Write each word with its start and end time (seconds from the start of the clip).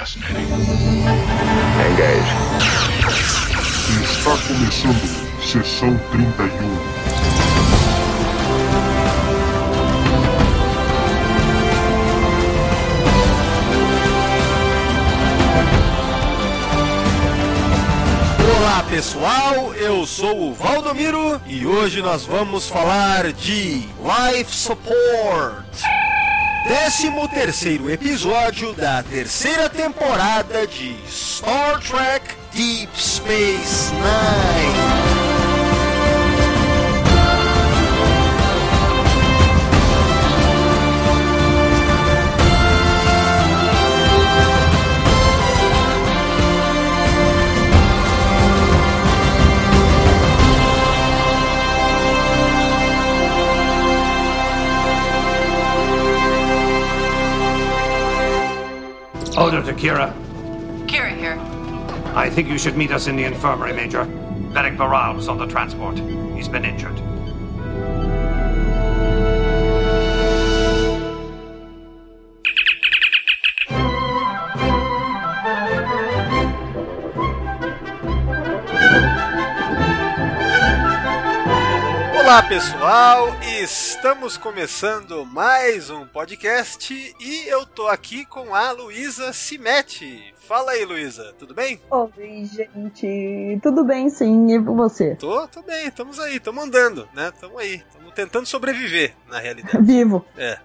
fascinating. 0.00 0.48
Engage. 1.90 2.32
Está 4.02 4.34
começando 4.48 5.04
sessão 5.42 5.98
31. 6.10 6.40
Olá 18.56 18.82
pessoal, 18.88 19.74
eu 19.74 20.06
sou 20.06 20.50
o 20.50 20.54
Valdomiro 20.54 21.38
e 21.46 21.66
hoje 21.66 22.00
nós 22.00 22.24
vamos 22.24 22.66
falar 22.68 23.34
de 23.34 23.86
Life 24.00 24.54
Support. 24.54 25.99
13 26.64 27.10
terceiro 27.34 27.90
episódio 27.90 28.72
da 28.74 29.02
terceira 29.02 29.68
temporada 29.68 30.66
de 30.66 30.94
Star 31.08 31.80
Trek 31.80 32.36
Deep 32.52 32.90
Space 32.94 33.90
Nine. 33.94 34.99
Oh, 59.40 59.44
Order 59.44 59.62
to 59.62 59.72
Kira. 59.72 60.12
Kira 60.86 61.16
here. 61.16 61.38
I 62.14 62.28
think 62.28 62.48
you 62.48 62.58
should 62.58 62.76
meet 62.76 62.90
us 62.90 63.06
in 63.06 63.16
the 63.16 63.24
infirmary, 63.24 63.72
Major. 63.72 64.04
Beric 64.52 64.76
Baral 64.76 65.14
was 65.14 65.28
on 65.28 65.38
the 65.38 65.46
transport. 65.46 65.98
He's 66.36 66.46
been 66.46 66.66
injured. 66.66 67.00
Olá 82.20 82.42
pessoal, 82.42 83.34
estamos 84.00 84.38
começando 84.38 85.26
mais 85.26 85.90
um 85.90 86.06
podcast 86.06 87.14
e 87.20 87.46
eu 87.46 87.66
tô 87.66 87.86
aqui 87.86 88.24
com 88.24 88.54
a 88.54 88.70
Luísa 88.70 89.30
Cimete. 89.30 90.32
Fala 90.48 90.72
aí, 90.72 90.86
Luísa, 90.86 91.34
tudo 91.38 91.52
bem? 91.52 91.78
Oi, 91.90 92.46
gente. 92.46 93.60
Tudo 93.62 93.84
bem, 93.84 94.08
sim. 94.08 94.52
E 94.52 94.58
você? 94.58 95.16
Tô, 95.16 95.46
tô 95.48 95.60
bem, 95.60 95.88
estamos 95.88 96.18
aí, 96.18 96.36
estamos 96.36 96.64
andando, 96.64 97.06
né? 97.12 97.30
Estamos 97.34 97.60
aí, 97.60 97.74
estamos 97.74 98.14
tentando 98.14 98.46
sobreviver, 98.46 99.14
na 99.28 99.38
realidade. 99.38 99.84
Vivo. 99.84 100.24
É, 100.34 100.58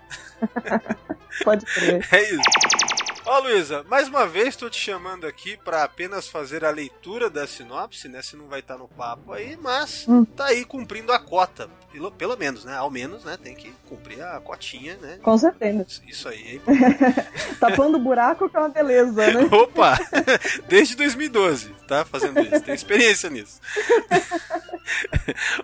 Pode 1.43 1.65
crer. 1.65 2.07
é 2.13 2.21
isso. 2.31 3.04
Ó, 3.27 3.39
Luísa, 3.39 3.83
mais 3.89 4.07
uma 4.07 4.27
vez 4.27 4.49
estou 4.49 4.69
te 4.69 4.79
chamando 4.79 5.25
aqui 5.25 5.57
para 5.57 5.83
apenas 5.83 6.27
fazer 6.27 6.63
a 6.63 6.69
leitura 6.69 7.27
da 7.27 7.47
sinopse, 7.47 8.07
né? 8.07 8.21
Se 8.21 8.35
não 8.35 8.47
vai 8.47 8.59
estar 8.59 8.77
no 8.77 8.87
papo 8.87 9.33
aí, 9.33 9.57
mas 9.59 10.05
Hum. 10.07 10.23
tá 10.23 10.45
aí 10.45 10.63
cumprindo 10.63 11.11
a 11.11 11.17
cota. 11.17 11.67
Pelo, 11.91 12.11
pelo 12.11 12.37
menos, 12.37 12.63
né? 12.65 12.75
Ao 12.77 12.91
menos, 12.91 13.23
né? 13.23 13.35
Tem 13.41 13.55
que 13.55 13.73
cumprir 13.89 14.21
a 14.21 14.39
cotinha, 14.39 14.95
né? 14.97 15.17
Com 15.23 15.35
certeza. 15.39 15.87
Isso 16.07 16.29
aí. 16.29 16.61
Tapando 17.59 17.97
o 17.97 18.01
buraco 18.01 18.47
que 18.47 18.55
é 18.55 18.59
uma 18.59 18.69
beleza, 18.69 19.25
né? 19.31 19.41
Opa! 19.51 19.97
Desde 20.69 20.95
2012, 20.95 21.69
tá 21.87 22.05
fazendo 22.05 22.39
isso. 22.41 22.61
Tem 22.61 22.75
experiência 22.75 23.27
nisso. 23.31 23.59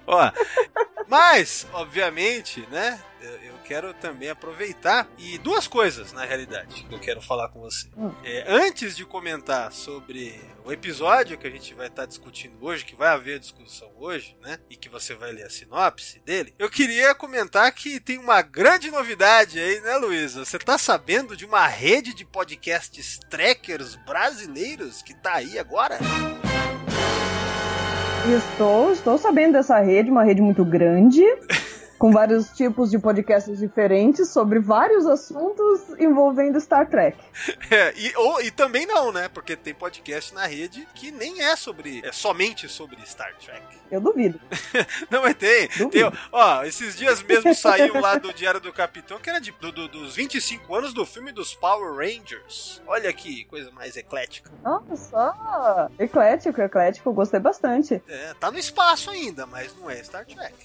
Ó, 0.07 0.31
mas, 1.07 1.67
obviamente, 1.73 2.67
né? 2.71 2.99
Eu 3.21 3.50
quero 3.71 3.93
também 3.93 4.29
aproveitar 4.29 5.07
e 5.17 5.37
duas 5.37 5.65
coisas, 5.65 6.11
na 6.11 6.25
realidade, 6.25 6.83
que 6.83 6.93
eu 6.93 6.99
quero 6.99 7.21
falar 7.21 7.47
com 7.47 7.61
você. 7.61 7.87
Hum. 7.97 8.11
É, 8.21 8.43
antes 8.45 8.97
de 8.97 9.05
comentar 9.05 9.71
sobre 9.71 10.37
o 10.65 10.73
episódio 10.73 11.37
que 11.37 11.47
a 11.47 11.49
gente 11.49 11.73
vai 11.73 11.87
estar 11.87 12.05
discutindo 12.05 12.57
hoje, 12.59 12.83
que 12.83 12.97
vai 12.97 13.07
haver 13.07 13.39
discussão 13.39 13.89
hoje, 13.97 14.35
né? 14.43 14.57
E 14.69 14.75
que 14.75 14.89
você 14.89 15.15
vai 15.15 15.31
ler 15.31 15.43
a 15.43 15.49
sinopse 15.49 16.19
dele, 16.25 16.53
eu 16.59 16.69
queria 16.69 17.15
comentar 17.15 17.71
que 17.71 18.01
tem 18.01 18.17
uma 18.17 18.41
grande 18.41 18.91
novidade 18.91 19.57
aí, 19.57 19.79
né, 19.79 19.95
Luísa? 19.95 20.43
Você 20.43 20.59
tá 20.59 20.77
sabendo 20.77 21.37
de 21.37 21.45
uma 21.45 21.65
rede 21.65 22.13
de 22.13 22.25
podcasts 22.25 23.21
trackers 23.29 23.95
brasileiros 23.95 25.01
que 25.01 25.13
tá 25.13 25.35
aí 25.35 25.57
agora? 25.57 25.97
Estou, 28.29 28.91
estou 28.91 29.17
sabendo 29.17 29.53
dessa 29.53 29.79
rede, 29.79 30.11
uma 30.11 30.23
rede 30.23 30.41
muito 30.41 30.63
grande, 30.63 31.23
com 32.01 32.11
vários 32.11 32.49
tipos 32.49 32.89
de 32.89 32.97
podcasts 32.97 33.59
diferentes 33.59 34.27
sobre 34.29 34.57
vários 34.57 35.05
assuntos 35.05 35.81
envolvendo 35.99 36.59
Star 36.59 36.89
Trek. 36.89 37.15
É, 37.69 37.93
e, 37.95 38.13
ou, 38.17 38.41
e 38.41 38.51
também 38.51 38.85
não, 38.85 39.13
né? 39.13 39.29
Porque 39.29 39.55
tem 39.55 39.73
podcast 39.73 40.33
na 40.33 40.45
rede 40.45 40.85
que 40.93 41.09
nem 41.09 41.41
é 41.41 41.55
sobre. 41.55 42.01
É 42.03 42.11
somente 42.11 42.67
sobre 42.67 42.97
Star 43.05 43.33
Trek. 43.37 43.61
Eu 43.89 44.01
duvido. 44.01 44.39
Não, 45.09 45.21
mas 45.21 45.35
tem. 45.35 45.67
Duvido. 45.69 45.89
tem 46.11 46.19
ó, 46.31 46.63
esses 46.63 46.97
dias 46.97 47.21
mesmo 47.23 47.53
saiu 47.55 47.99
lá 47.99 48.15
do 48.17 48.33
Diário 48.33 48.59
do 48.59 48.71
Capitão, 48.73 49.19
que 49.19 49.29
era 49.29 49.39
de, 49.39 49.51
do- 49.51 49.71
do- 49.71 49.87
dos 49.87 50.15
25 50.15 50.73
anos 50.75 50.93
do 50.93 51.05
filme 51.05 51.31
dos 51.31 51.53
Power 51.53 51.93
Rangers. 51.93 52.81
Olha 52.87 53.11
que 53.13 53.45
coisa 53.45 53.71
mais 53.71 53.95
eclética. 53.97 54.49
Nossa, 54.63 55.89
eclético, 55.99 56.61
eclético, 56.61 57.13
gostei 57.13 57.39
bastante. 57.39 58.01
É, 58.07 58.33
tá 58.39 58.49
no 58.51 58.57
espaço 58.57 59.09
ainda, 59.09 59.45
mas 59.45 59.75
não 59.77 59.89
é 59.89 60.01
Star 60.03 60.25
Trek. 60.25 60.55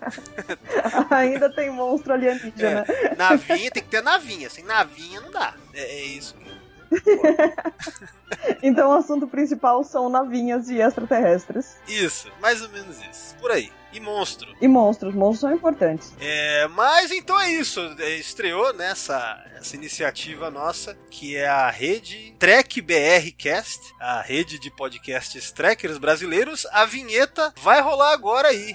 Ainda 1.10 1.50
tem 1.50 1.70
monstro 1.70 2.12
alienígena. 2.12 2.84
É, 2.88 3.14
navinha 3.16 3.70
tem 3.70 3.82
que 3.82 3.88
ter 3.88 4.02
navinha. 4.02 4.48
Sem 4.50 4.64
navinha 4.64 5.20
não 5.20 5.30
dá. 5.30 5.54
É, 5.74 5.82
é 5.82 6.04
isso. 6.04 6.34
Então 8.62 8.90
o 8.90 8.92
assunto 8.94 9.26
principal 9.26 9.82
são 9.84 10.08
navinhas 10.08 10.68
e 10.68 10.80
extraterrestres. 10.80 11.76
Isso, 11.88 12.30
mais 12.40 12.62
ou 12.62 12.68
menos 12.68 12.96
isso. 13.10 13.34
Por 13.36 13.50
aí. 13.50 13.72
E 13.92 13.98
monstro. 13.98 14.54
E 14.60 14.68
monstros, 14.68 15.14
monstros 15.14 15.40
são 15.40 15.52
importantes. 15.52 16.12
É, 16.20 16.68
mas 16.68 17.10
então 17.10 17.38
é 17.40 17.50
isso. 17.50 17.80
É, 17.98 18.10
Estreou 18.16 18.72
nessa 18.72 19.44
essa 19.56 19.74
iniciativa 19.76 20.50
nossa, 20.50 20.96
que 21.10 21.36
é 21.36 21.48
a 21.48 21.68
rede 21.70 22.34
Trek 22.38 22.80
BR 22.80 23.30
Cast, 23.36 23.80
a 24.00 24.22
rede 24.22 24.58
de 24.58 24.70
podcasts 24.70 25.50
trackers 25.50 25.98
brasileiros. 25.98 26.66
A 26.70 26.84
vinheta 26.84 27.52
vai 27.60 27.80
rolar 27.80 28.12
agora 28.12 28.48
aí. 28.48 28.74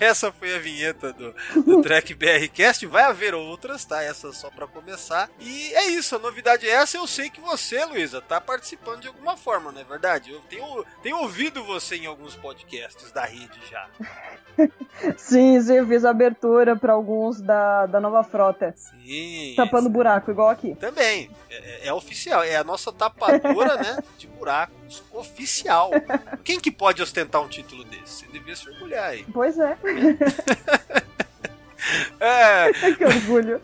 Essa 0.00 0.32
foi 0.32 0.54
a 0.54 0.58
vinheta 0.58 1.12
do, 1.12 1.34
do 1.62 1.82
Trek 1.82 2.14
BR 2.14 2.48
Cast. 2.52 2.86
Vai 2.86 3.02
haver 3.02 3.34
outras, 3.34 3.84
tá? 3.84 4.02
Essa 4.02 4.32
só 4.32 4.50
pra 4.50 4.66
começar. 4.66 5.30
E 5.38 5.74
é 5.74 5.90
isso, 5.90 6.16
a 6.16 6.18
novidade 6.18 6.66
é 6.66 6.72
essa. 6.72 6.96
Eu 6.96 7.06
sei 7.06 7.28
que 7.28 7.40
você, 7.40 7.84
Luísa, 7.84 8.20
tá 8.20 8.40
participando 8.40 9.02
de 9.02 9.08
alguma 9.08 9.36
forma, 9.36 9.70
não 9.70 9.80
é 9.80 9.84
verdade? 9.84 10.32
Eu 10.32 10.40
tenho, 10.48 10.84
tenho 11.02 11.18
ouvido 11.18 11.62
você 11.62 11.96
em 11.96 12.06
alguns 12.06 12.34
podcasts 12.34 13.12
da 13.12 13.24
rede 13.24 13.60
já. 13.70 13.88
Sim, 15.16 15.60
sim, 15.62 15.74
eu 15.74 15.86
fiz 15.86 16.04
a 16.04 16.10
abertura 16.10 16.76
para 16.76 16.92
alguns 16.92 17.40
da, 17.40 17.86
da 17.86 17.98
nova 17.98 18.22
frota. 18.22 18.74
Sim. 18.76 19.54
Tapando 19.56 19.88
buraco, 19.88 20.30
igual 20.30 20.50
aqui. 20.50 20.74
Também. 20.74 21.30
É, 21.48 21.88
é 21.88 21.92
oficial. 21.92 22.42
É 22.42 22.56
a 22.56 22.64
nossa 22.64 22.92
tapadora, 22.92 23.76
né? 23.80 23.98
De 24.18 24.26
Oficial. 25.12 25.90
Quem 26.44 26.58
que 26.60 26.70
pode 26.70 27.02
ostentar 27.02 27.40
um 27.42 27.48
título 27.48 27.84
desse? 27.84 28.24
Você 28.24 28.26
devia 28.26 28.56
se 28.56 28.68
orgulhar 28.68 29.10
aí. 29.10 29.24
Pois 29.32 29.58
é, 29.58 29.76
É, 32.20 32.70
que 32.94 33.04
orgulho. 33.04 33.60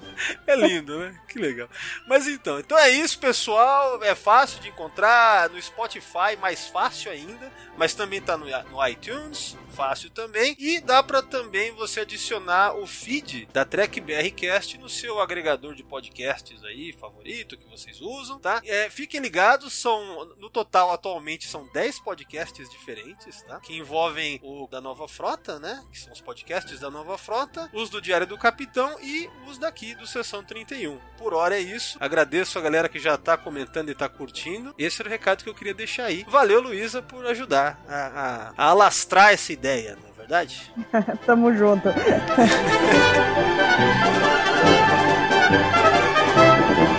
é 0.46 0.56
lindo, 0.56 0.98
né? 0.98 1.14
Que 1.28 1.38
legal. 1.38 1.68
Mas 2.06 2.26
então, 2.26 2.58
então 2.58 2.78
é 2.78 2.90
isso, 2.90 3.18
pessoal. 3.18 4.02
É 4.02 4.14
fácil 4.14 4.60
de 4.60 4.68
encontrar 4.68 5.50
no 5.50 5.60
Spotify, 5.60 6.36
mais 6.40 6.66
fácil 6.66 7.10
ainda. 7.12 7.52
Mas 7.76 7.94
também 7.94 8.20
tá 8.20 8.36
no, 8.36 8.46
no 8.70 8.86
iTunes, 8.88 9.56
fácil 9.76 10.08
também. 10.10 10.56
E 10.58 10.80
dá 10.80 11.02
pra 11.02 11.20
também 11.20 11.70
você 11.72 12.00
adicionar 12.00 12.74
o 12.74 12.86
feed 12.86 13.46
da 13.52 13.64
Trek 13.64 14.00
BR 14.00 14.30
Cast 14.34 14.78
no 14.78 14.88
seu 14.88 15.20
agregador 15.20 15.74
de 15.74 15.84
podcasts 15.84 16.64
aí, 16.64 16.94
favorito, 16.94 17.58
que 17.58 17.68
vocês 17.68 18.00
usam, 18.00 18.38
tá? 18.38 18.62
É, 18.64 18.88
fiquem 18.88 19.20
ligados, 19.20 19.74
são 19.74 20.24
no 20.38 20.48
total 20.48 20.90
atualmente 20.90 21.46
são 21.46 21.68
10 21.72 22.00
podcasts 22.00 22.70
diferentes, 22.70 23.42
tá? 23.42 23.60
Que 23.60 23.76
envolvem 23.76 24.40
o 24.42 24.66
da 24.66 24.80
Nova 24.80 25.06
Frota, 25.06 25.58
né? 25.58 25.84
Que 25.92 25.98
são 25.98 26.12
os 26.12 26.20
podcasts 26.20 26.80
da 26.80 26.90
Nova 26.90 27.18
Frota, 27.18 27.68
os 27.72 27.90
do 27.90 28.00
Diário 28.00 28.26
do 28.26 28.38
Capitão 28.38 28.98
e 29.02 29.28
os 29.46 29.58
daqui 29.58 29.94
do 29.94 30.06
Sessão 30.06 30.42
31. 30.42 30.98
Por 31.18 31.34
hora 31.34 31.56
é 31.56 31.60
isso. 31.60 31.98
Agradeço 32.00 32.58
a 32.58 32.62
galera 32.62 32.88
que 32.88 32.98
já 32.98 33.18
tá 33.18 33.36
comentando 33.36 33.90
e 33.90 33.94
tá 33.94 34.08
curtindo. 34.08 34.74
Esse 34.78 35.02
era 35.02 35.08
o 35.08 35.12
recado 35.12 35.44
que 35.44 35.50
eu 35.50 35.54
queria 35.54 35.74
deixar 35.74 36.04
aí. 36.04 36.24
Valeu, 36.28 36.60
Luísa, 36.60 37.02
por 37.02 37.26
ajudar 37.26 37.78
a, 37.88 37.96
a, 37.96 38.52
a 38.56 38.70
alastrar 38.70 39.32
essa 39.32 39.52
ideia, 39.52 39.65
não 39.96 40.08
é 40.14 40.16
verdade? 40.16 40.72
Tamo 41.26 41.52
junto. 41.54 41.88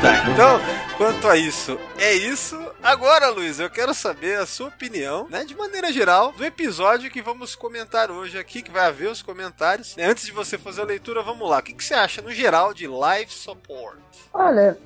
Tá, 0.01 0.29
então, 0.31 0.59
quanto 0.97 1.27
a 1.29 1.37
isso, 1.37 1.79
é 1.97 2.13
isso. 2.13 2.59
Agora, 2.87 3.27
Luiz, 3.27 3.59
eu 3.59 3.69
quero 3.69 3.93
saber 3.93 4.39
a 4.39 4.45
sua 4.45 4.69
opinião, 4.69 5.27
né, 5.29 5.43
de 5.43 5.53
maneira 5.53 5.91
geral, 5.91 6.31
do 6.31 6.45
episódio 6.45 7.11
que 7.11 7.21
vamos 7.21 7.53
comentar 7.53 8.09
hoje 8.09 8.39
aqui, 8.39 8.61
que 8.61 8.71
vai 8.71 8.85
haver 8.85 9.11
os 9.11 9.21
comentários. 9.21 9.93
Né, 9.97 10.05
Antes 10.05 10.25
de 10.25 10.31
você 10.31 10.57
fazer 10.57 10.83
a 10.83 10.85
leitura, 10.85 11.21
vamos 11.21 11.49
lá. 11.49 11.59
O 11.59 11.61
que, 11.61 11.73
que 11.73 11.83
você 11.83 11.93
acha, 11.93 12.21
no 12.21 12.31
geral, 12.31 12.73
de 12.73 12.87
live 12.87 13.29
support? 13.29 13.97
Olha, 14.33 14.77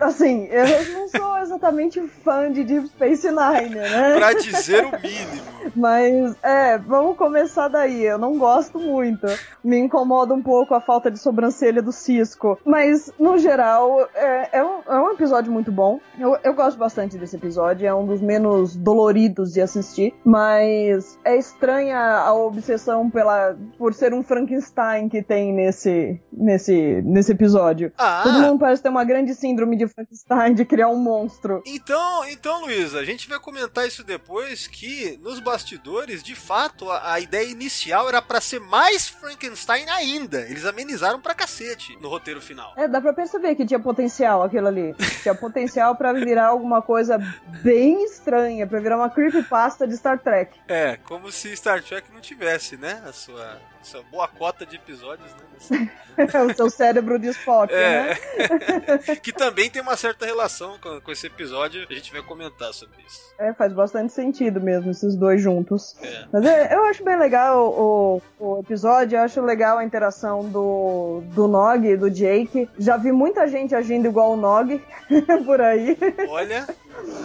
assim, 0.00 0.46
eu 0.46 0.92
não 0.92 1.08
sou 1.08 1.38
exatamente 1.38 2.00
fã 2.22 2.50
de 2.50 2.64
Deep 2.64 2.86
Space 2.88 3.26
Nine, 3.26 3.74
né? 3.74 4.14
Pra 4.16 4.32
dizer 4.32 4.84
o 4.84 4.92
mínimo. 5.00 5.42
Mas, 5.74 6.36
é, 6.42 6.78
vamos 6.78 7.16
começar 7.16 7.68
daí. 7.68 8.04
Eu 8.04 8.18
não 8.18 8.38
gosto 8.38 8.78
muito. 8.78 9.26
Me 9.62 9.78
incomoda 9.78 10.32
um 10.32 10.42
pouco 10.42 10.74
a 10.74 10.80
falta 10.80 11.10
de 11.10 11.18
sobrancelha 11.18 11.82
do 11.82 11.90
Cisco. 11.90 12.58
Mas, 12.64 13.10
no 13.18 13.36
geral, 13.36 14.08
é, 14.14 14.58
é, 14.58 14.64
um, 14.64 14.80
é 14.86 15.00
um 15.00 15.10
episódio 15.12 15.52
muito 15.52 15.72
bom. 15.72 15.98
Eu, 16.18 16.38
eu 16.44 16.54
gosto 16.54 16.78
bastante 16.78 17.18
desse 17.18 17.33
episódio. 17.36 17.86
É 17.86 17.94
um 17.94 18.06
dos 18.06 18.20
menos 18.20 18.76
doloridos 18.76 19.52
de 19.52 19.60
assistir. 19.60 20.14
Mas 20.24 21.18
é 21.24 21.36
estranha 21.36 21.98
a 21.98 22.34
obsessão 22.34 23.10
pela, 23.10 23.56
por 23.78 23.94
ser 23.94 24.12
um 24.12 24.22
Frankenstein 24.22 25.08
que 25.08 25.22
tem 25.22 25.52
nesse, 25.52 26.20
nesse, 26.32 27.02
nesse 27.04 27.32
episódio. 27.32 27.92
Ah, 27.98 28.20
Todo 28.22 28.40
mundo 28.40 28.58
parece 28.58 28.82
ter 28.82 28.88
uma 28.88 29.04
grande 29.04 29.34
síndrome 29.34 29.76
de 29.76 29.86
Frankenstein 29.88 30.54
de 30.54 30.64
criar 30.64 30.88
um 30.88 30.96
monstro. 30.96 31.62
Então, 31.66 32.24
então, 32.28 32.62
Luísa, 32.62 32.98
a 32.98 33.04
gente 33.04 33.28
vai 33.28 33.38
comentar 33.38 33.86
isso 33.86 34.04
depois 34.04 34.66
que 34.66 35.18
nos 35.22 35.40
bastidores, 35.40 36.22
de 36.22 36.34
fato, 36.34 36.90
a, 36.90 37.14
a 37.14 37.20
ideia 37.20 37.48
inicial 37.48 38.08
era 38.08 38.20
pra 38.20 38.40
ser 38.40 38.60
mais 38.60 39.08
Frankenstein 39.08 39.88
ainda. 39.88 40.40
Eles 40.42 40.64
amenizaram 40.64 41.20
pra 41.20 41.34
cacete 41.34 41.96
no 42.00 42.08
roteiro 42.08 42.40
final. 42.40 42.72
É, 42.76 42.88
dá 42.88 43.00
pra 43.00 43.12
perceber 43.12 43.54
que 43.54 43.66
tinha 43.66 43.80
potencial 43.80 44.42
aquilo 44.42 44.68
ali. 44.68 44.94
Tinha 45.24 45.34
potencial 45.34 45.96
pra 45.96 46.12
virar 46.12 46.48
alguma 46.48 46.82
coisa 46.82 47.13
bem 47.62 48.04
estranha, 48.04 48.66
pra 48.66 48.80
virar 48.80 48.96
uma 48.96 49.10
creepypasta 49.10 49.86
de 49.86 49.96
Star 49.96 50.18
Trek. 50.18 50.58
É, 50.68 50.96
como 51.04 51.30
se 51.30 51.54
Star 51.56 51.82
Trek 51.82 52.12
não 52.12 52.20
tivesse, 52.20 52.76
né? 52.76 53.02
A 53.06 53.12
sua, 53.12 53.60
sua 53.82 54.02
boa 54.10 54.28
cota 54.28 54.64
de 54.64 54.76
episódios, 54.76 55.30
né? 55.34 55.90
o 56.50 56.54
seu 56.54 56.70
cérebro 56.70 57.18
de 57.18 57.28
Spock, 57.28 57.72
né? 57.72 58.12
É. 58.12 59.16
que 59.16 59.32
também 59.32 59.70
tem 59.70 59.82
uma 59.82 59.96
certa 59.96 60.26
relação 60.26 60.78
com, 60.78 61.00
com 61.00 61.12
esse 61.12 61.26
episódio. 61.26 61.86
A 61.88 61.92
gente 61.92 62.12
vai 62.12 62.22
comentar 62.22 62.72
sobre 62.72 62.96
isso. 63.06 63.34
É, 63.38 63.52
faz 63.52 63.72
bastante 63.72 64.12
sentido 64.12 64.60
mesmo, 64.60 64.90
esses 64.90 65.16
dois 65.16 65.40
juntos. 65.40 65.96
É. 66.02 66.24
Mas 66.32 66.44
é, 66.44 66.74
eu 66.74 66.84
acho 66.84 67.04
bem 67.04 67.18
legal 67.18 67.68
o, 67.68 68.22
o 68.38 68.60
episódio, 68.60 69.16
eu 69.16 69.22
acho 69.22 69.40
legal 69.40 69.78
a 69.78 69.84
interação 69.84 70.48
do, 70.48 71.22
do 71.34 71.48
Nog 71.48 71.86
e 71.86 71.96
do 71.96 72.10
Jake. 72.10 72.68
Já 72.78 72.96
vi 72.96 73.12
muita 73.12 73.46
gente 73.48 73.74
agindo 73.74 74.06
igual 74.06 74.32
o 74.32 74.36
Nog 74.36 74.80
por 75.44 75.60
aí. 75.60 75.96
Olha, 76.28 76.66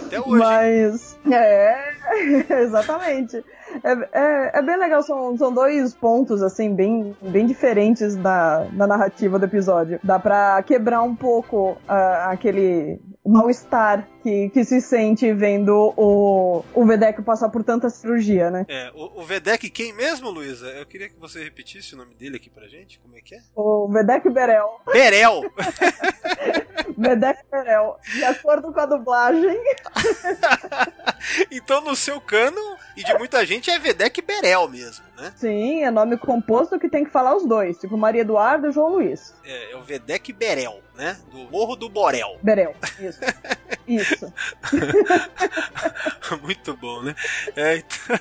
até 0.06 0.20
hoje. 0.20 0.38
Mas. 0.38 1.18
É, 1.30 1.92
exatamente. 2.62 3.44
É, 3.84 3.92
é, 4.12 4.58
é 4.58 4.62
bem 4.62 4.76
legal, 4.76 5.02
são, 5.02 5.36
são 5.36 5.52
dois 5.52 5.94
pontos, 5.94 6.42
assim, 6.42 6.74
bem, 6.74 7.16
bem 7.22 7.46
diferentes 7.46 8.16
da, 8.16 8.64
da 8.72 8.86
narrativa 8.86 9.38
do 9.38 9.44
episódio. 9.44 10.00
Dá 10.02 10.18
pra 10.18 10.62
quebrar 10.62 11.02
um 11.02 11.14
pouco 11.14 11.76
ah, 11.88 12.30
aquele 12.30 13.00
mal-estar 13.24 14.06
que, 14.22 14.50
que 14.50 14.64
se 14.64 14.80
sente 14.80 15.32
vendo 15.32 15.92
o, 15.96 16.64
o 16.74 16.86
Vedek 16.86 17.22
passar 17.22 17.48
por 17.48 17.64
tanta 17.64 17.90
cirurgia, 17.90 18.50
né? 18.50 18.66
É, 18.68 18.90
o, 18.94 19.20
o 19.20 19.24
Vedek, 19.24 19.68
quem 19.70 19.92
mesmo, 19.92 20.30
Luísa? 20.30 20.68
Eu 20.68 20.86
queria 20.86 21.08
que 21.08 21.18
você 21.18 21.42
repetisse 21.42 21.94
o 21.94 21.98
nome 21.98 22.14
dele 22.14 22.36
aqui 22.36 22.50
pra 22.50 22.66
gente. 22.68 22.98
Como 23.00 23.16
é 23.16 23.20
que 23.20 23.34
é? 23.34 23.40
O 23.54 23.88
Vedek 23.88 24.28
Berel. 24.30 24.80
Berel! 24.86 25.42
Vedek 26.96 27.40
Berel. 27.50 27.96
De 28.12 28.24
acordo 28.24 28.72
com 28.72 28.80
a 28.80 28.86
dublagem, 28.86 29.60
então, 31.50 31.80
no 31.80 31.96
seu 31.96 32.20
cano 32.20 32.60
e 32.96 33.04
de 33.04 33.16
muita 33.18 33.44
gente, 33.46 33.70
é 33.70 33.78
Vedek 33.78 34.22
Berel 34.22 34.68
mesmo, 34.68 35.04
né? 35.20 35.32
sim, 35.36 35.82
é 35.82 35.90
nome 35.90 36.16
composto 36.16 36.78
que 36.78 36.88
tem 36.88 37.04
que 37.04 37.10
falar 37.10 37.36
os 37.36 37.46
dois. 37.46 37.78
Tipo 37.78 37.96
Maria 37.96 38.22
Eduardo 38.22 38.68
e 38.68 38.72
João 38.72 38.88
Luiz. 38.90 39.34
É, 39.44 39.72
é 39.72 39.76
o 39.76 39.82
Vedek 39.82 40.32
Berel, 40.32 40.80
né? 40.94 41.16
Do 41.30 41.50
Morro 41.50 41.76
do 41.76 41.88
Borel. 41.88 42.38
Berel, 42.42 42.74
isso. 42.98 43.20
Isso. 43.88 44.32
Muito 46.42 46.76
bom, 46.76 47.02
né? 47.02 47.14
É, 47.56 47.78
então... 47.78 48.16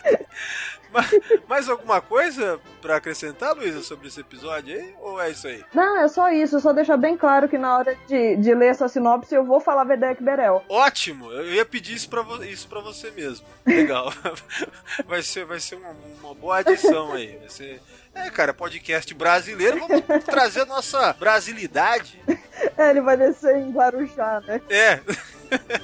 Mais, 1.47 1.69
alguma 1.69 2.01
coisa 2.01 2.59
pra 2.81 2.95
acrescentar, 2.97 3.55
Luísa, 3.55 3.81
sobre 3.81 4.07
esse 4.07 4.19
episódio 4.21 4.75
aí? 4.75 4.93
Ou 4.99 5.21
é 5.21 5.29
isso 5.31 5.47
aí? 5.47 5.63
Não, 5.73 5.97
é 5.99 6.07
só 6.07 6.31
isso. 6.31 6.59
Só 6.59 6.73
deixar 6.73 6.97
bem 6.97 7.15
claro 7.17 7.47
que 7.47 7.57
na 7.57 7.77
hora 7.77 7.95
de, 8.07 8.35
de 8.37 8.53
ler 8.55 8.67
essa 8.67 8.87
sinopse 8.87 9.33
eu 9.35 9.43
vou 9.43 9.59
falar 9.59 9.83
Vedek 9.83 10.23
Berel. 10.23 10.63
Ótimo! 10.69 11.31
Eu 11.31 11.45
ia 11.53 11.65
pedir 11.65 11.95
isso 11.95 12.09
pra, 12.09 12.21
vo- 12.21 12.39
você 12.83 13.11
mesmo. 13.11 13.45
Legal. 13.65 14.11
Vai 15.07 15.21
ser, 15.21 15.45
vai 15.45 15.59
ser 15.59 15.75
uma, 15.75 15.95
uma 16.21 16.33
boa 16.33 16.57
adição 16.57 17.13
aí. 17.13 17.37
Vai 17.37 17.49
ser. 17.49 17.81
É, 18.13 18.29
cara, 18.29 18.53
podcast 18.53 19.13
brasileiro, 19.13 19.79
vamos 19.79 20.23
trazer 20.25 20.61
a 20.61 20.65
nossa 20.65 21.13
brasilidade. 21.13 22.21
É, 22.77 22.89
ele 22.91 22.99
vai 23.01 23.15
descer 23.17 23.55
em 23.57 23.71
Guarujá, 23.71 24.41
né? 24.45 24.61
É. 24.69 24.99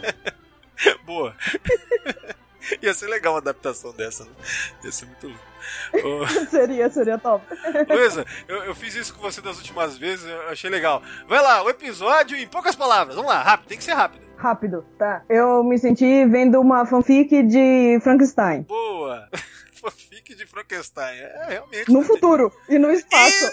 Boa. 1.06 1.34
Ia 2.82 2.94
ser 2.94 3.08
legal 3.08 3.34
uma 3.34 3.40
adaptação 3.40 3.92
dessa, 3.94 4.24
né? 4.24 4.32
Ia 4.84 4.92
ser 4.92 5.06
muito 5.06 5.28
louco. 5.28 5.44
Ô, 5.94 6.28
seria, 6.50 6.90
seria 6.90 7.18
top. 7.18 7.46
Luísa, 7.90 8.26
eu, 8.48 8.64
eu 8.64 8.76
fiz 8.76 8.96
isso 8.96 9.14
com 9.14 9.22
você 9.22 9.42
das 9.42 9.58
últimas 9.58 9.98
vezes, 9.98 10.30
eu 10.30 10.50
achei 10.50 10.70
legal. 10.70 11.02
Vai 11.28 11.42
lá, 11.42 11.64
o 11.64 11.70
episódio 11.70 12.38
em 12.38 12.48
poucas 12.48 12.76
palavras. 12.76 13.16
Vamos 13.16 13.32
lá, 13.32 13.42
rápido, 13.42 13.68
tem 13.68 13.78
que 13.78 13.84
ser 13.84 13.94
rápido. 13.94 14.26
Rápido, 14.38 14.86
tá. 14.98 15.24
Eu 15.30 15.64
me 15.64 15.78
senti 15.78 16.26
vendo 16.26 16.60
uma 16.60 16.86
fanfic 16.86 17.42
de 17.44 18.00
Frankenstein. 18.02 18.64
Boa. 18.64 19.30
Fanfic 19.74 20.36
de 20.36 20.46
Frankenstein. 20.46 21.18
É, 21.18 21.46
realmente. 21.50 21.92
No 21.92 22.02
futuro 22.04 22.52
e 22.68 22.78
no 22.78 22.92
espaço. 22.92 23.46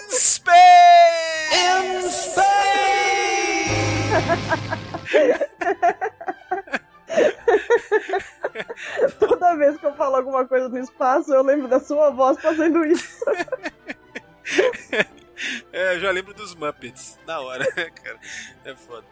In 1.53 2.09
space! 2.09 2.73
Toda 9.19 9.55
vez 9.55 9.77
que 9.77 9.85
eu 9.85 9.93
falo 9.93 10.15
alguma 10.15 10.45
coisa 10.45 10.69
no 10.69 10.79
espaço, 10.79 11.33
eu 11.33 11.43
lembro 11.43 11.67
da 11.67 11.79
sua 11.79 12.09
voz 12.09 12.41
fazendo 12.41 12.83
isso. 12.85 13.23
É, 15.71 15.95
eu 15.95 15.99
já 15.99 16.11
lembro 16.11 16.33
dos 16.33 16.53
Muppets. 16.55 17.17
Na 17.25 17.39
hora, 17.39 17.65
cara. 17.91 18.19
É 18.65 18.75
foda. 18.75 19.05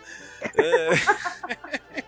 É... 0.57 0.89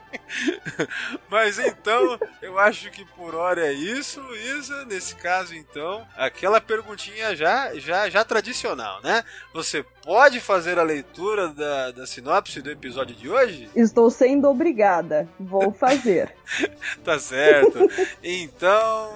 Mas 1.30 1.60
então, 1.60 2.20
eu 2.42 2.58
acho 2.60 2.90
que 2.92 3.06
por 3.06 3.36
hora 3.36 3.66
é 3.66 3.74
isso, 3.74 4.22
Luísa. 4.22 4.86
Nesse 4.86 5.16
caso, 5.16 5.56
então, 5.56 6.06
aquela 6.16 6.60
perguntinha 6.62 7.36
já, 7.36 7.74
já, 7.76 8.10
já 8.10 8.24
tradicional, 8.24 9.02
né? 9.04 9.24
Você 9.54 9.84
pode 10.04 10.40
fazer 10.40 10.80
a 10.80 10.84
leitura 10.84 11.50
da, 11.50 11.92
da 11.92 12.06
sinopse 12.06 12.62
do 12.62 12.72
episódio 12.72 13.16
de 13.16 13.30
hoje? 13.30 13.70
Estou 13.76 14.10
sendo 14.10 14.50
obrigada. 14.50 15.28
Vou 15.40 15.72
fazer. 15.72 16.34
Tá 17.04 17.20
certo. 17.20 17.80
Então, 18.22 19.16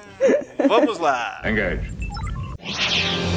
vamos 0.68 0.98
lá. 0.98 1.42
Engage. 1.46 3.37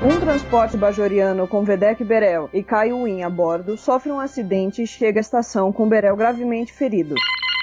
Um 0.00 0.20
transporte 0.20 0.76
bajoriano 0.76 1.48
com 1.48 1.64
Vedek 1.64 2.04
Berel 2.04 2.48
e 2.52 2.62
Kaiuin 2.62 3.24
a 3.24 3.28
bordo 3.28 3.76
sofre 3.76 4.12
um 4.12 4.20
acidente 4.20 4.80
e 4.80 4.86
chega 4.86 5.18
à 5.18 5.20
estação 5.20 5.72
com 5.72 5.88
Berel 5.88 6.14
gravemente 6.14 6.72
ferido. 6.72 7.16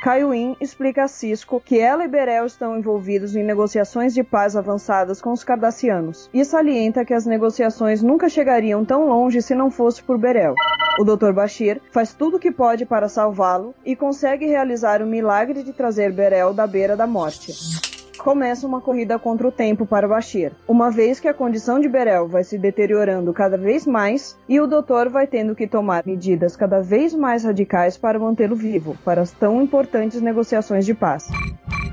Kaiuin 0.03 0.53
explica 0.59 1.05
a 1.05 1.07
Cisco 1.07 1.61
que 1.63 1.79
ela 1.79 2.03
e 2.03 2.09
Berel 2.09 2.45
estão 2.45 2.77
envolvidos 2.77 3.37
em 3.37 3.43
negociações 3.43 4.13
de 4.13 4.21
paz 4.21 4.57
avançadas 4.57 5.21
com 5.21 5.31
os 5.31 5.45
Cardassianos 5.45 6.29
e 6.33 6.43
salienta 6.43 7.05
que 7.05 7.13
as 7.13 7.25
negociações 7.25 8.03
nunca 8.03 8.27
chegariam 8.27 8.83
tão 8.83 9.07
longe 9.07 9.41
se 9.41 9.55
não 9.55 9.71
fosse 9.71 10.03
por 10.03 10.17
Berel. 10.17 10.55
O 10.99 11.05
Dr. 11.05 11.31
Bashir 11.31 11.81
faz 11.89 12.13
tudo 12.13 12.35
o 12.35 12.39
que 12.39 12.51
pode 12.51 12.85
para 12.85 13.07
salvá-lo 13.07 13.73
e 13.85 13.95
consegue 13.95 14.45
realizar 14.45 15.01
o 15.01 15.07
milagre 15.07 15.63
de 15.63 15.71
trazer 15.71 16.11
Berel 16.11 16.53
da 16.53 16.67
beira 16.67 16.97
da 16.97 17.07
morte. 17.07 17.94
Começa 18.17 18.65
uma 18.67 18.81
corrida 18.81 19.19
contra 19.19 19.47
o 19.47 19.51
tempo 19.51 19.85
para 19.85 20.07
Bashir, 20.07 20.51
uma 20.67 20.89
vez 20.89 21.19
que 21.19 21.27
a 21.27 21.33
condição 21.33 21.79
de 21.79 21.87
Berel 21.87 22.27
vai 22.27 22.43
se 22.43 22.57
deteriorando 22.57 23.33
cada 23.33 23.57
vez 23.57 23.85
mais 23.85 24.37
e 24.47 24.59
o 24.59 24.67
doutor 24.67 25.09
vai 25.09 25.27
tendo 25.27 25.55
que 25.55 25.67
tomar 25.67 26.03
medidas 26.05 26.55
cada 26.55 26.81
vez 26.81 27.13
mais 27.13 27.43
radicais 27.43 27.97
para 27.97 28.19
mantê-lo 28.19 28.55
vivo, 28.55 28.97
para 29.03 29.21
as 29.21 29.31
tão 29.31 29.61
importantes 29.61 30.21
negociações 30.21 30.85
de 30.85 30.93
paz. 30.93 31.29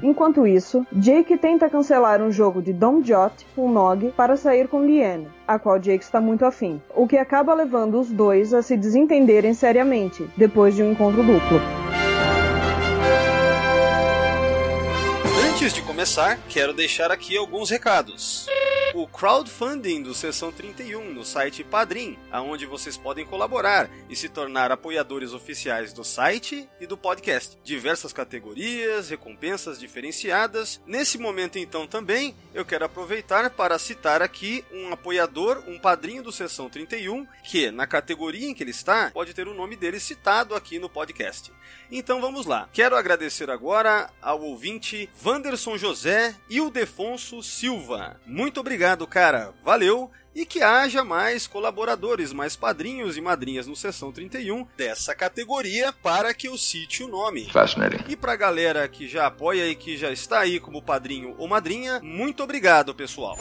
Enquanto 0.03 0.47
isso, 0.47 0.85
Jake 0.93 1.37
tenta 1.37 1.71
cancelar 1.71 2.21
um 2.21 2.33
jogo 2.33 2.61
de 2.61 2.73
Dom 2.73 3.03
Jot 3.03 3.47
com 3.55 3.71
Nog 3.71 4.11
para 4.17 4.37
sair 4.37 4.67
com 4.67 4.85
Liane, 4.85 5.29
a 5.47 5.61
qual 5.61 5.79
Jake 5.79 6.03
está 6.03 6.21
muito 6.21 6.45
afim, 6.45 6.83
o 6.95 7.07
que 7.07 7.17
acaba 7.17 7.55
levando 7.55 8.01
os 8.01 8.11
dois 8.11 8.53
a 8.53 8.63
se 8.63 8.77
desentenderem 8.77 9.55
seriamente, 9.55 10.29
depois 10.37 10.75
de 10.75 10.83
um 10.83 10.91
encontro 10.91 11.23
duplo. 11.23 11.92
Antes 15.63 15.75
de 15.75 15.83
começar, 15.83 16.41
quero 16.49 16.73
deixar 16.73 17.13
aqui 17.13 17.37
alguns 17.37 17.71
recados 17.71 18.49
o 18.95 19.07
crowdfunding 19.07 20.03
do 20.03 20.15
Sessão 20.15 20.53
31 20.53 21.15
no 21.15 21.25
site 21.25 21.65
Padrim, 21.65 22.19
aonde 22.31 22.67
vocês 22.67 22.97
podem 22.97 23.25
colaborar 23.25 23.89
e 24.09 24.15
se 24.15 24.29
tornar 24.29 24.71
apoiadores 24.71 25.33
oficiais 25.33 25.93
do 25.93 26.05
site 26.05 26.69
e 26.81 26.87
do 26.87 26.97
podcast. 26.97 27.57
Diversas 27.65 28.13
categorias, 28.13 29.09
recompensas 29.09 29.79
diferenciadas. 29.79 30.81
Nesse 30.87 31.17
momento 31.17 31.59
então 31.59 31.87
também, 31.87 32.35
eu 32.53 32.65
quero 32.65 32.85
aproveitar 32.85 33.49
para 33.51 33.79
citar 33.79 34.21
aqui 34.21 34.65
um 34.71 34.93
apoiador, 34.93 35.63
um 35.67 35.79
padrinho 35.79 36.23
do 36.23 36.33
Sessão 36.33 36.69
31, 36.69 37.27
que 37.45 37.71
na 37.71 37.87
categoria 37.87 38.49
em 38.49 38.55
que 38.55 38.63
ele 38.63 38.71
está, 38.71 39.11
pode 39.11 39.33
ter 39.33 39.49
o 39.49 39.55
nome 39.55 39.75
dele 39.75 39.99
citado 39.99 40.55
aqui 40.55 40.79
no 40.79 40.91
podcast. 40.91 41.51
Então 41.91 42.21
vamos 42.21 42.47
lá. 42.47 42.69
Quero 42.73 42.97
agradecer 42.97 43.51
agora 43.51 44.11
ao 44.21 44.43
ouvinte 44.43 45.09
Wanderson 45.53 45.77
José 45.77 46.35
e 46.49 46.63
o 46.63 46.71
Defonso 46.71 47.43
Silva. 47.43 48.19
Muito 48.25 48.59
obrigado, 48.59 49.07
cara. 49.07 49.53
Valeu 49.63 50.11
e 50.35 50.47
que 50.47 50.63
haja 50.63 51.05
mais 51.05 51.47
colaboradores, 51.47 52.33
mais 52.33 52.57
padrinhos 52.57 53.17
e 53.17 53.21
madrinhas 53.21 53.67
no 53.67 53.77
Sessão 53.77 54.13
31 54.13 54.67
dessa 54.77 55.15
categoria 55.15 55.93
para 55.93 56.33
que 56.35 56.49
eu 56.49 56.57
cite 56.57 57.03
o 57.03 57.09
nome. 57.09 57.51
Fascinating. 57.51 58.05
E 58.09 58.17
pra 58.17 58.37
galera 58.37 58.87
que 58.89 59.09
já 59.09 59.27
apoia 59.27 59.69
e 59.69 59.75
que 59.75 59.97
já 59.97 60.11
está 60.11 60.41
aí 60.41 60.59
como 60.59 60.83
padrinho 60.83 61.35
ou 61.39 61.49
madrinha, 61.49 62.01
muito 62.03 62.43
obrigado, 62.43 62.95
pessoal. 62.95 63.39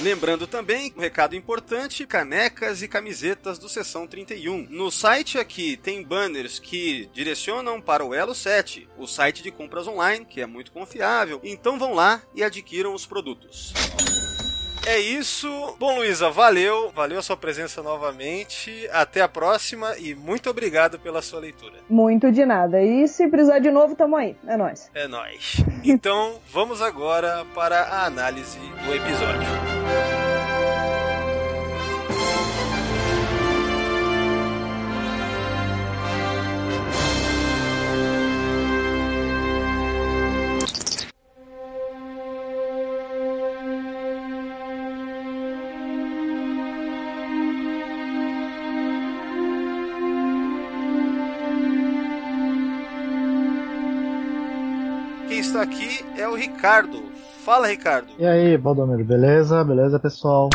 Lembrando 0.00 0.46
também, 0.46 0.92
um 0.96 1.00
recado 1.00 1.34
importante, 1.34 2.06
canecas 2.06 2.82
e 2.82 2.88
camisetas 2.88 3.58
do 3.58 3.68
Sessão 3.68 4.06
31. 4.06 4.68
No 4.70 4.92
site 4.92 5.38
aqui 5.38 5.76
tem 5.76 6.04
banners 6.04 6.60
que 6.60 7.10
direcionam 7.12 7.80
para 7.80 8.04
o 8.04 8.14
Elo 8.14 8.34
7, 8.34 8.88
o 8.96 9.08
site 9.08 9.42
de 9.42 9.50
compras 9.50 9.88
online, 9.88 10.24
que 10.24 10.40
é 10.40 10.46
muito 10.46 10.70
confiável. 10.70 11.40
Então 11.42 11.80
vão 11.80 11.94
lá 11.94 12.22
e 12.32 12.44
adquiram 12.44 12.94
os 12.94 13.06
produtos. 13.06 13.72
É 14.88 14.98
isso. 14.98 15.76
Bom, 15.78 15.96
Luísa, 15.96 16.30
valeu. 16.30 16.90
Valeu 16.94 17.18
a 17.18 17.22
sua 17.22 17.36
presença 17.36 17.82
novamente. 17.82 18.88
Até 18.90 19.20
a 19.20 19.28
próxima 19.28 19.94
e 19.98 20.14
muito 20.14 20.48
obrigado 20.48 20.98
pela 20.98 21.20
sua 21.20 21.40
leitura. 21.40 21.74
Muito 21.90 22.32
de 22.32 22.46
nada. 22.46 22.82
E 22.82 23.06
se 23.06 23.28
precisar 23.28 23.58
de 23.58 23.70
novo, 23.70 23.94
tamo 23.94 24.16
aí. 24.16 24.34
É 24.46 24.56
nóis. 24.56 24.90
É 24.94 25.06
nóis. 25.06 25.56
Então, 25.84 26.40
vamos 26.50 26.80
agora 26.80 27.44
para 27.54 27.82
a 27.82 28.06
análise 28.06 28.58
do 28.58 28.94
episódio. 28.94 30.37
Aqui 55.60 56.04
é 56.16 56.28
o 56.28 56.34
Ricardo. 56.34 57.02
Fala, 57.44 57.68
Ricardo. 57.68 58.08
E 58.18 58.26
aí, 58.26 58.56
Baldomiro, 58.58 59.04
beleza? 59.04 59.64
Beleza, 59.64 59.98
pessoal? 59.98 60.50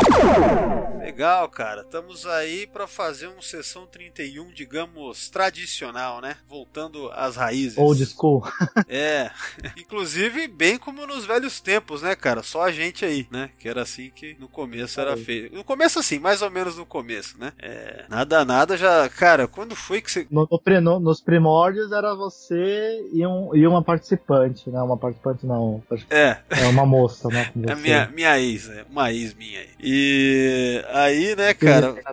Legal, 1.04 1.50
cara. 1.50 1.82
Estamos 1.82 2.24
aí 2.24 2.66
para 2.66 2.86
fazer 2.86 3.26
uma 3.26 3.42
sessão 3.42 3.86
31, 3.86 4.50
digamos, 4.54 5.28
tradicional, 5.28 6.22
né? 6.22 6.38
Voltando 6.48 7.10
às 7.12 7.36
raízes. 7.36 7.76
Old 7.76 8.04
school. 8.06 8.42
É. 8.88 9.30
Inclusive, 9.76 10.46
bem 10.46 10.78
como 10.78 11.06
nos 11.06 11.24
velhos 11.24 11.60
tempos, 11.60 12.02
né, 12.02 12.14
cara? 12.14 12.42
Só 12.42 12.62
a 12.62 12.70
gente 12.70 13.04
aí, 13.04 13.26
né? 13.30 13.50
Que 13.58 13.68
era 13.68 13.82
assim 13.82 14.10
que 14.10 14.36
no 14.38 14.48
começo 14.48 15.00
era 15.00 15.16
feito. 15.16 15.54
No 15.54 15.64
começo, 15.64 15.98
assim, 15.98 16.18
mais 16.18 16.42
ou 16.42 16.50
menos 16.50 16.76
no 16.76 16.86
começo, 16.86 17.38
né? 17.38 17.52
É. 17.58 18.04
Nada, 18.08 18.44
nada 18.44 18.76
já. 18.76 19.08
Cara, 19.08 19.48
quando 19.48 19.74
foi 19.74 20.00
que 20.00 20.10
você. 20.10 20.26
No, 20.30 20.48
no 20.80 21.00
nos 21.00 21.20
primórdios 21.20 21.92
era 21.92 22.14
você 22.14 23.08
e, 23.12 23.26
um, 23.26 23.54
e 23.54 23.66
uma 23.66 23.82
participante, 23.82 24.70
né? 24.70 24.80
Uma 24.80 24.96
participante 24.96 25.46
não. 25.46 25.82
É. 26.10 26.38
É 26.50 26.66
uma 26.66 26.86
moça, 26.86 27.28
né? 27.28 27.50
É 27.66 27.74
minha, 27.74 28.06
minha 28.08 28.38
ex, 28.38 28.68
é 28.68 28.84
uma 28.90 29.12
ex 29.12 29.34
minha 29.34 29.60
aí. 29.60 29.68
E 29.80 30.84
aí, 30.94 31.36
né, 31.36 31.52
cara. 31.54 31.94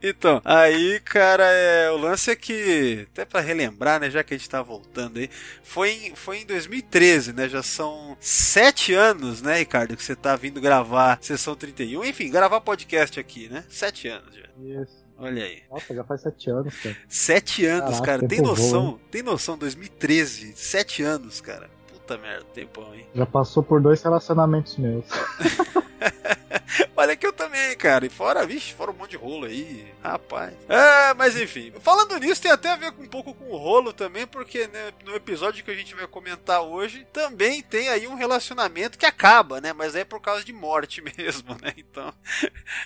Então, 0.00 0.40
aí, 0.44 1.00
cara, 1.00 1.44
é, 1.44 1.90
o 1.90 1.96
lance 1.96 2.30
é 2.30 2.36
que, 2.36 3.06
até 3.12 3.24
pra 3.24 3.40
relembrar, 3.40 4.00
né, 4.00 4.08
já 4.08 4.22
que 4.22 4.32
a 4.32 4.36
gente 4.38 4.48
tá 4.48 4.62
voltando 4.62 5.18
aí, 5.18 5.28
foi 5.62 5.90
em, 5.90 6.14
foi 6.14 6.38
em 6.38 6.46
2013, 6.46 7.32
né, 7.32 7.48
já 7.48 7.62
são 7.62 8.16
sete 8.20 8.94
anos, 8.94 9.42
né, 9.42 9.58
Ricardo, 9.58 9.96
que 9.96 10.02
você 10.02 10.14
tá 10.14 10.36
vindo 10.36 10.60
gravar 10.60 11.18
Sessão 11.20 11.54
31, 11.54 12.04
enfim, 12.04 12.30
gravar 12.30 12.60
podcast 12.60 13.18
aqui, 13.18 13.48
né, 13.48 13.64
sete 13.68 14.08
anos 14.08 14.34
já. 14.34 14.48
Isso. 14.82 15.06
Olha 15.18 15.42
aí. 15.42 15.62
Nossa, 15.68 15.92
já 15.92 16.04
faz 16.04 16.22
sete 16.22 16.48
anos, 16.48 16.74
cara. 16.76 16.96
Sete 17.08 17.66
anos, 17.66 18.00
Caraca, 18.00 18.06
cara, 18.06 18.18
tem 18.20 18.28
tempo 18.28 18.54
voa, 18.54 18.56
noção, 18.56 19.00
tem 19.10 19.22
noção, 19.22 19.58
2013, 19.58 20.52
sete 20.54 21.02
anos, 21.02 21.40
cara. 21.40 21.68
Puta 22.08 22.22
merda, 22.22 22.44
tempão, 22.54 22.94
hein. 22.94 23.06
Já 23.14 23.26
passou 23.26 23.62
por 23.62 23.82
dois 23.82 24.02
relacionamentos 24.02 24.78
meus. 24.78 25.04
Olha 26.96 27.16
que 27.16 27.26
eu 27.26 27.32
também, 27.32 27.76
cara. 27.76 28.06
E 28.06 28.08
fora, 28.08 28.46
vixe, 28.46 28.72
fora 28.72 28.90
um 28.90 28.94
monte 28.94 29.10
de 29.10 29.16
rolo 29.16 29.46
aí. 29.46 29.86
Rapaz. 30.02 30.54
É, 30.68 31.14
mas 31.14 31.36
enfim. 31.36 31.72
Falando 31.80 32.18
nisso, 32.18 32.42
tem 32.42 32.50
até 32.50 32.70
a 32.70 32.76
ver 32.76 32.92
com, 32.92 33.02
um 33.02 33.08
pouco 33.08 33.34
com 33.34 33.50
o 33.50 33.56
rolo 33.56 33.92
também, 33.92 34.26
porque 34.26 34.66
né, 34.68 34.92
no 35.04 35.14
episódio 35.14 35.64
que 35.64 35.70
a 35.70 35.74
gente 35.74 35.94
vai 35.94 36.06
comentar 36.06 36.62
hoje, 36.62 37.06
também 37.12 37.62
tem 37.62 37.88
aí 37.88 38.06
um 38.06 38.14
relacionamento 38.14 38.98
que 38.98 39.06
acaba, 39.06 39.60
né? 39.60 39.72
Mas 39.72 39.94
é 39.94 40.04
por 40.04 40.20
causa 40.20 40.44
de 40.44 40.52
morte 40.52 41.02
mesmo, 41.18 41.54
né? 41.60 41.72
Então. 41.76 42.12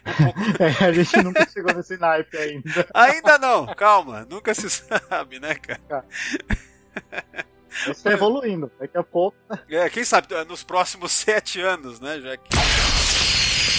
Um 0.07 0.25
pouco... 0.25 0.41
É, 0.63 0.85
a 0.85 0.93
gente 0.93 1.23
nunca 1.23 1.49
chegou 1.49 1.75
nesse 1.75 1.97
naipe 1.97 2.37
ainda. 2.37 2.87
Ainda 2.95 3.39
não, 3.39 3.67
calma. 3.75 4.27
Nunca 4.29 4.55
se 4.55 4.69
sabe, 4.71 5.39
né, 5.39 5.55
cara? 5.55 6.05
Isso 7.91 8.03
tá 8.03 8.13
evoluindo. 8.13 8.71
Daqui 8.79 8.97
a 8.97 9.03
pouco. 9.03 9.37
É, 9.69 9.89
quem 9.89 10.05
sabe 10.05 10.29
nos 10.45 10.63
próximos 10.63 11.13
sete 11.13 11.61
anos, 11.61 12.01
né? 12.01 12.21
Já 12.21 12.37
que. 12.37 12.49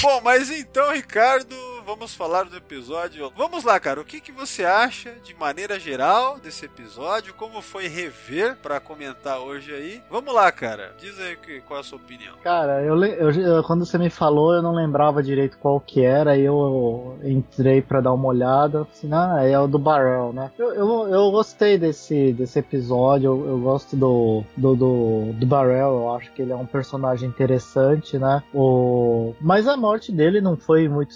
Bom, 0.01 0.21
mas 0.21 0.49
então, 0.49 0.91
Ricardo, 0.91 1.55
vamos 1.85 2.13
falar 2.15 2.43
do 2.45 2.55
episódio. 2.57 3.31
Vamos 3.35 3.63
lá, 3.63 3.79
cara. 3.79 3.99
O 4.01 4.05
que, 4.05 4.19
que 4.19 4.31
você 4.31 4.63
acha, 4.63 5.11
de 5.23 5.33
maneira 5.35 5.79
geral, 5.79 6.39
desse 6.39 6.65
episódio? 6.65 7.33
Como 7.33 7.61
foi 7.61 7.87
rever 7.87 8.55
pra 8.57 8.79
comentar 8.79 9.39
hoje 9.39 9.73
aí? 9.73 10.01
Vamos 10.09 10.33
lá, 10.33 10.51
cara. 10.51 10.93
Diz 10.99 11.19
aí 11.19 11.35
que, 11.37 11.61
qual 11.61 11.77
é 11.77 11.81
a 11.81 11.83
sua 11.83 11.97
opinião. 11.97 12.35
Cara, 12.43 12.81
eu, 12.83 13.01
eu- 13.03 13.31
eu- 13.31 13.63
quando 13.63 13.85
você 13.85 13.97
me 13.97 14.09
falou, 14.09 14.53
eu 14.53 14.61
não 14.61 14.73
lembrava 14.73 15.21
direito 15.21 15.57
qual 15.57 15.79
que 15.79 16.01
era, 16.03 16.31
aí 16.31 16.41
eu 16.43 17.17
entrei 17.23 17.81
pra 17.81 18.01
dar 18.01 18.13
uma 18.13 18.27
olhada, 18.27 18.81
assim, 18.91 19.09
ah, 19.13 19.41
é 19.43 19.57
o 19.59 19.67
do 19.67 19.79
Barrel, 19.79 20.31
né? 20.33 20.51
Eu, 20.57 20.73
eu, 20.73 21.07
eu 21.07 21.31
gostei 21.31 21.77
desse, 21.77 22.31
desse 22.33 22.59
episódio, 22.59 23.27
eu, 23.27 23.47
eu 23.49 23.59
gosto 23.59 23.95
do, 23.95 24.43
do, 24.55 24.75
do, 24.75 25.33
do 25.33 25.45
Barrel, 25.45 25.93
eu 25.95 26.15
acho 26.15 26.31
que 26.33 26.41
ele 26.41 26.51
é 26.51 26.55
um 26.55 26.65
personagem 26.65 27.27
interessante, 27.29 28.17
né? 28.17 28.43
O... 28.53 29.33
Mas 29.41 29.67
a 29.67 29.75
morte 29.77 30.11
dele 30.11 30.41
não 30.41 30.55
foi 30.55 30.87
muito 30.87 31.13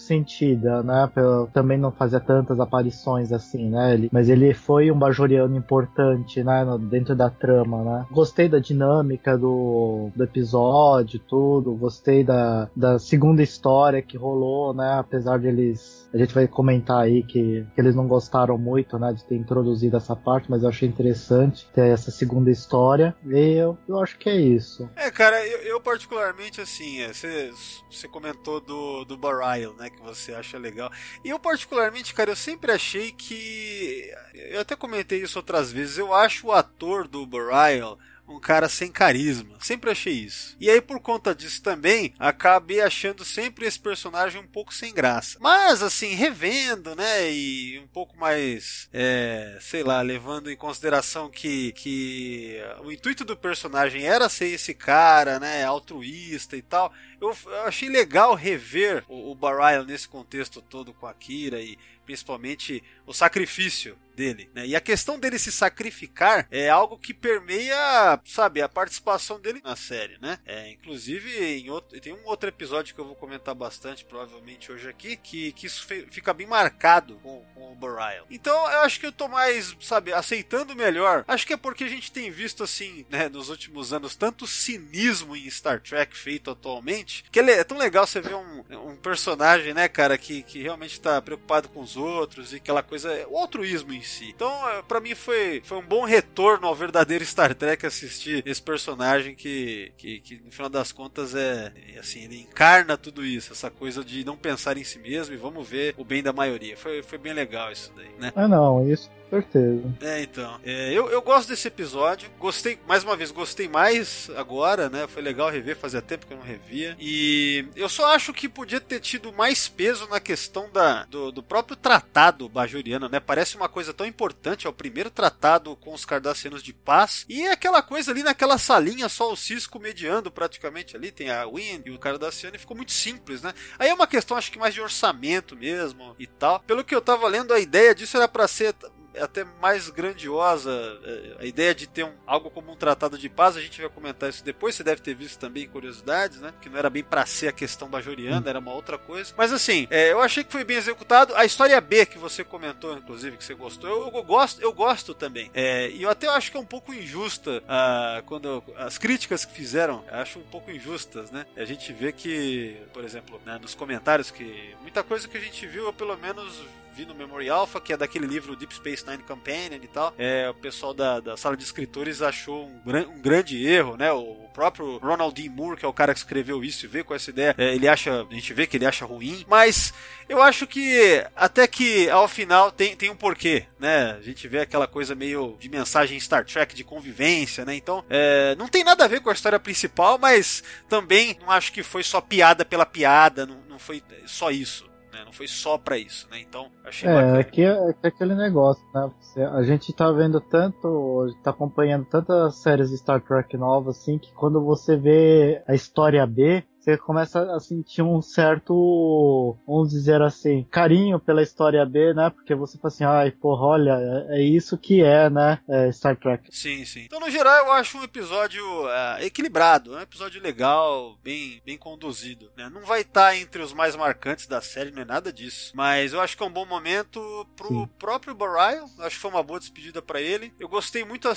sentida, 0.57 0.83
né? 0.83 1.09
Pelo- 1.13 1.47
Também 1.47 1.77
não 1.77 1.91
fazia 1.91 2.19
tantas 2.19 2.59
aparições 2.59 3.31
assim, 3.31 3.69
né? 3.69 3.93
Ele... 3.93 4.09
Mas 4.11 4.29
ele 4.29 4.53
foi 4.53 4.91
um 4.91 4.97
bajoriano 4.97 5.55
importante, 5.55 6.43
né? 6.43 6.63
no- 6.63 6.77
Dentro 6.77 7.15
da 7.15 7.29
trama, 7.29 7.83
né? 7.83 8.05
Gostei 8.11 8.47
da 8.49 8.59
dinâmica 8.59 9.37
do, 9.37 10.09
do 10.15 10.23
episódio, 10.23 11.19
tudo. 11.19 11.73
Gostei 11.75 12.23
da, 12.23 12.69
da 12.75 12.99
segunda 12.99 13.41
história 13.41 14.01
que 14.01 14.17
rolou, 14.17 14.73
né? 14.73 14.97
Apesar 14.99 15.39
de 15.39 15.47
eles. 15.47 16.07
A 16.13 16.17
gente 16.17 16.33
vai 16.33 16.47
comentar 16.47 17.01
aí 17.01 17.21
que, 17.23 17.65
que 17.75 17.81
eles 17.81 17.95
não 17.95 18.07
gostaram 18.07 18.57
muito, 18.57 18.97
né? 18.97 19.13
De 19.13 19.23
ter 19.25 19.35
introduzido 19.35 19.97
essa 19.97 20.15
parte, 20.15 20.49
mas 20.49 20.63
eu 20.63 20.69
achei 20.69 20.87
interessante 20.87 21.67
ter 21.73 21.87
essa 21.89 22.11
segunda 22.11 22.49
história. 22.49 23.15
E 23.25 23.53
eu, 23.55 23.77
eu 23.87 23.99
acho 24.01 24.17
que 24.17 24.29
é 24.29 24.35
isso. 24.35 24.89
É, 24.95 25.11
cara, 25.11 25.45
eu, 25.45 25.59
eu 25.59 25.81
particularmente, 25.81 26.61
assim, 26.61 27.01
é, 27.01 27.13
você, 27.13 27.51
você 27.89 28.07
comentou 28.07 28.59
do, 28.61 29.03
do 29.05 29.17
Barial, 29.17 29.73
né, 29.77 29.89
que 29.89 30.01
você 30.01 30.33
acha 30.33 30.46
legal. 30.55 30.91
E 31.25 31.29
eu 31.29 31.39
particularmente, 31.39 32.13
cara, 32.13 32.31
eu 32.31 32.35
sempre 32.35 32.71
achei 32.71 33.11
que... 33.11 34.13
Eu 34.33 34.61
até 34.61 34.75
comentei 34.75 35.21
isso 35.21 35.39
outras 35.39 35.71
vezes, 35.71 35.97
eu 35.97 36.13
acho 36.13 36.47
o 36.47 36.51
ator 36.53 37.07
do 37.07 37.25
Barial 37.25 37.97
um 38.27 38.39
cara 38.39 38.67
sem 38.67 38.91
carisma. 38.91 39.57
Sempre 39.59 39.91
achei 39.91 40.13
isso. 40.13 40.55
E 40.59 40.69
aí, 40.69 40.81
por 40.81 40.99
conta 40.99 41.33
disso 41.33 41.61
também, 41.61 42.13
acabei 42.19 42.81
achando 42.81 43.23
sempre 43.23 43.65
esse 43.65 43.79
personagem 43.79 44.41
um 44.41 44.47
pouco 44.47 44.73
sem 44.73 44.93
graça. 44.93 45.37
Mas, 45.39 45.81
assim, 45.81 46.13
revendo, 46.13 46.95
né? 46.95 47.31
E 47.31 47.79
um 47.79 47.87
pouco 47.87 48.17
mais, 48.17 48.89
é, 48.91 49.57
sei 49.61 49.83
lá, 49.83 50.01
levando 50.01 50.51
em 50.51 50.57
consideração 50.57 51.29
que, 51.29 51.71
que 51.73 52.59
o 52.83 52.91
intuito 52.91 53.23
do 53.23 53.37
personagem 53.37 54.03
era 54.03 54.27
ser 54.29 54.47
esse 54.47 54.73
cara, 54.73 55.39
né? 55.39 55.63
Altruísta 55.63 56.57
e 56.57 56.61
tal. 56.61 56.91
Eu, 57.19 57.35
eu 57.45 57.61
achei 57.63 57.89
legal 57.89 58.35
rever 58.35 59.03
o, 59.07 59.31
o 59.31 59.35
Barial 59.35 59.85
nesse 59.85 60.07
contexto 60.07 60.61
todo 60.61 60.93
com 60.93 61.07
a 61.07 61.13
Kira 61.13 61.61
e 61.61 61.77
principalmente 62.07 62.81
o 63.05 63.13
sacrifício 63.13 63.97
dele, 64.15 64.49
né? 64.55 64.65
E 64.65 64.75
a 64.75 64.81
questão 64.81 65.19
dele 65.19 65.37
se 65.37 65.51
sacrificar 65.51 66.47
é 66.49 66.67
algo 66.67 66.97
que 66.97 67.13
permeia, 67.13 68.19
sabe, 68.25 68.63
a 68.63 68.67
participação 68.67 69.39
dele 69.39 69.61
na 69.63 69.75
série, 69.75 70.17
né? 70.19 70.39
É, 70.43 70.71
inclusive 70.71 71.59
em 71.59 71.69
outro, 71.69 71.99
tem 71.99 72.13
um 72.13 72.25
outro 72.25 72.49
episódio 72.49 72.95
que 72.95 72.99
eu 72.99 73.05
vou 73.05 73.15
comentar 73.15 73.53
bastante, 73.53 74.03
provavelmente 74.03 74.71
hoje 74.71 74.89
aqui, 74.89 75.15
que, 75.17 75.51
que 75.51 75.67
isso 75.67 75.85
fica 76.09 76.33
bem 76.33 76.47
marcado 76.47 77.19
com, 77.21 77.45
com 77.53 77.71
o 77.71 77.75
Burial. 77.75 78.25
Então 78.31 78.55
eu 78.71 78.79
acho 78.79 78.99
que 78.99 79.05
eu 79.05 79.11
tô 79.11 79.27
mais, 79.27 79.75
sabe, 79.79 80.11
aceitando 80.11 80.75
melhor. 80.75 81.23
Acho 81.27 81.45
que 81.45 81.53
é 81.53 81.57
porque 81.57 81.83
a 81.83 81.89
gente 81.89 82.11
tem 82.11 82.31
visto 82.31 82.63
assim, 82.63 83.05
né, 83.11 83.29
nos 83.29 83.49
últimos 83.49 83.93
anos 83.93 84.15
tanto 84.15 84.47
cinismo 84.47 85.35
em 85.35 85.47
Star 85.49 85.79
Trek 85.79 86.17
feito 86.17 86.49
atualmente, 86.49 87.23
que 87.31 87.39
é 87.39 87.63
tão 87.63 87.77
legal 87.77 88.07
você 88.07 88.19
ver 88.19 88.35
um, 88.35 88.63
um 88.89 88.95
personagem, 88.95 89.75
né, 89.75 89.87
cara, 89.87 90.17
que, 90.17 90.41
que 90.41 90.59
realmente 90.63 90.99
tá 90.99 91.21
preocupado 91.21 91.69
com 91.69 91.81
os 91.81 91.95
outros 91.97 92.53
e 92.53 92.57
aquela 92.57 92.83
coisa, 92.83 93.25
o 93.29 93.37
altruísmo 93.37 93.93
em 93.93 94.01
si. 94.01 94.29
Então, 94.35 94.69
é, 94.69 94.81
para 94.81 94.99
mim 94.99 95.15
foi, 95.15 95.61
foi 95.63 95.77
um 95.77 95.85
bom 95.85 96.05
retorno 96.05 96.67
ao 96.67 96.75
verdadeiro 96.75 97.25
Star 97.25 97.53
Trek 97.53 97.85
assistir 97.85 98.43
esse 98.45 98.61
personagem 98.61 99.35
que, 99.35 99.91
que, 99.97 100.19
que, 100.19 100.41
no 100.43 100.51
final 100.51 100.69
das 100.69 100.91
contas 100.91 101.35
é, 101.35 101.73
é 101.95 101.99
assim, 101.99 102.23
ele 102.23 102.41
encarna 102.41 102.97
tudo 102.97 103.25
isso, 103.25 103.53
essa 103.53 103.69
coisa 103.69 104.03
de 104.03 104.23
não 104.23 104.37
pensar 104.37 104.77
em 104.77 104.83
si 104.83 104.99
mesmo 104.99 105.33
e 105.33 105.37
vamos 105.37 105.67
ver 105.67 105.93
o 105.97 106.03
bem 106.03 106.21
da 106.23 106.33
maioria. 106.33 106.77
Foi, 106.77 107.01
foi 107.03 107.17
bem 107.17 107.33
legal 107.33 107.71
isso 107.71 107.91
daí, 107.95 108.11
né? 108.19 108.31
Ah, 108.35 108.47
não, 108.47 108.87
isso 108.87 109.09
certeza. 109.29 109.93
É, 110.01 110.21
então. 110.21 110.59
É, 110.63 110.91
eu, 110.93 111.09
eu 111.09 111.21
gosto 111.21 111.49
desse 111.49 111.67
episódio. 111.67 112.29
Gostei, 112.39 112.79
mais 112.87 113.03
uma 113.03 113.15
vez, 113.15 113.31
gostei 113.31 113.67
mais 113.67 114.29
agora, 114.35 114.89
né? 114.89 115.07
Foi 115.07 115.21
legal 115.21 115.49
rever, 115.49 115.75
fazia 115.75 116.01
tempo 116.01 116.25
que 116.25 116.33
eu 116.33 116.37
não 116.37 116.45
revia. 116.45 116.95
E 116.99 117.65
eu 117.75 117.89
só 117.89 118.13
acho 118.13 118.33
que 118.33 118.49
podia 118.49 118.79
ter 118.79 118.99
tido 118.99 119.33
mais 119.33 119.67
peso 119.67 120.07
na 120.07 120.19
questão 120.19 120.69
da, 120.71 121.05
do, 121.05 121.31
do 121.31 121.43
próprio 121.43 121.75
tratado 121.75 122.49
bajoriano, 122.49 123.09
né? 123.09 123.19
Parece 123.19 123.55
uma 123.55 123.69
coisa 123.69 123.93
tão 123.93 124.05
importante. 124.05 124.67
É 124.67 124.69
o 124.69 124.73
primeiro 124.73 125.09
tratado 125.09 125.75
com 125.75 125.93
os 125.93 126.05
cardassianos 126.05 126.63
de 126.63 126.73
paz. 126.73 127.25
E 127.29 127.43
é 127.43 127.51
aquela 127.51 127.81
coisa 127.81 128.11
ali 128.11 128.23
naquela 128.23 128.57
salinha, 128.57 129.09
só 129.09 129.31
o 129.31 129.37
Cisco 129.37 129.79
mediando 129.79 130.31
praticamente 130.31 130.95
ali. 130.95 131.11
Tem 131.11 131.29
a 131.29 131.45
Win 131.45 131.83
e 131.85 131.91
o 131.91 131.99
cardassiano 131.99 132.55
e 132.55 132.59
ficou 132.59 132.75
muito 132.75 132.91
simples, 132.91 133.41
né? 133.41 133.53
Aí 133.77 133.89
é 133.89 133.93
uma 133.93 134.07
questão, 134.07 134.37
acho 134.37 134.51
que 134.51 134.59
mais 134.59 134.73
de 134.73 134.81
orçamento 134.81 135.55
mesmo 135.55 136.15
e 136.19 136.27
tal. 136.27 136.59
Pelo 136.61 136.83
que 136.83 136.95
eu 136.95 137.01
tava 137.01 137.27
lendo, 137.27 137.53
a 137.53 137.59
ideia 137.59 137.93
disso 137.93 138.17
era 138.17 138.27
para 138.27 138.47
ser 138.47 138.75
até 139.19 139.43
mais 139.61 139.89
grandiosa. 139.89 140.71
É, 141.03 141.43
a 141.43 141.45
ideia 141.45 141.73
de 141.73 141.87
ter 141.87 142.03
um, 142.03 142.13
algo 142.25 142.49
como 142.49 142.71
um 142.71 142.75
tratado 142.75 143.17
de 143.17 143.29
paz, 143.29 143.55
a 143.57 143.61
gente 143.61 143.81
vai 143.81 143.89
comentar 143.89 144.29
isso 144.29 144.43
depois. 144.43 144.75
Você 144.75 144.83
deve 144.83 145.01
ter 145.01 145.15
visto 145.15 145.39
também 145.39 145.67
curiosidades, 145.67 146.39
né? 146.39 146.53
Que 146.61 146.69
não 146.69 146.77
era 146.77 146.89
bem 146.89 147.03
para 147.03 147.25
ser 147.25 147.47
a 147.47 147.51
questão 147.51 147.87
bajoriana, 147.89 148.49
era 148.49 148.59
uma 148.59 148.73
outra 148.73 148.97
coisa. 148.97 149.33
Mas 149.37 149.51
assim, 149.51 149.87
é, 149.89 150.11
eu 150.11 150.21
achei 150.21 150.43
que 150.43 150.51
foi 150.51 150.63
bem 150.63 150.77
executado. 150.77 151.35
A 151.35 151.45
história 151.45 151.79
B 151.79 152.05
que 152.05 152.17
você 152.17 152.43
comentou, 152.43 152.97
inclusive, 152.97 153.37
que 153.37 153.43
você 153.43 153.53
gostou, 153.53 153.89
eu, 153.89 154.11
eu 154.13 154.23
gosto, 154.23 154.61
eu 154.61 154.73
gosto 154.73 155.13
também. 155.13 155.49
É, 155.53 155.89
e 155.89 156.03
eu 156.03 156.09
até 156.09 156.27
acho 156.27 156.51
que 156.51 156.57
é 156.57 156.59
um 156.59 156.65
pouco 156.65 156.93
injusta 156.93 157.63
uh, 157.63 158.23
quando 158.25 158.63
as 158.75 158.97
críticas 158.97 159.45
que 159.45 159.53
fizeram, 159.53 160.03
acho 160.11 160.39
um 160.39 160.43
pouco 160.43 160.71
injustas, 160.71 161.31
né? 161.31 161.45
A 161.55 161.65
gente 161.65 161.91
vê 161.93 162.11
que, 162.11 162.77
por 162.93 163.03
exemplo, 163.03 163.41
né, 163.45 163.57
nos 163.61 163.73
comentários 163.73 164.31
que 164.31 164.75
muita 164.81 165.03
coisa 165.03 165.27
que 165.27 165.37
a 165.37 165.41
gente 165.41 165.65
viu, 165.65 165.85
eu 165.85 165.93
pelo 165.93 166.17
menos 166.17 166.61
vi 166.97 167.05
no 167.05 167.13
Memory 167.13 167.47
Alpha, 167.47 167.79
que 167.79 167.93
é 167.93 167.97
daquele 167.97 168.25
livro 168.25 168.55
Deep 168.55 168.73
Space 168.73 169.05
Nine 169.07 169.21
Companion 169.21 169.79
e 169.83 169.87
tal. 169.87 170.15
É, 170.17 170.49
o 170.49 170.53
pessoal 170.55 170.95
da, 170.95 171.19
da 171.19 171.37
sala 171.37 171.55
de 171.55 171.63
escritores 171.63 172.23
achou 172.23 172.65
um, 172.65 172.81
um 173.15 173.21
grande 173.21 173.63
erro, 173.67 173.95
né? 173.95 174.11
O 174.11 174.49
próprio 174.51 174.97
Ronald 174.97 175.31
D. 175.35 175.47
Moore, 175.47 175.77
que 175.77 175.85
é 175.85 175.87
o 175.87 175.93
cara 175.93 176.11
que 176.11 176.19
escreveu 176.19 176.63
isso 176.63 176.85
e 176.85 176.87
vê 176.87 177.03
com 177.03 177.13
essa 177.13 177.29
ideia, 177.29 177.53
é, 177.55 177.75
ele 177.75 177.87
acha, 177.87 178.25
a 178.27 178.33
gente 178.33 178.51
vê 178.51 178.65
que 178.65 178.75
ele 178.77 178.87
acha 178.87 179.05
ruim, 179.05 179.45
mas 179.47 179.93
eu 180.27 180.41
acho 180.41 180.65
que 180.65 181.23
até 181.35 181.67
que 181.67 182.09
ao 182.09 182.27
final 182.27 182.71
tem, 182.71 182.95
tem 182.95 183.11
um 183.11 183.15
porquê, 183.15 183.67
né? 183.79 184.17
A 184.17 184.21
gente 184.21 184.47
vê 184.47 184.61
aquela 184.61 184.87
coisa 184.87 185.13
meio 185.13 185.55
de 185.59 185.69
mensagem 185.69 186.19
Star 186.19 186.43
Trek 186.43 186.75
de 186.75 186.83
convivência, 186.83 187.63
né? 187.63 187.75
Então, 187.75 188.03
é, 188.09 188.55
não 188.55 188.67
tem 188.67 188.83
nada 188.83 189.05
a 189.05 189.07
ver 189.07 189.21
com 189.21 189.29
a 189.29 189.33
história 189.33 189.59
principal, 189.59 190.17
mas 190.17 190.63
também 190.89 191.37
não 191.39 191.51
acho 191.51 191.71
que 191.71 191.83
foi 191.83 192.01
só 192.01 192.19
piada 192.19 192.65
pela 192.65 192.87
piada, 192.87 193.45
não, 193.45 193.61
não 193.69 193.77
foi 193.77 194.01
só 194.25 194.49
isso 194.49 194.87
né? 195.17 195.25
Não 195.25 195.33
foi 195.33 195.47
só 195.47 195.77
para 195.77 195.97
isso, 195.97 196.27
né? 196.29 196.39
Então, 196.39 196.67
achei 196.85 197.09
é, 197.09 197.13
bacana. 197.13 197.39
Aqui 197.39 197.63
é, 197.63 197.95
é 198.03 198.07
aquele 198.07 198.35
negócio, 198.35 198.83
né? 198.93 199.11
A 199.53 199.63
gente 199.63 199.91
tá 199.93 200.11
vendo 200.11 200.39
tanto, 200.39 201.27
tá 201.43 201.49
acompanhando 201.51 202.05
tantas 202.05 202.55
séries 202.55 202.89
de 202.89 202.97
Star 202.97 203.21
Trek 203.21 203.57
novas, 203.57 203.97
assim, 203.97 204.17
que 204.17 204.31
quando 204.33 204.63
você 204.63 204.95
vê 204.95 205.61
a 205.67 205.73
história 205.73 206.25
B, 206.25 206.63
você 206.87 206.97
começa 206.97 207.41
a 207.53 207.59
sentir 207.59 208.01
um 208.01 208.21
certo, 208.21 209.57
vamos 209.67 209.89
dizer 209.89 210.21
assim, 210.21 210.65
carinho 210.71 211.19
pela 211.19 211.43
história 211.43 211.85
B, 211.85 212.13
né? 212.13 212.29
Porque 212.29 212.55
você 212.55 212.77
fala 212.77 212.93
assim, 212.93 213.03
ai, 213.03 213.31
porra, 213.31 213.65
olha, 213.65 214.25
é, 214.29 214.39
é 214.39 214.41
isso 214.41 214.77
que 214.77 215.03
é, 215.03 215.29
né? 215.29 215.59
É 215.67 215.91
Star 215.91 216.15
Trek. 216.15 216.47
Sim, 216.49 216.85
sim. 216.85 217.01
Então, 217.01 217.19
no 217.19 217.29
geral, 217.29 217.65
eu 217.65 217.71
acho 217.73 217.97
um 217.97 218.03
episódio 218.03 218.63
uh, 218.85 219.21
equilibrado, 219.21 219.95
é 219.95 219.99
um 219.99 220.01
episódio 220.01 220.41
legal, 220.41 221.17
bem, 221.21 221.61
bem 221.65 221.77
conduzido. 221.77 222.49
Né? 222.55 222.69
Não 222.69 222.81
vai 222.85 223.01
estar 223.01 223.31
tá 223.31 223.37
entre 223.37 223.61
os 223.61 223.73
mais 223.73 223.93
marcantes 223.93 224.47
da 224.47 224.61
série, 224.61 224.91
não 224.91 225.01
é 225.01 225.05
nada 225.05 225.33
disso. 225.33 225.73
Mas 225.75 226.13
eu 226.13 226.21
acho 226.21 226.37
que 226.37 226.43
é 226.43 226.45
um 226.45 226.53
bom 226.53 226.65
momento 226.65 227.45
pro 227.57 227.67
sim. 227.67 227.89
próprio 227.99 228.33
Barial. 228.33 228.89
Acho 228.99 229.15
que 229.15 229.21
foi 229.21 229.31
uma 229.31 229.43
boa 229.43 229.59
despedida 229.59 230.01
para 230.01 230.21
ele. 230.21 230.53
Eu 230.57 230.69
gostei 230.69 231.03
muito, 231.03 231.27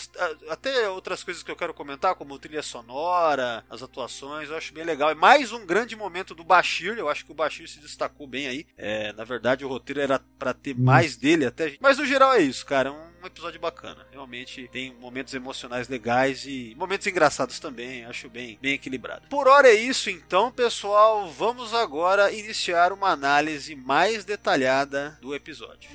até 0.48 0.88
outras 0.88 1.24
coisas 1.24 1.42
que 1.42 1.50
eu 1.50 1.56
quero 1.56 1.74
comentar, 1.74 2.14
como 2.14 2.38
trilha 2.38 2.62
sonora, 2.62 3.64
as 3.68 3.82
atuações, 3.82 4.48
eu 4.48 4.56
acho 4.56 4.72
bem 4.72 4.84
legal. 4.84 5.10
E 5.10 5.14
mais 5.16 5.39
mais 5.40 5.52
um 5.52 5.64
grande 5.64 5.96
momento 5.96 6.34
do 6.34 6.44
Bashir. 6.44 6.98
Eu 6.98 7.08
acho 7.08 7.24
que 7.24 7.32
o 7.32 7.34
Bashir 7.34 7.66
se 7.66 7.80
destacou 7.80 8.26
bem 8.26 8.46
aí. 8.46 8.66
É, 8.76 9.10
na 9.14 9.24
verdade, 9.24 9.64
o 9.64 9.68
roteiro 9.68 9.98
era 9.98 10.20
para 10.38 10.52
ter 10.52 10.78
mais 10.78 11.16
dele 11.16 11.46
até. 11.46 11.78
Mas 11.80 11.96
no 11.96 12.04
geral 12.04 12.34
é 12.34 12.42
isso, 12.42 12.66
cara. 12.66 12.90
É 12.90 12.92
um 12.92 13.26
episódio 13.26 13.58
bacana. 13.58 14.06
Realmente 14.12 14.68
tem 14.70 14.94
momentos 15.00 15.32
emocionais 15.32 15.88
legais 15.88 16.44
e 16.44 16.74
momentos 16.76 17.06
engraçados 17.06 17.58
também. 17.58 18.04
Acho 18.04 18.28
bem, 18.28 18.58
bem 18.60 18.74
equilibrado. 18.74 19.28
Por 19.28 19.48
hora 19.48 19.68
é 19.68 19.74
isso, 19.74 20.10
então, 20.10 20.52
pessoal. 20.52 21.30
Vamos 21.30 21.72
agora 21.72 22.30
iniciar 22.30 22.92
uma 22.92 23.08
análise 23.08 23.74
mais 23.74 24.26
detalhada 24.26 25.18
do 25.22 25.34
episódio. 25.34 25.88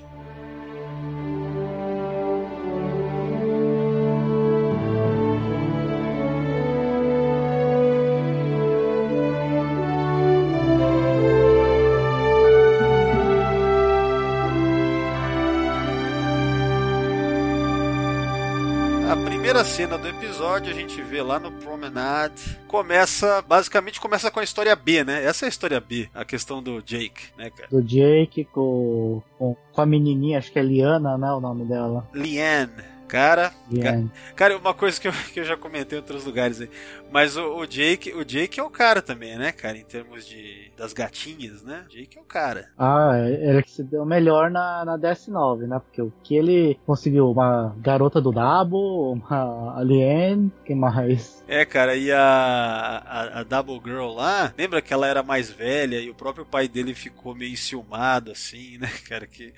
Cena 19.65 19.97
do 19.97 20.07
episódio, 20.07 20.71
a 20.71 20.75
gente 20.75 21.01
vê 21.01 21.21
lá 21.21 21.39
no 21.39 21.51
Promenade, 21.51 22.57
começa, 22.67 23.41
basicamente 23.41 23.99
começa 23.99 24.29
com 24.29 24.39
a 24.39 24.43
história 24.43 24.75
B, 24.75 25.03
né? 25.03 25.25
Essa 25.25 25.45
é 25.45 25.47
a 25.47 25.49
história 25.49 25.79
B, 25.79 26.07
a 26.13 26.23
questão 26.23 26.61
do 26.61 26.81
Jake, 26.81 27.29
né, 27.37 27.49
cara? 27.49 27.67
Do 27.69 27.81
Jake 27.81 28.45
com, 28.45 29.21
com, 29.37 29.55
com 29.71 29.81
a 29.81 29.85
menininha, 29.85 30.37
acho 30.37 30.51
que 30.51 30.59
é 30.59 30.61
Liana, 30.61 31.17
né, 31.17 31.31
o 31.31 31.41
nome 31.41 31.65
dela. 31.65 32.07
Liane. 32.13 32.94
Cara, 33.07 33.53
cara, 33.81 34.05
cara, 34.35 34.57
uma 34.57 34.73
coisa 34.73 34.99
que 34.99 35.07
eu, 35.07 35.11
que 35.33 35.39
eu 35.39 35.43
já 35.43 35.55
comentei 35.55 35.97
em 35.97 36.01
outros 36.01 36.25
lugares 36.25 36.59
aí. 36.61 36.69
Mas 37.11 37.37
o, 37.37 37.59
o, 37.59 37.65
Jake, 37.65 38.13
o 38.13 38.25
Jake 38.25 38.59
é 38.59 38.63
o 38.63 38.69
cara 38.69 39.01
também, 39.01 39.37
né, 39.37 39.51
cara? 39.51 39.77
Em 39.77 39.83
termos 39.83 40.25
de 40.25 40.71
das 40.75 40.91
gatinhas, 40.91 41.63
né? 41.63 41.85
Jake 41.89 42.17
é 42.17 42.21
o 42.21 42.25
cara. 42.25 42.69
Ah, 42.77 43.13
ele 43.17 43.61
que 43.63 43.71
se 43.71 43.83
deu 43.83 44.05
melhor 44.05 44.51
na, 44.51 44.83
na 44.83 44.97
DS9, 44.97 45.59
né? 45.67 45.79
Porque 45.79 46.01
o 46.01 46.11
que 46.23 46.35
ele 46.35 46.77
conseguiu? 46.85 47.31
Uma 47.31 47.75
garota 47.79 48.19
do 48.19 48.31
Dabo, 48.31 49.13
uma 49.13 49.77
Alien, 49.77 50.51
que 50.65 50.75
mais? 50.75 51.43
É, 51.47 51.63
cara, 51.63 51.95
e 51.95 52.11
a, 52.11 52.19
a, 52.19 53.39
a, 53.39 53.43
Double 53.43 53.79
Girl 53.83 54.13
lá, 54.13 54.51
lembra 54.57 54.81
que 54.81 54.93
ela 54.93 55.07
era 55.07 55.21
mais 55.21 55.49
velha 55.49 55.99
e 55.99 56.09
o 56.09 56.15
próprio 56.15 56.45
pai 56.45 56.67
dele 56.67 56.93
ficou 56.93 57.35
meio 57.35 57.53
enciumado, 57.53 58.31
assim, 58.31 58.77
né, 58.77 58.89
cara? 59.07 59.27
Que, 59.27 59.53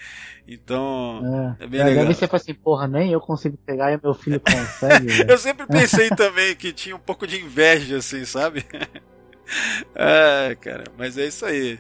então, 0.47 1.55
é, 1.59 1.63
é 1.63 1.67
bem 1.67 1.81
é, 1.81 1.83
legal. 1.85 2.03
Deve 2.05 2.13
ser 2.13 2.29
assim, 2.31 2.53
porra, 2.53 2.87
nem 2.87 3.11
eu 3.11 3.19
consigo 3.19 3.36
pegar 3.65 3.91
e 3.91 3.99
meu 4.01 4.13
filho 4.13 4.39
consegue. 4.43 5.29
eu 5.29 5.37
sempre 5.37 5.65
pensei 5.67 6.09
também 6.09 6.55
que 6.55 6.71
tinha 6.71 6.95
um 6.95 6.99
pouco 6.99 7.27
de 7.27 7.41
inveja, 7.41 7.97
assim, 7.97 8.25
sabe? 8.25 8.65
É, 9.95 10.55
cara, 10.59 10.83
mas 10.97 11.17
é 11.17 11.25
isso 11.25 11.45
aí. 11.45 11.79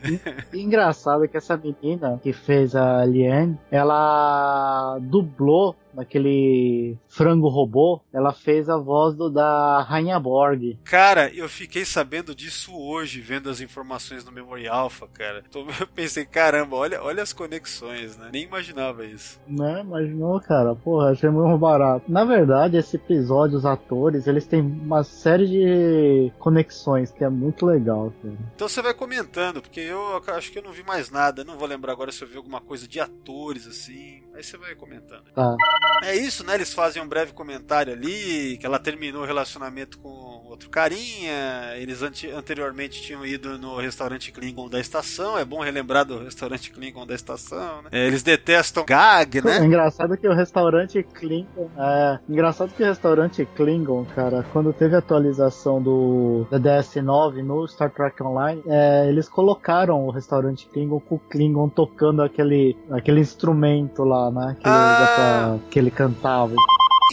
E, 0.53 0.61
engraçado 0.61 1.27
que 1.27 1.35
essa 1.35 1.57
menina 1.57 2.17
que 2.23 2.31
fez 2.31 2.73
a 2.75 3.03
Liane, 3.03 3.59
ela 3.69 4.97
dublou 5.01 5.75
naquele 5.97 6.95
frango 7.07 7.49
robô, 7.49 7.99
ela 8.13 8.31
fez 8.31 8.69
a 8.69 8.77
voz 8.77 9.15
do, 9.15 9.29
da 9.29 9.81
Rainha 9.81 10.19
Borg. 10.19 10.77
Cara, 10.83 11.33
eu 11.33 11.49
fiquei 11.49 11.83
sabendo 11.83 12.35
disso 12.35 12.71
hoje, 12.77 13.19
vendo 13.19 13.49
as 13.49 13.59
informações 13.59 14.23
no 14.23 14.31
Memory 14.31 14.67
Alpha, 14.67 15.07
cara. 15.07 15.43
Eu 15.79 15.87
pensei, 15.87 16.25
caramba, 16.25 16.75
olha, 16.75 17.01
olha 17.01 17.23
as 17.23 17.33
conexões, 17.33 18.15
né? 18.17 18.29
Nem 18.31 18.43
imaginava 18.43 19.05
isso. 19.05 19.39
Né? 19.47 19.81
Imaginou, 19.81 20.39
cara? 20.39 20.75
Porra, 20.75 21.11
achei 21.11 21.29
muito 21.29 21.57
barato. 21.57 22.11
Na 22.11 22.23
verdade, 22.23 22.77
esse 22.77 22.95
episódio, 22.95 23.57
os 23.57 23.65
atores, 23.65 24.27
eles 24.27 24.45
têm 24.45 24.61
uma 24.61 25.03
série 25.03 25.47
de 25.47 26.31
conexões 26.37 27.11
que 27.11 27.23
é 27.23 27.29
muito 27.29 27.65
legal, 27.65 28.13
cara. 28.21 28.35
Então 28.55 28.69
você 28.69 28.81
vai 28.81 28.93
comentando, 28.93 29.61
porque 29.61 29.79
eu 29.79 30.21
acho 30.27 30.51
que 30.51 30.59
eu 30.59 30.63
não 30.63 30.71
vi 30.71 30.83
mais 30.83 31.09
nada. 31.09 31.43
Não 31.43 31.57
vou 31.57 31.67
lembrar 31.67 31.93
agora 31.93 32.11
se 32.11 32.23
eu 32.23 32.27
vi 32.27 32.37
alguma 32.37 32.61
coisa 32.61 32.87
de 32.87 32.99
atores, 32.99 33.65
assim. 33.65 34.21
Aí 34.37 34.43
você 34.43 34.55
vai 34.55 34.75
comentando. 34.75 35.23
Tá. 35.33 35.55
É 36.03 36.15
isso, 36.15 36.45
né? 36.45 36.53
Eles 36.53 36.71
fazem 36.71 37.01
um 37.01 37.07
breve 37.07 37.33
comentário 37.33 37.91
ali, 37.91 38.55
que 38.59 38.67
ela 38.67 38.77
terminou 38.77 39.23
o 39.23 39.25
relacionamento 39.25 39.97
com 39.97 40.09
outro 40.47 40.69
carinha. 40.69 41.73
Eles 41.75 42.03
ante 42.03 42.29
anteriormente 42.29 43.01
tinham 43.01 43.25
ido 43.25 43.57
no 43.57 43.77
restaurante 43.77 44.31
Klingon 44.31 44.69
da 44.69 44.79
estação. 44.79 45.39
É 45.39 45.43
bom 45.43 45.59
relembrar 45.59 46.05
do 46.05 46.19
restaurante 46.23 46.69
Klingon 46.69 47.07
da 47.07 47.15
estação, 47.15 47.81
né? 47.81 47.89
É, 47.91 48.05
eles 48.05 48.21
detestam 48.21 48.85
gag, 48.85 49.39
É 49.39 49.41
né? 49.41 49.65
engraçado 49.65 50.15
que 50.15 50.27
o 50.27 50.33
restaurante 50.35 51.01
Klingon. 51.01 51.71
É, 51.75 52.19
engraçado 52.29 52.71
que 52.75 52.83
o 52.83 52.85
restaurante 52.85 53.43
Klingon, 53.55 54.05
cara, 54.05 54.45
quando 54.53 54.71
teve 54.71 54.95
a 54.95 54.99
atualização 54.99 55.81
do 55.81 56.45
da 56.51 56.59
DS9 56.59 57.43
no 57.43 57.67
Star 57.67 57.89
Trek 57.89 58.21
Online, 58.21 58.61
é, 58.67 59.07
eles 59.09 59.27
colocaram 59.27 60.05
o 60.05 60.11
restaurante 60.11 60.67
Klingon 60.67 60.99
com 60.99 61.15
o 61.15 61.19
Klingon 61.19 61.69
tocando 61.69 62.21
aquele, 62.21 62.77
aquele 62.91 63.19
instrumento 63.19 64.03
lá, 64.03 64.26
né? 64.31 64.55
Que 64.59 64.67
ele, 64.67 64.75
Ah. 64.75 65.57
pra- 65.59 65.69
que 65.71 65.79
ele 65.79 65.91
cantava. 65.91 66.53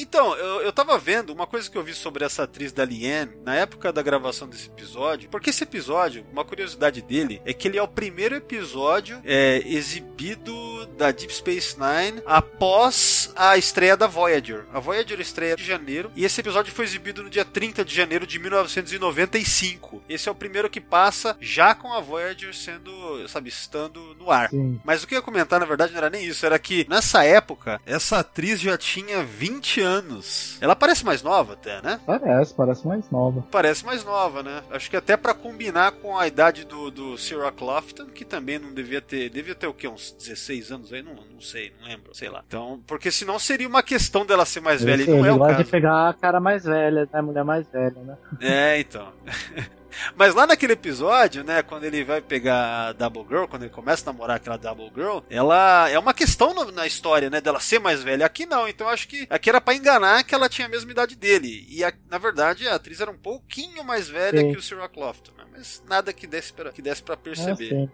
Então, 0.01 0.35
eu, 0.35 0.63
eu 0.63 0.73
tava 0.73 0.99
vendo 0.99 1.31
uma 1.33 1.47
coisa 1.47 1.71
que 1.71 1.79
eu 1.79 1.83
vi 1.85 1.95
sobre 1.95 2.25
essa 2.25 2.43
atriz 2.43 2.73
da 2.73 2.85
Liane 2.85 3.31
na 3.45 3.55
época 3.55 3.93
da 3.93 4.03
gravação 4.03 4.49
desse 4.49 4.67
episódio, 4.67 5.29
porque 5.31 5.51
esse 5.51 5.63
episódio, 5.63 6.27
uma 6.33 6.45
curiosidade 6.45 7.01
dele, 7.01 7.41
é 7.45 7.53
que 7.53 7.69
ele 7.69 7.79
é 7.79 7.83
o 7.83 7.87
primeiro 7.87 8.35
episódio 8.35 9.21
é, 9.25 9.63
exibido 9.65 10.53
da 10.99 11.13
Deep 11.13 11.33
Space 11.33 11.77
Nine 11.79 12.21
após 12.27 13.24
a 13.37 13.57
estreia 13.57 13.97
da 13.97 14.07
Voyager. 14.07 14.65
A 14.73 14.81
Voyager 14.81 15.21
estreia 15.21 15.55
em 15.59 15.63
janeiro 15.63 16.11
e 16.15 16.25
esse 16.25 16.41
episódio 16.41 16.73
foi 16.73 16.85
exibido 16.85 17.23
no 17.23 17.31
dia 17.31 17.45
30 17.45 17.85
de 17.85 17.95
janeiro 17.95 18.27
de 18.27 18.39
1995. 18.39 20.03
Esse 20.09 20.29
é 20.29 20.33
o 20.33 20.35
primeiro 20.35 20.71
que 20.71 20.81
passa 20.81 21.37
já 21.41 21.75
com 21.75 21.93
a 21.93 22.01
Voyager 22.01 22.55
sendo, 22.55 23.27
sabe, 23.29 23.49
estando 23.49 24.15
no 24.19 24.31
ar. 24.31 24.51
Sim. 24.51 24.81
Mas 24.85 25.03
o 25.03 25.07
que 25.07 25.15
eu 25.15 25.19
ia 25.19 25.23
comentar, 25.23 25.61
na 25.61 25.67
verdade, 25.67 25.93
não 25.93 25.99
era 25.99 26.11
nem 26.11 26.25
isso. 26.25 26.45
Era 26.47 26.59
que, 26.59 26.87
nessa 26.89 27.25
época, 27.25 27.81
essa 27.87 28.19
atriz 28.19 28.61
já 28.61 28.77
tinha 28.77 29.23
20 29.23 29.81
anos. 29.81 30.59
Ela 30.61 30.77
parece 30.77 31.05
mais 31.05 31.23
nova 31.23 31.55
até, 31.55 31.83
né? 31.83 32.01
Parece, 32.07 32.55
parece 32.55 32.87
mais 32.87 33.11
nova. 33.11 33.47
Parece 33.51 33.85
mais 33.85 34.05
nova, 34.05 34.43
né? 34.43 34.63
Acho 34.71 34.91
que 34.91 34.97
até 34.97 35.17
pra 35.17 35.35
combinar 35.35 35.93
com 35.93 36.19
a 36.19 36.27
idade 36.27 36.65
do, 36.65 36.91
do 36.91 37.19
Cyril 37.19 37.51
Clofton, 37.53 38.07
que 38.07 38.25
também 38.25 38.59
não 38.59 38.73
devia 38.73 39.01
ter... 39.01 39.29
Devia 39.31 39.55
ter 39.55 39.67
o 39.67 39.75
quê? 39.75 39.89
Uns 39.89 40.13
16 40.13 40.73
anos 40.73 40.93
aí? 40.93 41.03
Não, 41.03 41.15
não 41.15 41.41
sei, 41.41 41.73
não 41.81 41.89
lembro. 41.89 42.15
Sei 42.15 42.29
lá. 42.29 42.43
Então, 42.47 42.83
porque 42.87 43.11
senão 43.25 43.39
seria 43.39 43.67
uma 43.69 43.83
questão 43.83 44.25
dela 44.27 44.45
ser 44.45 44.61
mais 44.61 44.83
velha. 44.83 45.03
E 45.03 45.07
não 45.07 45.17
é 45.17 45.21
ele 45.21 45.31
o 45.31 45.39
gosta 45.39 45.55
caso. 45.55 45.65
de 45.65 45.71
pegar 45.71 46.09
a 46.11 46.15
cara 46.15 46.39
mais 46.41 46.65
velha, 46.65 47.09
né? 47.13 47.21
Mulher 47.23 47.45
mais 47.45 47.67
velha, 47.69 48.01
né? 48.03 48.17
É, 48.41 48.79
então. 48.81 49.13
Mas 50.17 50.35
lá 50.35 50.45
naquele 50.45 50.73
episódio, 50.73 51.45
né, 51.45 51.63
quando 51.63 51.85
ele 51.85 52.03
vai 52.03 52.21
pegar 52.21 52.89
a 52.89 52.93
Double 52.93 53.25
Girl, 53.29 53.45
quando 53.47 53.63
ele 53.63 53.71
começa 53.71 54.11
a 54.11 54.13
namorar 54.13 54.37
aquela 54.39 54.57
Double 54.57 54.91
Girl, 54.93 55.19
ela 55.31 55.89
é 55.89 55.97
uma 55.97 56.13
questão 56.13 56.53
no- 56.53 56.73
na 56.73 56.85
história, 56.85 57.31
né, 57.31 57.41
dela 57.41 57.61
ser 57.61 57.79
mais 57.79 58.03
velha. 58.03 58.27
Aqui 58.27 58.45
não, 58.45 58.67
então 58.67 58.89
acho 58.89 59.07
que 59.07 59.25
aqui 59.31 59.49
era 59.49 59.61
pra 59.61 59.73
enganar 59.73 60.25
que 60.25 60.35
ela 60.35 60.49
tinha 60.49 60.67
a 60.67 60.71
mesma 60.71 60.91
idade 60.91 61.15
dele. 61.15 61.65
E 61.69 61.85
a- 61.85 61.93
na 62.11 62.19
verdade 62.19 62.67
a 62.67 62.75
atriz 62.75 63.01
era 63.01 63.09
um 63.11 63.17
pouquinho 63.17 63.85
mais 63.85 64.09
velha 64.09 64.41
Sim. 64.41 64.51
que 64.51 64.59
o 64.59 64.63
Cyril 64.63 64.89
Clofton, 64.89 65.31
né? 65.39 65.45
Mas 65.53 65.81
nada 65.89 66.13
que 66.13 66.27
desse 66.27 66.53
pra, 66.53 66.73
que 66.73 66.83
desse 66.83 67.01
pra 67.01 67.15
É 67.15 67.17
perceber. 67.17 67.67
assim. 67.69 67.89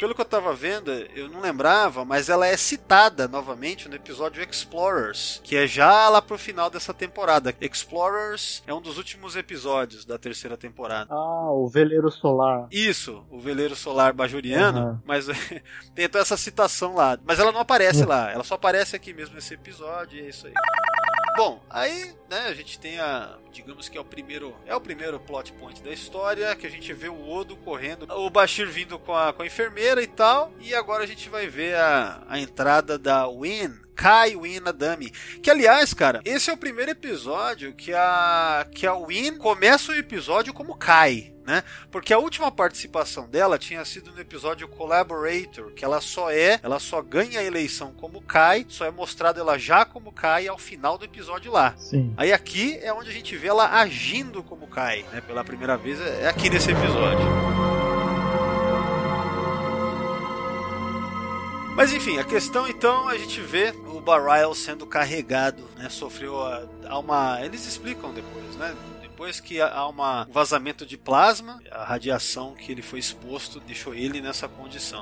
Pelo 0.00 0.14
que 0.14 0.20
eu 0.20 0.24
tava 0.24 0.52
vendo, 0.52 0.90
eu 0.90 1.28
não 1.28 1.40
lembrava, 1.40 2.04
mas 2.04 2.28
ela 2.28 2.46
é 2.46 2.56
citada 2.56 3.28
novamente 3.28 3.88
no 3.88 3.94
episódio 3.94 4.42
Explorers, 4.42 5.40
que 5.44 5.56
é 5.56 5.66
já 5.66 6.08
lá 6.08 6.20
pro 6.20 6.36
final 6.36 6.68
dessa 6.68 6.92
temporada. 6.92 7.54
Explorers 7.60 8.62
é 8.66 8.74
um 8.74 8.80
dos 8.80 8.98
últimos 8.98 9.36
episódios 9.36 10.04
da 10.04 10.18
terceira 10.18 10.56
temporada. 10.56 11.14
Ah, 11.14 11.50
o 11.50 11.68
veleiro 11.68 12.10
solar. 12.10 12.66
Isso, 12.70 13.24
o 13.30 13.38
veleiro 13.38 13.76
solar 13.76 14.12
bajoriano, 14.12 14.78
Aham. 14.78 15.02
mas 15.06 15.26
tem 15.94 16.04
então 16.04 16.20
essa 16.20 16.36
citação 16.36 16.94
lá. 16.94 17.16
Mas 17.24 17.38
ela 17.38 17.52
não 17.52 17.60
aparece 17.60 18.04
lá, 18.04 18.30
ela 18.30 18.44
só 18.44 18.54
aparece 18.56 18.96
aqui 18.96 19.14
mesmo 19.14 19.34
nesse 19.36 19.54
episódio, 19.54 20.18
e 20.18 20.26
é 20.26 20.28
isso 20.28 20.46
aí. 20.46 20.52
Bom, 21.36 21.60
aí, 21.68 22.14
né, 22.30 22.46
a 22.46 22.54
gente 22.54 22.78
tem 22.78 23.00
a, 23.00 23.36
digamos 23.50 23.88
que 23.88 23.98
é 23.98 24.00
o 24.00 24.04
primeiro, 24.04 24.54
é 24.66 24.74
o 24.74 24.80
primeiro 24.80 25.18
plot 25.18 25.52
point 25.54 25.82
da 25.82 25.90
história, 25.90 26.54
que 26.54 26.66
a 26.66 26.70
gente 26.70 26.92
vê 26.92 27.08
o 27.08 27.28
Odo 27.28 27.56
correndo, 27.56 28.06
o 28.08 28.30
Bashir 28.30 28.68
vindo 28.68 28.98
com 29.00 29.14
a, 29.14 29.32
com 29.32 29.42
a 29.42 29.46
enfermeira 29.46 30.00
e 30.00 30.06
tal, 30.06 30.52
e 30.60 30.74
agora 30.74 31.02
a 31.02 31.06
gente 31.06 31.28
vai 31.28 31.48
ver 31.48 31.74
a, 31.74 32.22
a 32.28 32.38
entrada 32.38 32.96
da 32.96 33.26
Win, 33.26 33.83
Kai 33.94 34.36
Win 34.36 34.62
Adami. 34.66 35.10
Que 35.42 35.50
aliás, 35.50 35.94
cara, 35.94 36.20
esse 36.24 36.50
é 36.50 36.52
o 36.52 36.56
primeiro 36.56 36.90
episódio 36.90 37.72
que 37.74 37.92
a 37.94 38.66
que 38.72 38.86
a 38.86 38.94
Win 38.94 39.36
começa 39.38 39.92
o 39.92 39.94
episódio 39.94 40.52
como 40.52 40.76
Kai, 40.76 41.32
né? 41.46 41.62
Porque 41.90 42.12
a 42.12 42.18
última 42.18 42.50
participação 42.50 43.28
dela 43.28 43.58
tinha 43.58 43.84
sido 43.84 44.12
no 44.12 44.20
episódio 44.20 44.68
Collaborator, 44.68 45.72
que 45.72 45.84
ela 45.84 46.00
só 46.00 46.30
é, 46.30 46.58
ela 46.62 46.78
só 46.78 47.00
ganha 47.02 47.40
a 47.40 47.44
eleição 47.44 47.92
como 47.92 48.20
Kai, 48.22 48.66
só 48.68 48.84
é 48.84 48.90
mostrado 48.90 49.40
ela 49.40 49.58
já 49.58 49.84
como 49.84 50.12
Kai 50.12 50.48
ao 50.48 50.58
final 50.58 50.98
do 50.98 51.04
episódio 51.04 51.52
lá. 51.52 51.74
Sim. 51.76 52.12
Aí 52.16 52.32
aqui 52.32 52.78
é 52.82 52.92
onde 52.92 53.10
a 53.10 53.12
gente 53.12 53.36
vê 53.36 53.48
ela 53.48 53.80
agindo 53.80 54.42
como 54.42 54.66
Kai, 54.66 55.04
né? 55.12 55.20
Pela 55.20 55.44
primeira 55.44 55.76
vez 55.76 56.00
é 56.00 56.28
aqui 56.28 56.50
nesse 56.50 56.70
episódio. 56.70 57.83
Mas 61.76 61.92
enfim, 61.92 62.18
a 62.18 62.24
questão 62.24 62.68
então 62.68 63.08
a 63.08 63.18
gente 63.18 63.40
vê 63.40 63.74
o 63.92 64.00
Barial 64.00 64.54
sendo 64.54 64.86
carregado, 64.86 65.64
né? 65.76 65.88
Sofreu 65.88 66.40
a, 66.40 66.62
há 66.88 66.98
uma, 66.98 67.40
eles 67.44 67.66
explicam 67.66 68.12
depois, 68.12 68.56
né? 68.56 68.74
Depois 69.02 69.40
que 69.40 69.60
há 69.60 69.86
uma- 69.88 70.26
um 70.28 70.32
vazamento 70.32 70.86
de 70.86 70.96
plasma, 70.96 71.60
a 71.72 71.84
radiação 71.84 72.54
que 72.54 72.70
ele 72.70 72.82
foi 72.82 72.98
exposto 73.00 73.58
deixou 73.60 73.92
ele 73.94 74.20
nessa 74.20 74.46
condição. 74.48 75.00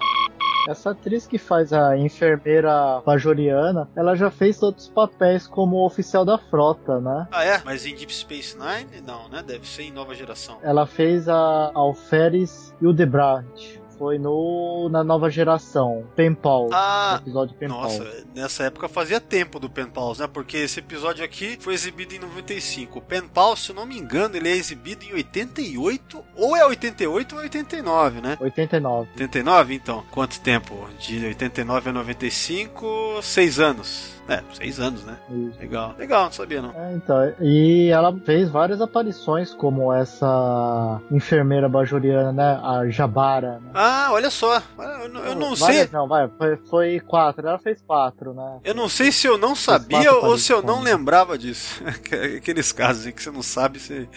Essa 0.68 0.90
atriz 0.92 1.26
que 1.26 1.38
faz 1.38 1.72
a 1.72 1.96
enfermeira 1.96 3.02
bajoriana, 3.04 3.88
ela 3.96 4.14
já 4.14 4.30
fez 4.30 4.62
outros 4.62 4.88
papéis 4.88 5.46
como 5.46 5.84
oficial 5.84 6.24
da 6.24 6.38
frota, 6.38 7.00
né? 7.00 7.26
Ah 7.32 7.44
é? 7.44 7.60
Mas 7.64 7.84
em 7.84 7.94
Deep 7.94 8.12
Space 8.14 8.56
Nine 8.56 9.02
não, 9.06 9.28
né? 9.28 9.42
Deve 9.46 9.66
ser 9.66 9.82
em 9.82 9.92
Nova 9.92 10.14
Geração. 10.14 10.58
Ela 10.62 10.86
fez 10.86 11.28
a 11.28 11.70
Alferes 11.74 12.72
Hildebrandt. 12.80 13.81
Foi 14.02 14.18
no, 14.18 14.88
na 14.90 15.04
nova 15.04 15.30
geração, 15.30 16.04
Pen 16.16 16.34
Pal. 16.34 16.70
Ah, 16.72 17.20
episódio 17.22 17.54
Pen 17.54 17.68
Nossa, 17.68 18.04
nessa 18.34 18.64
época 18.64 18.88
fazia 18.88 19.20
tempo 19.20 19.60
do 19.60 19.70
Pen 19.70 19.86
Pals, 19.86 20.18
né? 20.18 20.26
Porque 20.26 20.56
esse 20.56 20.80
episódio 20.80 21.24
aqui 21.24 21.56
foi 21.60 21.72
exibido 21.74 22.12
em 22.12 22.18
95. 22.18 22.98
O 22.98 23.00
Pen 23.00 23.28
Pal, 23.28 23.54
se 23.54 23.70
eu 23.70 23.76
não 23.76 23.86
me 23.86 23.96
engano, 23.96 24.36
ele 24.36 24.48
é 24.48 24.56
exibido 24.56 25.04
em 25.04 25.12
88, 25.12 26.20
ou 26.34 26.56
é 26.56 26.66
88 26.66 27.36
ou 27.36 27.42
89, 27.42 28.20
né? 28.20 28.36
89. 28.40 29.08
89, 29.12 29.74
então. 29.74 30.02
Quanto 30.10 30.40
tempo? 30.40 30.88
De 30.98 31.24
89 31.24 31.90
a 31.90 31.92
95, 31.92 33.20
seis 33.22 33.60
anos. 33.60 34.20
É, 34.32 34.42
seis 34.54 34.80
anos, 34.80 35.04
né? 35.04 35.18
Isso. 35.30 35.60
Legal. 35.60 35.94
Legal, 35.98 36.24
não 36.24 36.32
sabia 36.32 36.62
não. 36.62 36.70
É, 36.70 36.94
então, 36.94 37.34
e 37.38 37.88
ela 37.88 38.16
fez 38.24 38.48
várias 38.48 38.80
aparições 38.80 39.52
como 39.52 39.92
essa 39.92 41.00
enfermeira 41.10 41.68
bajoriana, 41.68 42.32
né? 42.32 42.60
A 42.62 42.88
Jabara. 42.88 43.60
Né? 43.60 43.70
Ah, 43.74 44.08
olha 44.12 44.30
só. 44.30 44.62
Eu 44.78 45.08
não, 45.10 45.20
eu 45.20 45.34
não 45.34 45.54
sei. 45.54 45.66
Várias, 45.66 45.90
Não, 45.92 46.08
vai, 46.08 46.30
foi, 46.38 46.56
foi 46.56 47.00
quatro. 47.00 47.46
Ela 47.46 47.58
fez 47.58 47.82
quatro, 47.82 48.32
né? 48.32 48.60
Eu 48.64 48.74
não 48.74 48.88
sei 48.88 49.12
se 49.12 49.26
eu 49.26 49.36
não 49.36 49.54
sabia 49.54 50.12
ou 50.14 50.38
se 50.38 50.50
eu 50.50 50.62
não 50.62 50.80
lembrava 50.80 51.36
disso. 51.36 51.82
Aqueles 52.38 52.72
casos 52.72 53.06
em 53.06 53.12
que 53.12 53.22
você 53.22 53.30
não 53.30 53.42
sabe 53.42 53.78
se 53.78 54.08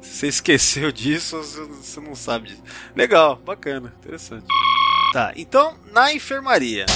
você 0.00 0.28
esqueceu 0.28 0.90
disso 0.92 1.36
ou 1.36 1.42
você 1.42 2.00
não 2.00 2.14
sabe 2.14 2.48
disso. 2.48 2.62
Legal, 2.96 3.36
bacana, 3.36 3.92
interessante. 4.00 4.46
Tá, 5.12 5.32
então 5.36 5.74
na 5.92 6.14
enfermaria. 6.14 6.86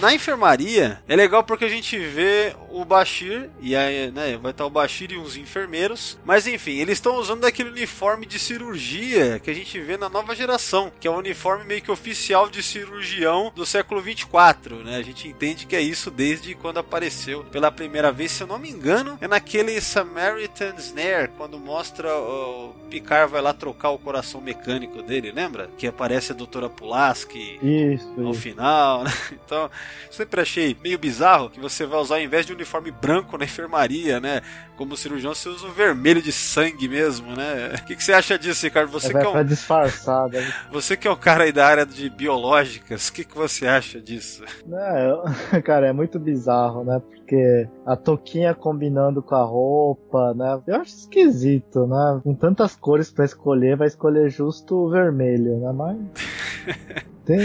Na 0.00 0.12
enfermaria 0.12 1.02
é 1.08 1.16
legal 1.16 1.44
porque 1.44 1.64
a 1.64 1.68
gente 1.68 1.98
vê 1.98 2.54
o 2.74 2.84
Bashir, 2.84 3.48
e 3.60 3.76
aí, 3.76 4.10
né, 4.10 4.36
vai 4.36 4.50
estar 4.50 4.66
o 4.66 4.70
Bashir 4.70 5.12
e 5.12 5.16
uns 5.16 5.36
enfermeiros. 5.36 6.18
Mas 6.24 6.46
enfim, 6.48 6.72
eles 6.72 6.98
estão 6.98 7.16
usando 7.16 7.44
aquele 7.44 7.70
uniforme 7.70 8.26
de 8.26 8.38
cirurgia 8.38 9.38
que 9.38 9.50
a 9.50 9.54
gente 9.54 9.80
vê 9.80 9.96
na 9.96 10.08
nova 10.08 10.34
geração, 10.34 10.90
que 10.98 11.06
é 11.06 11.10
o 11.10 11.18
uniforme 11.18 11.64
meio 11.64 11.80
que 11.82 11.90
oficial 11.90 12.48
de 12.48 12.62
cirurgião 12.62 13.52
do 13.54 13.64
século 13.64 14.00
24, 14.00 14.82
né? 14.82 14.96
A 14.96 15.02
gente 15.02 15.28
entende 15.28 15.66
que 15.66 15.76
é 15.76 15.80
isso 15.80 16.10
desde 16.10 16.54
quando 16.56 16.78
apareceu 16.78 17.44
pela 17.44 17.70
primeira 17.70 18.10
vez, 18.10 18.32
se 18.32 18.42
eu 18.42 18.46
não 18.48 18.58
me 18.58 18.70
engano, 18.70 19.16
é 19.20 19.28
naquele 19.28 19.80
Samaritan 19.80 20.74
Snare, 20.78 21.30
quando 21.36 21.58
mostra 21.58 22.12
o 22.16 22.74
Picard 22.90 23.30
vai 23.30 23.40
lá 23.40 23.52
trocar 23.52 23.90
o 23.90 23.98
coração 23.98 24.40
mecânico 24.40 25.00
dele, 25.00 25.30
lembra? 25.30 25.70
Que 25.78 25.86
aparece 25.86 26.32
a 26.32 26.34
doutora 26.34 26.68
Pulaski 26.68 27.58
Isso, 27.62 28.12
ao 28.18 28.32
isso. 28.32 28.40
final, 28.40 29.04
né? 29.04 29.12
Então, 29.44 29.70
sempre 30.10 30.40
achei 30.40 30.76
meio 30.82 30.98
bizarro 30.98 31.50
que 31.50 31.60
você 31.60 31.84
vai 31.84 32.00
usar, 32.00 32.16
ao 32.16 32.20
invés 32.20 32.46
de 32.46 32.52
uniforme 32.52 32.63
branco 33.00 33.38
na 33.38 33.44
enfermaria, 33.44 34.20
né? 34.20 34.40
Como 34.76 34.96
cirurgião, 34.96 35.34
você 35.34 35.48
usa 35.48 35.66
o 35.66 35.72
vermelho 35.72 36.20
de 36.20 36.32
sangue 36.32 36.88
mesmo, 36.88 37.34
né? 37.34 37.74
O 37.78 37.84
que, 37.84 37.96
que 37.96 38.04
você 38.04 38.12
acha 38.12 38.38
disso, 38.38 38.64
Ricardo? 38.64 38.90
Você 38.90 39.08
É, 39.08 39.10
que 39.20 39.24
é 39.24 39.28
um, 39.28 39.32
pra 39.32 39.42
disfarçar. 39.42 40.28
Você 40.72 40.96
que 40.96 41.06
é 41.06 41.10
um 41.10 41.16
cara 41.16 41.44
aí 41.44 41.52
da 41.52 41.66
área 41.66 41.86
de 41.86 42.10
biológicas, 42.10 43.08
o 43.08 43.12
que, 43.12 43.24
que 43.24 43.36
você 43.36 43.66
acha 43.66 44.00
disso? 44.00 44.44
Não, 44.66 45.24
cara, 45.62 45.88
é 45.88 45.92
muito 45.92 46.18
bizarro, 46.18 46.84
né? 46.84 47.00
Porque 47.00 47.68
a 47.86 47.96
touquinha 47.96 48.54
combinando 48.54 49.22
com 49.22 49.34
a 49.34 49.44
roupa, 49.44 50.34
né? 50.34 50.60
Eu 50.66 50.76
acho 50.76 50.94
esquisito, 50.94 51.86
né? 51.86 52.20
Com 52.22 52.34
tantas 52.34 52.74
cores 52.76 53.10
pra 53.10 53.24
escolher, 53.24 53.76
vai 53.76 53.86
escolher 53.86 54.28
justo 54.28 54.74
o 54.74 54.90
vermelho, 54.90 55.58
né? 55.58 55.72
Mas. 55.72 57.04
Tem, 57.24 57.38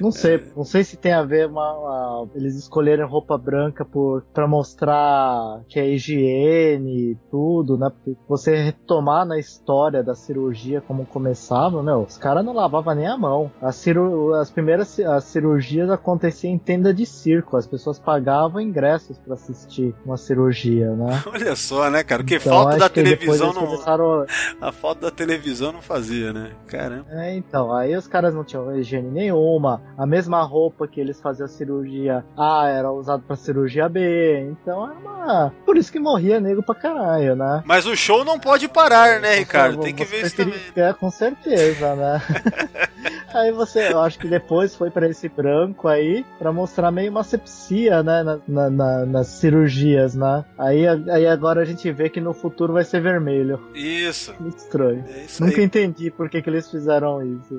não 0.00 0.10
sei, 0.10 0.42
não 0.56 0.64
sei 0.64 0.82
se 0.84 0.96
tem 0.96 1.12
a 1.12 1.22
ver 1.22 1.46
uma, 1.48 1.72
uma- 1.72 2.28
eles 2.34 2.56
escolherem 2.56 3.04
roupa 3.06 3.36
branca 3.36 3.84
por 3.84 4.22
para 4.32 4.46
mostrar 4.46 5.60
que 5.68 5.78
é 5.78 5.88
higiene 5.88 7.12
e 7.12 7.18
tudo, 7.30 7.76
né? 7.76 7.90
Porque 7.90 8.18
você 8.28 8.56
retomar 8.56 9.24
na 9.26 9.38
história 9.38 10.02
da 10.02 10.14
cirurgia 10.14 10.80
como 10.80 11.04
começava, 11.06 11.82
meu, 11.82 12.00
os 12.02 12.16
caras 12.16 12.44
não 12.44 12.52
lavavam 12.54 12.94
nem 12.94 13.06
a 13.06 13.16
mão. 13.16 13.50
A 13.60 13.72
ciru, 13.72 14.34
as 14.34 14.50
primeiras 14.50 14.98
as 15.00 15.24
cirurgias 15.24 15.90
aconteciam 15.90 16.52
em 16.52 16.58
tenda 16.58 16.92
de 16.94 17.04
circo, 17.04 17.56
as 17.56 17.66
pessoas 17.66 17.98
pagavam 17.98 18.60
ingressos 18.60 19.18
para 19.18 19.34
assistir 19.34 19.94
uma 20.04 20.16
cirurgia, 20.16 20.90
né? 20.94 21.22
Olha 21.32 21.54
só, 21.56 21.90
né, 21.90 22.02
cara? 22.02 22.24
Que 22.24 22.36
Então, 22.36 22.52
falta 22.52 22.78
da 22.78 22.88
que 22.88 22.94
televisão 23.02 23.52
não. 23.52 23.66
começaram 23.66 24.24
A 24.60 24.72
falta 24.72 25.02
da 25.02 25.10
televisão 25.10 25.72
não 25.72 25.82
fazia, 25.82 26.32
né? 26.32 26.52
Caramba. 26.66 27.06
É, 27.10 27.36
então, 27.36 27.72
aí 27.72 27.94
os 27.96 28.06
caras 28.06 28.34
não 28.34 28.44
tinham 28.44 28.76
higiene 28.78 29.25
nenhuma, 29.26 29.82
a 29.98 30.06
mesma 30.06 30.42
roupa 30.42 30.86
que 30.86 31.00
eles 31.00 31.20
faziam 31.20 31.46
a 31.46 31.48
cirurgia 31.48 32.24
A 32.36 32.68
era 32.68 32.90
usada 32.92 33.22
pra 33.26 33.36
cirurgia 33.36 33.88
B, 33.88 34.40
então 34.50 34.84
era 34.88 34.98
uma. 34.98 35.52
Por 35.64 35.76
isso 35.76 35.90
que 35.92 35.98
morria 35.98 36.40
nego 36.40 36.62
pra 36.62 36.74
caralho, 36.74 37.34
né? 37.36 37.62
Mas 37.66 37.86
o 37.86 37.96
show 37.96 38.24
não 38.24 38.38
pode 38.38 38.68
parar, 38.68 39.20
né, 39.20 39.36
Ricardo? 39.36 39.80
Tem 39.80 39.94
que 39.94 40.04
ver 40.04 40.26
isso 40.26 40.36
também. 40.36 40.54
É, 40.76 40.92
com 40.92 41.10
certeza, 41.10 41.94
né? 41.96 42.22
aí 43.34 43.52
você, 43.52 43.92
eu 43.92 44.00
acho 44.00 44.18
que 44.18 44.28
depois 44.28 44.74
foi 44.74 44.90
pra 44.90 45.08
esse 45.08 45.28
branco 45.28 45.88
aí, 45.88 46.24
pra 46.38 46.52
mostrar 46.52 46.90
meio 46.90 47.10
uma 47.10 47.24
sepsia, 47.24 48.02
né, 48.02 48.22
na- 48.22 48.38
na- 48.46 48.70
na- 48.70 49.06
nas 49.06 49.26
cirurgias, 49.28 50.14
né? 50.14 50.44
Aí, 50.58 50.86
aí 50.86 51.26
agora 51.26 51.60
a 51.60 51.64
gente 51.64 51.90
vê 51.92 52.08
que 52.08 52.20
no 52.20 52.32
futuro 52.32 52.72
vai 52.72 52.84
ser 52.84 53.00
vermelho. 53.00 53.60
Isso. 53.74 54.34
Muito 54.38 54.58
estranho. 54.58 55.04
É 55.08 55.24
isso 55.24 55.44
Nunca 55.44 55.58
aí. 55.58 55.64
entendi 55.64 56.10
por 56.10 56.28
que, 56.30 56.40
que 56.40 56.48
eles 56.50 56.70
fizeram 56.70 57.22
isso. 57.22 57.56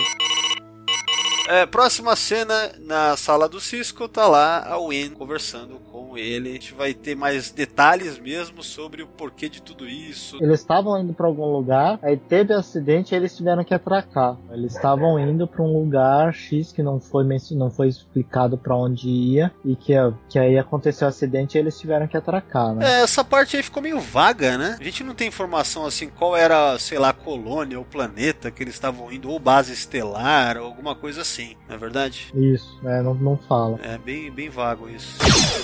É, 1.48 1.66
próxima 1.66 2.16
cena 2.16 2.72
na 2.80 3.16
sala 3.16 3.48
do 3.48 3.60
Cisco, 3.60 4.08
tá 4.08 4.28
lá 4.28 4.60
a 4.68 4.78
Win 4.78 5.12
conversando 5.12 5.80
com 5.92 6.18
ele. 6.18 6.50
A 6.50 6.54
gente 6.54 6.74
vai 6.74 6.94
ter 6.94 7.16
mais 7.16 7.52
detalhes 7.52 8.20
mesmo 8.20 8.62
sobre 8.62 9.02
o 9.02 9.08
porquê 9.08 9.48
de 9.48 9.62
tudo 9.62 9.88
isso. 9.88 10.38
Eles 10.42 10.60
estavam 10.60 11.00
indo 11.00 11.14
pra 11.14 11.26
algum 11.26 11.46
lugar, 11.46 12.00
aí 12.02 12.18
teve 12.18 12.54
acidente 12.54 13.14
e 13.14 13.16
eles 13.16 13.36
tiveram 13.36 13.64
que 13.64 13.74
atracar. 13.74 14.38
Eles 14.52 14.76
estavam 14.76 15.18
indo 15.20 15.48
pra 15.48 15.64
um 15.64 15.72
lugar 15.72 16.34
X 16.34 16.72
que 16.72 16.84
não 16.84 17.00
foi 17.00 17.26
não 17.52 17.70
foi 17.70 17.88
explicado 17.88 18.58
pra 18.58 18.76
onde 18.76 19.08
ia 19.08 19.52
e 19.64 19.76
que, 19.76 19.94
que 20.30 20.40
aí 20.40 20.58
aconteceu 20.58 21.08
o 21.08 21.10
acidente 21.10 21.58
e 21.58 21.60
eles 21.60 21.78
tiveram 21.78 22.08
que 22.08 22.16
atracar, 22.16 22.74
né? 22.74 23.00
É, 23.00 23.02
essa 23.04 23.24
parte 23.24 23.56
aí 23.58 23.64
ficou 23.64 23.84
meio 23.84 24.00
vaga, 24.00 24.58
né? 24.58 24.78
A 24.80 24.84
gente 24.84 25.04
não 25.04 25.14
tem 25.14 25.28
informação 25.28 25.86
assim 25.86 26.10
qual 26.10 26.36
era, 26.36 26.78
sei 26.80 26.98
lá, 26.98 27.10
a 27.10 27.14
colônia 27.14 27.78
ou 27.78 27.86
planeta 27.86 28.50
que 28.50 28.64
eles 28.64 28.74
estavam 28.74 29.12
indo, 29.12 29.30
ou 29.30 29.40
base 29.40 29.74
estelar, 29.74 30.58
ou 30.58 30.66
alguma 30.66 30.96
coisa 30.96 31.22
assim, 31.22 31.37
não 31.68 31.76
é 31.76 31.78
verdade? 31.78 32.32
Isso, 32.34 32.80
né? 32.82 33.02
Não, 33.02 33.14
não 33.14 33.38
fala. 33.38 33.80
É 33.84 33.98
bem, 33.98 34.32
bem 34.32 34.50
vago 34.50 34.90
isso. 34.90 35.18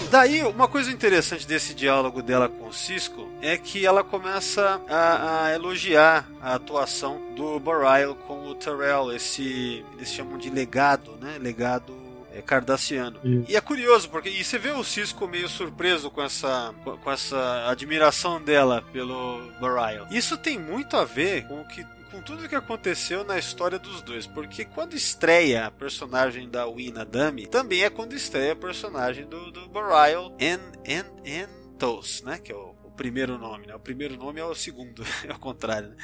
Daí, 0.09 0.43
uma 0.43 0.67
coisa 0.67 0.91
interessante 0.91 1.47
desse 1.47 1.73
diálogo 1.73 2.21
dela 2.21 2.47
com 2.47 2.67
o 2.67 2.73
Cisco 2.73 3.27
é 3.41 3.57
que 3.57 3.86
ela 3.86 4.03
começa 4.03 4.81
a, 4.88 5.45
a 5.45 5.53
elogiar 5.53 6.27
a 6.41 6.55
atuação 6.55 7.33
do 7.36 7.59
Barile 7.59 8.15
com 8.27 8.47
o 8.47 8.55
Terrell, 8.55 9.12
esse 9.12 9.83
eles 9.97 10.09
chamam 10.09 10.38
de 10.38 10.49
legado, 10.49 11.17
né? 11.19 11.38
Legado 11.39 11.93
é, 12.33 12.41
cardassiano. 12.41 13.19
Isso. 13.23 13.45
E 13.51 13.55
é 13.55 13.62
curioso, 13.62 14.09
porque 14.09 14.29
e 14.29 14.43
você 14.43 14.57
vê 14.57 14.71
o 14.71 14.83
Cisco 14.83 15.27
meio 15.27 15.47
surpreso 15.47 16.09
com 16.09 16.21
essa, 16.21 16.73
com 16.83 16.97
com 16.97 17.12
essa 17.12 17.69
admiração 17.69 18.41
dela 18.41 18.83
pelo 18.91 19.51
Barile. 19.59 20.05
Isso 20.12 20.38
tem 20.38 20.59
muito 20.59 20.97
a 20.97 21.05
ver 21.05 21.47
com 21.47 21.62
o 21.62 21.67
que 21.67 21.86
com 22.13 22.21
tudo 22.21 22.47
que 22.47 22.54
aconteceu 22.54 23.23
na 23.23 23.39
história 23.39 23.80
dos 23.80 24.04
dois, 24.04 24.28
porque 24.28 24.63
quando 24.63 24.93
estreia 24.93 25.65
a 25.65 25.71
personagem 25.71 26.47
da 26.47 26.67
Wina 26.67 27.04
Dami, 27.04 27.47
também 27.47 27.84
é 27.84 27.89
quando 27.89 28.13
estreia 28.13 28.54
a 28.54 28.56
personagem 28.56 29.26
do, 29.26 29.52
do 29.52 29.67
Barile 29.67 30.32
en, 30.39 30.60
en, 30.86 31.04
Entos, 31.26 32.21
né, 32.21 32.38
que 32.38 32.52
é 32.52 32.56
o, 32.56 32.69
o 32.69 32.72
primeiro 32.95 33.38
nome, 33.38 33.67
né? 33.67 33.75
O 33.75 33.79
primeiro 33.79 34.15
nome 34.17 34.39
é 34.39 34.45
o 34.45 34.56
segundo, 34.56 35.03
é 35.27 35.32
o 35.32 35.39
contrário, 35.39 35.89
né? 35.89 35.95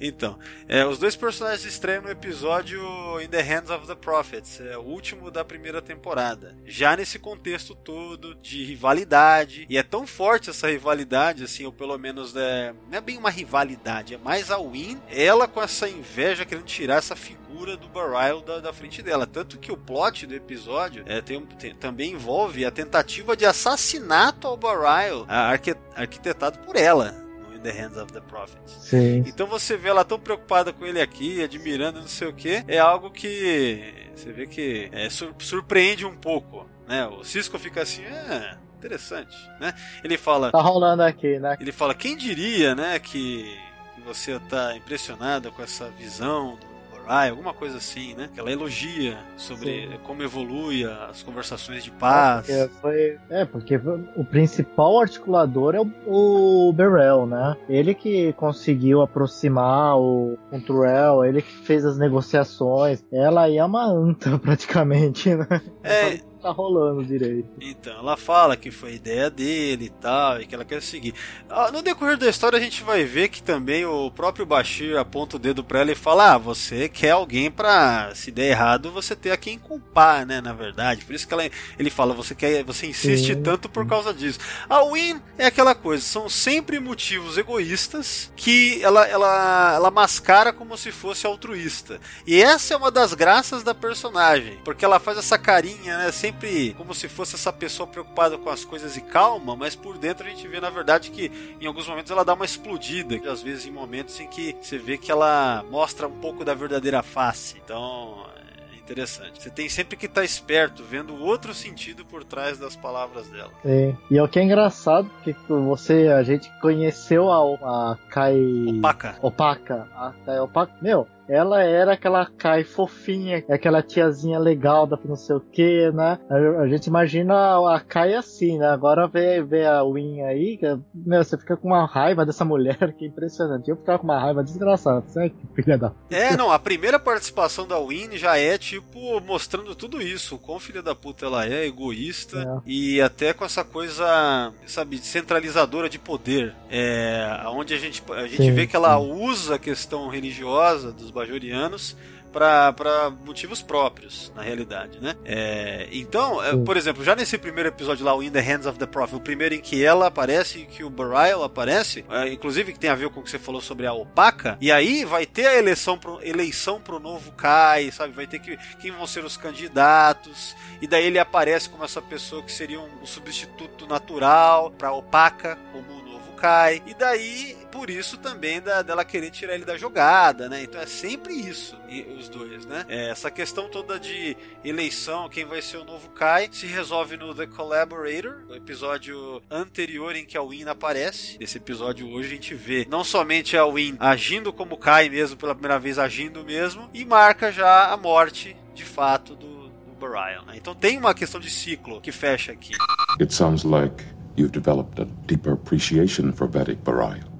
Então, 0.00 0.38
é, 0.68 0.84
os 0.84 0.98
dois 0.98 1.16
personagens 1.16 1.64
estreiam 1.64 2.02
no 2.02 2.10
episódio 2.10 2.80
In 3.20 3.28
the 3.28 3.40
Hands 3.40 3.70
of 3.70 3.86
the 3.86 3.94
Prophets, 3.94 4.60
é 4.60 4.76
o 4.76 4.82
último 4.82 5.30
da 5.30 5.44
primeira 5.44 5.80
temporada. 5.80 6.56
Já 6.64 6.96
nesse 6.96 7.18
contexto 7.18 7.74
todo 7.74 8.34
de 8.36 8.64
rivalidade, 8.64 9.66
e 9.68 9.78
é 9.78 9.82
tão 9.82 10.06
forte 10.06 10.50
essa 10.50 10.68
rivalidade, 10.68 11.44
assim, 11.44 11.64
ou 11.64 11.72
pelo 11.72 11.96
menos 11.98 12.34
é, 12.36 12.74
não 12.90 12.98
é 12.98 13.00
bem 13.00 13.18
uma 13.18 13.30
rivalidade, 13.30 14.14
é 14.14 14.18
mais 14.18 14.50
a 14.50 14.58
Win, 14.58 15.00
ela 15.08 15.46
com 15.48 15.62
essa 15.62 15.88
inveja 15.88 16.44
querendo 16.44 16.64
tirar 16.64 16.96
essa 16.96 17.16
figura 17.16 17.43
do 17.54 17.88
Barile 17.88 18.42
da, 18.44 18.58
da 18.60 18.72
frente 18.72 19.00
dela. 19.02 19.26
Tanto 19.26 19.58
que 19.58 19.70
o 19.70 19.76
plot 19.76 20.26
do 20.26 20.34
episódio 20.34 21.04
é, 21.06 21.20
tem, 21.20 21.40
tem- 21.46 21.74
também 21.74 22.12
envolve 22.12 22.64
a 22.64 22.70
tentativa 22.70 23.36
de 23.36 23.46
assassinato 23.46 24.46
ao 24.48 24.56
Barile, 24.56 25.24
a- 25.28 25.48
arque- 25.50 25.76
arquitetado 25.94 26.58
por 26.60 26.76
ela. 26.76 27.14
the 27.62 27.70
Hands 27.70 27.96
of 27.96 28.12
the 28.12 28.20
Prophets. 28.20 28.72
Sim. 28.82 29.24
Então 29.26 29.46
você 29.46 29.74
vê 29.74 29.88
ela 29.88 30.04
tão 30.04 30.18
preocupada 30.20 30.70
com 30.70 30.84
ele 30.84 31.00
aqui, 31.00 31.42
admirando 31.42 31.98
não 31.98 32.06
sei 32.06 32.28
o 32.28 32.32
que, 32.34 32.62
é 32.68 32.78
algo 32.78 33.10
que 33.10 33.82
você 34.14 34.32
vê 34.32 34.46
que 34.46 34.90
é, 34.92 35.08
sur- 35.08 35.34
surpreende 35.38 36.04
um 36.04 36.14
pouco, 36.14 36.68
né? 36.86 37.06
O 37.06 37.24
Cisco 37.24 37.58
fica 37.58 37.80
assim, 37.80 38.02
é 38.04 38.58
interessante, 38.76 39.34
né? 39.58 39.72
Ele 40.04 40.18
fala, 40.18 40.52
Tá 40.52 40.60
rolando 40.60 41.02
aqui, 41.04 41.38
né? 41.38 41.56
ele 41.58 41.72
fala, 41.72 41.94
quem 41.94 42.18
diria, 42.18 42.74
né, 42.74 42.98
que, 42.98 43.56
que 43.94 44.00
você 44.02 44.38
tá 44.40 44.76
impressionada 44.76 45.50
com 45.50 45.62
essa 45.62 45.88
visão 45.92 46.56
do 46.56 46.73
Borai, 47.04 47.28
alguma 47.30 47.52
coisa 47.52 47.76
assim, 47.76 48.14
né? 48.14 48.28
Que 48.32 48.40
ela 48.40 48.50
elogia 48.50 49.18
sobre 49.36 49.90
como 50.04 50.22
evolui 50.22 50.84
as 50.84 51.22
conversações 51.22 51.84
de 51.84 51.90
paz. 51.90 52.48
É, 52.48 52.66
porque 52.66 52.80
foi- 52.80 53.18
é, 53.30 53.44
porque 53.44 53.76
o 54.16 54.24
principal 54.24 54.98
articulador 55.00 55.74
é 55.74 55.80
o, 55.80 56.68
o 56.68 56.72
Berel, 56.72 57.26
né? 57.26 57.56
Ele 57.68 57.94
que 57.94 58.32
conseguiu 58.34 59.02
aproximar 59.02 59.98
o 59.98 60.38
Contrell, 60.50 61.24
ele 61.24 61.42
que 61.42 61.52
fez 61.64 61.84
as 61.84 61.98
negociações. 61.98 63.04
Ela 63.12 63.42
aí 63.42 63.58
é 63.58 63.64
uma 63.64 63.84
anta, 63.86 64.36
praticamente, 64.40 65.34
né? 65.34 65.46
É, 65.82 66.20
tá 66.44 66.50
rolando 66.50 67.02
direito. 67.02 67.48
Então, 67.58 67.98
ela 67.98 68.18
fala 68.18 68.54
que 68.54 68.70
foi 68.70 68.94
ideia 68.96 69.30
dele 69.30 69.86
e 69.86 69.88
tal, 69.88 70.40
e 70.42 70.46
que 70.46 70.54
ela 70.54 70.64
quer 70.64 70.82
seguir. 70.82 71.14
Ah, 71.48 71.70
No 71.72 71.80
decorrer 71.80 72.18
da 72.18 72.28
história, 72.28 72.58
a 72.58 72.60
gente 72.60 72.82
vai 72.82 73.02
ver 73.04 73.28
que 73.28 73.42
também 73.42 73.86
o 73.86 74.10
próprio 74.10 74.44
Bashir 74.44 74.98
aponta 74.98 75.36
o 75.36 75.38
dedo 75.38 75.64
pra 75.64 75.80
ela 75.80 75.92
e 75.92 75.94
fala: 75.94 76.34
Ah, 76.34 76.38
você 76.38 76.86
quer 76.86 77.12
alguém 77.12 77.50
pra, 77.50 78.14
se 78.14 78.30
der 78.30 78.50
errado, 78.50 78.90
você 78.90 79.16
ter 79.16 79.30
a 79.30 79.38
quem 79.38 79.58
culpar, 79.58 80.26
né? 80.26 80.42
Na 80.42 80.52
verdade. 80.52 81.04
Por 81.06 81.14
isso 81.14 81.26
que 81.26 81.32
ela, 81.32 81.48
ele 81.78 81.88
fala: 81.88 82.12
Você 82.12 82.34
quer, 82.34 82.62
você 82.62 82.86
insiste 82.86 83.34
Sim. 83.34 83.42
tanto 83.42 83.66
por 83.68 83.86
causa 83.86 84.12
disso. 84.12 84.38
A 84.68 84.84
Win 84.84 85.20
é 85.38 85.46
aquela 85.46 85.74
coisa, 85.74 86.04
são 86.04 86.28
sempre 86.28 86.78
motivos 86.78 87.38
egoístas 87.38 88.30
que 88.36 88.82
ela, 88.82 89.06
ela, 89.06 89.72
ela 89.76 89.90
mascara 89.90 90.52
como 90.52 90.76
se 90.76 90.92
fosse 90.92 91.26
altruísta. 91.26 91.98
E 92.26 92.42
essa 92.42 92.74
é 92.74 92.76
uma 92.76 92.90
das 92.90 93.14
graças 93.14 93.62
da 93.62 93.74
personagem, 93.74 94.58
porque 94.62 94.84
ela 94.84 95.00
faz 95.00 95.16
essa 95.16 95.38
carinha, 95.38 95.96
né? 95.96 96.12
Sempre 96.12 96.33
como 96.76 96.94
se 96.94 97.08
fosse 97.08 97.34
essa 97.34 97.52
pessoa 97.52 97.86
preocupada 97.86 98.36
com 98.36 98.50
as 98.50 98.64
coisas 98.64 98.96
e 98.96 99.00
calma, 99.00 99.56
mas 99.56 99.74
por 99.74 99.98
dentro 99.98 100.26
a 100.26 100.30
gente 100.30 100.46
vê 100.46 100.60
na 100.60 100.70
verdade 100.70 101.10
que 101.10 101.30
em 101.60 101.66
alguns 101.66 101.88
momentos 101.88 102.10
ela 102.10 102.24
dá 102.24 102.34
uma 102.34 102.44
explodida, 102.44 103.14
às 103.30 103.42
vezes 103.42 103.66
em 103.66 103.70
momentos 103.70 104.18
em 104.20 104.26
que 104.26 104.56
você 104.60 104.78
vê 104.78 104.98
que 104.98 105.10
ela 105.10 105.64
mostra 105.70 106.06
um 106.06 106.18
pouco 106.20 106.44
da 106.44 106.54
verdadeira 106.54 107.02
face. 107.02 107.56
Então. 107.64 108.26
é 108.40 108.44
interessante. 108.78 109.42
Você 109.42 109.50
tem 109.50 109.68
sempre 109.68 109.96
que 109.96 110.06
estar 110.06 110.20
tá 110.20 110.24
esperto, 110.24 110.84
vendo 110.84 111.16
outro 111.22 111.54
sentido 111.54 112.04
por 112.04 112.22
trás 112.22 112.58
das 112.58 112.76
palavras 112.76 113.28
dela. 113.28 113.50
Sim. 113.62 113.96
E 114.10 114.18
é 114.18 114.22
o 114.22 114.28
que 114.28 114.38
é 114.38 114.42
engraçado, 114.42 115.10
porque 115.22 115.34
você, 115.48 116.08
a 116.08 116.22
gente 116.22 116.50
conheceu 116.60 117.30
a, 117.30 117.92
a 117.92 117.98
Kai... 118.10 118.38
Opaca. 118.78 119.16
Opaca. 119.22 119.88
A 119.94 120.12
Kai 120.24 120.38
Opaca. 120.38 120.74
Meu, 120.82 121.08
ela 121.28 121.62
era 121.62 121.92
aquela 121.92 122.26
Kai 122.26 122.64
fofinha, 122.64 123.44
aquela 123.48 123.82
tiazinha 123.82 124.38
legal 124.38 124.86
da 124.86 124.98
não 125.04 125.16
sei 125.16 125.36
o 125.36 125.40
que, 125.40 125.90
né? 125.92 126.18
A, 126.30 126.62
a, 126.62 126.68
gente 126.68 126.86
imagina 126.86 127.34
a 127.74 127.80
Kai 127.80 128.14
assim, 128.14 128.58
né? 128.58 128.68
Agora 128.68 129.06
vê, 129.06 129.42
vê 129.42 129.66
a 129.66 129.82
Win 129.82 130.22
aí, 130.22 130.56
que, 130.56 130.66
meu, 130.94 131.22
você 131.22 131.36
fica 131.36 131.56
com 131.56 131.68
uma 131.68 131.86
raiva 131.86 132.24
dessa 132.24 132.44
mulher, 132.44 132.92
que 132.96 133.06
impressionante. 133.06 133.70
Eu 133.70 133.76
ficava 133.76 133.98
com 133.98 134.04
uma 134.04 134.18
raiva 134.18 134.42
desgraçada, 134.42 135.04
sabe? 135.08 135.30
Que 135.30 135.62
filha 135.62 135.78
da. 135.78 135.92
É, 136.10 136.36
não, 136.36 136.50
a 136.50 136.58
primeira 136.58 136.98
participação 136.98 137.66
da 137.66 137.78
Win 137.78 138.16
já 138.16 138.38
é, 138.38 138.56
tipo, 138.56 139.20
mostrando 139.20 139.74
tudo 139.74 140.00
isso. 140.00 140.38
Com 140.38 140.58
filha 140.58 140.82
da 140.82 140.94
puta 140.94 141.26
ela 141.26 141.46
é, 141.46 141.66
egoísta 141.66 142.38
é. 142.38 142.70
e 142.70 143.00
até 143.00 143.32
com 143.32 143.44
essa 143.44 143.64
coisa, 143.64 144.52
sabe, 144.66 144.98
centralizadora 144.98 145.88
de 145.88 145.98
poder. 145.98 146.54
É, 146.70 147.42
onde 147.48 147.74
a 147.74 147.78
gente, 147.78 148.02
a 148.10 148.26
gente 148.26 148.36
sim, 148.36 148.52
vê 148.52 148.66
que 148.66 148.76
ela 148.76 148.98
sim. 148.98 149.12
usa 149.12 149.54
a 149.56 149.58
questão 149.58 150.08
religiosa 150.08 150.92
dos 150.92 151.10
bajorianos 151.14 151.96
para 152.34 153.12
motivos 153.24 153.62
próprios, 153.62 154.32
na 154.34 154.42
realidade, 154.42 154.98
né? 155.00 155.14
É, 155.24 155.88
então, 155.92 156.42
é, 156.42 156.56
por 156.56 156.76
exemplo, 156.76 157.04
já 157.04 157.14
nesse 157.14 157.38
primeiro 157.38 157.68
episódio 157.68 158.04
lá, 158.04 158.12
o 158.12 158.22
In 158.22 158.30
the 158.30 158.40
Hands 158.40 158.66
of 158.66 158.76
the 158.76 158.86
Prophet, 158.86 159.16
o 159.16 159.20
primeiro 159.20 159.54
em 159.54 159.60
que 159.60 159.84
ela 159.84 160.08
aparece 160.08 160.58
e 160.58 160.66
que 160.66 160.82
o 160.82 160.90
Burial 160.90 161.44
aparece, 161.44 162.04
é, 162.10 162.32
inclusive 162.32 162.72
que 162.72 162.78
tem 162.78 162.90
a 162.90 162.94
ver 162.96 163.08
com 163.10 163.20
o 163.20 163.22
que 163.22 163.30
você 163.30 163.38
falou 163.38 163.60
sobre 163.60 163.86
a 163.86 163.92
Opaca, 163.92 164.58
e 164.60 164.72
aí 164.72 165.04
vai 165.04 165.24
ter 165.24 165.46
a 165.46 165.56
eleição 165.56 165.96
pro, 165.96 166.20
eleição 166.22 166.80
pro 166.80 166.98
novo 166.98 167.30
Kai, 167.32 167.92
sabe? 167.92 168.12
Vai 168.12 168.26
ter 168.26 168.40
que 168.40 168.58
quem 168.80 168.90
vão 168.90 169.06
ser 169.06 169.24
os 169.24 169.36
candidatos, 169.36 170.56
e 170.82 170.88
daí 170.88 171.06
ele 171.06 171.20
aparece 171.20 171.70
como 171.70 171.84
essa 171.84 172.02
pessoa 172.02 172.42
que 172.42 172.50
seria 172.50 172.80
um, 172.80 173.02
um 173.02 173.06
substituto 173.06 173.86
natural 173.86 174.72
para 174.72 174.92
Opaca, 174.92 175.56
como 175.72 176.00
o 176.00 176.02
novo 176.02 176.32
Kai, 176.32 176.82
e 176.84 176.94
daí 176.94 177.63
por 177.74 177.90
isso 177.90 178.16
também 178.16 178.60
da, 178.60 178.82
dela 178.82 179.04
querer 179.04 179.32
tirar 179.32 179.56
ele 179.56 179.64
da 179.64 179.76
jogada, 179.76 180.48
né? 180.48 180.62
Então 180.62 180.80
é 180.80 180.86
sempre 180.86 181.34
isso, 181.34 181.76
os 182.16 182.28
dois, 182.28 182.64
né? 182.64 182.86
É, 182.88 183.10
essa 183.10 183.32
questão 183.32 183.68
toda 183.68 183.98
de 183.98 184.36
eleição, 184.64 185.28
quem 185.28 185.44
vai 185.44 185.60
ser 185.60 185.78
o 185.78 185.84
novo 185.84 186.08
Kai, 186.10 186.48
se 186.52 186.68
resolve 186.68 187.16
no 187.16 187.34
The 187.34 187.48
Collaborator, 187.48 188.44
episódio 188.54 189.42
anterior 189.50 190.14
em 190.14 190.24
que 190.24 190.38
a 190.38 190.42
Win 190.42 190.68
aparece. 190.68 191.36
Nesse 191.40 191.58
episódio 191.58 192.08
hoje 192.08 192.28
a 192.28 192.34
gente 192.34 192.54
vê 192.54 192.86
não 192.88 193.02
somente 193.02 193.56
a 193.56 193.66
Win 193.66 193.96
agindo 193.98 194.52
como 194.52 194.76
Kai 194.76 195.08
mesmo, 195.08 195.36
pela 195.36 195.52
primeira 195.52 195.80
vez 195.80 195.98
agindo 195.98 196.44
mesmo, 196.44 196.88
e 196.94 197.04
marca 197.04 197.50
já 197.50 197.92
a 197.92 197.96
morte, 197.96 198.56
de 198.72 198.84
fato, 198.84 199.34
do, 199.34 199.68
do 199.68 199.92
Barial, 199.98 200.46
né? 200.46 200.54
Então 200.56 200.76
tem 200.76 200.96
uma 200.96 201.12
questão 201.12 201.40
de 201.40 201.50
ciclo 201.50 202.00
que 202.00 202.12
fecha 202.12 202.52
aqui. 202.52 202.74
It 203.20 203.34
sounds 203.34 203.64
like 203.64 204.04
you've 204.36 204.52
developed 204.52 205.02
a 205.02 205.06
deeper 205.26 205.54
appreciation 205.54 206.32
for 206.32 206.46
Vedic 206.46 206.80
Barial. 206.84 207.33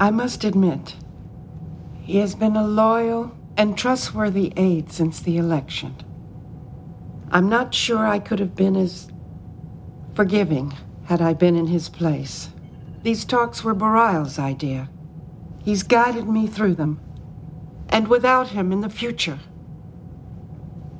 I 0.00 0.10
must 0.10 0.44
admit, 0.44 0.96
he 2.00 2.16
has 2.20 2.34
been 2.34 2.56
a 2.56 2.66
loyal 2.66 3.36
and 3.58 3.76
trustworthy 3.76 4.50
aide 4.56 4.90
since 4.90 5.20
the 5.20 5.36
election. 5.36 5.94
I'm 7.30 7.50
not 7.50 7.74
sure 7.74 8.06
I 8.06 8.18
could 8.18 8.38
have 8.38 8.56
been 8.56 8.76
as 8.76 9.12
forgiving 10.14 10.72
had 11.04 11.20
I 11.20 11.34
been 11.34 11.54
in 11.54 11.66
his 11.66 11.90
place. 11.90 12.48
These 13.02 13.26
talks 13.26 13.62
were 13.62 13.74
Barial's 13.74 14.38
idea. 14.38 14.88
He's 15.62 15.82
guided 15.82 16.26
me 16.26 16.46
through 16.46 16.76
them. 16.76 16.98
And 17.90 18.08
without 18.08 18.48
him 18.48 18.72
in 18.72 18.80
the 18.80 18.88
future, 18.88 19.40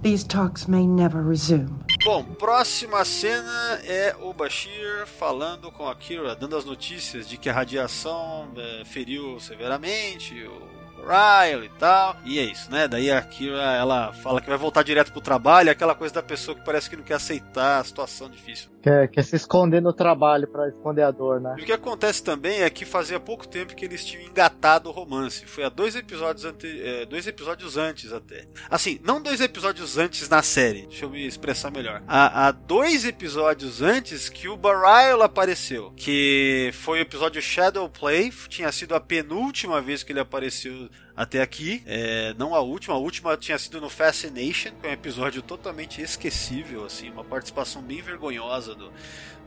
these 0.02 0.24
talks 0.24 0.68
may 0.68 0.86
never 0.86 1.22
resume. 1.22 1.84
Bom, 2.02 2.24
próxima 2.24 3.04
cena 3.04 3.78
é 3.84 4.16
o 4.18 4.32
Bashir 4.32 5.06
falando 5.06 5.70
com 5.70 5.86
a 5.86 5.94
Kira, 5.94 6.34
dando 6.34 6.56
as 6.56 6.64
notícias 6.64 7.28
de 7.28 7.36
que 7.36 7.50
a 7.50 7.52
radiação 7.52 8.50
é, 8.56 8.84
feriu 8.86 9.38
severamente 9.38 10.34
o 10.44 10.62
Ryle 11.06 11.66
e 11.66 11.78
tal. 11.78 12.16
E 12.24 12.38
é 12.38 12.42
isso, 12.42 12.70
né? 12.70 12.88
Daí 12.88 13.10
a 13.10 13.20
Kira, 13.20 13.74
ela 13.74 14.14
fala 14.14 14.40
que 14.40 14.48
vai 14.48 14.56
voltar 14.56 14.82
direto 14.82 15.12
pro 15.12 15.20
trabalho, 15.20 15.70
aquela 15.70 15.94
coisa 15.94 16.14
da 16.14 16.22
pessoa 16.22 16.56
que 16.56 16.64
parece 16.64 16.88
que 16.88 16.96
não 16.96 17.04
quer 17.04 17.14
aceitar 17.14 17.80
a 17.80 17.84
situação 17.84 18.30
difícil. 18.30 18.69
Quer, 18.82 19.08
quer 19.08 19.22
se 19.22 19.36
esconder 19.36 19.82
no 19.82 19.92
trabalho 19.92 20.48
para 20.48 20.68
esconder 20.68 21.02
a 21.02 21.10
dor, 21.10 21.40
né? 21.40 21.54
E 21.58 21.62
o 21.62 21.66
que 21.66 21.72
acontece 21.72 22.22
também 22.22 22.62
é 22.62 22.70
que 22.70 22.84
fazia 22.84 23.20
pouco 23.20 23.46
tempo 23.46 23.74
que 23.74 23.84
eles 23.84 24.04
tinham 24.04 24.26
engatado 24.26 24.88
o 24.88 24.92
romance. 24.92 25.44
Foi 25.46 25.64
há 25.64 25.68
dois 25.68 25.94
episódios, 25.94 26.44
ante... 26.44 26.66
É, 26.82 27.04
dois 27.04 27.26
episódios 27.26 27.76
antes 27.76 28.12
até. 28.12 28.46
Assim, 28.70 28.98
não 29.04 29.22
dois 29.22 29.40
episódios 29.40 29.98
antes 29.98 30.28
na 30.28 30.42
série. 30.42 30.86
Deixa 30.86 31.04
eu 31.04 31.10
me 31.10 31.26
expressar 31.26 31.70
melhor. 31.70 32.02
Há, 32.06 32.46
há 32.46 32.50
dois 32.52 33.04
episódios 33.04 33.82
antes 33.82 34.28
que 34.28 34.48
o 34.48 34.56
Barial 34.56 35.22
apareceu. 35.22 35.92
Que 35.96 36.70
foi 36.72 37.00
o 37.00 37.02
episódio 37.02 37.42
Shadow 37.42 37.88
Play. 37.88 38.32
Tinha 38.48 38.72
sido 38.72 38.94
a 38.94 39.00
penúltima 39.00 39.80
vez 39.80 40.02
que 40.02 40.12
ele 40.12 40.20
apareceu 40.20 40.88
até 41.20 41.42
aqui. 41.42 41.82
É, 41.86 42.34
não 42.38 42.54
a 42.54 42.60
última, 42.60 42.94
a 42.94 42.98
última 42.98 43.36
tinha 43.36 43.58
sido 43.58 43.78
no 43.78 43.90
Fascination, 43.90 44.70
que 44.80 44.86
é 44.86 44.88
um 44.88 44.92
episódio 44.94 45.42
totalmente 45.42 46.00
esquecível, 46.00 46.86
assim, 46.86 47.10
uma 47.10 47.22
participação 47.22 47.82
bem 47.82 48.00
vergonhosa 48.00 48.74
do, 48.74 48.90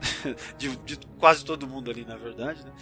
de, 0.56 0.76
de, 0.76 0.96
quase 1.18 1.44
todo 1.44 1.66
mundo 1.66 1.90
ali, 1.90 2.04
na 2.04 2.16
verdade, 2.16 2.64
né? 2.64 2.72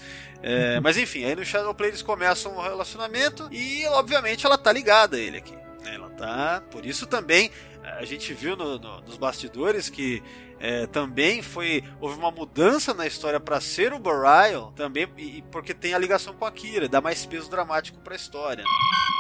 É, 0.42 0.81
mas 0.81 0.98
enfim, 0.98 1.24
aí 1.24 1.35
no 1.35 1.42
Shadowplay 1.42 1.88
eles 1.88 2.02
começam 2.02 2.55
um 2.55 2.61
relacionamento 2.61 3.48
e, 3.50 3.87
obviamente, 3.87 4.44
ela 4.44 4.59
tá 4.59 4.70
ligada 4.70 5.16
a 5.16 5.20
ele 5.20 5.38
aqui. 5.38 5.57
Né? 5.83 5.94
Ela 5.94 6.11
tá. 6.11 6.62
Por 6.70 6.85
isso 6.85 7.07
também 7.07 7.50
a 7.83 8.05
gente 8.05 8.35
viu 8.35 8.57
no, 8.57 8.78
no, 8.78 9.00
nos 9.00 9.16
bastidores 9.16 9.88
que 9.88 10.22
é, 10.62 10.87
também 10.87 11.42
foi 11.42 11.83
houve 12.01 12.16
uma 12.16 12.31
mudança 12.31 12.94
na 12.94 13.05
história 13.05 13.40
para 13.40 13.61
ser 13.61 13.92
o 13.92 13.98
Burial 13.98 14.72
também 14.77 15.09
e, 15.18 15.42
porque 15.51 15.75
tem 15.75 15.92
a 15.92 15.98
ligação 15.98 16.33
com 16.35 16.44
a 16.44 16.53
Kira, 16.53 16.88
dá 16.88 17.01
mais 17.01 17.27
peso 17.27 17.51
dramático 17.51 17.98
para 17.98 18.14
a 18.14 18.16
história. 18.16 18.64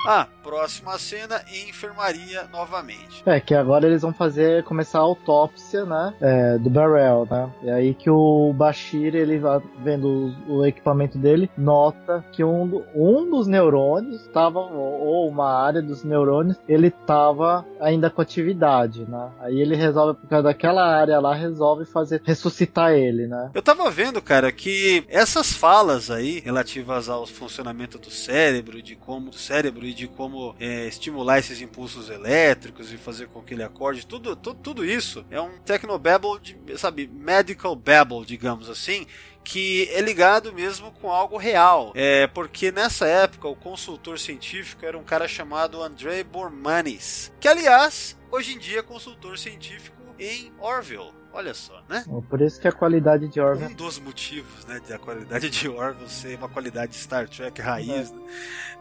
Ah, 0.06 0.26
próxima 0.42 0.98
cena 0.98 1.42
enfermaria 1.68 2.44
novamente. 2.52 3.22
É 3.24 3.38
que 3.40 3.54
agora 3.54 3.86
eles 3.86 4.02
vão 4.02 4.12
fazer 4.12 4.64
começar 4.64 4.98
a 4.98 5.02
autópsia, 5.02 5.84
né, 5.84 6.14
é, 6.20 6.58
do 6.58 6.68
Barrel, 6.68 7.26
né? 7.30 7.50
E 7.62 7.70
aí 7.70 7.94
que 7.94 8.10
o 8.10 8.52
Bashir 8.52 9.14
ele 9.14 9.38
vai 9.38 9.60
vendo 9.78 10.34
o 10.48 10.64
equipamento 10.66 11.18
dele 11.18 11.50
nota 11.56 12.24
que 12.32 12.42
um, 12.42 12.84
um 12.94 13.30
dos 13.30 13.46
neurônios 13.46 14.22
estava 14.22 14.58
ou 14.58 15.28
uma 15.28 15.64
área 15.64 15.80
dos 15.80 16.04
neurônios 16.04 16.58
ele 16.68 16.88
estava 16.88 17.64
ainda 17.80 18.10
com 18.10 18.20
atividade, 18.20 19.08
né? 19.08 19.30
Aí 19.40 19.60
ele 19.60 19.76
resolve 19.76 20.20
por 20.20 20.28
causa 20.28 20.44
daquela 20.44 20.84
área 20.84 21.20
lá 21.20 21.31
resolve 21.34 21.84
fazer 21.84 22.20
ressuscitar 22.24 22.92
ele, 22.92 23.26
né? 23.26 23.50
Eu 23.54 23.62
tava 23.62 23.90
vendo, 23.90 24.20
cara, 24.20 24.50
que 24.52 25.04
essas 25.08 25.52
falas 25.52 26.10
aí 26.10 26.40
relativas 26.40 27.08
ao 27.08 27.26
funcionamento 27.26 27.98
do 27.98 28.10
cérebro, 28.10 28.82
de 28.82 28.96
como 28.96 29.30
o 29.30 29.34
cérebro 29.34 29.86
e 29.86 29.94
de 29.94 30.08
como 30.08 30.54
é, 30.58 30.86
estimular 30.86 31.38
esses 31.38 31.60
impulsos 31.60 32.08
elétricos 32.08 32.92
e 32.92 32.96
fazer 32.96 33.28
com 33.28 33.42
que 33.42 33.54
ele 33.54 33.62
acorde, 33.62 34.06
tudo, 34.06 34.34
tudo, 34.36 34.58
tudo 34.60 34.84
isso 34.84 35.24
é 35.30 35.40
um 35.40 35.58
technobabble, 35.64 36.40
de, 36.40 36.78
sabe, 36.78 37.08
medical 37.08 37.74
babble, 37.74 38.24
digamos 38.24 38.68
assim, 38.68 39.06
que 39.44 39.88
é 39.92 40.00
ligado 40.00 40.52
mesmo 40.52 40.92
com 40.92 41.10
algo 41.10 41.36
real. 41.36 41.92
É 41.94 42.26
porque 42.26 42.70
nessa 42.70 43.06
época 43.06 43.48
o 43.48 43.56
consultor 43.56 44.18
científico 44.18 44.84
era 44.84 44.96
um 44.96 45.04
cara 45.04 45.26
chamado 45.26 45.82
Andrei 45.82 46.22
Bormanis, 46.22 47.32
que 47.40 47.48
aliás 47.48 48.16
hoje 48.30 48.54
em 48.54 48.58
dia 48.58 48.80
é 48.80 48.82
consultor 48.82 49.38
científico 49.38 50.02
em 50.18 50.52
Orville. 50.58 51.21
Olha 51.32 51.54
só, 51.54 51.82
né? 51.88 52.04
Por 52.28 52.40
isso 52.42 52.60
que 52.60 52.68
a 52.68 52.72
qualidade 52.72 53.26
de 53.28 53.40
Orville. 53.40 53.72
Um 53.72 53.74
dos 53.74 53.98
motivos, 53.98 54.66
né, 54.66 54.80
da 54.86 54.98
qualidade 54.98 55.48
de 55.48 55.68
Orville 55.68 56.10
ser 56.10 56.36
uma 56.36 56.48
qualidade 56.48 56.94
Star 56.94 57.28
Trek 57.28 57.60
raiz. 57.60 58.10
É. 58.10 58.14
Né? 58.14 58.22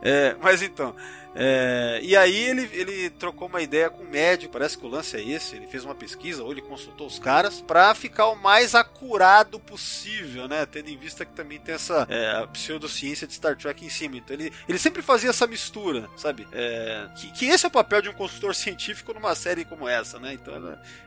É, 0.03 0.35
mas 0.41 0.61
então, 0.61 0.95
é, 1.33 1.99
e 2.03 2.15
aí 2.15 2.35
ele, 2.35 2.69
ele 2.73 3.09
trocou 3.11 3.47
uma 3.47 3.61
ideia 3.61 3.89
com 3.89 4.03
o 4.03 4.07
médico, 4.07 4.51
parece 4.51 4.77
que 4.77 4.85
o 4.85 4.89
lance 4.89 5.15
é 5.15 5.21
esse, 5.21 5.55
ele 5.55 5.67
fez 5.67 5.85
uma 5.85 5.95
pesquisa, 5.95 6.43
ou 6.43 6.51
ele 6.51 6.61
consultou 6.61 7.07
os 7.07 7.19
caras, 7.19 7.61
para 7.61 7.93
ficar 7.95 8.27
o 8.27 8.35
mais 8.35 8.75
acurado 8.75 9.59
possível, 9.59 10.47
né? 10.47 10.65
Tendo 10.65 10.89
em 10.89 10.97
vista 10.97 11.23
que 11.23 11.31
também 11.31 11.59
tem 11.59 11.75
essa 11.75 12.05
é, 12.09 12.45
pseudociência 12.47 13.25
de 13.25 13.33
Star 13.33 13.55
Trek 13.55 13.85
em 13.85 13.89
cima. 13.89 14.17
Então 14.17 14.35
ele, 14.35 14.51
ele 14.67 14.77
sempre 14.77 15.01
fazia 15.01 15.29
essa 15.29 15.47
mistura, 15.47 16.09
sabe? 16.17 16.47
É, 16.51 17.07
que, 17.15 17.31
que 17.31 17.45
esse 17.45 17.65
é 17.65 17.67
o 17.69 17.71
papel 17.71 18.01
de 18.01 18.09
um 18.09 18.13
consultor 18.13 18.53
científico 18.55 19.13
numa 19.13 19.35
série 19.35 19.63
como 19.63 19.87
essa, 19.87 20.19
né? 20.19 20.33
Então 20.33 20.53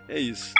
é, 0.09 0.15
é 0.17 0.21
isso. 0.21 0.55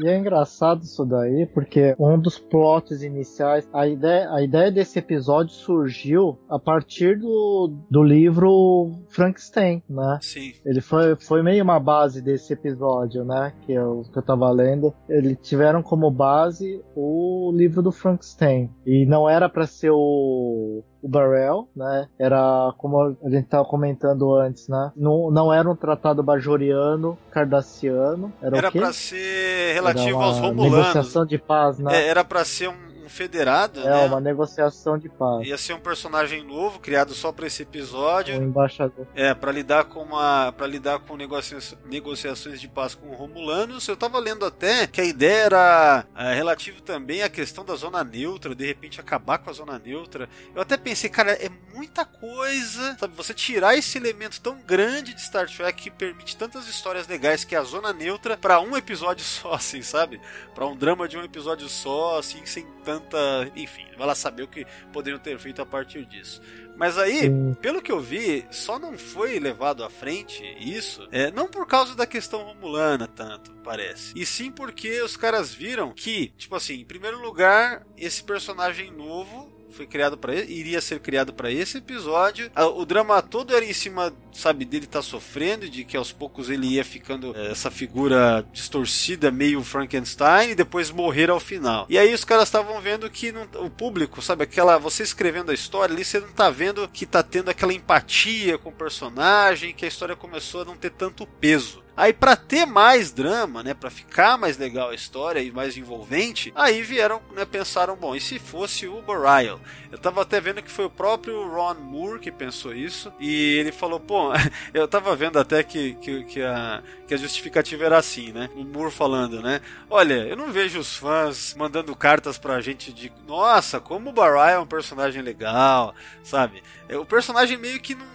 E 0.00 0.08
é 0.08 0.16
engraçado 0.16 0.82
isso 0.82 1.04
daí, 1.04 1.46
porque 1.46 1.94
um 1.98 2.18
dos 2.18 2.38
plots 2.38 3.02
iniciais, 3.02 3.68
a 3.72 3.86
ideia, 3.86 4.30
a 4.30 4.42
ideia 4.42 4.70
desse 4.70 4.98
episódio 4.98 5.52
surgiu 5.52 6.38
a 6.48 6.58
partir 6.58 7.18
do, 7.18 7.72
do 7.90 8.02
livro 8.02 8.90
Frankenstein, 9.08 9.82
né? 9.88 10.18
Sim. 10.20 10.52
Ele 10.64 10.80
foi, 10.80 11.16
foi 11.16 11.42
meio 11.42 11.62
uma 11.62 11.78
base 11.78 12.20
desse 12.20 12.52
episódio, 12.52 13.24
né? 13.24 13.52
Que 13.64 13.72
eu, 13.72 14.02
que 14.12 14.18
eu 14.18 14.22
tava 14.22 14.50
lendo. 14.50 14.92
Eles 15.08 15.38
tiveram 15.42 15.82
como 15.82 16.10
base 16.10 16.82
o 16.94 17.52
livro 17.54 17.82
do 17.82 17.92
Frankenstein. 17.92 18.70
E 18.84 19.06
não 19.06 19.28
era 19.28 19.48
para 19.48 19.66
ser 19.66 19.90
o 19.90 20.82
o 21.04 21.08
Barrel, 21.08 21.68
né? 21.76 22.08
Era 22.18 22.72
como 22.78 23.14
a 23.22 23.28
gente 23.28 23.44
estava 23.44 23.64
comentando 23.66 24.34
antes, 24.34 24.68
né? 24.68 24.90
Não, 24.96 25.30
não 25.30 25.52
era 25.52 25.70
um 25.70 25.76
tratado 25.76 26.22
bajoriano, 26.22 27.18
cardassiano. 27.30 28.32
Era, 28.40 28.56
Era 28.56 28.72
pra 28.72 28.90
ser 28.92 29.74
relativo 29.74 30.18
aos 30.20 30.38
romulanos. 30.38 30.78
negociação 30.78 31.26
de 31.26 31.36
paz, 31.36 31.78
né? 31.78 31.94
É, 31.94 32.08
era 32.08 32.24
pra 32.24 32.42
ser 32.44 32.68
um, 32.70 32.74
um 33.04 33.08
federado, 33.08 33.80
É, 33.80 33.84
né? 33.84 34.06
uma 34.06 34.20
negociação 34.20 34.96
de 34.98 35.08
paz. 35.08 35.46
Ia 35.46 35.58
ser 35.58 35.74
um 35.74 35.80
personagem 35.80 36.42
novo, 36.44 36.78
criado 36.80 37.12
só 37.14 37.30
pra 37.32 37.46
esse 37.46 37.62
episódio. 37.62 38.38
O 38.38 38.42
embaixador. 38.42 39.06
É, 39.14 39.34
para 39.34 39.52
lidar 39.52 39.84
com 39.84 40.00
uma 40.02 40.52
para 40.52 40.66
lidar 40.66 40.98
com 41.00 41.16
negociações, 41.16 41.78
negociações 41.84 42.60
de 42.60 42.68
paz 42.68 42.94
com 42.94 43.12
romulanos. 43.14 43.86
Eu 43.88 43.96
tava 43.96 44.18
lendo 44.18 44.44
até 44.44 44.86
que 44.86 45.00
a 45.00 45.04
ideia 45.04 45.44
era 45.44 46.06
é, 46.16 46.34
relativo 46.34 46.80
também 46.82 47.22
à 47.22 47.28
questão 47.28 47.64
da 47.64 47.74
zona 47.74 48.02
neutra, 48.02 48.54
de 48.54 48.66
repente 48.66 49.00
acabar 49.00 49.38
com 49.38 49.50
a 49.50 49.52
zona 49.52 49.78
neutra. 49.78 50.28
Eu 50.54 50.62
até 50.62 50.76
pensei, 50.76 51.10
cara, 51.10 51.32
é 51.32 51.50
muita 51.74 52.04
coisa, 52.04 52.96
sabe, 52.98 53.14
você 53.14 53.34
tirar 53.34 53.76
esse 53.76 53.98
elemento 53.98 54.40
tão 54.40 54.56
grande 54.58 55.12
de 55.14 55.22
Star 55.22 55.48
Trek 55.48 55.82
que 55.82 55.90
permite 55.90 56.36
tantas 56.36 56.66
histórias 56.68 57.06
legais 57.06 57.44
que 57.44 57.54
é 57.54 57.58
a 57.58 57.62
zona 57.62 57.92
neutra 57.92 58.36
pra 58.36 58.60
um 58.60 58.76
episódio 58.76 59.24
só, 59.24 59.54
assim, 59.54 59.82
sabe? 59.82 60.20
Pra 60.54 60.66
um 60.66 60.76
drama 60.76 61.08
de 61.08 61.16
um 61.18 61.22
episódio 61.22 61.68
só, 61.68 62.18
assim, 62.18 62.44
sem 62.46 62.66
tanta, 62.94 63.50
enfim, 63.56 63.86
vai 63.96 64.06
lá 64.06 64.14
saber 64.14 64.42
o 64.42 64.48
que 64.48 64.66
poderiam 64.92 65.18
ter 65.18 65.38
feito 65.38 65.60
a 65.60 65.66
partir 65.66 66.04
disso. 66.04 66.40
Mas 66.76 66.98
aí, 66.98 67.30
pelo 67.60 67.80
que 67.80 67.92
eu 67.92 68.00
vi, 68.00 68.44
só 68.50 68.78
não 68.78 68.98
foi 68.98 69.38
levado 69.38 69.84
à 69.84 69.90
frente 69.90 70.42
isso, 70.58 71.06
é, 71.12 71.30
não 71.30 71.46
por 71.46 71.66
causa 71.66 71.94
da 71.94 72.06
questão 72.06 72.42
romulana, 72.42 73.06
tanto, 73.06 73.52
parece. 73.62 74.12
E 74.16 74.26
sim 74.26 74.50
porque 74.50 75.00
os 75.02 75.16
caras 75.16 75.54
viram 75.54 75.92
que, 75.92 76.32
tipo 76.36 76.54
assim, 76.56 76.80
em 76.80 76.84
primeiro 76.84 77.20
lugar, 77.22 77.86
esse 77.96 78.22
personagem 78.22 78.90
novo 78.90 79.53
foi 79.74 79.86
criado 79.86 80.16
para 80.16 80.34
iria 80.34 80.80
ser 80.80 81.00
criado 81.00 81.32
para 81.34 81.50
esse 81.50 81.78
episódio. 81.78 82.50
Ah, 82.54 82.66
O 82.66 82.84
drama 82.86 83.20
todo 83.20 83.54
era 83.54 83.64
em 83.64 83.72
cima, 83.72 84.12
sabe, 84.32 84.64
dele 84.64 84.84
estar 84.84 85.02
sofrendo, 85.02 85.68
de 85.68 85.84
que 85.84 85.96
aos 85.96 86.12
poucos 86.12 86.48
ele 86.48 86.66
ia 86.66 86.84
ficando 86.84 87.34
eh, 87.36 87.50
essa 87.50 87.70
figura 87.70 88.46
distorcida, 88.52 89.30
meio 89.30 89.62
Frankenstein, 89.62 90.50
e 90.50 90.54
depois 90.54 90.90
morrer 90.90 91.30
ao 91.30 91.40
final. 91.40 91.86
E 91.88 91.98
aí 91.98 92.12
os 92.14 92.24
caras 92.24 92.44
estavam 92.48 92.80
vendo 92.80 93.10
que 93.10 93.32
não- 93.32 93.48
o 93.64 93.70
público, 93.70 94.22
sabe, 94.22 94.44
aquela 94.44 94.78
você 94.78 95.02
escrevendo 95.02 95.50
a 95.50 95.54
história 95.54 95.94
ali, 95.94 96.04
você 96.04 96.20
não 96.20 96.32
tá 96.32 96.48
vendo 96.50 96.88
que 96.88 97.04
tá 97.06 97.22
tendo 97.22 97.50
aquela 97.50 97.72
empatia 97.72 98.56
com 98.58 98.70
o 98.70 98.72
personagem, 98.72 99.74
que 99.74 99.84
a 99.84 99.88
história 99.88 100.16
começou 100.16 100.62
a 100.62 100.64
não 100.64 100.76
ter 100.76 100.90
tanto 100.90 101.26
peso. 101.26 101.83
Aí 101.96 102.12
pra 102.12 102.34
ter 102.34 102.66
mais 102.66 103.12
drama, 103.12 103.62
né, 103.62 103.72
para 103.72 103.90
ficar 103.90 104.36
mais 104.36 104.58
legal 104.58 104.90
a 104.90 104.94
história 104.94 105.40
e 105.40 105.52
mais 105.52 105.76
envolvente, 105.76 106.52
aí 106.56 106.82
vieram, 106.82 107.22
né, 107.34 107.44
pensaram, 107.44 107.94
bom, 107.94 108.16
e 108.16 108.20
se 108.20 108.38
fosse 108.38 108.88
o 108.88 109.00
Burial? 109.00 109.60
Eu 109.92 109.98
tava 109.98 110.22
até 110.22 110.40
vendo 110.40 110.60
que 110.62 110.70
foi 110.70 110.86
o 110.86 110.90
próprio 110.90 111.48
Ron 111.48 111.74
Moore 111.74 112.18
que 112.18 112.32
pensou 112.32 112.74
isso, 112.74 113.12
e 113.20 113.56
ele 113.58 113.70
falou, 113.70 114.00
pô, 114.00 114.32
eu 114.74 114.88
tava 114.88 115.14
vendo 115.14 115.38
até 115.38 115.62
que, 115.62 115.94
que, 115.94 116.24
que 116.24 116.42
a, 116.42 116.82
que 117.06 117.14
a 117.14 117.16
justificativa 117.16 117.84
era 117.84 117.98
assim, 117.98 118.32
né? 118.32 118.50
O 118.56 118.64
Moore 118.64 118.90
falando, 118.90 119.40
né? 119.40 119.60
Olha, 119.88 120.26
eu 120.26 120.36
não 120.36 120.50
vejo 120.50 120.80
os 120.80 120.96
fãs 120.96 121.54
mandando 121.56 121.94
cartas 121.94 122.38
pra 122.38 122.60
gente 122.60 122.92
de, 122.92 123.12
nossa, 123.26 123.78
como 123.80 124.10
o 124.10 124.12
Burial 124.12 124.48
é 124.48 124.58
um 124.58 124.66
personagem 124.66 125.22
legal, 125.22 125.94
sabe? 126.24 126.60
É, 126.88 126.96
O 126.98 127.04
personagem 127.06 127.56
meio 127.56 127.80
que 127.80 127.94
não 127.94 128.13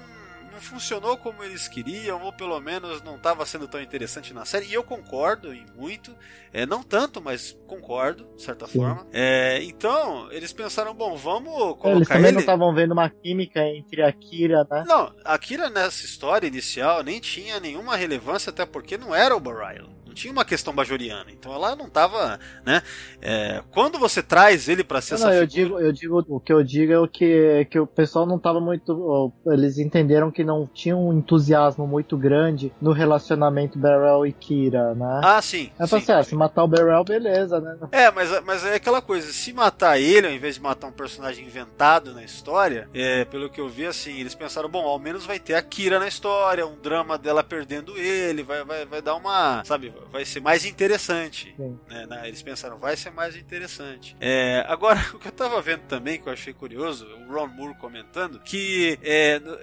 não 0.59 0.61
funcionou 0.61 1.17
como 1.17 1.41
eles 1.41 1.67
queriam, 1.69 2.21
ou 2.21 2.33
pelo 2.33 2.59
menos 2.59 3.01
não 3.01 3.15
estava 3.15 3.45
sendo 3.45 3.67
tão 3.67 3.81
interessante 3.81 4.33
na 4.33 4.43
série. 4.43 4.67
E 4.67 4.73
eu 4.73 4.83
concordo 4.83 5.53
em 5.53 5.65
muito, 5.75 6.13
é, 6.51 6.65
não 6.65 6.83
tanto, 6.83 7.21
mas 7.21 7.57
concordo, 7.65 8.27
de 8.35 8.43
certa 8.43 8.67
Sim. 8.67 8.79
forma. 8.79 9.07
É, 9.13 9.63
então, 9.63 10.29
eles 10.31 10.51
pensaram, 10.51 10.93
bom, 10.93 11.15
vamos 11.15 11.53
Eles 11.53 11.77
colocar 11.77 12.15
também 12.15 12.27
ele. 12.27 12.33
não 12.33 12.39
estavam 12.41 12.73
vendo 12.75 12.91
uma 12.91 13.09
química 13.09 13.65
entre 13.65 14.03
a 14.03 14.11
Kira, 14.11 14.67
né? 14.69 14.83
Não, 14.85 15.13
a 15.23 15.37
Kira 15.39 15.69
nessa 15.69 16.03
história 16.05 16.47
inicial 16.47 17.01
nem 17.03 17.19
tinha 17.21 17.59
nenhuma 17.59 17.95
relevância, 17.95 18.49
até 18.49 18.65
porque 18.65 18.97
não 18.97 19.15
era 19.15 19.35
o 19.35 19.39
Burial. 19.39 19.87
Tinha 20.19 20.33
uma 20.33 20.43
questão 20.43 20.75
bajoriana. 20.75 21.31
Então 21.31 21.53
ela 21.53 21.77
não 21.77 21.89
tava, 21.89 22.37
né? 22.65 22.83
é, 23.21 23.63
quando 23.71 23.97
você 23.97 24.21
traz 24.21 24.67
ele 24.67 24.83
pra 24.83 24.99
ser 24.99 25.13
Não, 25.13 25.19
essa 25.21 25.27
não, 25.27 25.33
eu 25.33 25.45
digo, 25.47 25.79
eu 25.79 25.91
digo, 25.93 26.25
o 26.27 26.41
que 26.41 26.51
eu 26.51 26.61
digo 26.61 26.91
é 26.91 26.99
o 26.99 27.07
que, 27.07 27.65
que 27.71 27.79
o 27.79 27.87
pessoal 27.87 28.25
não 28.25 28.37
tava 28.37 28.59
muito. 28.59 29.31
Eles 29.47 29.77
entenderam 29.77 30.29
que 30.29 30.43
não 30.43 30.67
tinha 30.67 30.95
um 30.95 31.13
entusiasmo 31.13 31.87
muito 31.87 32.17
grande 32.17 32.69
no 32.81 32.91
relacionamento 32.91 33.79
Beryl 33.79 34.25
e 34.25 34.33
Kira, 34.33 34.93
né? 34.93 35.21
Ah, 35.23 35.41
sim. 35.41 35.71
é 35.79 35.85
sim, 35.85 35.89
pra 35.89 36.01
ser, 36.01 36.11
ah, 36.11 36.23
sim. 36.23 36.31
se 36.31 36.35
matar 36.35 36.65
o 36.65 36.67
Beryl, 36.67 37.03
beleza, 37.05 37.61
né? 37.61 37.77
É, 37.93 38.11
mas, 38.11 38.43
mas 38.43 38.65
é 38.65 38.75
aquela 38.75 39.01
coisa, 39.01 39.31
se 39.31 39.53
matar 39.53 39.97
ele, 39.97 40.27
ao 40.27 40.33
invés 40.33 40.55
de 40.55 40.61
matar 40.61 40.87
um 40.87 40.91
personagem 40.91 41.45
inventado 41.45 42.13
na 42.13 42.25
história, 42.25 42.89
é, 42.93 43.23
pelo 43.23 43.49
que 43.49 43.61
eu 43.61 43.69
vi, 43.69 43.85
assim, 43.85 44.19
eles 44.19 44.35
pensaram, 44.35 44.67
bom, 44.67 44.85
ao 44.85 44.99
menos 44.99 45.25
vai 45.25 45.39
ter 45.39 45.55
a 45.55 45.61
Kira 45.61 45.97
na 45.97 46.09
história, 46.09 46.67
um 46.67 46.75
drama 46.75 47.17
dela 47.17 47.41
perdendo 47.41 47.97
ele, 47.97 48.43
vai, 48.43 48.65
vai, 48.65 48.85
vai 48.85 49.01
dar 49.01 49.15
uma, 49.15 49.63
sabe, 49.63 49.93
vai 50.11 50.25
ser 50.25 50.39
mais 50.41 50.65
interessante. 50.65 51.53
Né, 51.87 52.05
né, 52.07 52.27
eles 52.27 52.41
pensaram, 52.41 52.77
vai 52.77 52.95
ser 52.97 53.11
mais 53.11 53.35
interessante. 53.35 54.15
É, 54.19 54.63
agora, 54.67 54.99
o 55.13 55.19
que 55.19 55.27
eu 55.27 55.31
tava 55.31 55.61
vendo 55.61 55.81
também, 55.81 56.19
que 56.21 56.27
eu 56.27 56.33
achei 56.33 56.53
curioso, 56.53 57.05
o 57.27 57.31
Ron 57.33 57.47
Moore 57.47 57.75
comentando, 57.77 58.39
que, 58.39 58.97
é, 59.01 59.39
no- 59.39 59.57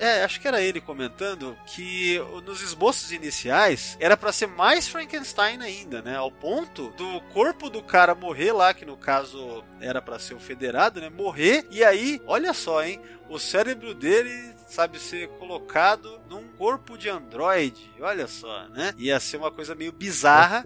é, 0.00 0.24
acho 0.24 0.40
que 0.40 0.48
era 0.48 0.60
ele 0.60 0.80
comentando, 0.80 1.56
que 1.66 2.18
nos 2.44 2.62
esboços 2.62 3.12
iniciais 3.12 3.96
era 4.00 4.16
pra 4.16 4.32
ser 4.32 4.46
mais 4.48 4.88
Frankenstein 4.88 5.60
ainda, 5.62 6.02
né, 6.02 6.16
ao 6.16 6.30
ponto 6.30 6.90
do 6.90 7.20
corpo 7.32 7.70
do 7.70 7.82
cara 7.82 8.14
morrer 8.14 8.52
lá, 8.52 8.74
que 8.74 8.84
no 8.84 8.96
caso 8.96 9.64
era 9.80 10.00
pra 10.02 10.18
ser 10.18 10.34
o 10.34 10.40
federado, 10.40 11.00
né, 11.00 11.08
morrer, 11.10 11.66
e 11.70 11.82
aí, 11.84 12.20
olha 12.26 12.52
só, 12.52 12.82
hein, 12.84 13.00
o 13.28 13.38
cérebro 13.38 13.94
dele 13.94 14.52
sabe 14.72 14.98
ser 14.98 15.28
colocado 15.38 16.20
num 16.30 16.48
corpo 16.56 16.96
de 16.96 17.08
androide. 17.08 17.92
Olha 18.00 18.26
só, 18.26 18.68
né? 18.68 18.94
Ia 18.98 19.20
ser 19.20 19.36
uma 19.36 19.50
coisa 19.50 19.74
meio 19.74 19.92
bizarra. 19.92 20.64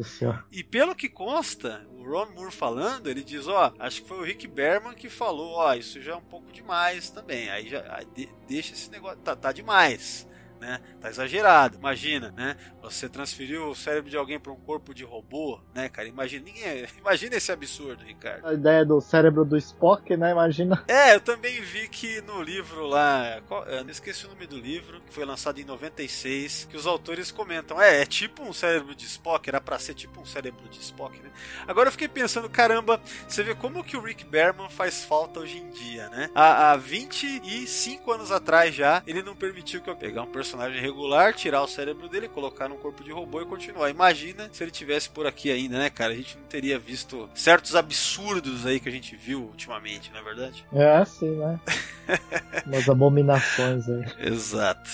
E 0.51 0.63
pelo 0.63 0.95
que 0.95 1.09
consta, 1.09 1.85
o 1.91 2.05
Ron 2.05 2.27
Moore 2.35 2.53
falando, 2.53 3.09
ele 3.09 3.25
diz, 3.25 3.49
ó, 3.49 3.73
acho 3.79 4.03
que 4.03 4.09
foi 4.09 4.19
o 4.19 4.23
Rick 4.25 4.47
Berman 4.47 4.95
que 4.95 5.09
falou, 5.09 5.55
ó, 5.57 5.75
isso 5.75 6.01
já 6.01 6.13
é 6.13 6.17
um 6.17 6.21
pouco 6.23 6.53
demais 6.53 7.11
também. 7.11 7.51
Aí 7.51 7.69
já 7.69 7.81
aí 7.95 8.07
de- 8.15 8.29
deixa 8.47 8.75
esse 8.75 8.91
negócio, 8.91 9.19
tá, 9.19 9.35
tá 9.35 9.51
demais. 9.53 10.27
Né? 10.61 10.81
Tá 11.01 11.09
exagerado, 11.11 11.77
imagina, 11.77 12.33
né? 12.37 12.57
Você 12.83 13.09
transferiu 13.09 13.69
o 13.69 13.75
cérebro 13.75 14.09
de 14.11 14.17
alguém 14.17 14.41
para 14.41 14.53
um 14.53 14.57
corpo 14.57 14.95
de 14.95 15.05
robô, 15.05 15.61
né, 15.75 15.89
cara? 15.89 16.09
Imagina, 16.09 16.45
ninguém, 16.47 16.87
imagina 16.99 17.37
esse 17.37 17.53
absurdo, 17.53 18.03
Ricardo. 18.05 18.47
A 18.47 18.55
ideia 18.55 18.85
do 18.85 19.01
cérebro 19.01 19.45
do 19.45 19.57
Spock, 19.57 20.17
né? 20.17 20.31
Imagina. 20.31 20.83
É, 20.89 21.15
eu 21.15 21.21
também 21.21 21.61
vi 21.61 21.89
que 21.89 22.21
no 22.23 22.41
livro 22.43 22.87
lá, 22.87 23.41
qual- 23.47 23.65
eu 23.67 23.85
não 23.85 23.91
esqueci 23.91 24.25
o 24.27 24.31
nome 24.31 24.47
do 24.47 24.59
livro, 24.59 25.01
que 25.03 25.13
foi 25.13 25.25
lançado 25.27 25.61
em 25.61 25.65
96, 25.65 26.67
que 26.71 26.77
os 26.77 26.87
autores 26.87 27.31
comentam, 27.31 27.81
é, 27.81 28.03
é 28.03 28.07
tipo 28.07 28.43
um 28.43 28.53
cérebro 28.53 28.95
de 28.95 29.05
Spock, 29.05 29.47
era 29.49 29.61
pra 29.61 29.79
ser 29.79 29.95
tipo 29.95 30.21
um 30.21 30.25
cérebro 30.25 30.67
de 30.69 30.81
Spock, 30.81 31.21
né? 31.21 31.31
Agora 31.69 31.89
eu 31.89 31.93
fiquei 31.93 32.09
pensando, 32.09 32.49
caramba, 32.49 33.01
você 33.29 33.43
vê 33.43 33.55
como 33.55 33.85
que 33.85 33.97
o 33.97 34.01
Rick 34.01 34.25
Berman 34.25 34.71
faz 34.71 35.05
falta 35.05 35.41
hoje 35.41 35.59
em 35.59 35.69
dia, 35.71 36.09
né? 36.09 36.31
Há, 36.35 36.73
há 36.73 36.77
25 36.77 38.11
anos 38.13 38.33
atrás 38.33 38.75
já, 38.75 39.03
ele 39.07 39.23
não 39.23 39.37
permitiu 39.37 39.83
que 39.83 39.91
eu 39.91 39.97
pegar 39.97 40.23
um 40.23 40.27
personagem 40.27 40.45
regular, 40.55 41.34
tirar 41.34 41.62
o 41.62 41.68
cérebro 41.68 42.09
dele, 42.09 42.28
colocar 42.28 42.68
num 42.68 42.76
corpo 42.76 43.03
de 43.03 43.11
robô 43.11 43.40
e 43.40 43.47
continuar. 43.47 43.90
Imagina 43.90 44.49
se 44.53 44.62
ele 44.62 44.70
tivesse 44.70 45.09
por 45.09 45.26
aqui 45.26 45.51
ainda, 45.51 45.78
né, 45.78 45.90
cara? 45.90 46.12
A 46.12 46.16
gente 46.16 46.36
não 46.36 46.44
teria 46.44 46.78
visto 46.78 47.28
certos 47.34 47.74
absurdos 47.74 48.66
aí 48.66 48.78
que 48.78 48.88
a 48.88 48.92
gente 48.92 49.16
viu 49.16 49.42
ultimamente, 49.42 50.11
não 50.12 50.20
é 50.20 50.22
verdade? 50.22 50.64
É 50.72 50.97
assim, 50.97 51.30
né? 51.30 51.61
Umas 52.66 52.88
abominações 52.88 53.88
aí. 53.88 54.05
Exato. 54.18 54.88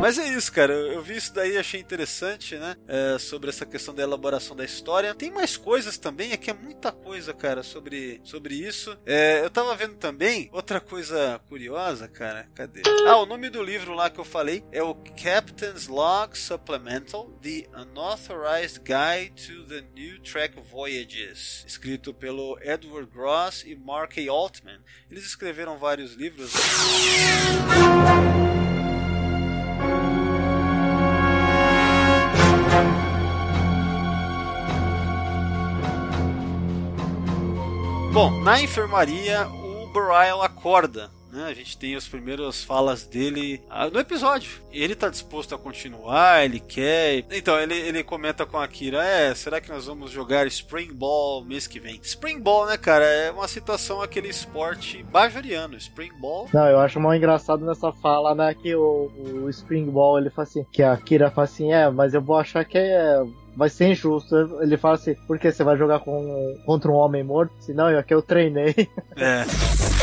Mas 0.00 0.18
é 0.18 0.28
isso, 0.28 0.52
cara. 0.52 0.72
Eu, 0.72 0.92
eu 0.92 1.02
vi 1.02 1.16
isso 1.16 1.32
daí 1.34 1.56
achei 1.56 1.80
interessante, 1.80 2.56
né? 2.56 2.76
É, 2.86 3.18
sobre 3.18 3.48
essa 3.48 3.64
questão 3.64 3.94
da 3.94 4.02
elaboração 4.02 4.56
da 4.56 4.64
história. 4.64 5.14
Tem 5.14 5.30
mais 5.30 5.56
coisas 5.56 5.98
também, 5.98 6.32
é 6.32 6.36
que 6.36 6.50
é 6.50 6.54
muita 6.54 6.92
coisa, 6.92 7.32
cara, 7.32 7.62
sobre, 7.62 8.20
sobre 8.24 8.54
isso. 8.54 8.96
É, 9.06 9.40
eu 9.42 9.50
tava 9.50 9.74
vendo 9.74 9.94
também 9.94 10.48
outra 10.52 10.80
coisa 10.80 11.40
curiosa, 11.48 12.08
cara. 12.08 12.46
Cadê? 12.54 12.82
Ah, 13.06 13.16
o 13.16 13.26
nome 13.26 13.48
do 13.48 13.62
livro 13.62 13.69
lá 13.78 14.10
que 14.10 14.18
eu 14.18 14.24
falei 14.24 14.64
é 14.72 14.82
o 14.82 14.94
Captain's 14.94 15.86
Log 15.86 16.36
Supplemental: 16.36 17.30
The 17.40 17.68
Unauthorized 17.72 18.80
Guide 18.82 19.30
to 19.46 19.64
the 19.66 19.82
New 19.94 20.20
Track 20.20 20.60
Voyages, 20.60 21.64
escrito 21.66 22.12
pelo 22.12 22.58
Edward 22.60 23.08
Gross 23.12 23.62
e 23.64 23.76
Mark 23.76 24.18
A. 24.18 24.30
Altman. 24.30 24.80
Eles 25.08 25.24
escreveram 25.24 25.78
vários 25.78 26.14
livros. 26.14 26.52
Bom, 38.12 38.42
na 38.42 38.60
enfermaria, 38.60 39.46
o 39.46 39.86
Burial 39.86 40.42
acorda 40.42 41.19
né? 41.32 41.46
A 41.46 41.54
gente 41.54 41.76
tem 41.76 41.94
as 41.94 42.06
primeiras 42.06 42.62
falas 42.62 43.04
dele 43.04 43.60
ah, 43.68 43.88
no 43.88 43.98
episódio. 43.98 44.60
Ele 44.72 44.94
tá 44.94 45.08
disposto 45.08 45.54
a 45.54 45.58
continuar, 45.58 46.44
ele 46.44 46.60
quer. 46.60 47.24
Então, 47.30 47.58
ele, 47.58 47.74
ele 47.74 48.02
comenta 48.02 48.44
com 48.44 48.58
a 48.58 48.66
Kira: 48.66 49.04
É, 49.04 49.34
será 49.34 49.60
que 49.60 49.70
nós 49.70 49.86
vamos 49.86 50.10
jogar 50.10 50.46
Spring 50.46 50.92
Ball 50.92 51.44
mês 51.44 51.66
que 51.66 51.80
vem? 51.80 51.98
Spring 52.02 52.40
Ball, 52.40 52.66
né, 52.66 52.76
cara? 52.76 53.04
É 53.04 53.30
uma 53.30 53.48
citação 53.48 54.02
àquele 54.02 54.28
esporte 54.28 55.02
bajoriano. 55.04 55.76
Spring 55.76 56.12
Ball. 56.20 56.48
Não, 56.52 56.66
eu 56.66 56.80
acho 56.80 57.00
mal 57.00 57.14
engraçado 57.14 57.64
nessa 57.64 57.92
fala, 57.92 58.34
né? 58.34 58.54
Que 58.54 58.74
o, 58.74 59.10
o 59.44 59.50
Spring 59.50 59.86
Ball 59.86 60.18
ele 60.18 60.30
fala 60.30 60.46
assim: 60.48 60.66
que 60.72 60.82
a 60.82 60.96
Kira 60.96 61.30
fala 61.30 61.44
assim: 61.44 61.72
É, 61.72 61.88
mas 61.90 62.14
eu 62.14 62.22
vou 62.22 62.36
achar 62.36 62.64
que 62.64 62.78
é 62.78 63.22
vai 63.56 63.68
ser 63.68 63.88
injusto. 63.88 64.34
Ele 64.60 64.76
fala 64.76 64.94
assim, 64.94 65.14
porque 65.26 65.50
você 65.50 65.62
vai 65.64 65.76
jogar 65.76 66.00
com, 66.00 66.58
contra 66.64 66.90
um 66.90 66.94
homem 66.94 67.22
morto? 67.22 67.52
Se 67.60 67.72
não, 67.72 67.90
eu 67.90 67.98
aqui 67.98 68.14
eu 68.14 68.22
treinei. 68.22 68.74
É. 69.16 69.44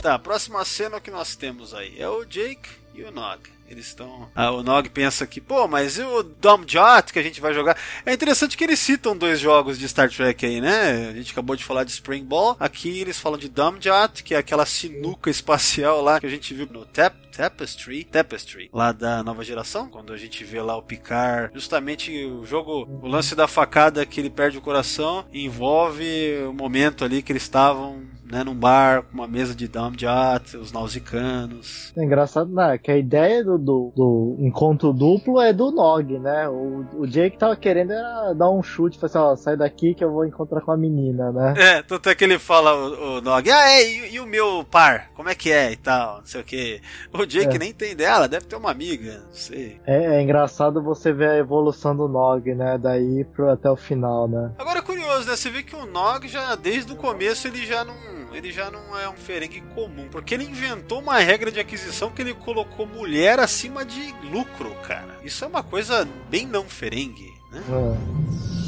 Tá, 0.01 0.19
próxima 0.19 0.63
cena 0.63 1.01
que 1.01 1.09
nós 1.09 1.35
temos 1.35 1.73
aí 1.73 1.99
é 1.99 2.07
o 2.07 2.23
Jake 2.23 2.69
e 2.93 3.03
o 3.03 3.11
Nog. 3.11 3.56
Eles 3.69 3.87
estão. 3.87 4.29
Ah, 4.33 4.51
o 4.51 4.63
Nog 4.63 4.89
pensa 4.89 5.27
que, 5.27 5.41
pô, 5.41 5.67
mas 5.67 5.97
e 5.97 6.01
o 6.01 6.23
Dom 6.23 6.63
Jot 6.65 7.11
que 7.11 7.19
a 7.19 7.23
gente 7.23 7.41
vai 7.41 7.53
jogar? 7.53 7.77
É 8.05 8.13
interessante 8.13 8.55
que 8.55 8.63
eles 8.63 8.79
citam 8.79 9.15
dois 9.15 9.39
jogos 9.39 9.77
de 9.77 9.87
Star 9.87 10.09
Trek 10.09 10.45
aí, 10.45 10.61
né? 10.61 11.09
A 11.09 11.13
gente 11.13 11.31
acabou 11.31 11.55
de 11.55 11.63
falar 11.63 11.83
de 11.83 11.91
Spring 11.91 12.23
Ball. 12.23 12.55
Aqui 12.59 12.99
eles 12.99 13.19
falam 13.19 13.37
de 13.37 13.49
Dom 13.49 13.73
Jot, 13.79 14.23
que 14.23 14.33
é 14.33 14.37
aquela 14.37 14.65
sinuca 14.65 15.29
espacial 15.29 16.01
lá 16.01 16.19
que 16.19 16.25
a 16.25 16.29
gente 16.29 16.53
viu 16.53 16.67
no 16.71 16.85
Tap, 16.85 17.13
Tapestry, 17.35 18.03
Tapestry, 18.03 18.69
lá 18.73 18.91
da 18.91 19.23
nova 19.23 19.43
geração, 19.43 19.87
quando 19.87 20.11
a 20.11 20.17
gente 20.17 20.43
vê 20.43 20.59
lá 20.59 20.75
o 20.75 20.81
Picard, 20.81 21.53
justamente 21.53 22.25
o 22.25 22.43
jogo, 22.45 22.87
o 23.01 23.07
lance 23.07 23.35
da 23.35 23.47
facada 23.47 24.05
que 24.07 24.19
ele 24.19 24.29
perde 24.29 24.57
o 24.57 24.61
coração, 24.61 25.23
envolve 25.31 26.37
o 26.49 26.53
momento 26.53 27.05
ali 27.05 27.21
que 27.21 27.31
eles 27.31 27.43
estavam 27.43 28.01
né, 28.29 28.43
num 28.43 28.53
bar 28.53 29.03
com 29.03 29.13
uma 29.13 29.27
mesa 29.27 29.55
de 29.55 29.67
Damjat, 29.67 30.57
os 30.57 30.71
nausicanos. 30.71 31.93
É 31.95 32.03
engraçado, 32.03 32.53
né? 32.53 32.77
Que 32.77 32.91
a 32.91 32.97
ideia 32.97 33.43
do, 33.43 33.57
do, 33.57 33.93
do 33.95 34.35
encontro 34.39 34.91
duplo 34.91 35.39
é 35.41 35.53
do 35.53 35.71
Nog, 35.71 36.19
né? 36.19 36.47
O, 36.49 36.85
o 36.93 37.07
Jake 37.07 37.37
tava 37.37 37.55
querendo 37.55 37.93
era 37.93 38.33
dar 38.33 38.49
um 38.49 38.61
chute, 38.61 38.97
falar 38.97 39.07
assim, 39.07 39.17
ó, 39.17 39.35
sai 39.35 39.57
daqui 39.57 39.93
que 39.93 40.03
eu 40.03 40.11
vou 40.11 40.25
encontrar 40.25 40.61
com 40.61 40.71
a 40.71 40.77
menina, 40.77 41.31
né? 41.31 41.53
É, 41.57 41.81
tanto 41.81 42.09
é 42.09 42.15
que 42.15 42.23
ele 42.23 42.37
fala, 42.37 42.75
o, 42.75 43.17
o 43.17 43.21
Nog, 43.21 43.49
ah, 43.49 43.69
é, 43.69 43.83
e, 43.83 44.15
e, 44.15 44.19
o 44.19 44.25
meu 44.25 44.65
par? 44.69 45.09
Como 45.15 45.29
é 45.29 45.35
que 45.35 45.51
é 45.51 45.71
e 45.71 45.77
tal, 45.77 46.17
não 46.17 46.25
sei 46.25 46.41
o 46.41 46.43
que. 46.43 46.81
O 47.13 47.25
Jake 47.25 47.55
é. 47.55 47.59
nem 47.59 47.73
tem 47.73 47.95
dela, 47.95 48.27
deve 48.27 48.45
ter 48.45 48.55
uma 48.55 48.71
amiga, 48.71 49.23
não 49.25 49.33
sei. 49.33 49.79
É, 49.85 50.17
é, 50.17 50.21
engraçado 50.21 50.81
você 50.81 51.13
ver 51.13 51.29
a 51.29 51.37
evolução 51.37 51.95
do 51.95 52.07
Nog, 52.07 52.53
né? 52.53 52.77
Daí 52.77 53.23
pro, 53.23 53.49
até 53.49 53.69
o 53.69 53.75
final, 53.75 54.27
né? 54.27 54.51
Agora 54.57 54.79
é 54.79 54.81
curioso, 54.81 55.29
né? 55.29 55.35
Você 55.35 55.49
vê 55.49 55.63
que 55.63 55.75
o 55.75 55.85
Nog 55.85 56.27
já, 56.27 56.55
desde 56.55 56.91
o 56.91 56.95
começo, 56.95 57.47
ele 57.47 57.65
já 57.65 57.85
não 57.85 58.16
ele 58.33 58.51
já 58.51 58.69
não 58.69 58.97
é 58.97 59.09
um 59.09 59.15
ferengue 59.15 59.61
comum, 59.73 60.07
porque 60.09 60.33
ele 60.33 60.43
inventou 60.43 60.99
uma 60.99 61.17
regra 61.19 61.51
de 61.51 61.59
aquisição 61.59 62.11
que 62.11 62.21
ele 62.21 62.33
colocou 62.33 62.85
mulher 62.85 63.39
acima 63.39 63.85
de 63.85 64.13
lucro, 64.23 64.73
cara. 64.83 65.19
Isso 65.23 65.43
é 65.43 65.47
uma 65.47 65.63
coisa 65.63 66.07
bem 66.29 66.45
não 66.45 66.67
ferengue, 66.67 67.33
né? 67.51 67.61
É. 67.69 68.66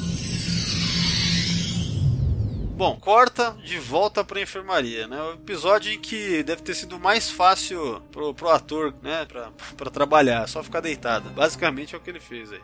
Bom, 2.79 2.95
corta 2.95 3.53
de 3.61 3.77
volta 3.77 4.23
pra 4.23 4.41
enfermaria, 4.41 5.05
né? 5.05 5.21
O 5.21 5.33
episódio 5.33 5.91
em 5.91 5.99
que 5.99 6.41
deve 6.43 6.61
ter 6.61 6.73
sido 6.73 6.97
mais 6.97 7.29
fácil 7.29 8.01
pro, 8.09 8.33
pro 8.33 8.47
ator, 8.47 8.93
né? 9.03 9.25
Pra, 9.25 9.49
pra 9.75 9.89
trabalhar, 9.91 10.47
só 10.47 10.63
ficar 10.63 10.79
deitado. 10.79 11.29
Basicamente 11.31 11.93
é 11.93 11.97
o 11.97 12.01
que 12.01 12.09
ele 12.09 12.21
fez 12.21 12.53
aí. 12.53 12.61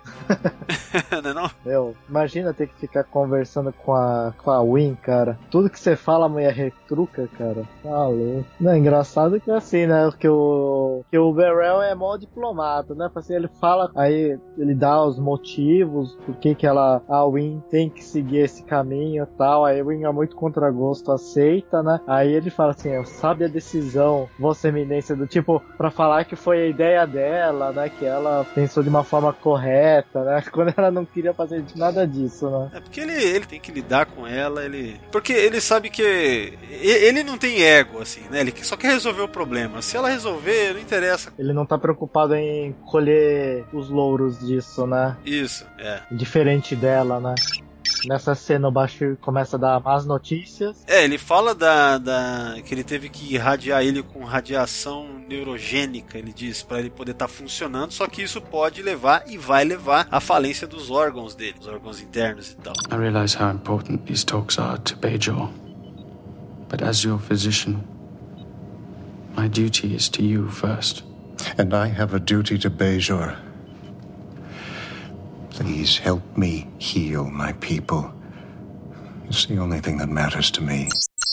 não 1.22 1.32
é 1.32 1.34
não? 1.34 1.52
Meu, 1.66 1.98
imagina 2.08 2.54
ter 2.54 2.68
que 2.68 2.80
ficar 2.80 3.04
conversando 3.04 3.74
com 3.74 3.94
a, 3.94 4.34
com 4.38 4.52
a 4.52 4.64
Win, 4.64 4.96
cara. 4.96 5.38
Tudo 5.52 5.70
que 5.70 5.78
você 5.78 5.98
fala, 5.98 6.28
a 6.28 6.30
mulher 6.30 6.54
retruca, 6.54 7.28
cara. 7.38 7.68
Tá 7.84 8.08
louco. 8.08 8.46
Não, 8.58 8.72
é 8.72 8.78
engraçado 8.78 9.42
que 9.42 9.52
é 9.52 9.56
assim, 9.56 9.86
né? 9.86 10.10
Que 10.18 10.30
o, 10.30 11.04
que 11.12 11.18
o 11.18 11.34
Berrell 11.34 11.82
é 11.82 11.94
mó 11.94 12.16
diplomata, 12.16 12.96
né? 12.96 13.12
Assim, 13.14 13.36
ele 13.36 13.50
fala, 13.60 13.92
aí 13.94 14.40
ele 14.58 14.74
dá 14.74 15.04
os 15.04 15.20
motivos, 15.20 16.16
por 16.26 16.38
que 16.38 16.56
que 16.56 16.66
ela, 16.66 17.02
a 17.10 17.28
Win 17.28 17.62
tem 17.70 17.90
que 17.90 18.02
seguir 18.02 18.38
esse 18.38 18.64
caminho 18.64 19.26
e 19.26 19.38
tal. 19.38 19.66
Aí 19.66 19.82
a 19.82 19.84
Win 19.84 20.05
é 20.06 20.12
muito 20.12 20.36
contra 20.36 20.70
gosto, 20.72 21.12
aceita, 21.12 21.82
né? 21.82 22.00
Aí 22.08 22.34
ele 22.34 22.50
fala 22.50 22.72
assim: 22.72 23.04
sabe 23.06 23.46
a 23.46 23.48
decisão, 23.48 24.30
Vossa 24.40 24.68
Eminência, 24.68 25.16
do 25.16 25.28
tipo, 25.28 25.62
para 25.78 25.92
falar 25.92 26.26
que 26.26 26.36
foi 26.36 26.62
a 26.62 26.68
ideia 26.68 27.06
dela, 27.06 27.72
né? 27.72 27.90
Que 27.90 28.06
ela 28.06 28.46
pensou 28.56 28.84
de 28.84 28.90
uma 28.90 29.04
forma 29.04 29.34
correta, 29.34 30.24
né? 30.24 30.44
Quando 30.52 30.74
ela 30.76 30.92
não 30.92 31.06
queria 31.06 31.34
fazer 31.34 31.64
nada 31.76 32.08
disso, 32.08 32.50
né? 32.50 32.72
É 32.74 32.80
porque 32.80 33.02
ele, 33.02 33.14
ele 33.14 33.46
tem 33.46 33.60
que 33.60 33.72
lidar 33.72 34.06
com 34.06 34.28
ela, 34.28 34.64
ele. 34.64 35.00
Porque 35.12 35.34
ele 35.34 35.60
sabe 35.62 35.90
que. 35.90 36.54
Ele 36.70 37.24
não 37.24 37.38
tem 37.38 37.62
ego, 37.64 38.02
assim, 38.02 38.22
né? 38.30 38.42
Ele 38.42 38.54
só 38.64 38.76
quer 38.76 38.92
resolver 38.92 39.22
o 39.22 39.28
problema. 39.28 39.82
Se 39.82 39.98
ela 39.98 40.10
resolver, 40.10 40.74
não 40.74 40.80
interessa. 40.80 41.32
Ele 41.38 41.54
não 41.54 41.66
tá 41.66 41.78
preocupado 41.78 42.36
em 42.36 42.74
colher 42.86 43.66
os 43.74 43.90
louros 43.90 44.40
disso, 44.40 44.86
né? 44.86 45.18
Isso, 45.26 45.66
é. 45.80 46.02
Diferente 46.12 46.76
dela, 46.76 47.20
né? 47.20 47.36
Nessa 48.06 48.36
cena 48.36 48.68
o 48.68 48.72
Bashir 48.72 49.18
começa 49.18 49.56
a 49.56 49.60
dar 49.60 49.80
más 49.80 50.06
notícias. 50.06 50.84
É, 50.88 51.04
ele 51.04 51.18
fala 51.18 51.54
da, 51.54 51.98
da 51.98 52.56
que 52.66 52.74
ele 52.74 52.84
teve 52.84 53.10
que 53.10 53.34
irradiar 53.34 53.84
ele 53.84 54.04
com 54.04 54.24
radiação 54.24 55.08
neurogênica, 55.28 56.18
ele 56.18 56.34
diz, 56.34 56.62
para 56.62 56.80
ele 56.80 56.90
poder 56.90 57.12
estar 57.12 57.28
tá 57.28 57.34
funcionando, 57.34 57.92
só 57.92 58.08
que 58.08 58.22
isso 58.22 58.42
pode 58.42 58.82
levar 58.82 59.24
e 59.28 59.38
vai 59.38 59.64
levar 59.64 60.08
à 60.12 60.20
falência 60.20 60.68
dos 60.68 60.90
órgãos 60.90 61.36
dele, 61.36 61.56
os 61.60 61.68
órgãos 61.68 62.02
internos 62.02 62.52
e 62.52 62.56
tal. 62.58 62.74
I 62.92 62.96
realize 62.96 63.36
how 63.36 63.52
important 63.52 64.06
these 64.06 64.26
talks 64.26 64.60
are 64.60 64.80
to 64.80 64.96
Bajor. 64.98 65.50
But 66.70 66.82
as 66.82 67.04
your 67.04 67.20
physician, 67.20 67.84
my 69.38 69.48
duty 69.48 69.96
is 69.96 70.10
to 70.10 70.24
you 70.24 70.50
first. 70.50 71.04
And 71.58 71.74
I 71.74 71.88
have 71.88 72.16
a 72.16 72.20
duty 72.20 72.58
to 72.60 72.70
Bajor. 72.70 73.45
Please 75.58 75.98
help 75.98 76.22
me 76.36 76.68
heal 76.80 77.26
my 77.26 77.54
people. 77.54 78.12
It's 79.30 79.46
the 79.46 79.58
only 79.58 79.80
thing 79.80 79.98
that 79.98 80.10
matters 80.10 80.52
to 80.52 80.62
me. 80.62 80.90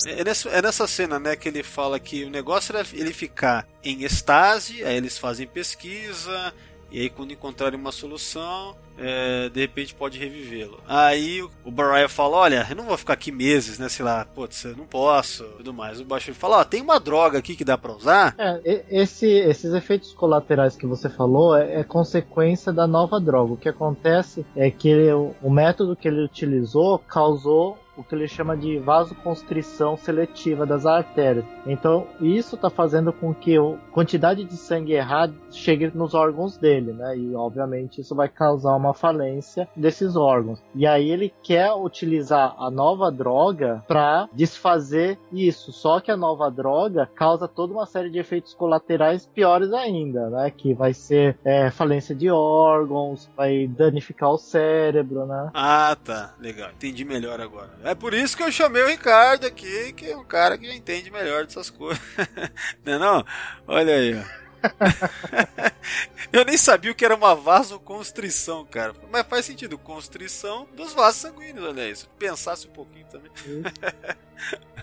É 0.07 0.25
nessa, 0.25 0.49
é 0.49 0.62
nessa 0.62 0.87
cena, 0.87 1.18
né, 1.18 1.37
que 1.37 1.49
ele 1.49 1.62
fala 1.62 1.99
que 1.99 2.25
o 2.25 2.31
negócio 2.31 2.75
era 2.75 2.87
ele 2.93 3.12
ficar 3.12 3.66
em 3.85 4.03
estase, 4.05 4.85
aí 4.85 4.97
eles 4.97 5.18
fazem 5.18 5.47
pesquisa, 5.47 6.53
e 6.93 7.01
aí, 7.01 7.11
quando 7.11 7.32
encontrarem 7.32 7.80
uma 7.80 7.90
solução, 7.90 8.76
é, 8.99 9.49
de 9.49 9.61
repente 9.61 9.95
pode 9.95 10.18
revivê-lo. 10.18 10.78
Aí 10.86 11.43
o 11.64 11.70
Baraya 11.70 12.09
fala: 12.09 12.36
Olha, 12.36 12.66
eu 12.68 12.76
não 12.76 12.84
vou 12.84 12.99
ficar 12.99 13.14
aqui 13.14 13.32
meses, 13.32 13.78
né? 13.78 13.88
Sei 13.88 14.05
lá, 14.05 14.26
putz, 14.26 14.64
eu 14.64 14.76
não 14.76 14.84
posso, 14.84 15.45
tudo 15.57 15.72
mais. 15.72 16.01
O 16.01 16.05
Bashir 16.05 16.34
fala: 16.34 16.59
Ó, 16.59 16.64
tem 16.64 16.82
uma 16.82 17.01
droga 17.01 17.38
aqui 17.38 17.57
que 17.57 17.64
dá 17.64 17.78
pra 17.78 17.93
usar. 17.93 18.34
É, 18.38 18.84
esse, 18.90 19.26
esses 19.26 19.72
efeitos 19.72 20.12
colaterais 20.12 20.76
que 20.76 20.86
você 20.86 21.09
falou 21.09 21.57
é, 21.57 21.80
é, 21.80 21.84
consequência 21.84 22.72
da 22.72 22.86
nova 22.86 23.18
droga. 23.18 23.55
O 23.55 23.57
que 23.57 23.68
acontece 23.68 24.45
é 24.55 24.70
que 24.70 24.88
ele, 24.88 25.11
o 25.12 25.51
método 25.51 25.97
que 25.97 26.07
ele 26.07 26.22
utilizou 26.22 26.99
causou 26.99 27.78
o 28.03 28.05
que 28.05 28.14
ele 28.14 28.28
chama 28.28 28.57
de 28.57 28.78
vasoconstrição 28.78 29.96
seletiva 29.96 30.66
das 30.66 30.84
artérias. 30.84 31.44
Então, 31.66 32.07
isso 32.20 32.57
está 32.57 32.68
fazendo 32.68 33.12
com 33.12 33.32
que 33.32 33.57
a 33.57 33.76
quantidade 33.92 34.44
de 34.44 34.57
sangue 34.57 34.92
errado 34.92 35.34
chegue 35.50 35.90
nos 35.94 36.14
órgãos 36.14 36.57
dele, 36.57 36.92
né? 36.92 37.16
E, 37.16 37.34
obviamente, 37.34 38.00
isso 38.00 38.14
vai 38.14 38.28
causar 38.28 38.74
uma 38.74 38.92
falência 38.92 39.68
desses 39.76 40.16
órgãos. 40.16 40.62
E 40.74 40.86
aí 40.86 41.11
ele 41.11 41.32
quer 41.42 41.72
utilizar 41.72 42.55
a 42.59 42.70
nova 42.70 43.11
droga 43.11 43.82
para 43.86 44.28
desfazer 44.32 45.18
isso. 45.32 45.72
Só 45.72 46.00
que 46.00 46.11
a 46.11 46.16
nova 46.16 46.50
droga 46.50 47.09
causa 47.14 47.46
toda 47.46 47.72
uma 47.72 47.86
série 47.86 48.11
de 48.11 48.18
efeitos 48.18 48.55
colaterais 48.55 49.26
piores 49.26 49.72
ainda, 49.72 50.28
né? 50.28 50.50
Que 50.50 50.74
vai 50.74 50.92
ser 50.92 51.38
é, 51.44 51.70
falência 51.70 52.14
de 52.14 52.30
órgãos, 52.30 53.30
vai 53.36 53.66
danificar 53.66 54.30
o 54.30 54.38
cérebro, 54.38 55.26
né? 55.26 55.50
Ah, 55.55 55.96
tá. 56.03 56.34
Legal. 56.40 56.70
Entendi 56.70 57.05
melhor 57.05 57.40
agora. 57.40 57.70
É 57.84 57.91
por 57.95 58.14
isso 58.14 58.36
que 58.36 58.43
eu 58.43 58.53
chamei 58.53 58.82
o 58.82 58.88
Ricardo 58.88 59.47
aqui, 59.47 59.93
que 59.93 60.11
é 60.11 60.16
um 60.16 60.24
cara 60.24 60.57
que 60.57 60.72
entende 60.72 61.11
melhor 61.11 61.45
dessas 61.45 61.70
coisas. 61.70 62.03
não 62.84 62.93
é 62.93 62.99
não? 62.99 63.26
Olha 63.66 63.95
aí, 63.95 64.14
ó. 64.14 64.43
eu 66.32 66.45
nem 66.45 66.57
sabia 66.57 66.93
o 66.93 66.95
que 66.95 67.05
era 67.05 67.14
uma 67.14 67.34
vasoconstrição, 67.34 68.64
cara. 68.64 68.95
Mas 69.11 69.26
faz 69.26 69.45
sentido, 69.45 69.76
constrição 69.76 70.68
dos 70.74 70.93
vasos 70.93 71.20
sanguíneos, 71.20 71.66
olha 71.66 71.88
isso. 71.88 72.09
Pensasse 72.18 72.68
um 72.68 72.72
pouquinho 72.72 73.07
também. 73.07 73.30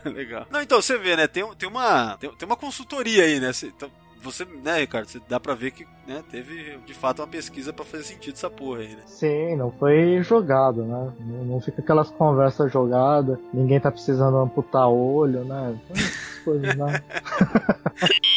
Legal. 0.14 0.47
Não, 0.49 0.62
então 0.62 0.82
você 0.82 0.97
vê, 0.97 1.16
né? 1.16 1.28
Tem, 1.28 1.45
tem, 1.55 1.70
uma, 1.70 2.18
tem, 2.18 2.34
tem 2.36 2.45
uma 2.45 2.57
consultoria 2.57 3.24
aí, 3.24 3.39
né? 3.39 3.51
Então, 3.64 3.91
você, 4.22 4.45
né, 4.45 4.80
Ricardo, 4.80 5.07
você 5.07 5.20
dá 5.28 5.39
pra 5.39 5.55
ver 5.55 5.72
que 5.72 5.88
né, 6.07 6.24
teve 6.30 6.78
de 6.86 6.93
fato 6.93 7.22
uma 7.22 7.28
pesquisa 7.28 7.72
para 7.72 7.86
fazer 7.86 8.03
sentido 8.03 8.34
essa 8.34 8.49
porra 8.49 8.82
aí, 8.82 8.95
né? 8.95 9.03
Sim, 9.05 9.55
não 9.55 9.72
foi 9.72 10.22
jogado, 10.24 10.84
né? 10.84 11.13
Não, 11.20 11.45
não 11.45 11.61
fica 11.61 11.82
aquelas 11.82 12.09
conversas 12.11 12.72
jogadas, 12.72 13.38
ninguém 13.53 13.80
tá 13.80 13.91
precisando 13.91 14.38
amputar 14.38 14.89
olho, 14.89 15.43
né? 15.45 15.80
Coisas, 16.43 16.76
né? 16.76 17.01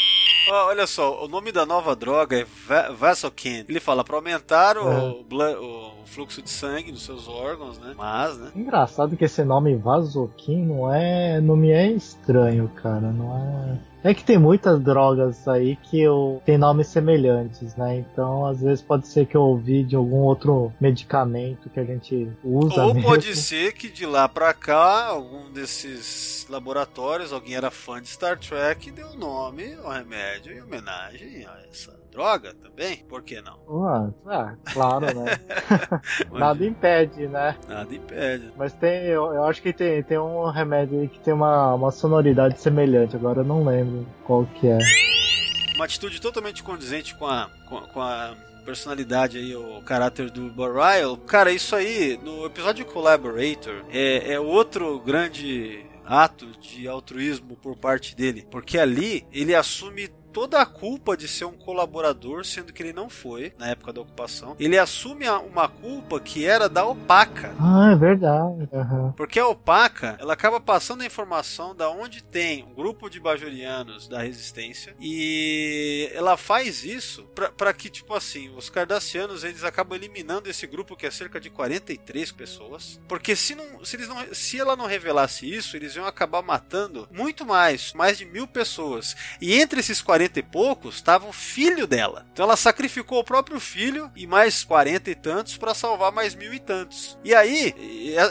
Olha 0.51 0.87
só, 0.87 1.25
o 1.25 1.29
nome 1.29 1.51
da 1.51 1.65
nova 1.65 1.97
droga 1.97 2.37
é 2.39 2.45
Vasoken. 2.93 3.65
Ele 3.67 3.81
fala 3.81 4.05
para 4.05 4.17
aumentar 4.17 4.77
o, 4.77 4.89
é. 4.89 5.57
o, 5.57 5.93
fluxo 6.05 6.43
de 6.43 6.51
sangue 6.51 6.93
nos 6.93 7.05
seus 7.05 7.27
órgãos, 7.27 7.79
né? 7.79 7.95
Mas, 7.97 8.37
né? 8.37 8.51
Engraçado 8.55 9.17
que 9.17 9.25
esse 9.25 9.45
nome 9.45 9.77
Vasoken 9.77 10.67
não 10.67 10.93
é. 10.93 11.41
Não 11.41 11.57
me 11.57 11.71
é 11.71 11.91
estranho, 11.91 12.69
cara. 12.75 13.11
Não 13.13 13.35
é. 13.37 13.92
É 14.05 14.13
que 14.13 14.25
tem 14.25 14.39
muitas 14.39 14.81
drogas 14.81 15.47
aí 15.47 15.77
que 15.77 16.01
eu, 16.01 16.43
tem 16.45 16.59
nomes 16.59 16.89
semelhantes, 16.89 17.77
né? 17.77 17.99
Então, 17.99 18.47
às 18.47 18.61
vezes 18.61 18.83
pode 18.83 19.07
ser 19.07 19.27
que 19.27 19.37
eu 19.37 19.43
ouvi 19.43 19.85
de 19.85 19.95
algum 19.95 20.23
outro 20.23 20.73
medicamento 20.81 21.71
que 21.71 21.79
a 21.79 21.85
gente 21.85 22.29
usa. 22.43 22.83
Ou 22.83 22.95
mesmo. 22.95 23.09
pode 23.09 23.37
ser 23.37 23.73
que 23.73 23.89
de 23.89 24.05
lá 24.05 24.29
pra 24.29 24.53
cá, 24.53 25.07
algum 25.07 25.51
desses 25.53 26.47
laboratórios, 26.49 27.33
alguém 27.33 27.55
era 27.55 27.71
fã 27.71 28.03
de 28.03 28.09
Star 28.09 28.39
Trek 28.39 28.89
e 28.89 28.93
deu 28.93 29.09
o 29.09 29.17
nome 29.17 29.75
ao 29.83 29.91
remédio 29.91 30.53
em 30.53 30.61
homenagem 30.61 31.47
a 31.47 31.61
essa 31.71 32.02
droga 32.13 32.55
também. 32.55 32.99
Por 33.09 33.23
que 33.23 33.41
não? 33.41 33.59
Ah, 33.85 34.11
ah, 34.27 34.55
claro, 34.73 35.07
né? 35.07 35.41
Nada 36.31 36.65
impede, 36.65 37.27
né? 37.27 37.57
Nada 37.67 37.93
impede. 37.93 38.53
Mas 38.57 38.73
tem, 38.75 39.07
eu, 39.07 39.33
eu 39.33 39.45
acho 39.45 39.63
que 39.63 39.73
tem, 39.73 40.03
tem 40.03 40.19
um 40.19 40.49
remédio 40.51 41.01
aí 41.01 41.09
que 41.09 41.19
tem 41.19 41.33
uma, 41.33 41.75
uma 41.75 41.91
sonoridade 41.91 42.61
semelhante, 42.61 43.17
agora 43.17 43.41
eu 43.41 43.45
não 43.45 43.65
lembro 43.65 44.07
qual 44.25 44.45
que 44.45 44.69
é. 44.69 44.79
Uma 45.75 45.87
atitude 45.87 46.21
totalmente 46.21 46.63
condizente 46.63 47.15
com 47.17 47.27
a, 47.27 47.49
com, 47.69 47.81
com 47.81 48.01
a 48.01 48.37
personalidade 48.65 49.39
aí, 49.39 49.57
o 49.57 49.81
caráter 49.83 50.31
do 50.31 50.51
Burial. 50.51 51.17
Cara, 51.17 51.51
isso 51.51 51.75
aí, 51.75 52.19
no 52.23 52.45
episódio 52.45 52.85
Collaborator, 52.85 53.83
é, 53.91 54.35
é 54.35 54.39
outro 54.39 55.01
grande 55.01 55.85
ato 56.05 56.47
de 56.61 56.87
altruísmo 56.87 57.57
por 57.57 57.77
parte 57.77 58.15
dele, 58.15 58.47
porque 58.51 58.79
ali 58.79 59.25
ele 59.33 59.55
assume 59.55 60.11
toda 60.33 60.61
a 60.61 60.67
culpa 60.67 61.17
de 61.17 61.29
ser 61.29 61.45
um 61.45 61.53
colaborador, 61.53 62.45
sendo 62.45 62.73
que 62.73 62.83
ele 62.83 62.93
não 62.93 63.09
foi 63.09 63.53
na 63.59 63.69
época 63.69 63.93
da 63.93 64.01
ocupação. 64.01 64.57
Ele 64.59 64.79
assume 64.79 65.29
uma 65.29 65.69
culpa 65.69 66.19
que 66.21 66.45
era 66.45 66.69
da 66.69 66.85
Opaca. 66.85 67.55
Ah, 67.61 67.93
é 67.93 67.97
verdade. 67.97 68.69
aham. 68.73 69.13
Porque 69.17 69.39
a 69.39 69.47
Opaca, 69.47 70.17
ela 70.21 70.33
acaba 70.33 70.61
passando 70.61 71.03
a 71.03 71.07
informação 71.07 71.75
da 71.75 71.91
onde 71.91 72.23
tem 72.23 72.65
um 72.65 72.75
grupo 72.75 73.11
de 73.11 73.21
bajorianos 73.21 74.09
da 74.09 74.23
resistência 74.23 74.95
e 75.01 76.11
ela 76.15 76.37
faz 76.37 76.85
isso 76.85 77.25
pra 77.57 77.73
que, 77.73 77.91
tipo 77.91 78.15
assim, 78.15 78.55
os 78.57 78.71
cardassianos 78.71 79.45
eles 79.45 79.65
acabam 79.65 79.97
eliminando 79.99 80.49
esse 80.49 80.67
grupo 80.67 80.97
que 80.97 81.07
é 81.07 81.11
cerca 81.11 81.41
de 81.41 81.51
43 81.51 82.33
pessoas. 82.33 83.01
Porque 83.07 83.37
se, 83.37 83.55
não, 83.55 83.85
se, 83.85 83.97
eles 83.97 84.09
não, 84.09 84.17
se 84.33 84.59
ela 84.59 84.77
não 84.77 84.87
revelasse 84.87 85.49
isso, 85.53 85.77
eles 85.77 85.95
iam 85.97 86.07
acabar 86.07 86.43
matando 86.43 87.09
muito 87.11 87.45
mais, 87.45 87.93
mais 87.93 88.19
de 88.19 88.25
mil 88.25 88.47
pessoas. 88.47 89.15
E 89.41 89.55
entre 89.55 89.81
esses 89.81 90.01
40 90.01 90.22
e 90.39 90.43
poucos 90.43 90.97
estava 90.97 91.27
o 91.27 91.33
filho 91.33 91.87
dela. 91.87 92.27
Então 92.33 92.45
ela 92.45 92.57
sacrificou 92.57 93.19
o 93.21 93.25
próprio 93.25 93.59
filho 93.61 94.11
e 94.17 94.27
mais 94.27 94.65
40 94.65 95.11
e 95.11 95.15
tantos 95.15 95.57
para 95.57 95.75
salvar 95.75 96.13
mais 96.13 96.35
mil 96.35 96.53
e 96.53 96.59
tantos. 96.59 97.19
E 97.25 97.35
aí, 97.35 97.75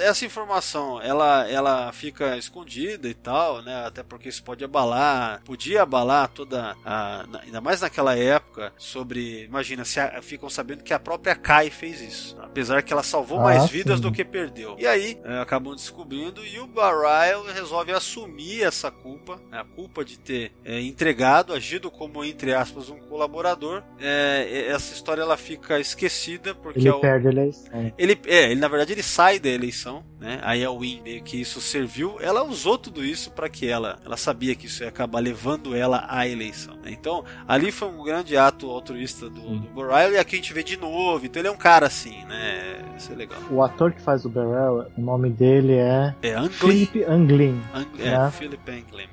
essa 0.02 0.26
informação, 0.26 1.02
ela, 1.02 1.48
ela 1.50 1.92
fica 1.92 2.38
escondida 2.38 3.08
e 3.08 3.14
tal, 3.14 3.62
né? 3.62 3.86
Até 3.86 4.04
porque 4.04 4.30
isso 4.30 4.44
pode 4.44 4.64
abalar, 4.64 5.42
podia 5.44 5.84
abalar 5.84 6.28
toda 6.30 6.76
a, 6.86 7.26
ainda 7.44 7.62
mais 7.62 7.82
naquela 7.82 8.18
época, 8.18 8.74
sobre, 8.78 9.44
imagina, 9.46 9.86
se 9.86 10.00
a- 10.00 10.22
ficam 10.22 10.50
sabendo 10.50 10.84
que 10.84 10.94
a 10.94 11.00
própria 11.00 11.36
Kai 11.36 11.70
fez 11.70 12.02
isso, 12.02 12.38
apesar 12.42 12.82
que 12.84 12.92
ela 12.94 13.04
salvou 13.04 13.40
Ah, 13.40 13.44
mais 13.44 13.70
vidas 13.70 13.96
sim. 13.98 14.02
do 14.02 14.12
que 14.12 14.24
perdeu. 14.26 14.76
E 14.80 14.86
aí, 14.86 15.20
é, 15.24 15.40
acabam 15.40 15.76
descobrindo 15.76 16.46
e 16.46 16.60
o 16.60 16.68
Barial 16.68 17.44
resolve 17.46 17.92
assumir 17.92 18.64
essa 18.64 18.92
culpa, 18.92 19.42
né, 19.50 19.60
a 19.60 19.64
culpa 19.64 20.04
de 20.04 20.20
ter 20.20 20.54
é, 20.64 20.80
entregado, 20.82 21.54
agido 21.54 21.81
como, 21.90 22.24
entre 22.24 22.54
aspas, 22.54 22.90
um 22.90 23.00
colaborador. 23.00 23.82
É, 24.00 24.68
essa 24.68 24.94
história 24.94 25.22
ela 25.22 25.38
fica 25.38 25.80
esquecida 25.80 26.54
porque 26.54 26.80
Ele 26.80 26.90
é 26.90 26.94
o- 26.94 27.00
perde 27.00 27.28
a 27.28 27.32
eleição. 27.32 27.94
ele, 27.98 28.20
é, 28.28 28.52
ele 28.52 28.60
na 28.60 28.68
verdade 28.68 28.92
ele 28.94 29.02
sai 29.04 29.40
da 29.40 29.50
eleição, 29.50 30.04
né? 30.20 30.40
Aí 30.44 30.64
a 30.64 30.70
Win 30.70 31.02
meio 31.02 31.24
que 31.24 31.40
isso 31.40 31.60
serviu. 31.62 32.18
Ela 32.20 32.44
usou 32.44 32.78
tudo 32.78 33.04
isso 33.04 33.32
para 33.32 33.50
que 33.50 33.68
ela, 33.68 34.00
ela 34.06 34.18
sabia 34.18 34.54
que 34.56 34.66
isso 34.68 34.84
ia 34.84 34.90
acabar 34.90 35.20
levando 35.20 35.76
ela 35.76 36.06
à 36.08 36.28
eleição. 36.28 36.76
né? 36.84 36.92
Então 36.92 37.24
ali 37.48 37.72
foi 37.72 37.88
um 37.88 38.04
grande 38.04 38.36
ato 38.38 38.70
altruísta 38.70 39.30
do, 39.30 39.40
do 39.42 39.70
Burial 39.70 40.12
e 40.12 40.18
aqui 40.18 40.36
a 40.36 40.38
gente 40.40 40.54
vê 40.54 40.62
de 40.64 40.78
novo. 40.78 41.26
Então 41.26 41.42
ele 41.42 41.48
é 41.48 41.52
um 41.52 41.58
cara 41.58 41.88
assim, 41.88 42.24
né? 42.26 42.84
Isso 42.98 43.12
é 43.12 43.16
legal. 43.16 43.40
O 43.50 43.64
ator 43.64 43.92
que 43.94 44.02
faz 44.02 44.26
o 44.26 44.30
Barrel, 44.30 44.88
o 44.98 45.02
nome 45.02 45.30
dele 45.30 45.74
é 45.74 46.14
É 46.22 46.34
Anglin, 46.36 46.50
Philip 46.52 47.04
Anglin. 47.06 47.62
Ang, 47.74 47.88
é, 48.00 48.04
né? 48.18 48.32
Philip 48.32 48.70
Anglin. 48.72 49.08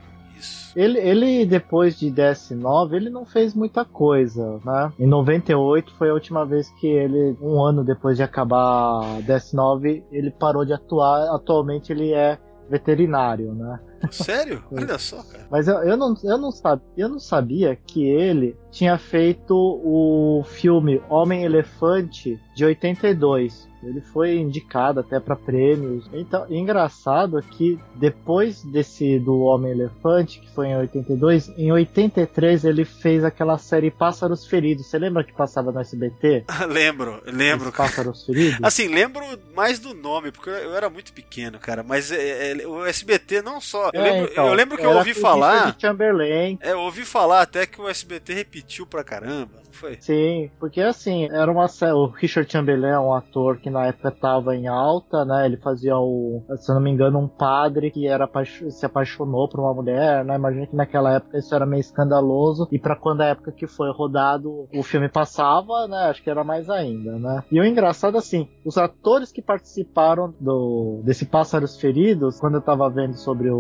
Ele, 0.79 0.97
ele, 1.01 1.45
depois 1.45 1.99
de 1.99 2.09
DS9, 2.09 2.93
ele 2.93 3.11
não 3.11 3.25
fez 3.25 3.53
muita 3.53 3.85
coisa, 3.85 4.61
né? 4.65 4.93
Em 4.97 5.09
98 5.09 5.93
foi 5.97 6.09
a 6.09 6.15
última 6.15 6.47
vez 6.47 6.71
que 6.79 6.87
ele, 6.87 7.37
um 7.43 7.61
ano 7.61 7.83
depois 7.83 8.17
de 8.17 8.23
acabar 8.23 9.01
DS9, 9.23 10.05
ele 10.13 10.31
parou 10.31 10.65
de 10.65 10.73
atuar. 10.73 11.35
Atualmente 11.35 11.91
ele 11.93 12.13
é 12.13 12.39
veterinário, 12.71 13.53
né? 13.55 13.81
Sério? 14.11 14.63
Olha 14.71 14.99
só, 14.99 15.23
cara. 15.23 15.47
Mas 15.51 15.69
eu, 15.69 15.77
eu, 15.79 15.97
não, 15.97 16.15
eu, 16.23 16.39
não 16.39 16.51
sabia, 16.51 16.87
eu 16.97 17.09
não 17.09 17.19
sabia 17.19 17.77
que 17.77 18.05
ele 18.07 18.57
tinha 18.71 18.99
feito 18.99 19.55
o 19.55 20.45
filme 20.45 21.03
Homem-Elefante 21.09 22.39
de 22.55 22.65
82. 22.65 23.69
Ele 23.83 24.01
foi 24.01 24.37
indicado 24.37 25.01
até 25.01 25.21
para 25.21 25.37
prêmios. 25.37 26.09
Então, 26.13 26.47
engraçado 26.51 27.41
que 27.43 27.79
depois 27.95 28.63
desse 28.65 29.19
do 29.19 29.39
Homem-Elefante, 29.41 30.41
que 30.41 30.51
foi 30.53 30.69
em 30.69 30.77
82, 30.77 31.49
em 31.57 31.71
83 31.71 32.65
ele 32.65 32.85
fez 32.85 33.25
aquela 33.25 33.57
série 33.57 33.91
Pássaros 33.91 34.47
Feridos. 34.47 34.87
Você 34.87 34.99
lembra 34.99 35.23
que 35.23 35.33
passava 35.33 35.71
no 35.71 35.81
SBT? 35.81 36.45
lembro, 36.69 37.23
lembro. 37.27 37.69
Os 37.69 37.77
Pássaros 37.77 38.27
Feridos? 38.27 38.59
Assim, 38.63 38.89
lembro 38.89 39.23
mais 39.55 39.79
do 39.79 39.95
nome, 39.95 40.33
porque 40.33 40.51
eu 40.51 40.75
era 40.75 40.91
muito 40.91 41.13
pequeno, 41.13 41.59
cara. 41.59 41.83
Mas 41.83 42.11
é, 42.11 42.53
é, 42.53 42.67
o 42.67 42.85
SBT 42.85 43.43
não 43.43 43.61
só. 43.61 43.88
Eu 43.93 44.01
É, 44.01 44.11
lembro, 44.11 44.33
então, 44.33 44.47
eu 44.47 44.55
lembro 44.55 44.79
que 44.79 44.87
eu 44.87 44.93
ouvi 44.93 45.15
falar. 45.15 45.53
Richard 45.55 45.81
Chamberlain. 45.81 46.59
É, 46.61 46.73
eu 46.73 46.81
ouvi 46.81 47.05
falar 47.05 47.43
até 47.43 47.67
que 47.67 47.81
o 47.81 47.89
SBT 47.89 48.35
repetiu 48.35 48.87
pra 48.87 49.05
caramba, 49.05 49.49
não 49.65 49.73
foi? 49.73 49.97
Sim, 50.01 50.51
porque 50.59 50.81
assim, 50.81 51.29
era 51.31 51.51
uma 51.51 51.67
o 51.95 52.07
Richard 52.07 52.51
Chamberlain 52.51 52.91
é 52.93 52.99
um 52.99 53.15
ator 53.15 53.59
que 53.59 53.71
na 53.71 53.87
época 53.87 54.11
tava 54.11 54.57
em 54.57 54.67
alta, 54.67 55.25
né? 55.25 55.47
Ele 55.47 55.57
fazia 55.57 55.97
o, 55.97 56.43
se 56.57 56.71
eu 56.71 56.75
não 56.75 56.83
me 56.83 56.91
engano, 56.91 57.19
um 57.19 57.29
padre 57.29 57.91
que 57.91 58.07
era 58.07 58.29
se 58.71 58.85
apaixonou 58.87 59.49
por 59.49 59.61
uma 59.61 59.75
mulher, 59.75 60.25
né? 60.25 60.35
Imagina 60.35 60.67
que 60.67 60.77
naquela 60.77 61.15
época 61.15 61.39
isso 61.39 61.55
era 61.55 61.67
meio 61.67 61.81
escandaloso 61.81 62.69
e 62.73 62.79
pra 62.79 62.97
quando 62.97 63.21
a 63.23 63.27
época 63.27 63.53
que 63.53 63.67
foi 63.67 63.91
rodado 63.93 64.69
o 64.75 64.83
filme 64.83 65.09
passava, 65.09 65.87
né? 65.87 66.09
Acho 66.11 66.23
que 66.23 66.31
era 66.31 66.43
mais 66.45 66.69
ainda, 66.71 67.19
né? 67.19 67.43
E 67.51 67.61
o 67.61 67.65
engraçado 67.65 68.17
assim, 68.19 68.49
os 68.65 68.77
atores 68.79 69.31
que 69.33 69.43
participaram 69.43 70.35
do 70.41 71.01
desse 71.05 71.27
Pássaros 71.27 71.79
Feridos, 71.81 72.41
quando 72.41 72.55
eu 72.57 72.61
tava 72.61 72.89
vendo 72.89 73.17
sobre 73.17 73.51
o, 73.51 73.57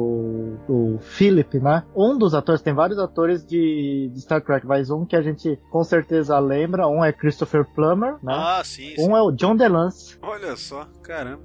o 0.69 0.99
Philip, 1.01 1.59
né? 1.59 1.85
Um 1.95 2.16
dos 2.16 2.35
atores, 2.35 2.62
tem 2.62 2.73
vários 2.73 2.99
atores 2.99 3.45
de, 3.45 4.11
de 4.12 4.21
Star 4.21 4.43
Trek, 4.43 4.66
mas 4.66 4.91
um 4.91 5.05
que 5.05 5.16
a 5.16 5.23
gente 5.23 5.59
com 5.71 5.83
certeza 5.85 6.39
lembra, 6.39 6.87
um 6.87 7.05
é 7.05 7.12
Christopher 7.12 7.64
Plummer, 7.64 8.14
né? 8.23 8.35
Ah, 8.35 8.62
sim, 8.64 8.95
sim. 8.97 9.09
um 9.09 9.16
é 9.16 9.23
o 9.23 9.31
John 9.31 9.57
DeLance. 9.57 10.19
Olha 10.23 10.57
só, 10.57 10.87
caramba. 11.03 11.43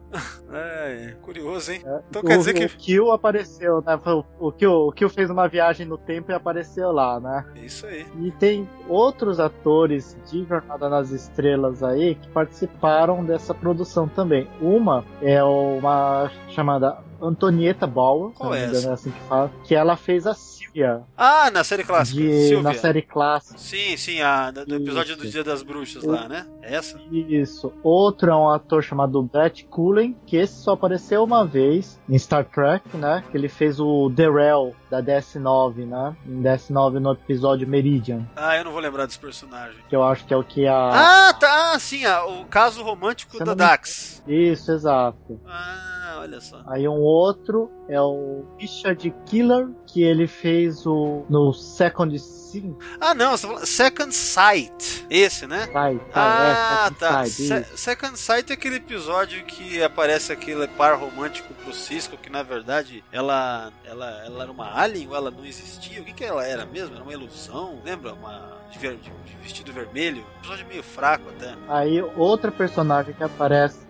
É, 0.52 1.12
é, 1.14 1.16
curioso, 1.22 1.72
hein? 1.72 1.82
Então 2.10 2.22
o, 2.22 2.26
quer 2.26 2.38
dizer 2.38 2.54
que. 2.54 2.66
o 2.66 2.70
Kill 2.70 3.12
apareceu, 3.12 3.82
né? 3.86 4.00
O, 4.06 4.48
o, 4.48 4.52
Kill, 4.52 4.72
o 4.72 4.92
Kill 4.92 5.10
fez 5.10 5.30
uma 5.30 5.48
viagem 5.48 5.86
no 5.86 5.98
tempo 5.98 6.32
e 6.32 6.36
apareceu 6.36 6.92
lá, 6.92 7.20
né? 7.20 7.46
Isso 7.56 7.86
aí. 7.86 8.06
E 8.22 8.32
tem 8.32 8.68
outros 8.88 9.40
atores 9.40 10.18
de 10.30 10.44
Jornada 10.46 10.90
nas 10.90 11.12
Estrelas 11.12 11.84
aí 11.84 12.16
que 12.16 12.28
participaram 12.30 13.24
dessa 13.24 13.54
produção 13.54 14.08
também. 14.08 14.48
Uma 14.62 15.04
é 15.22 15.44
uma 15.44 16.30
chamada 16.50 16.98
Antonieta 17.26 17.88
Bauer, 17.88 18.32
Qual 18.34 18.54
é 18.54 18.66
essa? 18.66 18.90
é 18.90 18.94
assim 18.94 19.12
que 19.12 19.20
fala, 19.28 19.52
que 19.64 19.74
ela 19.76 19.96
fez 19.96 20.28
a 20.28 20.34
Sylvia 20.34 21.04
Ah, 21.18 21.50
na 21.52 21.64
série 21.64 21.84
clássica. 21.84 22.20
de, 22.22 22.48
Silvia. 22.48 22.62
na 22.64 22.74
série 22.74 23.02
clássica. 23.02 23.58
Sim, 23.58 23.96
sim, 23.98 24.22
a, 24.22 24.52
do 24.52 24.66
do 24.66 24.76
episódio 24.76 25.16
do. 25.16 25.24
Dia 25.30 25.44
das 25.44 25.62
Bruxas 25.64 26.04
lá, 26.04 26.28
né? 26.28 26.46
Essa? 26.62 27.00
Isso. 27.12 27.72
Outro 27.84 28.32
é 28.32 28.36
um 28.36 28.50
ator 28.50 28.84
chamado 28.84 29.22
Brett 29.24 29.66
Cullen, 29.66 30.16
que 30.26 30.36
esse 30.38 30.62
só 30.64 30.72
apareceu 30.74 31.24
uma 31.24 31.46
vez 31.46 32.00
em 32.10 32.18
Star 32.18 32.44
Trek, 32.46 32.96
né? 32.98 33.24
Que 33.32 33.38
ele 33.38 33.48
fez 33.50 33.80
o 33.80 34.10
Darrell 34.10 34.76
da 34.90 35.02
DS9, 35.02 35.86
né? 35.86 36.16
Em 36.26 36.42
DS9 36.42 37.00
no 37.00 37.12
episódio 37.14 37.68
Meridian, 37.68 38.28
Ah, 38.36 38.58
eu 38.58 38.64
não 38.66 38.72
vou 38.72 38.82
lembrar 38.82 39.06
desse 39.06 39.20
personagem. 39.20 39.78
que 39.90 39.96
eu 39.96 40.04
acho 40.04 40.26
que 40.26 40.34
é 40.34 40.38
o 40.38 40.44
que 40.44 40.68
a 40.68 41.30
Ah, 41.30 41.34
tá, 41.34 41.74
ah, 41.74 41.80
sim, 41.80 42.06
ah, 42.06 42.26
o 42.26 42.46
caso 42.46 42.84
romântico 42.84 43.38
Você 43.38 43.44
da 43.44 43.54
Dax. 43.54 44.24
Isso, 44.28 44.72
exato. 44.72 45.40
Ah, 45.48 46.03
olha 46.20 46.40
só. 46.42 46.62
Aí 46.68 46.88
um 46.88 47.00
outro 47.02 47.72
é 47.88 48.00
o 48.02 48.46
Richard 48.60 49.14
Killer, 49.26 49.70
que 49.86 50.04
ele 50.04 50.28
fez 50.28 50.86
o 50.86 51.26
no 51.30 51.54
Second 51.54 52.18
Sin. 52.20 52.76
Ah, 53.02 53.14
não, 53.14 53.32
você 53.32 53.42
tá 53.44 53.48
falando 53.54 53.66
Second 53.66 54.14
Sight. 54.16 55.06
Esse, 55.10 55.48
né? 55.48 55.68
Sai, 55.72 56.00
Ah, 56.14 56.50
é, 56.50 56.84
Second 56.86 57.00
tá. 57.00 57.26
Sight, 57.26 57.32
Se-. 57.70 57.78
Second 57.78 58.20
Sight 58.20 58.52
é 58.52 58.54
aquele 58.54 58.76
episódio 58.76 59.44
que 59.46 59.82
aparece 59.84 60.32
aquele 60.32 60.68
par 60.68 60.98
romântico 61.00 61.54
pro 61.56 61.74
Cisco, 61.74 62.16
que 62.18 62.30
na 62.30 62.44
verdade 62.44 63.04
ela, 63.12 63.72
ela, 63.84 64.24
ela 64.26 64.44
era 64.44 64.52
uma 64.52 64.80
alien 64.80 65.08
ou 65.10 65.16
ela 65.16 65.32
não 65.32 65.46
existia? 65.46 66.02
O 66.02 66.06
que, 66.06 66.14
que 66.14 66.24
ela 66.24 66.46
era 66.46 66.66
mesmo? 66.66 66.96
Era 66.96 67.04
uma 67.04 67.14
ilusão? 67.14 67.80
Lembra? 67.84 68.14
Uma 68.14 68.58
de, 68.72 68.80
de- 68.80 68.98
de 68.98 69.36
vestido 69.42 69.72
vermelho? 69.74 70.24
Um 70.36 70.40
episódio 70.40 70.66
meio 70.68 70.84
fraco 70.84 71.30
até. 71.30 71.54
Aí 71.68 72.02
outra 72.16 72.52
personagem 72.52 73.14
que 73.14 73.24
aparece 73.24 73.84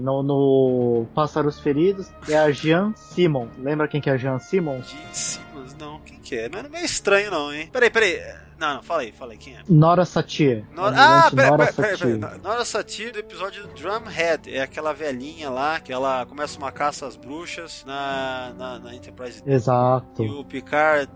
no, 0.00 0.22
no 0.22 1.06
Pássaros 1.14 1.58
Feridos 1.60 2.10
é 2.28 2.36
a 2.36 2.50
Jean 2.50 2.92
Simon. 2.96 3.48
Lembra 3.58 3.88
quem 3.88 4.00
que 4.00 4.08
é 4.08 4.12
a 4.12 4.16
Jean 4.16 4.38
Simon? 4.38 4.82
Gene 4.82 5.02
Simmons, 5.12 5.76
não. 5.78 6.00
Quem 6.00 6.17
que 6.28 6.36
é. 6.36 6.48
Não 6.48 6.58
é 6.60 6.68
meio 6.68 6.84
estranho, 6.84 7.30
não, 7.30 7.52
hein? 7.52 7.70
Peraí, 7.72 7.90
peraí. 7.90 8.20
Não, 8.58 8.74
não, 8.74 8.82
fala 8.82 9.02
aí, 9.02 9.12
fala 9.12 9.32
aí, 9.32 9.38
quem 9.38 9.54
é? 9.54 9.60
Nora 9.68 10.04
Satir. 10.04 10.64
Nora... 10.74 10.96
Ah, 10.96 11.24
Almirante 11.26 11.36
peraí, 11.36 11.72
peraí, 11.74 11.96
peraí, 11.96 12.18
peraí. 12.18 12.40
Nora 12.42 12.64
Satir 12.64 13.12
do 13.12 13.20
episódio 13.20 13.62
do 13.62 13.72
Drumhead. 13.74 14.52
É 14.52 14.62
aquela 14.62 14.92
velhinha 14.92 15.48
lá 15.48 15.78
que 15.78 15.92
ela 15.92 16.26
começa 16.26 16.58
uma 16.58 16.72
caça 16.72 17.06
às 17.06 17.16
bruxas 17.16 17.84
na, 17.86 18.52
na, 18.58 18.78
na 18.80 18.94
Enterprise. 18.96 19.42
Exato. 19.46 20.24
E 20.24 20.28
o 20.28 20.44
Picard 20.44 21.08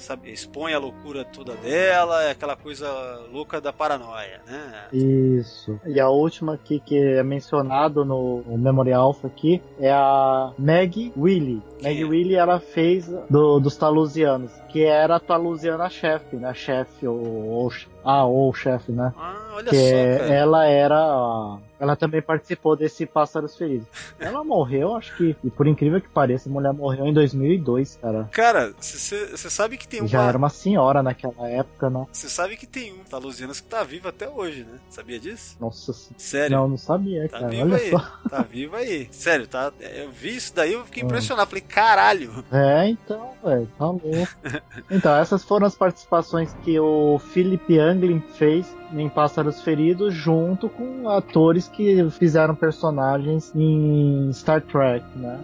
sabe, 0.00 0.32
expõe 0.32 0.72
a 0.72 0.78
loucura 0.78 1.26
toda 1.26 1.54
dela, 1.56 2.24
é 2.24 2.30
aquela 2.30 2.56
coisa 2.56 2.88
louca 3.30 3.60
da 3.60 3.72
paranoia, 3.72 4.40
né? 4.46 4.86
Isso. 4.90 5.78
E 5.84 6.00
a 6.00 6.08
última 6.08 6.54
aqui 6.54 6.80
que 6.80 6.96
é 6.96 7.22
mencionado 7.22 8.02
no, 8.02 8.42
no 8.46 8.56
Memorial 8.56 9.02
Alpha 9.02 9.26
aqui 9.26 9.60
é 9.78 9.92
a 9.92 10.52
Meg 10.58 11.12
Willy. 11.16 11.62
Meg 11.82 12.00
é? 12.00 12.04
Willy 12.04 12.34
ela 12.34 12.58
fez 12.60 13.06
do, 13.28 13.60
dos 13.60 13.76
Talusianos, 13.76 14.47
que 14.68 14.84
era 14.84 15.16
a 15.16 15.20
Talusiana 15.20 15.88
chefe, 15.88 16.36
né? 16.36 16.52
Chefe 16.54 17.06
ou, 17.06 17.18
ou 17.18 17.70
ah, 18.10 18.24
ou 18.24 18.52
chefe, 18.54 18.92
né? 18.92 19.12
Ah, 19.16 19.50
olha 19.54 19.70
que 19.70 19.76
só, 19.76 19.82
é- 19.96 20.18
cara. 20.18 20.34
ela 20.34 20.66
era 20.66 20.96
a- 20.96 21.58
ela 21.80 21.94
também 21.94 22.20
participou 22.20 22.74
desse 22.76 23.06
Pássaros 23.06 23.56
Feridos. 23.56 23.86
Ela 24.18 24.42
morreu, 24.42 24.96
acho 24.96 25.16
que, 25.16 25.36
e 25.44 25.48
por 25.50 25.64
incrível 25.64 26.00
que 26.00 26.08
pareça, 26.08 26.48
a 26.48 26.52
mulher 26.52 26.72
morreu 26.72 27.06
em 27.06 27.12
2002, 27.12 27.96
cara. 28.02 28.28
Cara, 28.32 28.74
você 28.80 29.48
sabe 29.48 29.76
que 29.78 29.86
tem 29.86 30.02
E 30.02 30.06
Já 30.08 30.22
uma. 30.22 30.28
era 30.28 30.36
uma 30.38 30.48
senhora 30.48 31.04
naquela 31.04 31.48
época, 31.48 31.88
né? 31.88 32.04
Você 32.10 32.28
sabe 32.28 32.56
que 32.56 32.66
tem 32.66 32.92
um 32.94 33.04
Talusianas 33.04 33.60
que 33.60 33.68
tá 33.68 33.84
vivo 33.84 34.08
até 34.08 34.28
hoje, 34.28 34.64
né? 34.64 34.76
Sabia 34.90 35.20
disso? 35.20 35.56
Nossa 35.60 35.92
senhora. 35.92 36.14
Sério? 36.18 36.56
Não, 36.56 36.66
não 36.66 36.76
sabia, 36.76 37.28
Tá 37.28 37.38
cara. 37.38 37.48
vivo 37.50 37.62
Olha 37.66 37.76
aí. 37.76 37.90
só. 37.90 37.98
Tá 38.28 38.42
vivo 38.50 38.74
aí. 38.76 39.08
Sério, 39.12 39.46
tá? 39.46 39.72
Eu 39.80 40.10
vi 40.10 40.34
isso 40.34 40.52
daí, 40.56 40.72
eu 40.72 40.84
fiquei 40.84 41.04
Ah. 41.04 41.06
impressionado. 41.06 41.48
Falei, 41.48 41.62
caralho. 41.62 42.44
É, 42.50 42.88
então, 42.88 43.30
velho, 43.44 43.68
tá 43.78 43.84
louco. 43.86 44.02
Então, 44.90 45.14
essas 45.16 45.44
foram 45.44 45.64
as 45.66 45.76
participações 45.76 46.52
que 46.64 46.78
o 46.80 47.20
Philip 47.20 47.78
Anglin 47.98 48.22
fez 48.34 48.76
em 48.92 49.08
Pássaros 49.08 49.60
Feridos, 49.60 50.14
junto 50.14 50.68
com 50.68 51.08
atores 51.08 51.66
que 51.68 52.08
fizeram 52.10 52.54
personagens 52.54 53.52
em 53.54 54.30
Star 54.32 54.62
Trek, 54.62 55.04
né? 55.16 55.40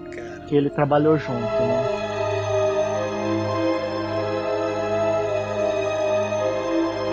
Que 0.48 0.54
ele 0.54 0.70
trabalhou 0.70 1.18
junto, 1.18 1.32
né? 1.40 2.03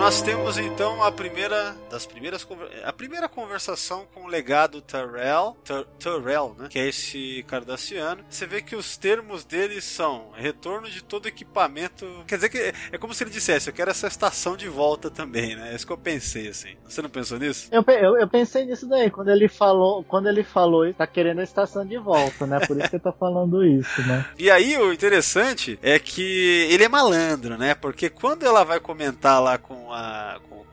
Nós 0.02 0.20
temos 0.20 0.58
então 0.58 1.00
a 1.00 1.12
primeira 1.12 1.76
das 1.88 2.04
primeiras 2.04 2.42
conver- 2.42 2.68
a 2.84 2.92
primeira 2.92 3.28
conversação 3.28 4.04
com 4.12 4.24
o 4.24 4.26
legado 4.26 4.80
Tyrell, 4.80 5.56
Tur- 5.64 5.86
Tyrell, 5.96 6.56
né? 6.58 6.66
Que 6.68 6.80
é 6.80 6.88
esse 6.88 7.44
cardassiano. 7.46 8.24
Você 8.28 8.44
vê 8.44 8.60
que 8.60 8.74
os 8.74 8.96
termos 8.96 9.44
dele 9.44 9.80
são 9.80 10.32
retorno 10.34 10.90
de 10.90 11.04
todo 11.04 11.28
equipamento. 11.28 12.04
Quer 12.26 12.34
dizer 12.34 12.48
que 12.48 12.74
é 12.90 12.98
como 12.98 13.14
se 13.14 13.22
ele 13.22 13.30
dissesse, 13.30 13.70
eu 13.70 13.72
quero 13.72 13.92
essa 13.92 14.08
estação 14.08 14.56
de 14.56 14.68
volta 14.68 15.08
também, 15.08 15.54
né? 15.54 15.70
É 15.70 15.76
isso 15.76 15.86
que 15.86 15.92
eu 15.92 15.96
pensei 15.98 16.48
assim. 16.48 16.74
Você 16.84 17.00
não 17.00 17.08
pensou 17.08 17.38
nisso? 17.38 17.68
Eu, 17.70 17.84
eu, 17.94 18.16
eu 18.18 18.28
pensei 18.28 18.64
nisso 18.66 18.88
daí, 18.88 19.08
quando 19.08 19.30
ele 19.30 19.46
falou, 19.46 20.02
quando 20.02 20.28
ele 20.28 20.42
falou 20.42 20.84
isso, 20.84 20.98
tá 20.98 21.06
querendo 21.06 21.38
a 21.38 21.44
estação 21.44 21.86
de 21.86 21.96
volta, 21.96 22.44
né? 22.44 22.58
Por 22.66 22.76
isso 22.76 22.90
que 22.90 22.96
ele 22.96 23.02
tá 23.04 23.12
falando 23.12 23.64
isso, 23.64 24.02
né? 24.02 24.26
E 24.36 24.50
aí 24.50 24.76
o 24.76 24.92
interessante 24.92 25.78
é 25.80 25.96
que 26.00 26.66
ele 26.68 26.82
é 26.82 26.88
malandro, 26.88 27.56
né? 27.56 27.72
Porque 27.76 28.10
quando 28.10 28.44
ela 28.44 28.64
vai 28.64 28.80
comentar 28.80 29.40
lá 29.40 29.56
com 29.56 29.91
a 29.92 30.40
com, 30.48 30.64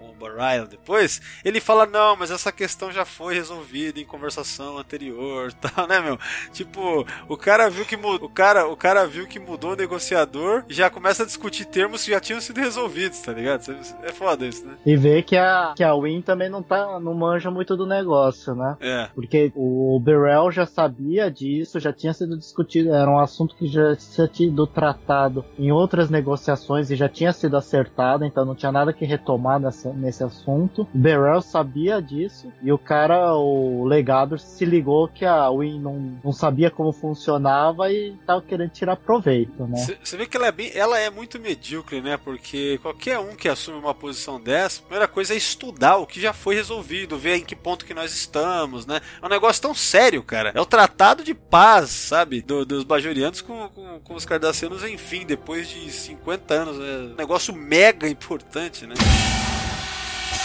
depois, 0.69 1.21
ele 1.43 1.59
fala 1.59 1.85
não, 1.85 2.15
mas 2.15 2.31
essa 2.31 2.51
questão 2.51 2.91
já 2.91 3.05
foi 3.05 3.35
resolvida 3.35 3.99
em 3.99 4.05
conversação 4.05 4.77
anterior, 4.77 5.51
tal, 5.59 5.87
né, 5.87 5.99
meu? 5.99 6.17
Tipo, 6.51 7.05
o 7.27 7.37
cara 7.37 7.69
viu 7.69 7.85
que 7.85 7.97
mudou, 7.97 8.27
o 8.27 8.29
cara, 8.29 8.67
o 8.67 8.75
cara 8.75 9.05
viu 9.05 9.27
que 9.27 9.39
mudou 9.39 9.73
o 9.73 9.75
negociador 9.75 10.63
e 10.67 10.73
já 10.73 10.89
começa 10.89 11.23
a 11.23 11.25
discutir 11.25 11.65
termos 11.65 12.03
que 12.03 12.11
já 12.11 12.19
tinham 12.19 12.41
sido 12.41 12.59
resolvidos, 12.59 13.19
tá 13.21 13.31
ligado? 13.31 13.63
É 14.03 14.11
foda 14.11 14.45
isso, 14.45 14.65
né? 14.65 14.73
E 14.85 14.95
ver 14.95 15.23
que 15.23 15.37
a, 15.37 15.73
que 15.75 15.83
a 15.83 15.93
Win 15.95 16.21
também 16.21 16.49
não 16.49 16.63
tá, 16.63 16.99
não 16.99 17.13
manja 17.13 17.51
muito 17.51 17.75
do 17.75 17.85
negócio, 17.85 18.55
né? 18.55 18.77
É. 18.79 19.09
Porque 19.13 19.51
o 19.55 19.99
Burrell 19.99 20.51
já 20.51 20.65
sabia 20.65 21.29
disso, 21.29 21.79
já 21.79 21.93
tinha 21.93 22.13
sido 22.13 22.37
discutido, 22.37 22.93
era 22.93 23.09
um 23.09 23.19
assunto 23.19 23.55
que 23.55 23.67
já 23.67 23.95
tinha 23.95 24.27
sido 24.33 24.67
tratado 24.67 25.45
em 25.57 25.71
outras 25.71 26.09
negociações 26.09 26.89
e 26.89 26.95
já 26.95 27.07
tinha 27.07 27.31
sido 27.31 27.57
acertado, 27.57 28.25
então 28.25 28.45
não 28.45 28.55
tinha 28.55 28.71
nada 28.71 28.93
que 28.93 29.05
retomar 29.05 29.59
nessa, 29.59 29.93
nesse 29.93 30.08
assunto. 30.23 30.81
O 30.93 30.97
Burrell 30.97 31.41
sabia 31.41 32.01
disso 32.01 32.51
e 32.61 32.71
o 32.71 32.77
cara, 32.77 33.33
o 33.35 33.85
legado, 33.85 34.37
se 34.37 34.65
ligou 34.65 35.07
que 35.07 35.25
a 35.25 35.49
Win 35.49 35.79
não, 35.79 36.19
não 36.23 36.31
sabia 36.31 36.69
como 36.71 36.91
funcionava 36.91 37.91
e 37.91 38.15
tava 38.25 38.41
querendo 38.41 38.69
tirar 38.71 38.95
proveito, 38.95 39.65
né? 39.67 39.77
Você 40.03 40.17
vê 40.17 40.25
que 40.25 40.35
ela 40.37 40.47
é, 40.47 40.51
bem, 40.51 40.71
ela 40.73 40.99
é 40.99 41.09
muito 41.09 41.39
medíocre, 41.39 42.01
né? 42.01 42.17
Porque 42.17 42.77
qualquer 42.81 43.19
um 43.19 43.35
que 43.35 43.47
assume 43.49 43.77
uma 43.77 43.93
posição 43.93 44.39
dessa, 44.39 44.79
a 44.79 44.83
primeira 44.83 45.07
coisa 45.07 45.33
é 45.33 45.37
estudar 45.37 45.97
o 45.97 46.05
que 46.07 46.19
já 46.19 46.33
foi 46.33 46.55
resolvido, 46.55 47.17
ver 47.17 47.35
em 47.37 47.43
que 47.45 47.55
ponto 47.55 47.85
que 47.85 47.93
nós 47.93 48.11
estamos, 48.13 48.85
né? 48.85 48.99
É 49.21 49.25
um 49.25 49.29
negócio 49.29 49.61
tão 49.61 49.73
sério, 49.73 50.23
cara. 50.23 50.51
É 50.55 50.61
o 50.61 50.65
tratado 50.65 51.23
de 51.23 51.33
paz, 51.33 51.89
sabe? 51.89 52.41
Do- 52.41 52.65
dos 52.65 52.83
bajorianos 52.83 53.41
com, 53.41 53.69
com, 53.69 53.99
com 53.99 54.13
os 54.15 54.25
cardassianos, 54.25 54.83
enfim, 54.83 55.25
depois 55.25 55.67
de 55.69 55.91
50 55.91 56.53
anos. 56.53 56.77
É 56.79 57.13
um 57.13 57.15
negócio 57.15 57.53
mega 57.53 58.07
importante, 58.07 58.85
né? 58.85 58.95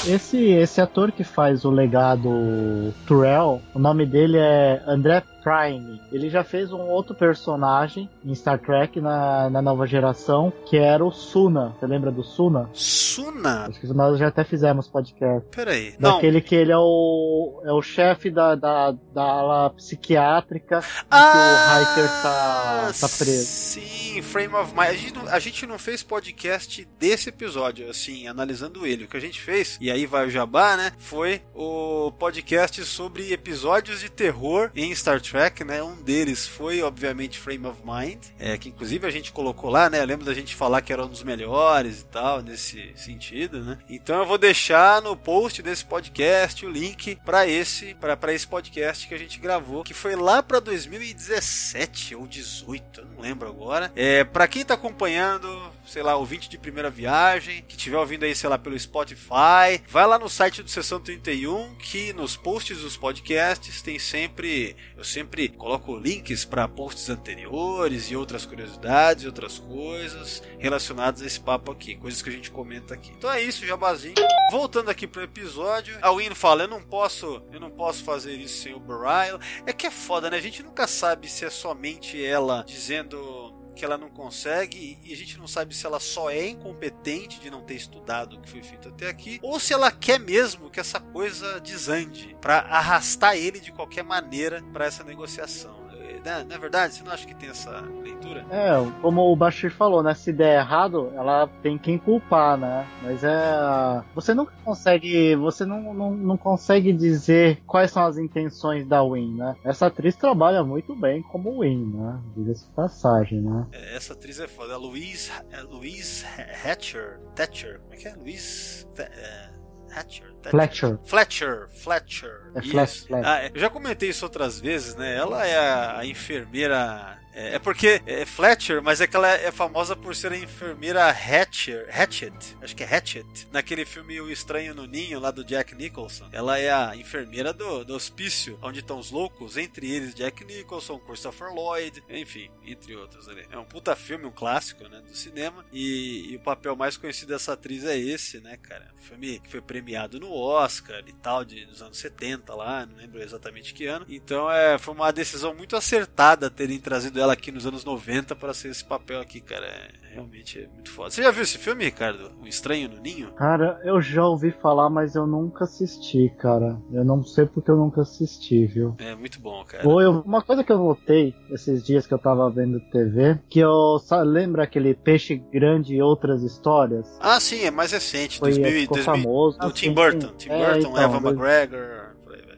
Esse, 0.06 0.36
esse 0.36 0.80
ator 0.80 1.12
que 1.12 1.24
faz 1.24 1.64
o 1.64 1.70
legado 1.70 2.92
Turrell, 3.06 3.62
o 3.74 3.78
nome 3.78 4.04
dele 4.04 4.36
é 4.38 4.82
André 4.86 5.22
Prime. 5.44 6.00
Ele 6.10 6.30
já 6.30 6.42
fez 6.42 6.72
um 6.72 6.80
outro 6.80 7.14
personagem 7.14 8.08
em 8.24 8.34
Star 8.34 8.58
Trek 8.58 8.98
na, 8.98 9.50
na 9.50 9.60
nova 9.60 9.86
geração, 9.86 10.50
que 10.64 10.78
era 10.78 11.04
o 11.04 11.12
Suna. 11.12 11.76
Você 11.78 11.86
lembra 11.86 12.10
do 12.10 12.24
Suna? 12.24 12.70
Suna? 12.72 13.66
Acho 13.68 13.78
que 13.78 13.86
nós 13.88 14.18
já 14.18 14.28
até 14.28 14.42
fizemos 14.42 14.88
podcast. 14.88 15.46
Peraí. 15.54 15.94
Não. 15.98 16.14
Daquele 16.14 16.40
que 16.40 16.54
ele 16.54 16.72
é 16.72 16.78
o, 16.78 17.62
é 17.64 17.72
o 17.72 17.82
chefe 17.82 18.30
da, 18.30 18.54
da, 18.54 18.92
da 19.12 19.22
ala 19.22 19.70
psiquiátrica 19.70 20.78
em 20.78 21.04
Ah, 21.10 21.82
que 21.94 22.00
o 22.00 22.04
Hiker 22.04 22.22
tá, 22.22 22.92
tá 23.00 23.08
preso. 23.18 23.44
Sim, 23.44 24.22
Frame 24.22 24.54
of 24.54 24.72
Mind. 24.72 24.88
A 24.88 24.94
gente, 24.94 25.14
não, 25.14 25.28
a 25.28 25.38
gente 25.38 25.66
não 25.66 25.78
fez 25.78 26.02
podcast 26.02 26.88
desse 26.98 27.28
episódio, 27.28 27.90
assim, 27.90 28.26
analisando 28.26 28.86
ele. 28.86 29.04
O 29.04 29.08
que 29.08 29.16
a 29.16 29.20
gente 29.20 29.40
fez, 29.40 29.76
e 29.80 29.90
aí 29.90 30.06
vai 30.06 30.26
o 30.26 30.30
jabá, 30.30 30.76
né? 30.76 30.92
Foi 30.98 31.42
o 31.54 32.10
podcast 32.18 32.82
sobre 32.84 33.32
episódios 33.32 34.00
de 34.00 34.10
terror 34.10 34.70
em 34.74 34.94
Star 34.94 35.20
Trek, 35.20 35.33
né? 35.64 35.82
Um 35.82 36.00
deles 36.00 36.46
foi, 36.46 36.80
obviamente, 36.80 37.38
Frame 37.38 37.66
of 37.66 37.80
Mind, 37.84 38.24
é, 38.38 38.56
que 38.56 38.68
inclusive 38.68 39.06
a 39.06 39.10
gente 39.10 39.32
colocou 39.32 39.68
lá, 39.68 39.90
né? 39.90 40.00
Eu 40.00 40.06
lembro 40.06 40.24
da 40.24 40.32
gente 40.32 40.54
falar 40.54 40.80
que 40.80 40.92
era 40.92 41.04
um 41.04 41.08
dos 41.08 41.24
melhores 41.24 42.02
e 42.02 42.04
tal, 42.04 42.40
nesse 42.40 42.92
sentido, 42.96 43.60
né? 43.60 43.78
Então 43.88 44.18
eu 44.18 44.26
vou 44.26 44.38
deixar 44.38 45.02
no 45.02 45.16
post 45.16 45.60
desse 45.60 45.84
podcast 45.84 46.64
o 46.64 46.70
link 46.70 47.18
para 47.24 47.48
esse, 47.48 47.94
para 47.94 48.32
esse 48.32 48.46
podcast 48.46 49.08
que 49.08 49.14
a 49.14 49.18
gente 49.18 49.40
gravou, 49.40 49.82
que 49.82 49.92
foi 49.92 50.14
lá 50.14 50.42
para 50.42 50.60
2017 50.60 52.14
ou 52.14 52.26
18, 52.26 53.00
eu 53.00 53.06
não 53.06 53.20
lembro 53.20 53.48
agora. 53.48 53.92
É, 53.96 54.22
para 54.22 54.46
quem 54.46 54.64
tá 54.64 54.74
acompanhando, 54.74 55.48
sei 55.86 56.02
lá, 56.02 56.16
ouvinte 56.16 56.48
de 56.48 56.58
primeira 56.58 56.90
viagem, 56.90 57.64
que 57.66 57.76
tiver 57.76 57.98
ouvindo 57.98 58.24
aí, 58.24 58.34
sei 58.34 58.48
lá, 58.48 58.58
pelo 58.58 58.78
Spotify, 58.78 59.82
vai 59.88 60.06
lá 60.06 60.18
no 60.18 60.28
site 60.28 60.62
do 60.62 60.70
Sessão 60.70 61.00
31, 61.00 61.74
que 61.76 62.12
nos 62.12 62.36
posts 62.36 62.78
dos 62.78 62.96
podcasts 62.96 63.82
tem 63.82 63.98
sempre, 63.98 64.76
eu 64.96 65.04
sempre 65.04 65.48
coloco 65.48 65.96
links 65.96 66.44
para 66.44 66.68
posts 66.68 67.10
anteriores 67.10 68.10
e 68.10 68.16
outras 68.16 68.46
curiosidades 68.46 69.24
e 69.24 69.26
outras 69.26 69.58
coisas 69.58 70.42
relacionadas 70.58 71.22
a 71.22 71.26
esse 71.26 71.40
papo 71.40 71.70
aqui, 71.70 71.96
coisas 71.96 72.22
que 72.22 72.28
a 72.28 72.32
gente 72.32 72.50
comenta 72.50 72.94
aqui. 72.94 73.12
Então 73.16 73.30
é 73.30 73.42
isso, 73.42 73.66
jabazinho. 73.66 74.14
Voltando 74.50 74.90
aqui 74.90 75.06
pro 75.06 75.22
episódio, 75.22 75.96
a 76.00 76.12
Win 76.12 76.34
fala: 76.34 76.64
"Eu 76.64 76.68
não 76.68 76.82
posso, 76.82 77.42
eu 77.52 77.60
não 77.60 77.70
posso 77.70 78.04
fazer 78.04 78.34
isso 78.34 78.62
sem 78.62 78.74
o 78.74 78.80
Barile". 78.80 79.38
É 79.66 79.72
que 79.72 79.86
é 79.86 79.90
foda, 79.90 80.30
né? 80.30 80.36
A 80.36 80.40
gente 80.40 80.62
nunca 80.62 80.86
sabe 80.86 81.28
se 81.28 81.44
é 81.44 81.50
somente 81.50 82.24
ela 82.24 82.64
dizendo 82.66 83.43
que 83.74 83.84
ela 83.84 83.98
não 83.98 84.08
consegue 84.08 84.98
e 85.04 85.12
a 85.12 85.16
gente 85.16 85.38
não 85.38 85.46
sabe 85.46 85.74
se 85.74 85.84
ela 85.84 86.00
só 86.00 86.30
é 86.30 86.48
incompetente 86.48 87.40
de 87.40 87.50
não 87.50 87.62
ter 87.62 87.74
estudado 87.74 88.36
o 88.36 88.40
que 88.40 88.48
foi 88.48 88.62
feito 88.62 88.88
até 88.88 89.08
aqui 89.08 89.38
ou 89.42 89.58
se 89.58 89.72
ela 89.72 89.90
quer 89.90 90.18
mesmo 90.18 90.70
que 90.70 90.80
essa 90.80 91.00
coisa 91.00 91.60
desande 91.60 92.36
para 92.40 92.58
arrastar 92.58 93.36
ele 93.36 93.60
de 93.60 93.72
qualquer 93.72 94.04
maneira 94.04 94.62
para 94.72 94.86
essa 94.86 95.02
negociação. 95.02 95.83
Né? 96.24 96.44
Não 96.48 96.56
é 96.56 96.58
verdade? 96.58 96.94
Você 96.94 97.04
não 97.04 97.12
acha 97.12 97.26
que 97.26 97.34
tem 97.34 97.50
essa 97.50 97.80
leitura? 98.02 98.46
É, 98.50 98.72
como 99.02 99.22
o 99.22 99.36
Bashir 99.36 99.70
falou, 99.70 100.02
né? 100.02 100.14
Se 100.14 100.32
der 100.32 100.58
errado, 100.60 101.12
ela 101.14 101.46
tem 101.62 101.76
quem 101.78 101.98
culpar, 101.98 102.56
né? 102.56 102.86
Mas 103.02 103.22
é. 103.22 104.02
Você 104.14 104.34
nunca 104.34 104.52
consegue. 104.64 105.36
Você 105.36 105.64
não, 105.64 105.92
não, 105.92 106.10
não 106.12 106.36
consegue 106.36 106.92
dizer 106.92 107.62
quais 107.66 107.90
são 107.90 108.04
as 108.04 108.16
intenções 108.18 108.86
da 108.86 109.02
Win, 109.02 109.34
né? 109.36 109.56
Essa 109.64 109.86
atriz 109.86 110.16
trabalha 110.16 110.64
muito 110.64 110.94
bem 110.94 111.22
como 111.22 111.60
Win, 111.60 111.92
né? 111.94 112.20
Diga-se 112.36 112.66
passagem, 112.70 113.40
né? 113.40 113.66
É, 113.72 113.96
Essa 113.96 114.14
atriz 114.14 114.40
é 114.40 114.48
foda. 114.48 114.74
A 114.74 114.76
Louise, 114.76 115.30
é 115.50 115.60
Louise 115.62 116.24
Hatcher. 116.64 117.20
Thatcher. 117.34 117.80
Como 117.80 117.94
é 117.94 117.96
que 117.96 118.08
é? 118.08 118.14
Louise. 118.14 118.86
É, 118.98 119.50
Thatcher. 119.94 120.34
Fletcher. 120.50 120.98
Fletcher, 121.04 121.68
Fletcher. 121.68 122.50
É 122.54 122.62
Fletcher. 122.62 123.24
Ah, 123.24 123.46
eu 123.46 123.60
já 123.60 123.70
comentei 123.70 124.10
isso 124.10 124.24
outras 124.24 124.60
vezes, 124.60 124.94
né? 124.96 125.16
Ela 125.16 125.46
é 125.46 125.56
a, 125.56 125.98
a 126.00 126.06
enfermeira 126.06 127.18
É, 127.34 127.56
é 127.56 127.58
porque 127.58 128.00
é 128.06 128.24
Fletcher, 128.24 128.80
mas 128.82 129.00
é 129.00 129.06
que 129.06 129.16
ela 129.16 129.28
é 129.28 129.50
famosa 129.50 129.96
por 129.96 130.14
ser 130.14 130.32
a 130.32 130.36
enfermeira 130.36 131.08
Hatcher, 131.10 131.88
Hatchet, 131.92 132.56
acho 132.62 132.76
que 132.76 132.84
é 132.84 132.96
Hatchet, 132.96 133.48
naquele 133.50 133.84
filme 133.84 134.20
O 134.20 134.30
Estranho 134.30 134.74
no 134.74 134.86
Ninho, 134.86 135.18
lá 135.18 135.30
do 135.30 135.44
Jack 135.44 135.74
Nicholson. 135.74 136.28
Ela 136.32 136.58
é 136.58 136.72
a 136.72 136.94
enfermeira 136.94 137.52
do, 137.52 137.84
do 137.84 137.94
hospício, 137.94 138.58
onde 138.62 138.80
estão 138.80 138.98
os 138.98 139.10
loucos, 139.10 139.56
entre 139.56 139.90
eles 139.90 140.14
Jack 140.14 140.44
Nicholson, 140.44 140.98
Christopher 140.98 141.52
Lloyd, 141.52 142.02
enfim, 142.08 142.50
entre 142.64 142.94
outros 142.94 143.28
ali. 143.28 143.44
É 143.50 143.58
um 143.58 143.64
puta 143.64 143.96
filme, 143.96 144.24
um 144.24 144.30
clássico, 144.30 144.88
né, 144.88 145.00
do 145.00 145.14
cinema, 145.14 145.64
e, 145.72 146.32
e 146.32 146.36
o 146.36 146.40
papel 146.40 146.76
mais 146.76 146.96
conhecido 146.96 147.32
dessa 147.32 147.54
atriz 147.54 147.84
é 147.84 147.98
esse, 147.98 148.40
né, 148.40 148.56
cara? 148.56 148.92
Um 148.98 149.02
filme 149.02 149.40
que 149.40 149.50
foi 149.50 149.60
premiado 149.60 150.20
no 150.20 150.32
Oscar 150.32 151.02
e 151.06 151.12
tal, 151.14 151.44
de, 151.44 151.66
dos 151.66 151.82
anos 151.82 151.98
70 151.98 152.54
lá, 152.54 152.86
não 152.86 152.96
lembro 152.96 153.20
exatamente 153.20 153.74
que 153.74 153.86
ano. 153.86 154.06
Então 154.08 154.50
é, 154.50 154.78
foi 154.78 154.94
uma 154.94 155.12
decisão 155.12 155.54
muito 155.54 155.74
acertada 155.74 156.48
terem 156.48 156.78
trazido 156.78 157.23
ela 157.24 157.32
aqui 157.32 157.50
nos 157.50 157.66
anos 157.66 157.84
90 157.84 158.34
para 158.36 158.54
ser 158.54 158.68
esse 158.68 158.84
papel 158.84 159.20
aqui, 159.20 159.40
cara. 159.40 159.66
É, 159.66 159.88
realmente 160.14 160.58
é 160.60 160.68
muito 160.68 160.90
foda. 160.90 161.10
Você 161.10 161.22
já 161.22 161.30
viu 161.30 161.42
esse 161.42 161.58
filme, 161.58 161.84
Ricardo? 161.84 162.30
O 162.42 162.46
Estranho 162.46 162.88
no 162.88 163.00
Ninho? 163.00 163.32
Cara, 163.32 163.80
eu 163.84 164.00
já 164.00 164.24
ouvi 164.26 164.50
falar, 164.52 164.88
mas 164.90 165.14
eu 165.14 165.26
nunca 165.26 165.64
assisti, 165.64 166.32
cara. 166.38 166.78
Eu 166.92 167.04
não 167.04 167.22
sei 167.24 167.46
porque 167.46 167.70
eu 167.70 167.76
nunca 167.76 168.02
assisti, 168.02 168.66
viu? 168.66 168.94
É 168.98 169.14
muito 169.14 169.40
bom, 169.40 169.64
cara. 169.64 169.86
Ou 169.88 170.00
eu, 170.00 170.20
uma 170.20 170.42
coisa 170.42 170.62
que 170.62 170.70
eu 170.70 170.78
notei 170.78 171.34
esses 171.50 171.84
dias 171.84 172.06
que 172.06 172.14
eu 172.14 172.18
tava 172.18 172.48
vendo 172.50 172.78
TV, 172.90 173.38
que 173.48 173.60
eu 173.60 173.98
lembra 174.24 174.62
aquele 174.64 174.94
Peixe 174.94 175.36
Grande 175.52 175.94
e 175.94 176.02
outras 176.02 176.42
histórias? 176.42 177.08
Ah, 177.20 177.40
sim, 177.40 177.64
é 177.64 177.70
mais 177.70 177.92
recente, 177.92 178.38
Foi, 178.38 178.50
2000, 178.50 178.80
ficou 178.82 178.96
2000, 178.96 179.04
famoso. 179.04 179.58
do 179.58 179.66
Ah, 179.66 179.70
Tim 179.72 179.86
sim, 179.88 179.94
Burton. 179.94 180.28
sim. 180.28 180.34
Tim 180.36 180.50
É, 180.50 180.58
Burton, 180.74 180.90
então, 180.90 181.02
Evan 181.02 181.28
McGregor. 181.30 182.03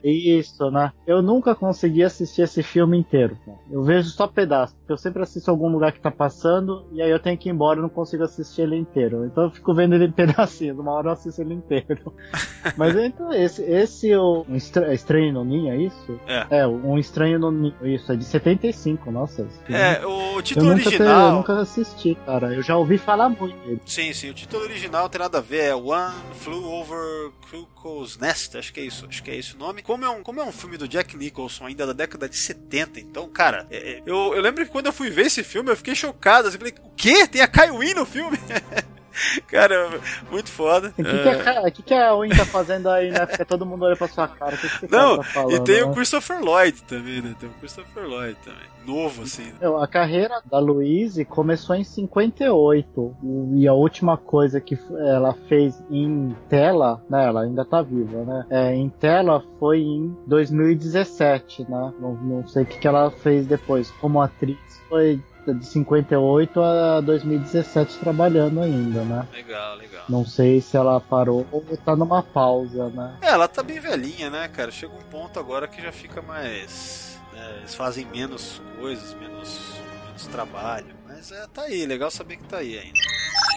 Isso, 0.09 0.69
né? 0.71 0.91
Eu 1.05 1.21
nunca 1.21 1.53
consegui 1.55 2.03
assistir 2.03 2.41
esse 2.43 2.63
filme 2.63 2.97
inteiro. 2.97 3.37
cara. 3.45 3.57
Eu 3.69 3.83
vejo 3.83 4.09
só 4.09 4.27
porque 4.27 4.91
eu 4.93 4.97
sempre 4.97 5.21
assisto 5.23 5.49
algum 5.51 5.67
lugar 5.69 5.91
que 5.91 5.99
tá 5.99 6.09
passando 6.11 6.85
e 6.91 7.01
aí 7.01 7.09
eu 7.09 7.19
tenho 7.19 7.37
que 7.37 7.49
ir 7.49 7.51
embora 7.51 7.79
e 7.79 7.81
não 7.81 7.89
consigo 7.89 8.23
assistir 8.23 8.61
ele 8.61 8.75
inteiro. 8.77 9.25
Então 9.25 9.45
eu 9.45 9.51
fico 9.51 9.73
vendo 9.73 9.95
ele 9.95 10.05
em 10.05 10.11
pedacinhos, 10.13 10.77
uma 10.79 10.91
hora 10.93 11.07
eu 11.09 11.11
assisto 11.13 11.41
ele 11.41 11.53
inteiro. 11.55 12.13
Mas 12.77 12.95
então, 12.95 13.33
esse, 13.33 13.61
esse 13.63 14.15
o 14.15 14.45
um 14.47 14.55
estra- 14.55 14.93
Estranho 14.93 15.33
no 15.33 15.43
Ninho, 15.43 15.71
é 15.71 15.77
isso? 15.77 16.19
É. 16.27 16.59
É, 16.59 16.67
Um 16.67 16.97
Estranho 16.97 17.39
no 17.39 17.51
Ninho, 17.51 17.75
isso, 17.83 18.11
é 18.11 18.15
de 18.15 18.23
75, 18.25 19.11
nossa. 19.11 19.47
É, 19.69 20.05
o 20.05 20.37
eu 20.37 20.41
título 20.41 20.67
nunca, 20.67 20.81
te- 20.83 20.87
original. 20.89 21.27
eu 21.29 21.31
nunca 21.35 21.59
assisti, 21.59 22.15
cara. 22.25 22.53
Eu 22.53 22.61
já 22.61 22.77
ouvi 22.77 22.97
falar 22.97 23.29
muito 23.29 23.55
dele. 23.65 23.81
Sim, 23.85 24.13
sim, 24.13 24.29
o 24.29 24.33
título 24.33 24.63
original 24.63 25.03
não 25.03 25.09
tem 25.09 25.19
nada 25.19 25.37
a 25.39 25.41
ver, 25.41 25.63
é 25.65 25.75
One 25.75 26.13
Flew 26.33 26.63
Over 26.63 27.31
Cuckoo's 27.51 28.17
Nest, 28.17 28.57
acho 28.57 28.73
que 28.73 28.79
é 28.79 28.83
isso, 28.83 29.05
acho 29.07 29.23
que 29.23 29.31
é 29.31 29.35
esse 29.35 29.55
o 29.55 29.59
nome. 29.59 29.81
Como 29.97 30.05
é 30.05 30.09
um, 30.11 30.21
como 30.21 30.39
é 30.39 30.43
um 30.43 30.51
filme 30.51 30.77
do 30.77 30.87
Jack 30.87 31.17
Nicholson 31.17 31.65
ainda 31.65 31.87
da 31.87 31.91
década 31.93 32.29
de 32.29 32.37
70, 32.37 32.99
então, 32.99 33.27
cara, 33.27 33.65
é- 33.71 33.93
é- 33.93 34.03
eu, 34.05 34.35
eu 34.35 34.41
lembro 34.43 34.63
que 34.63 34.71
quando 34.71 34.85
eu 34.85 34.93
fui 34.93 35.09
ver 35.09 35.25
esse 35.25 35.43
filme 35.43 35.71
eu 35.71 35.75
fiquei 35.75 35.95
chocado, 35.95 36.47
assim, 36.47 36.59
falei, 36.59 36.75
o 36.83 36.91
quê? 36.95 37.27
Tem 37.27 37.41
a 37.41 37.47
Kaiwin 37.47 37.95
no 37.95 38.05
filme? 38.05 38.37
cara, 39.47 39.89
muito 40.31 40.49
foda. 40.49 40.89
O 40.89 40.91
que, 40.93 41.03
que, 41.03 41.09
É. 41.09 41.31
a, 41.31 41.43
Ca- 41.43 41.71
que, 41.71 41.83
que 41.83 41.93
a 41.93 42.15
Win 42.15 42.29
tá 42.29 42.45
fazendo 42.45 42.89
aí, 42.89 43.09
né? 43.11 43.25
Porque 43.25 43.45
todo 43.45 43.65
mundo 43.65 43.85
olha 43.85 43.95
pra 43.95 44.07
sua 44.07 44.27
cara. 44.27 44.55
Que, 44.57 44.67
que 44.87 44.91
Não, 44.91 45.17
tá 45.17 45.23
falando? 45.23 45.53
e 45.55 45.59
tem 45.63 45.77
né? 45.77 45.83
o 45.83 45.91
Christopher 45.93 46.39
Lloyd 46.41 46.83
também, 46.83 47.21
né? 47.21 47.35
Tem 47.39 47.49
o 47.49 47.53
Christopher 47.53 48.03
Lloyd 48.07 48.37
também. 48.43 48.77
Novo, 48.85 49.23
assim. 49.23 49.51
Meu, 49.59 49.81
A 49.81 49.87
carreira 49.87 50.41
da 50.49 50.59
Louise 50.59 51.25
começou 51.25 51.75
em 51.75 51.83
58 51.83 53.15
e 53.55 53.67
a 53.67 53.73
última 53.73 54.15
coisa 54.17 54.61
que 54.61 54.79
ela 55.09 55.33
fez 55.49 55.83
em 55.91 56.33
tela, 56.47 57.01
né, 57.09 57.25
ela 57.27 57.41
ainda 57.43 57.65
tá 57.65 57.81
viva, 57.81 58.23
né? 58.23 58.45
É, 58.49 58.73
em 58.73 58.87
tela 58.89 59.43
foi 59.59 59.79
em 59.81 60.15
2017, 60.25 61.63
né? 61.69 61.93
Não, 61.99 62.13
não 62.15 62.47
sei 62.47 62.63
o 62.63 62.65
que, 62.65 62.79
que 62.79 62.87
ela 62.87 63.11
fez 63.11 63.45
depois. 63.45 63.91
Como 63.99 64.21
atriz 64.21 64.57
foi 64.87 65.21
de 65.53 65.65
58 65.65 66.61
a 66.61 67.01
2017 67.01 67.97
trabalhando 67.99 68.61
ainda, 68.61 69.03
né? 69.03 69.27
Legal, 69.33 69.75
legal. 69.75 70.03
Não 70.09 70.25
sei 70.25 70.61
se 70.61 70.77
ela 70.77 70.99
parou 70.99 71.45
ou 71.51 71.63
tá 71.85 71.95
numa 71.95 72.21
pausa, 72.23 72.89
né? 72.89 73.17
É, 73.21 73.29
ela 73.29 73.47
tá 73.47 73.61
bem 73.63 73.79
velhinha, 73.79 74.29
né, 74.29 74.47
cara? 74.47 74.71
Chega 74.71 74.93
um 74.93 75.09
ponto 75.11 75.39
agora 75.39 75.67
que 75.67 75.81
já 75.81 75.91
fica 75.91 76.21
mais. 76.21 77.19
né, 77.33 77.57
eles 77.59 77.75
fazem 77.75 78.05
menos 78.05 78.61
coisas, 78.79 79.13
menos, 79.15 79.73
menos 80.05 80.27
trabalho. 80.27 80.95
Mas 81.07 81.31
é, 81.31 81.45
tá 81.47 81.63
aí, 81.63 81.85
legal 81.85 82.11
saber 82.11 82.37
que 82.37 82.43
tá 82.43 82.57
aí 82.57 82.77
ainda. 82.77 82.99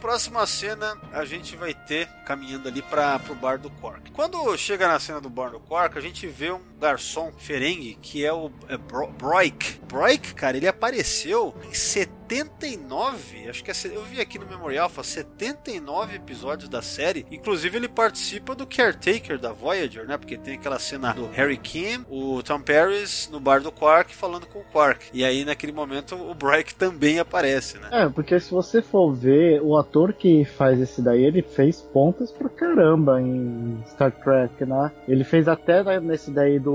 Próxima 0.01 0.47
cena 0.47 0.97
a 1.13 1.25
gente 1.27 1.57
vai 1.57 1.75
ter 1.75 2.07
caminhando 2.25 2.69
ali 2.69 2.81
para 2.81 3.19
pro 3.19 3.35
bar 3.35 3.59
do 3.59 3.71
Quark. 3.71 4.11
Quando 4.13 4.57
chega 4.57 4.89
na 4.89 4.99
cena 4.99 5.21
do 5.21 5.29
bar 5.29 5.51
do 5.51 5.61
Quark, 5.61 5.99
a 5.99 6.01
gente 6.01 6.27
vê 6.27 6.51
um 6.51 6.61
garçom 6.81 7.31
ferengue 7.37 7.99
que 8.01 8.25
é 8.25 8.33
o 8.33 8.51
é 8.69 8.77
Bro- 8.77 9.13
Broik. 9.19 9.81
Broik, 9.87 10.35
cara, 10.35 10.57
ele 10.57 10.67
apareceu 10.69 11.55
em 11.69 11.75
79, 11.75 13.49
acho 13.49 13.65
que 13.65 13.71
é, 13.71 13.75
eu 13.93 14.03
vi 14.05 14.21
aqui 14.21 14.39
no 14.39 14.47
Memorial, 14.47 14.89
faz 14.89 15.09
79 15.09 16.17
episódios 16.17 16.69
da 16.69 16.81
série. 16.81 17.27
Inclusive 17.31 17.77
ele 17.77 17.89
participa 17.89 18.55
do 18.55 18.67
Caretaker 18.67 19.39
da 19.39 19.53
Voyager, 19.53 20.07
né? 20.07 20.17
Porque 20.17 20.37
tem 20.37 20.55
aquela 20.55 20.79
cena 20.79 21.13
do 21.13 21.27
Harry 21.31 21.57
Kim, 21.57 22.05
o 22.09 22.43
Tom 22.43 22.61
Paris 22.61 23.29
no 23.33 23.41
bar 23.41 23.61
do 23.61 23.73
Quark 23.73 24.15
falando 24.15 24.47
com 24.47 24.61
o 24.61 24.65
Quark. 24.65 25.07
E 25.13 25.25
aí 25.25 25.45
naquele 25.45 25.73
momento 25.73 26.15
o 26.15 26.35
Broik 26.35 26.75
também 26.75 27.19
aparece, 27.19 27.79
né? 27.79 27.89
É, 27.91 28.09
porque 28.09 28.39
se 28.39 28.51
você 28.51 28.81
for 28.81 29.13
ver, 29.13 29.61
o 29.63 29.77
ator 29.77 30.13
que 30.13 30.45
faz 30.45 30.81
esse 30.81 31.03
daí, 31.03 31.25
ele 31.25 31.43
fez 31.43 31.81
pontas 31.81 32.31
pra 32.31 32.49
caramba 32.49 33.21
em 33.21 33.83
Star 33.89 34.13
Trek, 34.13 34.65
né? 34.65 34.93
Ele 35.09 35.25
fez 35.25 35.49
até 35.49 35.81
nesse 36.01 36.31
daí 36.31 36.59
do, 36.59 36.70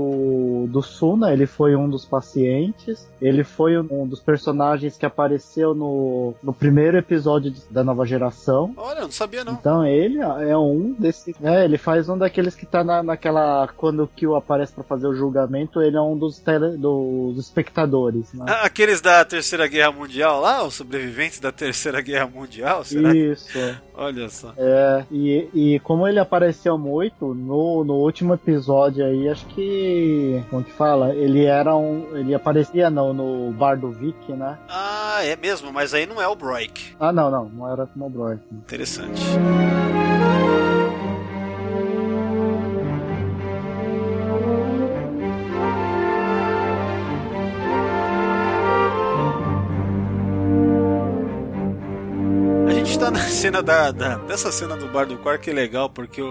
do 0.70 0.82
Suna, 0.82 1.32
ele 1.32 1.46
foi 1.46 1.74
um 1.76 1.88
dos 1.88 2.04
pacientes, 2.04 3.08
ele 3.20 3.42
foi 3.44 3.78
um 3.78 4.06
dos 4.06 4.20
personagens 4.20 4.96
que 4.96 5.06
apareceu 5.06 5.74
no, 5.74 6.34
no 6.42 6.52
primeiro 6.52 6.96
episódio 6.96 7.50
de- 7.50 7.62
da 7.70 7.82
nova 7.84 8.04
geração. 8.06 8.72
Olha, 8.76 8.98
eu 8.98 9.02
não 9.04 9.10
sabia 9.12 9.44
não. 9.44 9.54
Então 9.54 9.86
ele 9.86 10.18
é 10.20 10.56
um 10.56 10.94
desses. 10.98 11.34
É, 11.42 11.64
ele 11.64 11.78
faz 11.78 12.08
um 12.08 12.16
daqueles 12.18 12.54
que 12.54 12.66
tá 12.66 12.82
na, 12.84 13.02
naquela. 13.02 13.68
Quando 13.76 14.04
o 14.04 14.08
Kill 14.08 14.34
aparece 14.36 14.72
pra 14.72 14.84
fazer 14.84 15.06
o 15.06 15.14
julgamento, 15.14 15.80
ele 15.80 15.96
é 15.96 16.00
um 16.00 16.16
dos, 16.16 16.38
tele, 16.38 16.76
dos 16.76 17.38
espectadores, 17.38 18.32
né? 18.32 18.44
Ah, 18.48 18.66
Aqueles 18.66 19.00
da 19.00 19.24
Terceira 19.24 19.66
Guerra 19.66 19.92
Mundial 19.92 20.40
lá, 20.40 20.64
os 20.66 20.74
sobreviventes 20.74 21.40
da 21.40 21.50
Terceira 21.52 22.00
Guerra 22.00 22.26
Mundial, 22.26 22.84
será? 22.84 23.14
Isso. 23.14 23.58
Olha 23.94 24.28
só. 24.28 24.52
É, 24.58 25.04
e, 25.10 25.48
e 25.54 25.80
como 25.80 26.06
ele 26.06 26.18
apareceu 26.18 26.76
muito 26.76 27.34
no, 27.34 27.82
no 27.84 27.94
último 27.94 28.34
episódio 28.34 29.04
aí, 29.04 29.28
acho 29.28 29.46
que. 29.46 29.62
Como 30.50 30.62
que 30.64 30.72
fala? 30.72 31.14
Ele 31.14 31.44
era 31.44 31.74
um. 31.76 32.16
Ele 32.16 32.34
aparecia 32.34 32.88
no, 32.90 33.12
no 33.12 33.50
bar 33.52 33.78
do 33.78 33.90
Vic, 33.90 34.32
né? 34.32 34.58
Ah, 34.68 35.18
é 35.22 35.36
mesmo, 35.36 35.72
mas 35.72 35.92
aí 35.94 36.06
não 36.06 36.20
é 36.20 36.26
o 36.28 36.34
Broik. 36.36 36.94
Ah, 36.98 37.12
não, 37.12 37.30
não, 37.30 37.44
não 37.48 37.70
era 37.72 37.86
como 37.86 38.06
o 38.06 38.10
Brock. 38.10 38.38
Interessante. 38.52 39.22
A 52.68 52.72
gente 52.72 52.98
tá 52.98 53.10
na 53.10 53.20
cena 53.28 53.62
da, 53.62 53.90
da- 53.90 54.16
dessa 54.18 54.50
cena 54.50 54.76
do 54.76 54.88
bar 54.88 55.06
do 55.06 55.18
Quark 55.18 55.48
é 55.48 55.52
legal 55.52 55.88
porque 55.88 56.20
o, 56.20 56.26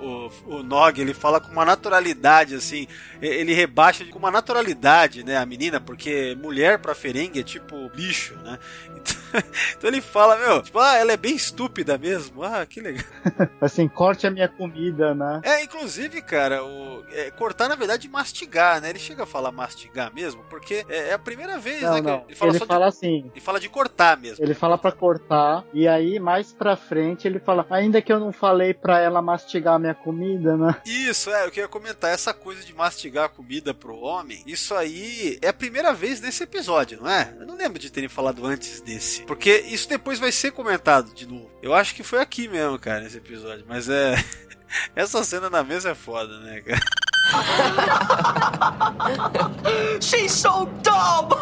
o, 0.00 0.30
o, 0.46 0.62
Nog 0.62 1.00
ele 1.00 1.14
fala 1.14 1.40
com 1.40 1.50
uma 1.50 1.64
naturalidade 1.64 2.54
assim, 2.54 2.86
ele 3.20 3.54
rebaixa 3.54 4.04
com 4.04 4.18
uma 4.18 4.30
naturalidade, 4.30 5.24
né, 5.24 5.36
a 5.36 5.46
menina, 5.46 5.80
porque 5.80 6.36
mulher 6.40 6.78
pra 6.78 6.94
Ferengue 6.94 7.40
é 7.40 7.42
tipo 7.42 7.88
bicho, 7.90 8.34
né? 8.36 8.58
Então, 8.96 9.16
então 9.76 9.88
ele 9.90 10.00
fala, 10.00 10.36
meu, 10.36 10.62
tipo, 10.62 10.78
ah, 10.78 10.96
ela 10.96 11.12
é 11.12 11.16
bem 11.16 11.34
estúpida 11.34 11.96
mesmo. 11.98 12.42
Ah, 12.42 12.64
que 12.66 12.80
legal. 12.80 13.04
Assim, 13.60 13.88
corte 13.88 14.26
a 14.26 14.30
minha 14.30 14.48
comida, 14.48 15.14
né? 15.14 15.40
É, 15.44 15.62
inclusive, 15.62 16.20
cara, 16.22 16.64
o, 16.64 17.04
é, 17.10 17.30
cortar 17.30 17.68
na 17.68 17.74
verdade 17.74 18.08
mastigar, 18.08 18.80
né? 18.80 18.90
Ele 18.90 18.98
chega 18.98 19.22
a 19.24 19.26
falar 19.26 19.50
mastigar 19.52 20.12
mesmo, 20.14 20.42
porque 20.48 20.84
é, 20.88 21.08
é 21.08 21.12
a 21.12 21.18
primeira 21.18 21.58
vez, 21.58 21.82
Não, 21.82 21.94
né? 21.94 22.00
não. 22.00 22.24
ele 22.26 22.34
fala 22.34 22.52
Ele 22.52 22.58
fala 22.66 22.80
de, 22.80 22.88
assim. 22.88 23.30
ele 23.32 23.40
fala 23.40 23.60
de 23.60 23.68
cortar 23.68 24.16
mesmo. 24.16 24.44
Ele 24.44 24.54
fala 24.54 24.78
pra 24.78 24.92
cortar, 24.92 25.64
e 25.72 25.86
aí 25.88 26.18
mais 26.18 26.52
pra 26.52 26.76
frente 26.76 27.26
ele 27.26 27.38
fala: 27.40 27.66
Ainda 27.70 28.00
que 28.02 28.12
eu 28.12 28.20
não 28.20 28.32
falei 28.32 28.72
pra 28.74 29.00
ela 29.00 29.20
mastigar 29.22 29.74
a 29.74 29.78
minha 29.78 29.94
comida, 29.94 30.56
né? 30.56 30.76
Isso, 30.86 31.30
é, 31.30 31.44
eu 31.46 31.50
queria 31.50 31.68
comentar 31.68 32.10
essa 32.12 32.32
coisa 32.32 32.62
de 32.64 32.74
mastigar 32.74 33.24
a 33.24 33.28
comida 33.28 33.74
pro 33.74 33.96
homem. 33.96 34.42
Isso 34.46 34.74
aí 34.74 35.38
é 35.42 35.48
a 35.48 35.52
primeira 35.52 35.92
vez 35.92 36.20
nesse 36.20 36.42
episódio, 36.44 37.00
não 37.00 37.10
é? 37.10 37.34
Eu 37.38 37.46
não 37.46 37.56
lembro 37.56 37.78
de 37.78 37.90
terem 37.90 38.08
falado 38.08 38.44
antes 38.46 38.80
desse. 38.80 39.22
Porque 39.26 39.64
isso 39.66 39.88
depois 39.88 40.18
vai 40.18 40.30
ser 40.30 40.52
comentado 40.52 41.12
de 41.12 41.26
novo. 41.26 41.50
Eu 41.60 41.74
acho 41.74 41.94
que 41.94 42.02
foi 42.02 42.20
aqui 42.20 42.48
mesmo, 42.48 42.78
cara, 42.78 43.00
nesse 43.00 43.18
episódio. 43.18 43.64
Mas 43.68 43.88
é. 43.88 44.14
Essa 44.94 45.24
cena 45.24 45.50
na 45.50 45.64
mesa 45.64 45.90
é 45.90 45.94
foda, 45.94 46.38
né, 46.40 46.60
cara? 46.60 46.80
She's 50.00 50.32
so 50.32 50.66
dumb! 50.82 51.34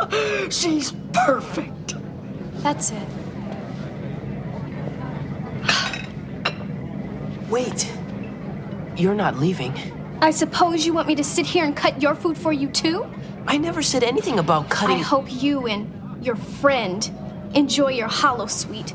She's 0.50 0.92
perfect! 1.12 1.94
That's 2.62 2.92
it. 2.92 3.06
Wait. 7.50 7.92
You're 8.96 9.14
not 9.14 9.38
leaving. 9.38 9.74
I 10.22 10.30
suppose 10.30 10.86
you 10.86 10.94
want 10.94 11.06
me 11.06 11.14
to 11.16 11.24
sit 11.24 11.44
here 11.46 11.66
and 11.66 11.76
cut 11.76 12.00
your 12.00 12.14
food 12.14 12.38
for 12.38 12.52
you 12.52 12.68
too? 12.68 13.04
I 13.46 13.58
never 13.58 13.82
said 13.82 14.02
anything 14.02 14.38
about 14.38 14.70
cutting. 14.70 14.96
I 14.96 15.02
hope 15.02 15.26
you 15.30 15.66
and 15.66 16.24
your 16.24 16.36
friend 16.36 17.08
enjoy 17.56 17.98
your 17.98 18.10
hollow 18.10 18.48
suite. 18.48 18.94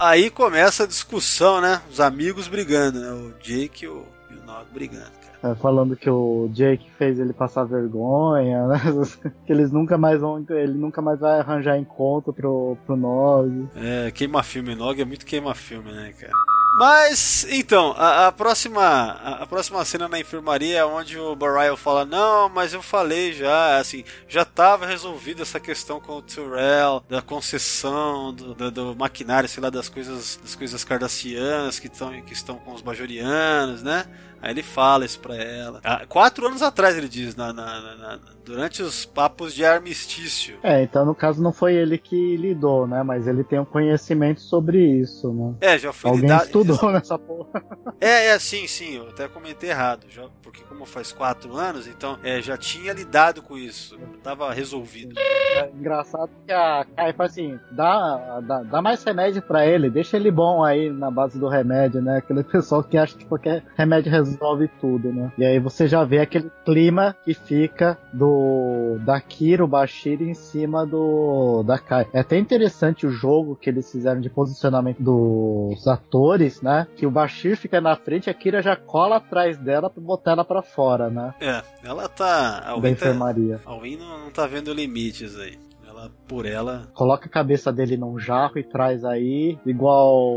Aí 0.00 0.30
começa 0.30 0.84
a 0.84 0.86
discussão, 0.86 1.60
né? 1.60 1.82
Os 1.90 2.00
amigos 2.00 2.48
brigando, 2.48 3.00
né? 3.00 3.10
O 3.12 3.32
Jake 3.40 3.84
e 3.84 3.88
o, 3.88 4.04
e 4.30 4.34
o 4.34 4.44
Nog 4.44 4.66
brigando. 4.72 5.16
É, 5.42 5.54
falando 5.56 5.96
que 5.96 6.08
o 6.08 6.48
Jake 6.52 6.90
fez 6.98 7.18
ele 7.18 7.32
passar 7.32 7.64
vergonha, 7.64 8.66
né? 8.68 8.78
que 9.44 9.52
eles 9.52 9.72
nunca 9.72 9.98
mais 9.98 10.20
vão. 10.20 10.44
Ele 10.48 10.74
nunca 10.74 11.02
mais 11.02 11.18
vai 11.18 11.40
arranjar 11.40 11.78
encontro 11.78 12.32
pro, 12.32 12.76
pro 12.86 12.96
Nog. 12.96 13.68
É, 13.74 14.10
queima-filme. 14.10 14.74
Nog 14.74 15.00
é 15.00 15.04
muito 15.04 15.26
queima-filme, 15.26 15.90
né, 15.90 16.12
cara? 16.18 16.32
Mas, 16.78 17.46
então, 17.48 17.94
a, 17.96 18.26
a 18.26 18.32
próxima 18.32 18.82
a, 18.82 19.42
a, 19.42 19.46
próxima 19.46 19.82
cena 19.82 20.08
na 20.08 20.20
enfermaria 20.20 20.80
é 20.80 20.84
onde 20.84 21.18
o 21.18 21.34
Barryle 21.34 21.74
fala, 21.74 22.04
não, 22.04 22.50
mas 22.50 22.74
eu 22.74 22.82
falei 22.82 23.32
já, 23.32 23.78
assim, 23.78 24.04
já 24.28 24.42
estava 24.42 24.84
resolvida 24.84 25.40
essa 25.40 25.58
questão 25.58 25.98
com 25.98 26.18
o 26.18 26.22
Tyrell, 26.22 27.02
da 27.08 27.22
concessão, 27.22 28.30
do, 28.30 28.54
do, 28.54 28.70
do, 28.70 28.94
maquinário, 28.94 29.48
sei 29.48 29.62
lá, 29.62 29.70
das 29.70 29.88
coisas 29.88 30.38
das 30.42 30.54
coisas 30.54 30.84
cardassianas 30.84 31.78
que, 31.78 31.88
tão, 31.88 32.20
que 32.20 32.34
estão 32.34 32.56
com 32.58 32.74
os 32.74 32.82
bajorianos, 32.82 33.82
né? 33.82 34.06
Aí 34.40 34.50
ele 34.50 34.62
fala 34.62 35.04
isso 35.04 35.18
pra 35.20 35.34
ela. 35.34 35.80
Ah, 35.82 36.04
quatro 36.06 36.46
anos 36.46 36.62
atrás 36.62 36.96
ele 36.96 37.08
diz, 37.08 37.34
na, 37.34 37.52
na, 37.52 37.80
na, 37.96 38.18
durante 38.44 38.82
os 38.82 39.04
papos 39.04 39.54
de 39.54 39.64
armistício. 39.64 40.58
É, 40.62 40.82
então 40.82 41.04
no 41.04 41.14
caso 41.14 41.42
não 41.42 41.52
foi 41.52 41.74
ele 41.74 41.98
que 41.98 42.36
lidou, 42.36 42.86
né? 42.86 43.02
Mas 43.02 43.26
ele 43.26 43.42
tem 43.42 43.58
um 43.58 43.64
conhecimento 43.64 44.40
sobre 44.40 44.78
isso, 44.78 45.32
né? 45.32 45.54
É, 45.60 45.78
já 45.78 45.92
foi 45.92 46.10
Alguém 46.10 46.24
lidado... 46.24 46.44
estudou 46.44 46.92
nessa 46.92 47.18
porra. 47.18 47.64
É, 48.00 48.26
é, 48.26 48.38
sim, 48.38 48.66
sim, 48.66 48.96
eu 48.96 49.08
até 49.08 49.26
comentei 49.28 49.70
errado, 49.70 50.06
já, 50.08 50.28
porque 50.42 50.62
como 50.64 50.84
faz 50.84 51.12
quatro 51.12 51.56
anos, 51.56 51.86
então 51.86 52.18
é, 52.22 52.40
já 52.40 52.56
tinha 52.56 52.92
lidado 52.92 53.42
com 53.42 53.56
isso, 53.56 53.98
tava 54.22 54.52
resolvido. 54.52 55.14
É 55.56 55.70
engraçado 55.74 56.30
que 56.46 56.52
a 56.52 56.84
Kai 56.96 57.12
fala 57.12 57.28
assim, 57.28 57.58
dá, 57.70 58.40
dá, 58.40 58.62
dá 58.62 58.82
mais 58.82 59.02
remédio 59.02 59.42
para 59.42 59.66
ele, 59.66 59.90
deixa 59.90 60.16
ele 60.16 60.30
bom 60.30 60.62
aí 60.62 60.90
na 60.90 61.10
base 61.10 61.38
do 61.38 61.48
remédio, 61.48 62.02
né? 62.02 62.18
Aquele 62.18 62.42
pessoal 62.42 62.82
que 62.82 62.98
acha 62.98 63.16
que 63.16 63.24
qualquer 63.24 63.62
remédio 63.76 64.10
resolve 64.10 64.68
tudo, 64.80 65.12
né? 65.12 65.32
E 65.38 65.44
aí 65.44 65.58
você 65.58 65.88
já 65.88 66.04
vê 66.04 66.18
aquele 66.18 66.50
clima 66.64 67.16
que 67.24 67.34
fica 67.34 67.98
do 68.12 68.98
da 69.04 69.20
Kira, 69.20 69.64
o 69.64 69.68
Bashir 69.68 70.20
em 70.22 70.34
cima 70.34 70.86
do 70.86 71.62
da 71.64 71.78
Kai. 71.78 72.06
É 72.12 72.20
até 72.20 72.36
interessante 72.36 73.06
o 73.06 73.10
jogo 73.10 73.56
que 73.56 73.70
eles 73.70 73.90
fizeram 73.90 74.20
de 74.20 74.30
posicionamento 74.30 75.02
dos 75.02 75.86
atores, 75.86 76.60
né? 76.62 76.86
Que 76.96 77.06
o 77.06 77.10
Bashir 77.10 77.56
fica 77.56 77.80
na 77.80 77.96
frente, 77.96 78.28
a 78.28 78.34
Kira 78.34 78.62
já 78.62 78.76
cola 78.76 79.16
atrás 79.16 79.56
dela 79.58 79.88
pra 79.88 80.02
botar 80.02 80.32
ela 80.32 80.44
pra 80.44 80.62
fora, 80.62 81.08
né? 81.08 81.34
É, 81.40 81.62
ela 81.84 82.08
tá. 82.08 82.58
A 82.66 82.74
da 82.74 82.80
tá, 82.80 82.90
enfermaria. 82.90 83.60
a 83.64 83.74
Win 83.78 83.96
não, 83.96 84.18
não 84.24 84.30
tá 84.30 84.46
vendo 84.46 84.72
limites 84.72 85.38
aí. 85.38 85.45
Ela, 85.86 86.10
por 86.28 86.44
ela. 86.46 86.88
Coloca 86.94 87.26
a 87.26 87.30
cabeça 87.30 87.72
dele 87.72 87.96
num 87.96 88.18
jarro 88.18 88.58
e 88.58 88.62
traz 88.64 89.04
aí, 89.04 89.58
igual 89.64 90.36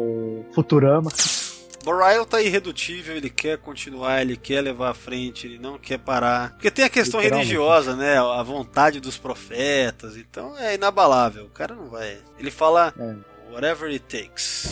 Futurama. 0.53 1.09
Borail 1.83 2.25
tá 2.25 2.41
irredutível, 2.41 3.15
ele 3.15 3.29
quer 3.29 3.57
continuar, 3.57 4.21
ele 4.21 4.35
quer 4.35 4.61
levar 4.61 4.89
à 4.89 4.93
frente, 4.93 5.47
ele 5.47 5.57
não 5.57 5.77
quer 5.77 5.97
parar. 5.97 6.51
Porque 6.51 6.69
tem 6.69 6.83
a 6.85 6.89
questão 6.89 7.19
religiosa, 7.21 7.95
né? 7.95 8.17
A 8.19 8.43
vontade 8.43 8.99
dos 8.99 9.17
profetas, 9.17 10.17
então 10.17 10.57
é 10.57 10.75
inabalável. 10.75 11.45
O 11.45 11.49
cara 11.49 11.73
não 11.73 11.87
vai. 11.89 12.17
Ele 12.37 12.51
fala 12.51 12.93
É. 12.99 13.15
whatever 13.53 13.89
it 13.89 14.01
takes. 14.01 14.67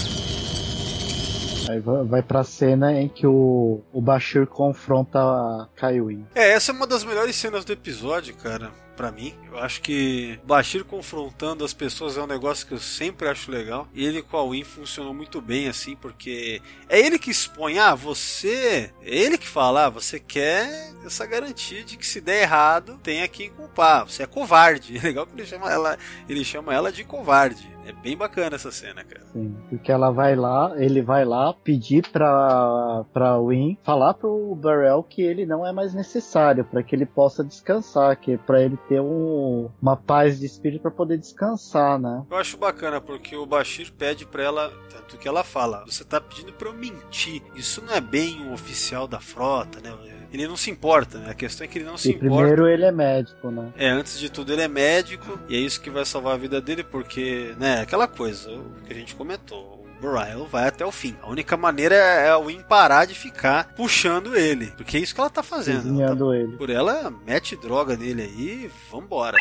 Aí 1.69 1.79
vai 1.79 2.03
vai 2.03 2.21
pra 2.21 2.43
cena 2.43 2.93
em 2.93 3.09
que 3.09 3.25
o, 3.27 3.81
o 3.91 4.01
Bashir 4.01 4.45
confronta 4.47 5.19
a 5.19 5.67
Kaiwin. 5.75 6.25
É, 6.35 6.51
essa 6.51 6.71
é 6.71 6.75
uma 6.75 6.87
das 6.87 7.03
melhores 7.03 7.35
cenas 7.35 7.65
do 7.65 7.73
episódio, 7.73 8.35
cara. 8.35 8.71
Pra 8.97 9.11
mim, 9.11 9.35
eu 9.51 9.59
acho 9.59 9.79
que 9.79 10.39
Bashir 10.43 10.83
confrontando 10.83 11.63
as 11.63 11.71
pessoas 11.71 12.17
é 12.17 12.21
um 12.21 12.25
negócio 12.25 12.65
que 12.65 12.73
eu 12.73 12.79
sempre 12.79 13.29
acho 13.29 13.51
legal. 13.51 13.87
E 13.93 14.03
ele 14.03 14.23
com 14.23 14.35
a 14.35 14.49
Win 14.49 14.63
funcionou 14.63 15.13
muito 15.13 15.39
bem, 15.39 15.67
assim, 15.67 15.95
porque 15.95 16.59
é 16.89 16.99
ele 16.99 17.19
que 17.19 17.29
expõe, 17.29 17.77
ah, 17.77 17.93
você. 17.93 18.91
É 19.03 19.15
ele 19.15 19.37
que 19.37 19.47
fala, 19.47 19.85
ah, 19.85 19.89
você 19.89 20.19
quer 20.19 20.91
essa 21.05 21.27
garantia 21.27 21.83
de 21.83 21.95
que 21.95 22.07
se 22.07 22.19
der 22.19 22.41
errado, 22.41 22.99
tenha 23.03 23.27
quem 23.27 23.51
culpar. 23.51 24.05
Você 24.09 24.23
é 24.23 24.27
covarde. 24.27 24.97
É 25.07 25.09
legal 25.09 25.27
que 25.27 25.39
ele 25.39 25.45
chama 25.45 25.71
ela, 25.71 25.97
ele 26.27 26.43
chama 26.43 26.73
ela 26.73 26.91
de 26.91 27.03
covarde. 27.03 27.69
É 27.87 27.93
bem 27.93 28.17
bacana 28.17 28.57
essa 28.57 28.69
cena, 28.69 29.01
cara. 29.01 29.25
Sim, 29.31 29.55
porque 29.69 29.89
ela 29.89 30.11
vai 30.11 30.35
lá, 30.35 30.73
ele 30.75 31.01
vai 31.01 31.23
lá 31.23 31.53
pedir 31.53 32.05
pra, 32.11 33.05
pra 33.13 33.39
Win 33.39 33.77
falar 33.81 34.13
pro 34.13 34.53
Barrel 34.55 35.01
que 35.01 35.21
ele 35.21 35.45
não 35.45 35.65
é 35.65 35.71
mais 35.71 35.93
necessário, 35.93 36.65
pra 36.65 36.83
que 36.83 36.93
ele 36.93 37.05
possa 37.05 37.45
descansar, 37.45 38.19
que 38.19 38.37
pra 38.39 38.61
ele 38.61 38.75
ter 38.89 38.99
um, 38.99 39.69
uma 39.81 39.95
paz 39.95 40.37
de 40.37 40.45
espírito 40.45 40.81
pra 40.81 40.91
poder 40.91 41.17
descansar, 41.17 41.97
né? 41.97 42.25
Eu 42.29 42.35
acho 42.35 42.57
bacana 42.57 42.99
porque 42.99 43.37
o 43.37 43.45
Bashir 43.45 43.93
pede 43.93 44.25
pra 44.25 44.43
ela, 44.43 44.69
tanto 44.89 45.17
que 45.17 45.25
ela 45.25 45.45
fala, 45.45 45.85
você 45.85 46.03
tá 46.03 46.19
pedindo 46.19 46.51
pra 46.51 46.67
eu 46.67 46.73
mentir. 46.73 47.41
Isso 47.55 47.81
não 47.81 47.93
é 47.93 48.01
bem 48.01 48.41
um 48.41 48.51
oficial 48.51 49.07
da 49.07 49.21
frota, 49.21 49.79
né? 49.79 50.16
Ele 50.31 50.47
não 50.47 50.57
se 50.57 50.69
importa, 50.69 51.17
né? 51.19 51.31
A 51.31 51.33
questão 51.33 51.65
é 51.65 51.67
que 51.67 51.77
ele 51.79 51.85
não 51.85 51.97
se 51.97 52.09
E 52.09 52.11
importa. 52.15 52.35
primeiro 52.35 52.67
ele 52.67 52.85
é 52.85 52.91
médico, 52.91 53.49
né? 53.51 53.71
É, 53.77 53.89
antes 53.89 54.19
de 54.19 54.29
tudo 54.29 54.51
ele 54.53 54.61
é 54.61 54.67
médico 54.67 55.39
e 55.49 55.55
é 55.55 55.59
isso 55.59 55.79
que 55.81 55.89
vai 55.89 56.03
salvar 56.05 56.33
a 56.33 56.37
vida 56.37 56.59
dele, 56.61 56.83
porque, 56.83 57.53
né, 57.59 57.81
aquela 57.81 58.07
coisa 58.07 58.51
o 58.51 58.71
que 58.85 58.93
a 58.93 58.95
gente 58.95 59.15
comentou. 59.15 59.77
O 59.97 59.99
Brian 59.99 60.43
vai 60.43 60.67
até 60.67 60.85
o 60.85 60.91
fim. 60.91 61.15
A 61.23 61.29
única 61.29 61.57
maneira 61.57 61.95
é 61.95 62.29
a 62.29 62.37
Win 62.37 62.61
parar 62.61 63.05
de 63.05 63.15
ficar 63.15 63.73
puxando 63.75 64.35
ele. 64.35 64.67
Porque 64.77 64.95
é 64.97 64.99
isso 64.99 65.15
que 65.15 65.19
ela 65.19 65.29
tá 65.29 65.41
fazendo. 65.41 65.99
Ela 66.01 66.15
tá- 66.15 66.35
ele. 66.35 66.55
por 66.55 66.69
ela, 66.69 67.11
mete 67.25 67.55
droga 67.55 67.97
nele 67.97 68.21
aí 68.21 68.65
e 68.65 68.71
vambora. 68.91 69.37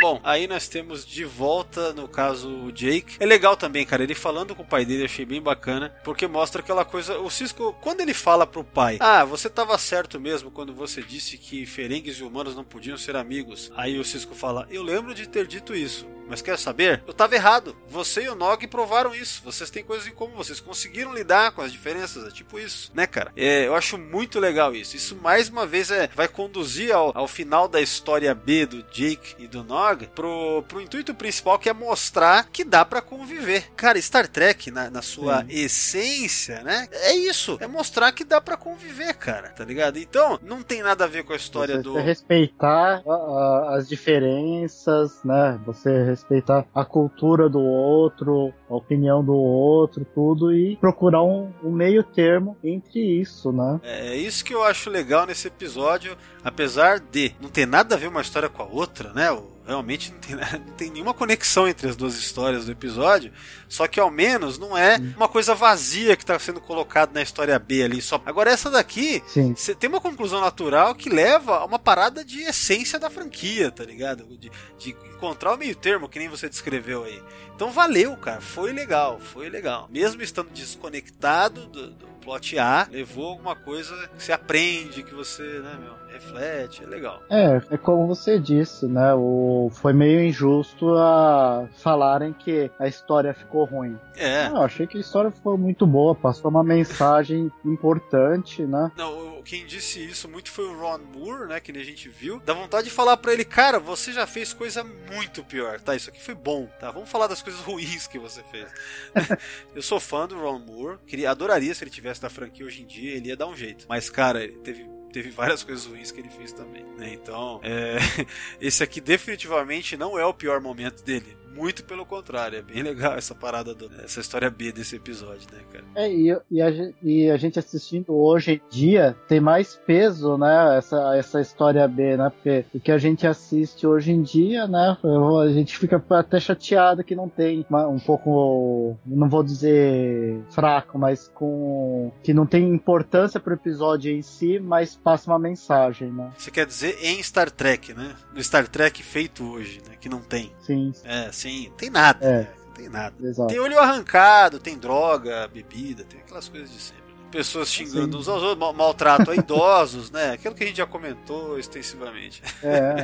Bom, 0.00 0.20
aí 0.24 0.46
nós 0.46 0.68
temos 0.68 1.06
de 1.06 1.24
volta, 1.24 1.92
no 1.92 2.08
caso, 2.08 2.48
o 2.48 2.72
Jake. 2.72 3.16
É 3.20 3.26
legal 3.26 3.56
também, 3.56 3.86
cara, 3.86 4.02
ele 4.02 4.14
falando 4.14 4.54
com 4.54 4.62
o 4.62 4.66
pai 4.66 4.84
dele, 4.84 5.02
eu 5.02 5.06
achei 5.06 5.24
bem 5.24 5.40
bacana, 5.40 5.94
porque 6.02 6.26
mostra 6.26 6.60
aquela 6.60 6.84
coisa. 6.84 7.18
O 7.18 7.30
Cisco, 7.30 7.72
quando 7.80 8.00
ele 8.00 8.12
fala 8.12 8.46
pro 8.46 8.64
pai, 8.64 8.98
ah, 9.00 9.24
você 9.24 9.48
tava 9.48 9.76
certo 9.78 10.20
mesmo 10.20 10.50
quando 10.50 10.74
você 10.74 11.02
disse 11.02 11.38
que 11.38 11.64
ferengues 11.64 12.16
e 12.16 12.24
humanos 12.24 12.54
não 12.54 12.64
podiam 12.64 12.98
ser 12.98 13.16
amigos. 13.16 13.72
Aí 13.76 13.98
o 13.98 14.04
Cisco 14.04 14.34
fala, 14.34 14.66
eu 14.70 14.82
lembro 14.82 15.14
de 15.14 15.28
ter 15.28 15.46
dito 15.46 15.74
isso. 15.74 16.06
Mas 16.26 16.40
quer 16.40 16.58
saber? 16.58 17.02
Eu 17.06 17.12
tava 17.12 17.34
errado. 17.34 17.76
Você 17.86 18.22
e 18.22 18.28
o 18.30 18.34
Nog 18.34 18.66
provaram 18.66 19.14
isso. 19.14 19.42
Vocês 19.44 19.70
têm 19.70 19.84
coisas 19.84 20.06
em 20.06 20.10
comum. 20.10 20.36
Vocês 20.36 20.58
conseguiram 20.58 21.12
lidar 21.12 21.52
com 21.52 21.60
as 21.60 21.70
diferenças. 21.70 22.26
É 22.26 22.30
tipo 22.30 22.58
isso, 22.58 22.90
né, 22.94 23.06
cara? 23.06 23.30
É, 23.36 23.66
eu 23.66 23.74
acho 23.74 23.98
muito 23.98 24.40
legal 24.40 24.74
isso. 24.74 24.96
Isso, 24.96 25.16
mais 25.16 25.50
uma 25.50 25.66
vez, 25.66 25.90
é, 25.90 26.08
vai 26.14 26.26
conduzir 26.26 26.92
ao, 26.92 27.16
ao 27.16 27.28
final 27.28 27.68
da 27.68 27.80
história 27.80 28.34
B 28.34 28.64
do 28.64 28.82
Jake 28.84 29.34
e 29.38 29.46
do 29.46 29.62
Nog 29.62 29.83
pro, 30.14 30.64
pro 30.68 30.80
intuito 30.80 31.14
principal, 31.14 31.58
que 31.58 31.68
é 31.68 31.72
mostrar 31.72 32.48
que 32.50 32.64
dá 32.64 32.84
pra 32.84 33.00
conviver. 33.00 33.70
Cara, 33.76 34.00
Star 34.00 34.26
Trek, 34.28 34.70
na, 34.70 34.90
na 34.90 35.02
sua 35.02 35.44
essência, 35.48 36.62
né? 36.62 36.88
É 36.92 37.14
isso. 37.14 37.56
É 37.60 37.66
mostrar 37.66 38.10
que 38.12 38.24
dá 38.24 38.40
pra 38.40 38.56
conviver, 38.56 39.14
cara. 39.14 39.50
Tá 39.50 39.64
ligado? 39.64 39.98
Então, 39.98 40.38
não 40.42 40.62
tem 40.62 40.82
nada 40.82 41.04
a 41.04 41.08
ver 41.08 41.24
com 41.24 41.32
a 41.32 41.36
história 41.36 41.76
Você 41.76 41.82
do. 41.82 41.94
respeitar 41.94 43.02
a- 43.06 43.10
a- 43.12 43.76
as 43.76 43.88
diferenças, 43.88 45.22
né? 45.24 45.58
Você 45.66 46.04
respeitar 46.04 46.64
a 46.74 46.84
cultura 46.84 47.48
do 47.48 47.60
outro, 47.60 48.52
a 48.68 48.74
opinião 48.74 49.24
do 49.24 49.34
outro, 49.34 50.04
tudo, 50.14 50.52
e 50.54 50.76
procurar 50.76 51.22
um, 51.22 51.52
um 51.62 51.70
meio 51.70 52.02
termo 52.02 52.56
entre 52.62 53.00
isso, 53.20 53.52
né? 53.52 53.80
É 53.82 54.14
isso 54.16 54.44
que 54.44 54.54
eu 54.54 54.62
acho 54.62 54.90
legal 54.90 55.26
nesse 55.26 55.48
episódio, 55.48 56.16
apesar 56.42 57.00
de 57.00 57.34
não 57.40 57.48
ter 57.48 57.66
nada 57.66 57.94
a 57.94 57.98
ver 57.98 58.08
uma 58.08 58.20
história 58.22 58.48
com 58.48 58.62
a 58.62 58.66
outra, 58.66 59.12
né? 59.12 59.30
O- 59.32 59.53
Realmente 59.66 60.12
não 60.12 60.18
tem, 60.18 60.36
não 60.66 60.74
tem 60.74 60.90
nenhuma 60.90 61.14
conexão 61.14 61.66
entre 61.66 61.88
as 61.88 61.96
duas 61.96 62.16
histórias 62.16 62.66
do 62.66 62.72
episódio, 62.72 63.32
só 63.68 63.86
que 63.86 63.98
ao 63.98 64.10
menos 64.10 64.58
não 64.58 64.76
é 64.76 64.98
uma 65.16 65.28
coisa 65.28 65.54
vazia 65.54 66.16
que 66.16 66.22
está 66.22 66.38
sendo 66.38 66.60
colocado 66.60 67.12
na 67.12 67.22
história 67.22 67.58
B 67.58 67.82
ali. 67.82 68.02
Só... 68.02 68.20
Agora, 68.26 68.50
essa 68.50 68.70
daqui. 68.70 69.22
Você 69.56 69.74
tem 69.74 69.88
uma 69.88 70.00
conclusão 70.00 70.40
natural 70.40 70.94
que 70.94 71.08
leva 71.08 71.58
a 71.58 71.64
uma 71.64 71.78
parada 71.78 72.24
de 72.24 72.42
essência 72.42 72.98
da 72.98 73.08
franquia, 73.08 73.70
tá 73.70 73.84
ligado? 73.84 74.24
De, 74.36 74.50
de 74.78 74.90
encontrar 75.14 75.54
o 75.54 75.56
meio 75.56 75.74
termo, 75.74 76.08
que 76.08 76.18
nem 76.18 76.28
você 76.28 76.48
descreveu 76.48 77.04
aí. 77.04 77.22
Então 77.54 77.70
valeu, 77.70 78.16
cara. 78.16 78.40
Foi 78.40 78.72
legal, 78.72 79.18
foi 79.18 79.48
legal. 79.48 79.88
Mesmo 79.90 80.22
estando 80.22 80.50
desconectado 80.50 81.66
do, 81.66 81.90
do 81.90 82.06
plot 82.24 82.58
A, 82.58 82.88
levou 82.90 83.28
alguma 83.28 83.54
coisa 83.54 84.08
que 84.16 84.22
você 84.22 84.32
aprende, 84.32 85.02
que 85.02 85.14
você, 85.14 85.42
né, 85.42 85.78
meu, 85.80 85.92
reflete. 86.08 86.82
É 86.82 86.86
legal. 86.86 87.22
É, 87.28 87.60
é 87.70 87.76
como 87.76 88.06
você 88.06 88.38
disse, 88.38 88.86
né? 88.86 89.14
O, 89.14 89.70
foi 89.72 89.92
meio 89.92 90.22
injusto 90.22 90.94
a 90.96 91.66
falarem 91.76 92.32
que 92.32 92.70
a 92.78 92.86
história 92.86 93.34
ficou 93.34 93.64
ruim. 93.64 93.98
É. 94.16 94.48
Eu 94.48 94.62
achei 94.62 94.86
que 94.86 94.96
a 94.96 95.00
história 95.00 95.30
ficou 95.30 95.58
muito 95.58 95.86
boa, 95.86 96.14
passou 96.14 96.50
uma 96.50 96.64
mensagem 96.64 97.50
importante, 97.64 98.62
né? 98.62 98.90
Não, 98.96 99.33
quem 99.44 99.66
disse 99.66 100.04
isso 100.04 100.28
muito 100.28 100.50
foi 100.50 100.64
o 100.64 100.76
Ron 100.76 100.98
Moore, 100.98 101.48
né? 101.48 101.60
Que 101.60 101.70
a 101.72 101.84
gente 101.84 102.08
viu. 102.08 102.40
Dá 102.40 102.54
vontade 102.54 102.88
de 102.88 102.94
falar 102.94 103.16
pra 103.16 103.32
ele, 103.32 103.44
cara, 103.44 103.78
você 103.78 104.12
já 104.12 104.26
fez 104.26 104.52
coisa 104.52 104.82
muito 104.82 105.44
pior, 105.44 105.80
tá? 105.80 105.94
Isso 105.94 106.10
aqui 106.10 106.20
foi 106.20 106.34
bom, 106.34 106.66
tá? 106.80 106.90
Vamos 106.90 107.08
falar 107.08 107.26
das 107.26 107.42
coisas 107.42 107.60
ruins 107.60 108.06
que 108.06 108.18
você 108.18 108.42
fez. 108.44 108.66
Eu 109.74 109.82
sou 109.82 110.00
fã 110.00 110.26
do 110.26 110.38
Ron 110.38 110.58
Moore, 110.58 110.98
queria, 111.06 111.30
adoraria 111.30 111.74
se 111.74 111.84
ele 111.84 111.90
tivesse 111.90 112.22
na 112.22 112.30
franquia 112.30 112.66
hoje 112.66 112.82
em 112.82 112.86
dia, 112.86 113.14
ele 113.14 113.28
ia 113.28 113.36
dar 113.36 113.46
um 113.46 113.56
jeito. 113.56 113.86
Mas, 113.88 114.08
cara, 114.08 114.42
ele 114.42 114.58
teve 114.58 114.94
teve 115.14 115.30
várias 115.30 115.62
coisas 115.62 115.86
ruins 115.86 116.10
que 116.10 116.18
ele 116.18 116.28
fez 116.28 116.52
também. 116.52 116.84
Né? 116.98 117.12
Então, 117.12 117.60
é, 117.62 117.98
esse 118.60 118.82
aqui 118.82 119.00
definitivamente 119.00 119.96
não 119.96 120.18
é 120.18 120.26
o 120.26 120.34
pior 120.34 120.60
momento 120.60 121.04
dele. 121.04 121.36
Muito 121.54 121.84
pelo 121.84 122.04
contrário, 122.04 122.58
é 122.58 122.62
bem 122.62 122.82
legal 122.82 123.14
essa 123.14 123.34
parada, 123.34 123.74
do, 123.74 123.90
essa 124.02 124.20
história 124.20 124.50
B 124.50 124.72
desse 124.72 124.96
episódio, 124.96 125.46
né, 125.52 125.60
cara? 125.72 125.84
É, 125.94 126.10
e, 126.10 126.36
e, 126.50 126.60
a, 126.60 126.70
e, 127.02 127.30
a, 127.30 127.36
gente 127.36 127.58
assistindo 127.58 128.14
hoje 128.14 128.52
em 128.52 128.60
dia 128.70 129.16
tem 129.28 129.40
mais 129.40 129.76
peso, 129.86 130.36
né, 130.36 130.76
essa, 130.76 131.16
essa 131.16 131.40
história 131.40 131.86
B, 131.86 132.16
né? 132.16 132.30
Porque 132.30 132.64
o 132.74 132.80
que 132.80 132.90
a 132.90 132.98
gente 132.98 133.26
assiste 133.26 133.86
hoje 133.86 134.12
em 134.12 134.22
dia, 134.22 134.66
né, 134.66 134.96
a 135.02 135.48
gente 135.52 135.78
fica 135.78 136.02
até 136.10 136.40
chateado 136.40 137.04
que 137.04 137.14
não 137.14 137.28
tem 137.28 137.64
um 137.70 137.98
pouco, 137.98 138.96
não 139.06 139.28
vou 139.28 139.42
dizer 139.42 140.42
fraco, 140.50 140.98
mas 140.98 141.28
com 141.34 142.12
que 142.22 142.34
não 142.34 142.46
tem 142.46 142.68
importância 142.68 143.38
pro 143.38 143.54
episódio 143.54 144.10
em 144.10 144.22
si, 144.22 144.58
mas 144.58 144.96
passa 144.96 145.30
uma 145.30 145.38
mensagem, 145.38 146.10
né? 146.10 146.32
Você 146.36 146.50
quer 146.50 146.66
dizer 146.66 146.98
em 147.02 147.22
Star 147.22 147.50
Trek, 147.50 147.94
né? 147.94 148.14
No 148.32 148.42
Star 148.42 148.66
Trek 148.66 149.02
feito 149.02 149.44
hoje, 149.44 149.80
né? 149.88 149.96
Que 150.00 150.08
não 150.08 150.20
tem. 150.20 150.52
Sim. 150.60 150.92
É, 151.04 151.30
assim, 151.44 151.70
tem 151.76 151.90
nada. 151.90 152.24
É. 152.24 152.38
Né? 152.38 152.48
Tem 152.74 152.88
nada. 152.88 153.14
Exato. 153.22 153.48
Tem 153.48 153.60
olho 153.60 153.78
arrancado, 153.78 154.58
tem 154.58 154.76
droga, 154.76 155.48
bebida, 155.52 156.02
tem 156.04 156.20
aquelas 156.20 156.48
coisas 156.48 156.70
de 156.70 156.80
sempre. 156.80 157.04
Pessoas 157.30 157.68
xingando 157.68 158.12
Sim. 158.12 158.18
uns 158.20 158.28
aos 158.28 158.42
outros, 158.42 158.76
maltrato 158.76 159.30
a 159.30 159.36
idosos, 159.36 160.10
né? 160.10 160.32
Aquilo 160.32 160.54
que 160.54 160.64
a 160.64 160.66
gente 160.66 160.76
já 160.76 160.86
comentou 160.86 161.58
extensivamente. 161.58 162.42
É. 162.62 162.94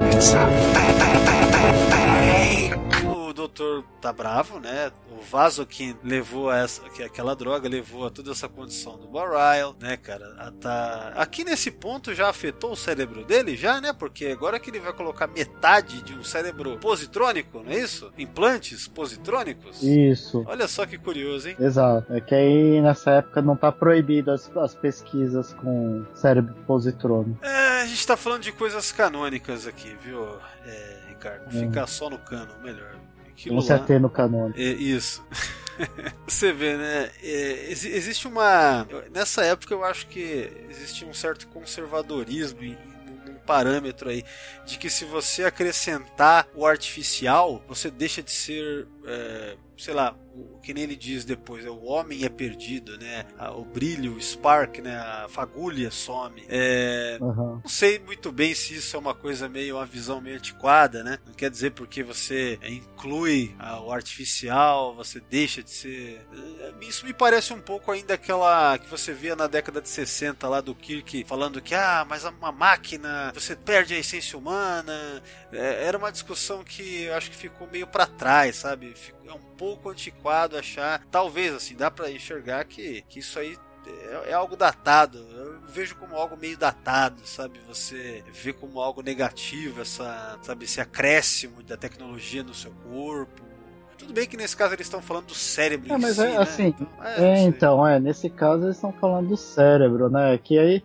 O 3.41 3.49
doutor 3.49 3.85
tá 4.03 4.13
bravo, 4.13 4.61
né? 4.61 4.93
O 5.11 5.23
vaso 5.23 5.65
que 5.65 5.97
levou 6.05 6.51
a 6.51 6.59
essa, 6.59 6.83
que 6.91 7.03
aquela 7.03 7.35
droga 7.35 7.71
levou 7.71 8.07
a 8.07 8.11
toda 8.11 8.33
essa 8.33 8.47
condição 8.51 8.99
do 8.99 9.09
Barryle, 9.09 9.75
né, 9.81 9.97
cara? 9.97 10.35
A 10.39 10.51
tá 10.51 11.13
aqui 11.17 11.43
nesse 11.43 11.71
ponto 11.71 12.15
já 12.15 12.29
afetou 12.29 12.73
o 12.73 12.77
cérebro 12.77 13.25
dele, 13.25 13.57
já, 13.57 13.81
né? 13.81 13.95
Porque 13.95 14.27
agora 14.27 14.61
que 14.61 14.69
ele 14.69 14.79
vai 14.79 14.93
colocar 14.93 15.27
metade 15.27 16.03
de 16.03 16.13
um 16.13 16.23
cérebro 16.23 16.77
positrônico, 16.79 17.63
não 17.63 17.73
é 17.73 17.79
isso? 17.79 18.13
Implantes 18.19 18.87
positrônicos. 18.87 19.83
Isso. 19.83 20.45
Olha 20.47 20.69
só 20.69 20.85
que 20.85 20.99
curioso, 20.99 21.49
hein? 21.49 21.57
Exato. 21.59 22.13
É 22.13 22.21
que 22.21 22.35
aí 22.35 22.83
nessa 22.83 23.11
época 23.13 23.41
não 23.41 23.57
tá 23.57 23.73
proibido 23.73 24.33
as, 24.33 24.55
as 24.55 24.75
pesquisas 24.75 25.55
com 25.55 26.05
cérebro 26.15 26.55
positrônico. 26.67 27.43
É, 27.43 27.81
a 27.81 27.87
gente 27.87 28.07
tá 28.07 28.19
falando 28.19 28.43
de 28.43 28.53
coisas 28.53 28.93
canônicas 28.93 29.67
aqui, 29.67 29.97
viu, 30.05 30.27
é, 30.67 30.99
Ricardo? 31.09 31.49
É. 31.49 31.61
Ficar 31.61 31.87
só 31.87 32.11
no 32.11 32.19
cano, 32.19 32.53
melhor. 32.63 33.01
Aquilo 33.31 33.55
Não 33.57 33.63
se 33.63 33.73
no 33.99 34.11
canônico. 34.11 34.59
É, 34.59 34.63
isso. 34.65 35.25
Você 36.27 36.53
vê, 36.53 36.77
né? 36.77 37.11
É, 37.23 37.71
exi- 37.71 37.91
existe 37.91 38.29
uma. 38.29 38.87
Nessa 39.13 39.43
época 39.45 39.73
eu 39.75 39.83
acho 39.85 40.07
que 40.09 40.51
existia 40.69 41.09
um 41.09 41.15
certo 41.15 41.49
conservadorismo 41.49 42.63
em 42.63 42.77
um 43.29 43.35
parâmetro 43.47 44.11
aí 44.11 44.23
de 44.67 44.79
que 44.79 44.91
se 44.91 45.05
você 45.05 45.45
acrescentar 45.45 46.47
o 46.55 46.67
artificial, 46.67 47.65
você 47.67 47.91
deixa 47.91 48.23
de 48.23 48.31
ser. 48.31 48.87
É, 49.11 49.57
sei 49.77 49.95
lá, 49.95 50.17
o 50.35 50.61
que 50.61 50.73
nem 50.75 50.85
ele 50.85 50.97
diz 50.97 51.25
depois, 51.25 51.65
é, 51.67 51.71
o 51.71 51.83
homem 51.85 52.25
é 52.25 52.29
perdido, 52.29 52.97
né? 52.99 53.27
A- 53.39 53.51
O 53.53 53.65
brilho, 53.65 54.15
o 54.17 54.21
spark, 54.23 54.79
né? 54.79 54.97
A 54.97 55.27
fagulha 55.29 55.91
some. 55.91 56.45
É, 56.49 57.19
Aham. 57.21 57.61
não 57.63 57.69
sei 57.71 57.99
muito 57.99 58.31
bem 58.33 58.55
se 58.55 58.75
isso 58.77 58.97
é 58.97 58.99
uma 58.99 59.15
coisa 59.15 59.49
meio, 59.49 59.77
uma 59.77 59.87
visão 59.87 60.21
meio 60.21 60.37
antiquada, 60.37 61.03
né? 61.05 61.19
Não 61.27 61.35
quer 61.35 61.51
dizer 61.51 61.73
porque 61.73 62.03
você 62.03 62.59
inclui 62.63 63.55
ah, 63.59 63.81
o 63.81 63.93
artificial, 63.93 64.95
você 64.95 65.21
deixa 65.21 65.63
de 65.63 65.71
ser. 65.71 66.27
Eh, 66.33 66.73
Isso 66.83 67.05
me 67.05 67.13
parece 67.13 67.53
um 67.53 67.61
pouco 67.61 67.91
ainda 67.93 68.15
aquela 68.15 68.79
que 68.79 68.89
você 68.89 69.13
via 69.13 69.37
na 69.37 69.47
década 69.47 69.81
de 69.81 69.89
60 69.89 70.49
lá 70.49 70.61
do 70.61 70.75
Kirk 70.75 71.25
falando 71.25 71.61
que, 71.61 71.75
ah, 71.75 72.05
mas 72.09 72.25
uma 72.25 72.53
máquina, 72.53 73.31
você 73.35 73.55
perde 73.57 73.95
a 73.95 73.99
essência 73.99 74.39
humana. 74.39 75.23
É, 75.53 75.85
Era 75.85 75.99
uma 75.99 76.11
discussão 76.13 76.63
que 76.65 77.03
eu 77.05 77.15
acho 77.15 77.31
que 77.31 77.37
ficou 77.37 77.67
meio 77.67 77.87
para 77.87 78.07
trás, 78.07 78.57
sabe? 78.57 78.95
É 79.25 79.33
um 79.33 79.41
pouco 79.57 79.91
antiquado 79.91 80.57
achar. 80.57 81.05
Talvez, 81.11 81.55
assim, 81.55 81.75
dá 81.75 81.91
para 81.91 82.11
enxergar 82.11 82.65
que, 82.65 83.03
que 83.03 83.21
isso 83.21 83.39
aí 83.39 83.57
é, 83.87 84.31
é 84.31 84.33
algo 84.33 84.57
datado. 84.57 85.19
Eu 85.19 85.61
vejo 85.69 85.95
como 85.97 86.17
algo 86.17 86.37
meio 86.37 86.57
datado, 86.57 87.27
sabe? 87.27 87.61
Você 87.67 88.25
vê 88.33 88.53
como 88.53 88.81
algo 88.81 89.03
negativo 89.03 89.81
essa, 89.81 90.39
sabe, 90.43 90.65
esse 90.65 90.81
acréscimo 90.81 91.63
da 91.63 91.77
tecnologia 91.77 92.43
no 92.43 92.55
seu 92.55 92.73
corpo. 92.73 93.50
Tudo 94.11 94.17
bem 94.17 94.27
que 94.27 94.37
nesse 94.37 94.57
caso 94.57 94.75
eles 94.75 94.87
estão 94.87 95.01
falando 95.01 95.27
do 95.27 95.35
cérebro 95.35 95.93
É, 95.93 95.97
mas 95.97 96.17
si, 96.17 96.23
é 96.23 96.31
né? 96.31 96.37
assim. 96.39 96.67
Então, 96.67 96.89
é, 97.01 97.23
É, 97.23 97.43
então, 97.45 97.87
é, 97.87 98.01
nesse 98.01 98.29
caso 98.29 98.65
eles 98.65 98.75
estão 98.75 98.93
falando 98.93 99.29
do 99.29 99.37
cérebro, 99.37 100.11
né? 100.11 100.37
Que 100.37 100.59
aí, 100.59 100.83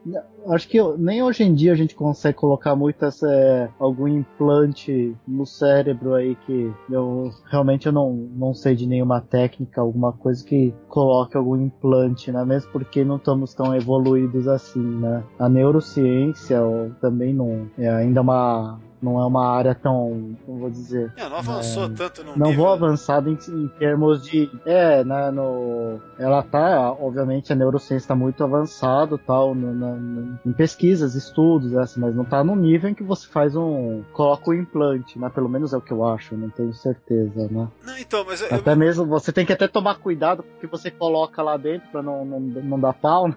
acho 0.49 0.67
que 0.67 0.77
nem 0.99 1.23
hoje 1.23 1.43
em 1.43 1.51
dia 1.51 1.71
a 1.71 1.75
gente 1.75 1.95
consegue 1.95 2.37
colocar 2.37 2.75
muito 2.75 3.03
essa, 3.03 3.27
é, 3.27 3.67
algum 3.79 4.07
implante 4.07 5.15
no 5.27 5.43
cérebro 5.43 6.13
aí 6.13 6.35
que 6.45 6.71
eu 6.87 7.31
realmente 7.49 7.87
eu 7.87 7.91
não, 7.91 8.13
não 8.13 8.53
sei 8.53 8.75
de 8.75 8.85
nenhuma 8.85 9.21
técnica, 9.21 9.81
alguma 9.81 10.13
coisa 10.13 10.45
que 10.45 10.71
coloque 10.87 11.35
algum 11.35 11.55
implante, 11.59 12.31
né? 12.31 12.45
Mesmo 12.45 12.71
porque 12.71 13.03
não 13.03 13.15
estamos 13.15 13.55
tão 13.55 13.75
evoluídos 13.75 14.47
assim, 14.47 14.79
né? 14.99 15.23
A 15.39 15.49
neurociência 15.49 16.59
também 17.01 17.33
não 17.33 17.67
é 17.75 17.89
ainda 17.89 18.21
uma 18.21 18.79
não 19.01 19.19
é 19.21 19.25
uma 19.25 19.47
área 19.55 19.75
tão, 19.75 20.35
como 20.45 20.59
vou 20.59 20.69
dizer, 20.69 21.11
É, 21.15 21.27
não 21.29 21.37
avançou 21.37 21.85
é, 21.85 21.89
tanto 21.89 22.23
no 22.23 22.35
não 22.35 22.47
nível. 22.49 22.63
vou 22.63 22.73
avançado 22.73 23.29
em, 23.29 23.37
em 23.49 23.67
termos 23.79 24.23
de. 24.23 24.49
É, 24.65 25.03
né, 25.03 25.29
no. 25.31 25.99
Ela 26.17 26.41
tá, 26.43 26.91
obviamente, 26.91 27.51
a 27.51 27.55
neurociência 27.55 28.03
está 28.05 28.15
muito 28.15 28.43
avançado 28.43 29.17
tal, 29.17 29.53
no- 29.53 29.73
na- 29.73 29.95
na- 29.95 30.39
em 30.45 30.53
pesquisas, 30.53 31.13
estudos, 31.15 31.75
assim, 31.77 31.99
mas 31.99 32.15
não 32.15 32.23
tá 32.25 32.43
no 32.43 32.55
nível 32.55 32.89
em 32.89 32.93
que 32.93 33.03
você 33.03 33.27
faz 33.27 33.55
um. 33.55 34.03
coloca 34.13 34.49
o 34.49 34.53
implante, 34.53 35.19
né? 35.19 35.29
Pelo 35.29 35.49
menos 35.49 35.73
é 35.73 35.77
o 35.77 35.81
que 35.81 35.91
eu 35.91 36.05
acho, 36.05 36.35
não 36.35 36.49
tenho 36.49 36.73
certeza, 36.73 37.47
né? 37.51 37.67
Não, 37.83 37.97
então, 37.97 38.23
mas 38.25 38.41
eu, 38.41 38.47
eu- 38.47 38.55
Até 38.57 38.75
mesmo 38.75 39.05
você 39.05 39.31
tem 39.31 39.45
que 39.45 39.53
até 39.53 39.67
tomar 39.67 39.95
cuidado 39.95 40.41
com 40.43 40.49
o 40.49 40.59
que 40.59 40.67
você 40.67 40.89
coloca 40.89 41.41
lá 41.43 41.57
dentro 41.57 41.89
pra 41.91 42.01
não, 42.01 42.25
não, 42.25 42.39
não 42.39 42.79
dar 42.79 42.93
pau, 42.93 43.27
né? 43.27 43.35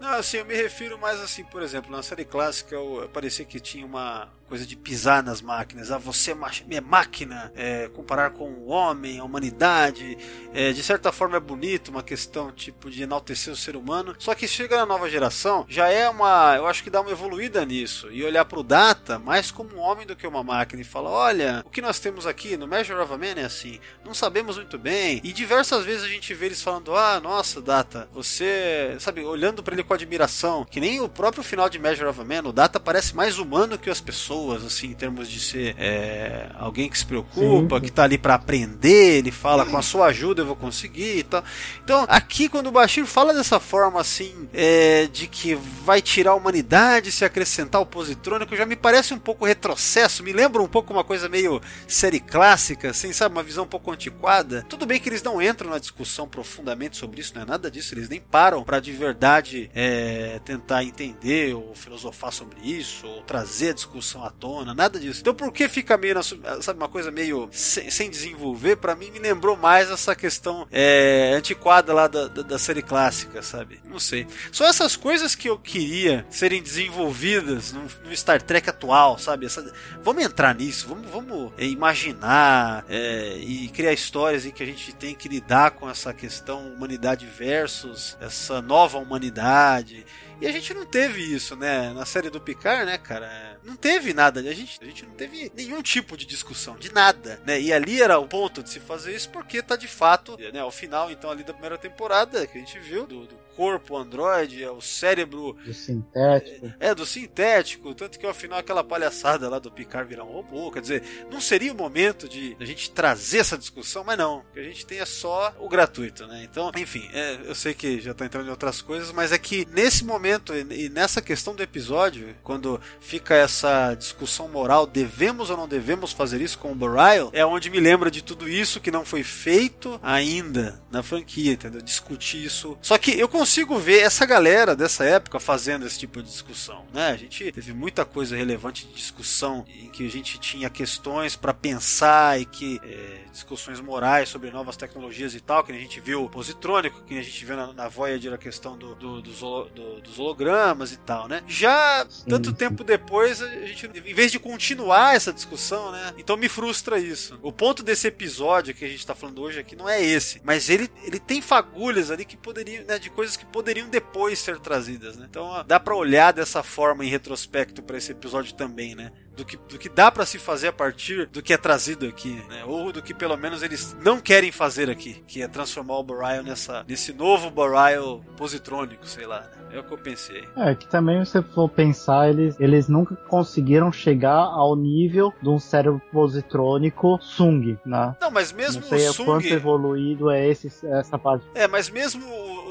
Não, 0.00 0.10
assim, 0.14 0.38
eu 0.38 0.44
me 0.44 0.54
refiro 0.54 0.98
mais 0.98 1.20
assim, 1.20 1.44
por 1.44 1.62
exemplo, 1.62 1.90
na 1.90 2.02
série 2.02 2.24
clássica 2.24 2.74
eu, 2.74 3.08
parecia 3.12 3.44
que 3.44 3.60
tinha 3.60 3.84
uma 3.86 4.28
coisa 4.48 4.66
de 4.66 4.76
pisar 4.82 5.22
nas 5.22 5.40
máquinas. 5.40 5.90
Ah, 5.90 5.98
você 5.98 6.32
é 6.32 6.76
é 6.76 6.80
máquina, 6.80 7.52
é, 7.54 7.88
comparar 7.88 8.30
com 8.30 8.50
o 8.50 8.66
homem, 8.68 9.18
a 9.18 9.24
humanidade. 9.24 10.16
É, 10.52 10.72
de 10.72 10.82
certa 10.82 11.12
forma 11.12 11.36
é 11.36 11.40
bonito, 11.40 11.88
uma 11.88 12.02
questão 12.02 12.50
tipo 12.50 12.90
de 12.90 13.02
enaltecer 13.02 13.52
o 13.52 13.56
ser 13.56 13.76
humano. 13.76 14.14
Só 14.18 14.34
que 14.34 14.48
chega 14.48 14.76
na 14.76 14.86
nova 14.86 15.08
geração, 15.08 15.64
já 15.68 15.88
é 15.88 16.08
uma. 16.08 16.56
Eu 16.56 16.66
acho 16.66 16.82
que 16.82 16.90
dá 16.90 17.00
uma 17.00 17.10
evoluída 17.10 17.64
nisso. 17.64 18.10
E 18.10 18.24
olhar 18.24 18.44
pro 18.44 18.62
Data 18.62 19.18
mais 19.18 19.50
como 19.50 19.76
um 19.76 19.80
homem 19.80 20.06
do 20.06 20.16
que 20.16 20.26
uma 20.26 20.42
máquina 20.42 20.82
e 20.82 20.84
falar: 20.84 21.10
olha, 21.10 21.62
o 21.64 21.70
que 21.70 21.82
nós 21.82 21.98
temos 21.98 22.26
aqui 22.26 22.56
no 22.56 22.66
Measure 22.66 22.98
of 22.98 23.12
a 23.12 23.18
Man 23.18 23.40
é 23.40 23.44
assim, 23.44 23.78
não 24.04 24.14
sabemos 24.14 24.56
muito 24.56 24.78
bem. 24.78 25.20
E 25.22 25.32
diversas 25.32 25.84
vezes 25.84 26.04
a 26.04 26.08
gente 26.08 26.32
vê 26.34 26.46
eles 26.46 26.62
falando: 26.62 26.96
ah, 26.96 27.20
nossa, 27.20 27.60
Data, 27.60 28.08
você, 28.12 28.96
sabe, 28.98 29.22
olhando 29.22 29.62
para 29.62 29.74
ele 29.74 29.84
com 29.84 29.94
admiração, 29.94 30.64
que 30.64 30.80
nem 30.80 31.00
o 31.00 31.08
próprio 31.08 31.42
final 31.42 31.68
de 31.68 31.78
Measure 31.78 32.08
of 32.08 32.20
a 32.20 32.24
Man, 32.24 32.48
o 32.48 32.52
Data 32.52 32.80
parece 32.80 33.14
mais 33.14 33.38
humano 33.38 33.78
que 33.78 33.90
as 33.90 34.00
pessoas, 34.00 34.62
assim, 34.70 34.88
em 34.88 34.94
termos 34.94 35.28
de 35.28 35.40
ser 35.40 35.74
é, 35.78 36.50
alguém 36.58 36.88
que 36.88 36.98
se 36.98 37.04
preocupa, 37.04 37.76
Sim. 37.76 37.84
que 37.84 37.92
tá 37.92 38.04
ali 38.04 38.16
para 38.16 38.34
aprender, 38.34 39.18
ele 39.18 39.30
fala 39.30 39.66
com 39.66 39.76
a 39.76 39.82
sua 39.82 40.06
ajuda 40.06 40.42
eu 40.42 40.46
vou 40.46 40.56
conseguir 40.56 41.18
e 41.18 41.22
tal. 41.22 41.44
Então, 41.84 42.06
aqui 42.08 42.48
quando 42.48 42.68
o 42.68 42.72
Bashir 42.72 43.04
fala 43.06 43.34
dessa 43.34 43.60
forma 43.60 44.00
assim, 44.00 44.48
é, 44.52 45.06
de 45.06 45.26
que 45.26 45.54
vai 45.54 46.00
tirar 46.00 46.32
a 46.32 46.34
humanidade 46.34 47.12
se 47.12 47.24
acrescentar 47.24 47.80
o 47.80 47.86
positrônico, 47.86 48.56
já 48.56 48.64
me 48.64 48.76
parece 48.76 49.12
um 49.12 49.18
pouco 49.18 49.44
retrocesso, 49.44 50.22
me 50.22 50.32
lembra 50.32 50.62
um 50.62 50.68
pouco 50.68 50.92
uma 50.92 51.04
coisa 51.04 51.28
meio 51.28 51.60
série 51.86 52.20
clássica, 52.20 52.90
assim, 52.90 53.12
sabe, 53.12 53.34
uma 53.34 53.42
visão 53.42 53.64
um 53.64 53.68
pouco 53.68 53.90
antiquada. 53.90 54.64
Tudo 54.68 54.86
bem 54.86 55.00
que 55.00 55.08
eles 55.08 55.22
não 55.22 55.42
entram 55.42 55.70
na 55.70 55.78
discussão 55.78 56.28
profundamente 56.28 56.96
sobre 56.96 57.20
isso, 57.20 57.34
não 57.34 57.42
é 57.42 57.44
nada 57.44 57.70
disso, 57.70 57.94
eles 57.94 58.08
nem 58.08 58.20
param 58.20 58.62
para 58.62 58.80
de 58.80 58.92
verdade 58.92 59.70
é, 59.74 60.40
tentar 60.44 60.84
entender 60.84 61.54
ou 61.54 61.74
filosofar 61.74 62.32
sobre 62.32 62.60
isso, 62.62 63.06
ou 63.06 63.22
trazer 63.22 63.70
a 63.70 63.74
discussão 63.74 64.24
à 64.24 64.30
tona, 64.30 64.59
nada 64.64 64.98
disso. 64.98 65.20
Então, 65.20 65.34
por 65.34 65.52
que 65.52 65.68
fica 65.68 65.96
meio, 65.96 66.14
na, 66.14 66.22
sabe, 66.22 66.78
uma 66.78 66.88
coisa 66.88 67.10
meio 67.10 67.48
sem, 67.52 67.90
sem 67.90 68.10
desenvolver? 68.10 68.76
Para 68.76 68.94
mim, 68.94 69.10
me 69.10 69.18
lembrou 69.18 69.56
mais 69.56 69.90
essa 69.90 70.14
questão 70.14 70.66
é, 70.70 71.32
antiquada 71.36 71.92
lá 71.92 72.06
da, 72.06 72.28
da, 72.28 72.42
da 72.42 72.58
série 72.58 72.82
clássica, 72.82 73.42
sabe? 73.42 73.80
Não 73.84 73.98
sei. 73.98 74.26
São 74.52 74.66
essas 74.66 74.96
coisas 74.96 75.34
que 75.34 75.48
eu 75.48 75.58
queria 75.58 76.26
serem 76.30 76.62
desenvolvidas 76.62 77.72
no, 77.72 77.82
no 78.04 78.16
Star 78.16 78.40
Trek 78.42 78.68
atual, 78.70 79.18
sabe? 79.18 79.46
Essa- 79.46 79.72
vamos 80.02 80.22
entrar 80.24 80.54
nisso, 80.54 80.88
vamos, 80.88 81.10
vamos 81.10 81.52
é, 81.58 81.64
imaginar 81.66 82.84
é, 82.88 83.36
e 83.38 83.68
criar 83.68 83.92
histórias 83.92 84.44
em 84.46 84.50
que 84.50 84.62
a 84.62 84.66
gente 84.66 84.92
tem 84.94 85.14
que 85.14 85.28
lidar 85.28 85.72
com 85.72 85.88
essa 85.88 86.12
questão 86.12 86.72
humanidade 86.72 87.26
versus 87.26 88.16
essa 88.20 88.60
nova 88.60 88.98
humanidade. 88.98 90.04
E 90.40 90.46
a 90.46 90.52
gente 90.52 90.72
não 90.72 90.86
teve 90.86 91.20
isso, 91.22 91.54
né? 91.54 91.92
Na 91.92 92.06
série 92.06 92.30
do 92.30 92.40
Picard, 92.40 92.86
né, 92.86 92.96
cara? 92.96 93.58
Não 93.62 93.76
teve 93.76 94.12
nada. 94.14 94.40
A 94.40 94.54
gente, 94.54 94.78
a 94.82 94.84
gente 94.84 95.04
não 95.06 95.12
teve 95.14 95.50
nenhum 95.54 95.82
tipo 95.82 96.16
de 96.16 96.26
discussão, 96.26 96.76
de 96.76 96.92
nada, 96.92 97.40
né? 97.46 97.60
E 97.60 97.72
ali 97.72 98.00
era 98.02 98.18
o 98.18 98.26
ponto 98.26 98.62
de 98.62 98.70
se 98.70 98.80
fazer 98.80 99.14
isso 99.14 99.30
porque 99.30 99.62
tá 99.62 99.76
de 99.76 99.88
fato, 99.88 100.36
né? 100.52 100.60
Ao 100.60 100.70
final, 100.70 101.10
então, 101.10 101.30
ali 101.30 101.44
da 101.44 101.52
primeira 101.52 101.78
temporada 101.78 102.46
que 102.46 102.56
a 102.56 102.60
gente 102.60 102.78
viu, 102.78 103.06
do, 103.06 103.26
do 103.26 103.40
corpo 103.56 103.96
androide, 103.96 104.62
é 104.62 104.70
o 104.70 104.80
cérebro 104.80 105.52
Do 105.64 105.74
sintético. 105.74 106.72
é, 106.80 106.94
do 106.94 107.04
sintético, 107.04 107.94
tanto 107.94 108.18
que 108.18 108.24
ao 108.24 108.32
final 108.32 108.58
aquela 108.58 108.82
palhaçada 108.82 109.48
lá 109.50 109.58
do 109.58 109.70
Picard 109.70 110.08
virar 110.08 110.24
um 110.24 110.32
robô, 110.32 110.70
quer 110.70 110.80
dizer, 110.80 111.02
não 111.30 111.40
seria 111.40 111.72
o 111.72 111.76
momento 111.76 112.26
de 112.28 112.56
a 112.58 112.64
gente 112.64 112.90
trazer 112.90 113.38
essa 113.38 113.58
discussão, 113.58 114.02
mas 114.02 114.16
não, 114.16 114.42
que 114.54 114.60
a 114.60 114.62
gente 114.62 114.86
tenha 114.86 115.04
só 115.04 115.54
o 115.58 115.68
gratuito, 115.68 116.26
né? 116.26 116.42
Então, 116.42 116.70
enfim, 116.76 117.06
é, 117.12 117.40
eu 117.44 117.54
sei 117.54 117.74
que 117.74 118.00
já 118.00 118.14
tá 118.14 118.24
entrando 118.24 118.46
em 118.46 118.50
outras 118.50 118.80
coisas, 118.80 119.12
mas 119.12 119.30
é 119.30 119.36
que 119.38 119.66
nesse 119.70 120.04
momento 120.04 120.54
e, 120.54 120.86
e 120.86 120.88
nessa 120.88 121.20
questão 121.20 121.54
do 121.54 121.62
episódio, 121.62 122.34
quando 122.42 122.80
fica 123.00 123.34
essa 123.34 123.49
discussão 123.98 124.48
moral, 124.48 124.86
devemos 124.86 125.50
ou 125.50 125.56
não 125.56 125.68
devemos 125.68 126.12
fazer 126.12 126.40
isso 126.40 126.58
com 126.58 126.72
o 126.72 126.74
Burial, 126.74 127.30
é 127.32 127.44
onde 127.44 127.70
me 127.70 127.80
lembra 127.80 128.10
de 128.10 128.22
tudo 128.22 128.48
isso 128.48 128.80
que 128.80 128.90
não 128.90 129.04
foi 129.04 129.22
feito 129.22 129.98
ainda 130.02 130.80
na 130.90 131.02
franquia, 131.02 131.52
entendeu? 131.52 131.80
Discutir 131.82 132.44
isso. 132.44 132.76
Só 132.82 132.96
que 132.98 133.12
eu 133.18 133.28
consigo 133.28 133.78
ver 133.78 134.00
essa 134.00 134.24
galera 134.26 134.74
dessa 134.74 135.04
época 135.04 135.38
fazendo 135.40 135.86
esse 135.86 135.98
tipo 135.98 136.22
de 136.22 136.28
discussão, 136.28 136.84
né? 136.92 137.08
A 137.10 137.16
gente 137.16 137.50
teve 137.52 137.72
muita 137.72 138.04
coisa 138.04 138.36
relevante 138.36 138.86
de 138.86 138.92
discussão 138.94 139.64
em 139.68 139.88
que 139.88 140.06
a 140.06 140.10
gente 140.10 140.38
tinha 140.38 140.68
questões 140.70 141.36
para 141.36 141.52
pensar 141.54 142.40
e 142.40 142.44
que 142.44 142.80
é, 142.84 143.20
discussões 143.32 143.80
morais 143.80 144.28
sobre 144.28 144.50
novas 144.50 144.76
tecnologias 144.76 145.34
e 145.34 145.40
tal, 145.40 145.62
que 145.64 145.72
a 145.72 145.74
gente 145.74 146.00
viu 146.00 146.24
o 146.24 146.30
positrônico, 146.30 147.02
que 147.04 147.18
a 147.18 147.22
gente 147.22 147.44
viu 147.44 147.56
na, 147.56 147.72
na 147.72 147.88
Voyager 147.88 148.32
a 148.32 148.38
questão 148.38 148.76
do, 148.76 148.94
do- 148.94 149.22
do- 149.22 150.00
dos 150.00 150.18
hologramas 150.18 150.92
e 150.92 150.96
tal, 150.98 151.28
né? 151.28 151.42
Já 151.46 152.06
tanto 152.28 152.52
tempo 152.52 152.82
depois, 152.84 153.39
a 153.42 153.66
gente, 153.66 153.86
em 153.86 154.14
vez 154.14 154.32
de 154.32 154.38
continuar 154.38 155.14
essa 155.14 155.32
discussão, 155.32 155.92
né? 155.92 156.12
Então 156.18 156.36
me 156.36 156.48
frustra 156.48 156.98
isso. 156.98 157.38
O 157.42 157.52
ponto 157.52 157.82
desse 157.82 158.06
episódio 158.08 158.74
que 158.74 158.84
a 158.84 158.88
gente 158.88 159.06
tá 159.06 159.14
falando 159.14 159.42
hoje 159.42 159.58
aqui 159.58 159.76
não 159.76 159.88
é 159.88 160.02
esse, 160.02 160.40
mas 160.44 160.68
ele, 160.68 160.90
ele 161.04 161.18
tem 161.18 161.40
fagulhas 161.40 162.10
ali 162.10 162.24
que 162.24 162.36
poderiam, 162.36 162.84
né, 162.84 162.98
de 162.98 163.10
coisas 163.10 163.36
que 163.36 163.46
poderiam 163.46 163.88
depois 163.88 164.38
ser 164.38 164.58
trazidas, 164.58 165.16
né? 165.16 165.26
Então 165.28 165.64
dá 165.66 165.78
pra 165.78 165.94
olhar 165.94 166.32
dessa 166.32 166.62
forma 166.62 167.04
em 167.04 167.08
retrospecto 167.08 167.82
pra 167.82 167.98
esse 167.98 168.12
episódio 168.12 168.54
também, 168.54 168.94
né? 168.94 169.12
Do 169.36 169.44
que, 169.44 169.56
do 169.56 169.78
que 169.78 169.88
dá 169.88 170.10
pra 170.10 170.26
se 170.26 170.38
fazer 170.38 170.68
a 170.68 170.72
partir 170.72 171.26
do 171.26 171.40
que 171.42 171.52
é 171.52 171.56
trazido 171.56 172.06
aqui, 172.06 172.42
né? 172.48 172.64
Ou 172.66 172.92
do 172.92 173.00
que 173.00 173.14
pelo 173.14 173.36
menos 173.36 173.62
eles 173.62 173.96
não 174.02 174.20
querem 174.20 174.52
fazer 174.52 174.90
aqui, 174.90 175.22
que 175.26 175.40
é 175.40 175.48
transformar 175.48 175.98
o 175.98 176.02
Burial 176.02 176.42
nessa, 176.42 176.84
nesse 176.86 177.12
novo 177.12 177.50
Burial 177.50 178.22
positrônico, 178.36 179.06
sei 179.06 179.26
lá. 179.26 179.40
Né? 179.40 179.76
É 179.76 179.78
o 179.78 179.84
que 179.84 179.92
eu 179.92 179.98
pensei. 179.98 180.44
É, 180.56 180.74
que 180.74 180.86
também 180.88 181.24
se 181.24 181.32
você 181.32 181.42
for 181.42 181.68
pensar, 181.70 182.28
eles, 182.28 182.58
eles 182.60 182.88
nunca 182.88 183.14
conseguiram 183.16 183.90
chegar 183.92 184.36
ao 184.36 184.76
nível 184.76 185.32
de 185.40 185.48
um 185.48 185.58
cérebro 185.58 186.02
positrônico 186.12 187.18
Sung, 187.22 187.78
né? 187.86 188.16
Não, 188.20 188.30
mas 188.30 188.52
mesmo 188.52 188.82
Não 188.82 188.88
sei 188.88 189.08
o 189.08 189.12
o 189.12 189.24
quanto 189.24 189.44
Sung. 189.44 189.54
evoluído 189.54 190.30
é 190.30 190.46
esse, 190.48 190.70
essa 190.86 191.18
parte. 191.18 191.46
É, 191.54 191.66
mas 191.68 191.88
mesmo 191.88 192.24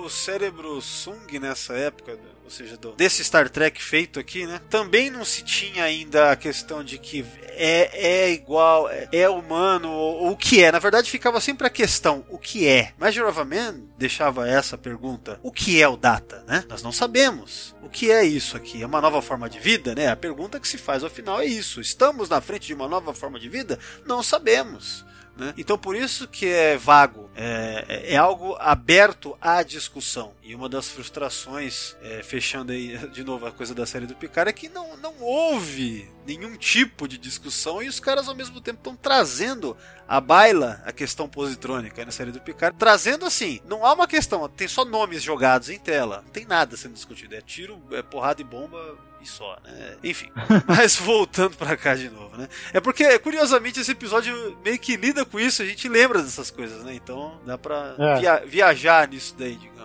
o 0.03 0.09
cérebro 0.09 0.79
Sung 0.81 1.39
nessa 1.39 1.73
época, 1.73 2.17
ou 2.49 2.51
seja, 2.51 2.75
do- 2.77 2.93
desse 2.93 3.23
Star 3.23 3.47
Trek 3.47 3.79
feito 3.81 4.19
aqui, 4.19 4.47
né? 4.47 4.59
Também 4.71 5.11
não 5.11 5.23
se 5.23 5.43
tinha 5.43 5.83
ainda 5.83 6.31
a 6.31 6.35
questão 6.35 6.83
de 6.83 6.97
que 6.97 7.23
é, 7.49 8.23
é 8.25 8.31
igual, 8.31 8.89
é, 8.89 9.07
é 9.11 9.29
humano, 9.29 9.91
ou, 9.91 10.31
o 10.31 10.35
que 10.35 10.63
é. 10.63 10.71
Na 10.71 10.79
verdade, 10.79 11.11
ficava 11.11 11.39
sempre 11.39 11.67
a 11.67 11.69
questão, 11.69 12.25
o 12.27 12.39
que 12.39 12.67
é? 12.67 12.91
Major 12.97 13.27
of 13.29 13.39
Man 13.43 13.81
deixava 13.99 14.49
essa 14.49 14.75
pergunta, 14.79 15.39
o 15.43 15.51
que 15.51 15.79
é 15.79 15.87
o 15.87 15.95
Data, 15.95 16.43
né? 16.47 16.63
Nós 16.67 16.81
não 16.81 16.91
sabemos. 16.91 17.75
O 17.83 17.89
que 17.89 18.09
é 18.11 18.23
isso 18.25 18.57
aqui? 18.57 18.81
É 18.81 18.85
uma 18.87 18.99
nova 19.01 19.21
forma 19.21 19.47
de 19.47 19.59
vida, 19.59 19.93
né? 19.93 20.07
A 20.07 20.15
pergunta 20.15 20.59
que 20.59 20.67
se 20.67 20.77
faz 20.79 21.03
ao 21.03 21.09
final 21.09 21.39
é 21.39 21.45
isso. 21.45 21.79
Estamos 21.79 22.29
na 22.29 22.41
frente 22.41 22.65
de 22.65 22.73
uma 22.73 22.87
nova 22.87 23.13
forma 23.13 23.39
de 23.39 23.47
vida? 23.47 23.77
Não 24.07 24.23
sabemos. 24.23 25.05
Né? 25.39 25.53
Então 25.57 25.77
por 25.77 25.95
isso 25.95 26.27
que 26.27 26.45
é 26.47 26.77
vago, 26.77 27.29
é, 27.35 27.85
é- 27.87 28.13
é 28.13 28.17
algo 28.17 28.55
aberto 28.59 29.37
à 29.41 29.63
discussão. 29.63 30.33
E 30.43 30.53
uma 30.53 30.67
das 30.67 30.89
frustrações, 30.89 31.95
é, 32.01 32.21
fechando 32.23 32.71
aí 32.71 32.97
de 33.09 33.23
novo 33.23 33.45
a 33.45 33.51
coisa 33.51 33.73
da 33.73 33.85
série 33.85 34.05
do 34.05 34.15
Picard, 34.15 34.49
é 34.49 34.53
que 34.53 34.69
não, 34.69 34.97
não 34.97 35.13
houve 35.19 36.09
nenhum 36.25 36.55
tipo 36.57 37.07
de 37.07 37.17
discussão 37.17 37.81
e 37.81 37.87
os 37.87 37.99
caras 37.99 38.27
ao 38.27 38.35
mesmo 38.35 38.59
tempo 38.61 38.79
estão 38.79 38.95
trazendo 38.95 39.75
à 40.07 40.19
baila 40.19 40.81
a 40.85 40.91
questão 40.91 41.27
positrônica 41.27 42.03
na 42.05 42.11
série 42.11 42.31
do 42.31 42.41
Picard. 42.41 42.77
Trazendo 42.77 43.25
assim, 43.25 43.59
não 43.65 43.85
há 43.85 43.93
uma 43.93 44.07
questão, 44.07 44.47
tem 44.49 44.67
só 44.67 44.83
nomes 44.85 45.23
jogados 45.23 45.69
em 45.69 45.79
tela, 45.79 46.21
não 46.23 46.31
tem 46.31 46.45
nada 46.45 46.75
sendo 46.77 46.93
discutido, 46.93 47.35
é 47.35 47.41
tiro, 47.41 47.81
é 47.91 48.01
porrada 48.01 48.41
e 48.41 48.43
bomba 48.43 48.97
e 49.21 49.27
só, 49.27 49.57
né? 49.63 49.95
Enfim. 50.03 50.29
Mas 50.67 50.95
voltando 50.95 51.55
pra 51.57 51.75
cá 51.77 51.95
de 51.95 52.09
novo, 52.09 52.37
né? 52.37 52.47
É 52.73 52.79
porque, 52.79 53.17
curiosamente, 53.19 53.79
esse 53.79 53.91
episódio 53.91 54.57
meio 54.63 54.79
que 54.79 54.95
lida 54.95 55.25
com 55.25 55.39
isso, 55.39 55.61
a 55.61 55.65
gente 55.65 55.87
lembra 55.89 56.21
dessas 56.21 56.49
coisas, 56.51 56.83
né? 56.83 56.93
Então 56.93 57.39
dá 57.45 57.57
pra 57.57 57.95
É. 57.97 58.19
via- 58.19 58.43
viajar 58.45 59.07
nisso 59.07 59.35
daí, 59.37 59.55
digamos. 59.55 59.79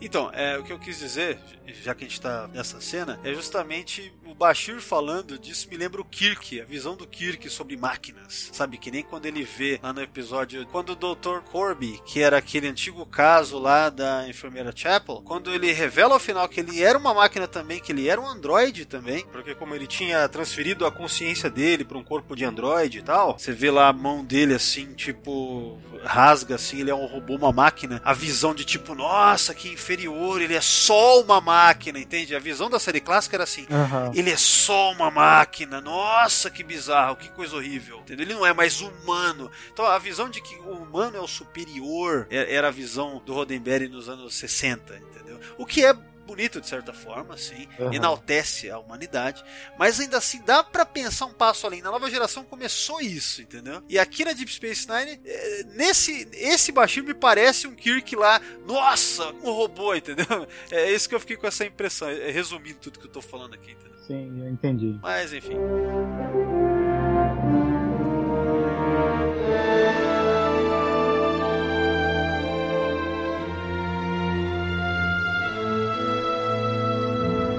Então, 0.00 0.30
é, 0.34 0.58
o 0.58 0.62
que 0.62 0.72
eu 0.72 0.78
quis 0.78 0.98
dizer, 0.98 1.38
já 1.72 1.94
que 1.94 2.04
a 2.04 2.08
gente 2.08 2.20
tá 2.20 2.48
nessa 2.48 2.80
cena, 2.80 3.18
é 3.24 3.32
justamente 3.34 4.12
o 4.24 4.34
Bashir 4.34 4.80
falando 4.80 5.38
disso 5.38 5.68
me 5.70 5.76
lembra 5.76 6.00
o 6.00 6.04
Kirk, 6.04 6.60
a 6.60 6.64
visão 6.64 6.96
do 6.96 7.06
Kirk 7.06 7.48
sobre 7.48 7.76
máquinas. 7.76 8.50
Sabe, 8.52 8.78
que 8.78 8.90
nem 8.90 9.02
quando 9.02 9.26
ele 9.26 9.42
vê 9.42 9.78
lá 9.82 9.92
no 9.92 10.02
episódio, 10.02 10.66
quando 10.66 10.90
o 10.90 10.96
Dr. 10.96 11.40
Corby, 11.50 12.00
que 12.04 12.20
era 12.20 12.38
aquele 12.38 12.68
antigo 12.68 13.04
caso 13.06 13.58
lá 13.58 13.88
da 13.90 14.28
enfermeira 14.28 14.72
Chapel, 14.74 15.22
quando 15.24 15.52
ele 15.52 15.72
revela 15.72 16.14
ao 16.14 16.20
final 16.20 16.48
que 16.48 16.60
ele 16.60 16.82
era 16.82 16.98
uma 16.98 17.14
máquina 17.14 17.46
também, 17.46 17.80
que 17.80 17.92
ele 17.92 18.08
era 18.08 18.20
um 18.20 18.26
androide 18.26 18.84
também, 18.84 19.24
porque 19.32 19.54
como 19.54 19.74
ele 19.74 19.86
tinha 19.86 20.28
transferido 20.28 20.86
a 20.86 20.92
consciência 20.92 21.50
dele 21.50 21.84
para 21.84 21.98
um 21.98 22.04
corpo 22.04 22.36
de 22.36 22.44
androide 22.44 22.98
e 22.98 23.02
tal, 23.02 23.38
você 23.38 23.52
vê 23.52 23.70
lá 23.70 23.88
a 23.88 23.92
mão 23.92 24.24
dele 24.24 24.54
assim, 24.54 24.94
tipo, 24.94 25.78
rasga 26.04 26.54
assim, 26.54 26.80
ele 26.80 26.90
é 26.90 26.94
um 26.94 27.06
robô, 27.06 27.34
uma 27.36 27.52
máquina, 27.52 28.00
a 28.04 28.12
visão 28.12 28.54
de 28.54 28.64
tipo, 28.64 28.94
nossa, 28.94 29.54
que 29.54 29.68
inferior, 29.68 30.40
ele 30.40 30.54
é 30.54 30.60
só 30.60 31.20
uma 31.20 31.40
máquina, 31.40 31.55
entende? 31.98 32.34
A 32.34 32.38
visão 32.38 32.68
da 32.68 32.78
série 32.78 33.00
clássica 33.00 33.36
era 33.36 33.44
assim, 33.44 33.66
Aham. 33.70 34.10
ele 34.14 34.30
é 34.30 34.36
só 34.36 34.92
uma 34.92 35.10
máquina, 35.10 35.80
nossa, 35.80 36.50
que 36.50 36.62
bizarro, 36.62 37.16
que 37.16 37.28
coisa 37.30 37.56
horrível, 37.56 37.98
entendeu? 38.00 38.24
Ele 38.26 38.34
não 38.34 38.44
é 38.46 38.52
mais 38.52 38.80
humano. 38.80 39.50
Então 39.72 39.84
a 39.86 39.98
visão 39.98 40.28
de 40.28 40.40
que 40.40 40.54
o 40.56 40.70
humano 40.72 41.16
é 41.16 41.20
o 41.20 41.26
superior 41.28 42.26
é- 42.30 42.54
era 42.54 42.68
a 42.68 42.70
visão 42.70 43.22
do 43.24 43.32
Roddenberry 43.32 43.88
nos 43.88 44.08
anos 44.08 44.34
60, 44.34 44.96
entendeu? 44.96 45.38
O 45.58 45.64
que 45.66 45.84
é 45.84 45.94
bonito 46.26 46.60
de 46.60 46.66
certa 46.68 46.92
forma, 46.92 47.36
sim, 47.38 47.68
Aham. 47.78 47.94
enaltece 47.94 48.68
a 48.70 48.78
humanidade, 48.78 49.44
mas 49.78 50.00
ainda 50.00 50.18
assim 50.18 50.42
dá 50.44 50.62
pra 50.64 50.84
pensar 50.84 51.26
um 51.26 51.32
passo 51.32 51.66
além. 51.66 51.80
Na 51.80 51.90
nova 51.90 52.10
geração 52.10 52.44
começou 52.44 53.00
isso, 53.00 53.40
entendeu? 53.40 53.82
E 53.88 53.98
aqui 53.98 54.24
na 54.24 54.32
Deep 54.32 54.52
Space 54.52 54.86
Nine, 54.88 55.20
eh, 55.24 55.64
nesse 55.74 56.28
esse 56.32 56.72
Bashir 56.72 57.04
me 57.04 57.14
parece 57.14 57.66
um 57.66 57.74
Kirk 57.74 58.16
lá, 58.16 58.40
nossa, 58.66 59.32
um 59.42 59.52
robô, 59.52 59.94
entendeu? 59.94 60.26
É 60.70 60.90
isso 60.92 61.08
que 61.08 61.14
eu 61.14 61.20
fiquei 61.20 61.36
com 61.36 61.46
essa 61.46 61.64
impressão, 61.64 62.08
é, 62.08 62.30
resumindo 62.30 62.78
tudo 62.80 62.98
que 62.98 63.06
eu 63.06 63.10
tô 63.10 63.22
falando 63.22 63.54
aqui, 63.54 63.72
entendeu? 63.72 63.98
Sim, 64.06 64.40
eu 64.40 64.50
entendi. 64.50 64.98
Mas 65.00 65.32
enfim. 65.32 65.56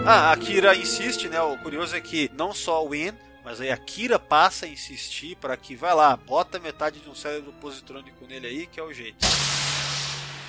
Ah, 0.09 0.31
a 0.31 0.37
Kira 0.37 0.73
insiste, 0.75 1.27
né? 1.27 1.41
O 1.41 1.57
curioso 1.57 1.95
é 1.95 1.99
que 2.01 2.31
não 2.33 2.53
só 2.53 2.85
o 2.85 2.89
Win, 2.91 3.11
mas 3.43 3.59
aí 3.59 3.69
a 3.69 3.77
Kira 3.77 4.17
passa 4.17 4.65
a 4.65 4.69
insistir 4.69 5.35
para 5.35 5.57
que 5.57 5.75
vai 5.75 5.93
lá, 5.93 6.15
bota 6.15 6.59
metade 6.59 6.99
de 6.99 7.09
um 7.09 7.15
cérebro 7.15 7.51
positrônico 7.59 8.25
nele 8.25 8.47
aí, 8.47 8.67
que 8.67 8.79
é 8.79 8.83
o 8.83 8.93
jeito. 8.93 9.25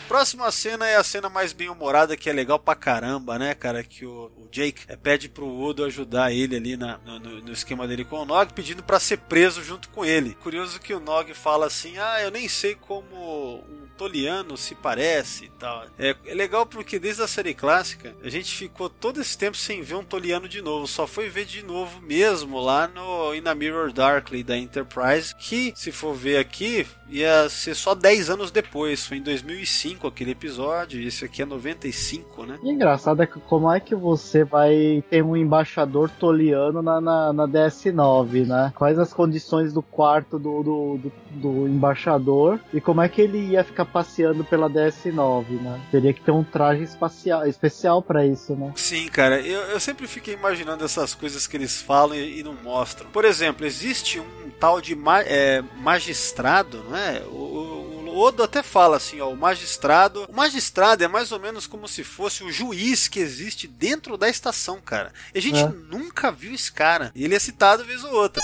Próxima 0.06 0.50
cena 0.50 0.86
é 0.88 0.96
a 0.96 1.04
cena 1.04 1.28
mais 1.28 1.52
bem 1.52 1.68
humorada, 1.68 2.16
que 2.16 2.30
é 2.30 2.32
legal 2.32 2.58
pra 2.58 2.74
caramba, 2.74 3.38
né, 3.38 3.54
cara? 3.54 3.84
Que 3.84 4.06
o, 4.06 4.30
o 4.38 4.48
Jake 4.50 4.86
pede 5.02 5.28
pro 5.28 5.46
Udo 5.46 5.84
ajudar 5.84 6.32
ele 6.32 6.56
ali 6.56 6.76
na- 6.78 6.96
no, 6.98 7.18
no- 7.18 7.52
esquema 7.52 7.86
dele 7.86 8.06
com 8.06 8.16
o 8.20 8.24
Nog, 8.24 8.54
pedindo 8.54 8.82
pra 8.82 8.98
ser 8.98 9.18
preso 9.18 9.62
junto 9.62 9.90
com 9.90 10.04
ele. 10.06 10.34
Curioso 10.36 10.80
que 10.80 10.94
o 10.94 11.00
Nog 11.00 11.34
fala 11.34 11.66
assim: 11.66 11.98
Ah, 11.98 12.22
eu 12.22 12.30
nem 12.30 12.48
sei 12.48 12.74
como 12.74 13.56
um 13.68 13.87
toliano 13.98 14.56
se 14.56 14.74
parece 14.76 15.46
e 15.46 15.48
tal. 15.50 15.84
É, 15.98 16.14
é 16.24 16.34
legal 16.34 16.64
porque 16.64 16.98
desde 16.98 17.22
a 17.22 17.26
série 17.26 17.52
clássica 17.52 18.14
a 18.22 18.28
gente 18.28 18.54
ficou 18.54 18.88
todo 18.88 19.20
esse 19.20 19.36
tempo 19.36 19.56
sem 19.56 19.82
ver 19.82 19.96
um 19.96 20.04
toliano 20.04 20.48
de 20.48 20.62
novo, 20.62 20.86
só 20.86 21.06
foi 21.06 21.28
ver 21.28 21.44
de 21.44 21.64
novo 21.64 22.00
mesmo 22.00 22.60
lá 22.60 22.86
no 22.86 23.34
In 23.34 23.46
a 23.46 23.54
Mirror 23.54 23.92
Darkly 23.92 24.44
da 24.44 24.56
Enterprise, 24.56 25.34
que 25.34 25.72
se 25.74 25.90
for 25.90 26.14
ver 26.14 26.38
aqui 26.38 26.86
ia 27.10 27.48
ser 27.48 27.74
só 27.74 27.94
10 27.94 28.30
anos 28.30 28.50
depois, 28.50 29.06
foi 29.06 29.16
em 29.16 29.22
2005 29.22 30.06
aquele 30.06 30.32
episódio, 30.32 31.00
e 31.00 31.06
esse 31.06 31.24
aqui 31.24 31.42
é 31.42 31.46
95, 31.46 32.44
né? 32.44 32.58
E 32.62 32.70
engraçado 32.70 33.22
é 33.22 33.26
que 33.26 33.40
como 33.40 33.72
é 33.72 33.80
que 33.80 33.94
você 33.94 34.44
vai 34.44 35.02
ter 35.08 35.22
um 35.22 35.36
embaixador 35.36 36.10
toliano 36.10 36.82
na, 36.82 37.00
na, 37.00 37.32
na 37.32 37.48
DS9, 37.48 38.46
né? 38.46 38.72
Quais 38.76 38.98
as 38.98 39.12
condições 39.12 39.72
do 39.72 39.82
quarto 39.82 40.38
do, 40.38 40.62
do, 40.62 40.98
do, 40.98 41.12
do 41.30 41.68
embaixador 41.68 42.60
e 42.72 42.80
como 42.80 43.00
é 43.00 43.08
que 43.08 43.22
ele 43.22 43.38
ia 43.38 43.64
ficar 43.64 43.86
passeando 43.88 44.44
pela 44.44 44.68
DS9, 44.70 45.60
né? 45.60 45.80
Teria 45.90 46.12
que 46.14 46.20
ter 46.20 46.30
um 46.30 46.44
traje 46.44 46.82
espacial, 46.84 47.46
especial 47.46 48.02
pra 48.02 48.24
isso, 48.26 48.54
né? 48.54 48.72
Sim, 48.76 49.08
cara, 49.08 49.40
eu, 49.40 49.60
eu 49.62 49.80
sempre 49.80 50.06
fiquei 50.06 50.34
imaginando 50.34 50.84
essas 50.84 51.14
coisas 51.14 51.46
que 51.46 51.56
eles 51.56 51.80
falam 51.82 52.14
e, 52.16 52.40
e 52.40 52.42
não 52.42 52.54
mostram. 52.54 53.10
Por 53.10 53.24
exemplo, 53.24 53.66
existe 53.66 54.20
um 54.20 54.50
tal 54.60 54.80
de 54.80 54.94
ma- 54.94 55.22
é, 55.22 55.62
magistrado, 55.78 56.82
não 56.88 56.96
é? 56.96 57.22
O 57.26 57.88
o 58.08 58.20
Odo 58.20 58.42
até 58.42 58.64
fala 58.64 58.96
assim, 58.96 59.20
ó, 59.20 59.28
o 59.30 59.36
magistrado. 59.36 60.24
O 60.28 60.32
magistrado 60.34 61.04
é 61.04 61.06
mais 61.08 61.30
ou 61.30 61.38
menos 61.38 61.66
como 61.68 61.86
se 61.86 62.02
fosse 62.02 62.42
o 62.42 62.50
juiz 62.50 63.06
que 63.06 63.20
existe 63.20 63.68
dentro 63.68 64.16
da 64.16 64.28
estação, 64.28 64.80
cara. 64.80 65.12
E 65.32 65.38
a 65.38 65.42
gente 65.42 65.60
É. 65.60 65.68
nunca 65.68 66.32
viu 66.32 66.52
esse 66.52 66.72
cara. 66.72 67.12
E 67.14 67.24
ele 67.24 67.36
é 67.36 67.38
citado 67.38 67.84
vez 67.84 68.02
ou 68.02 68.12
outra. 68.12 68.42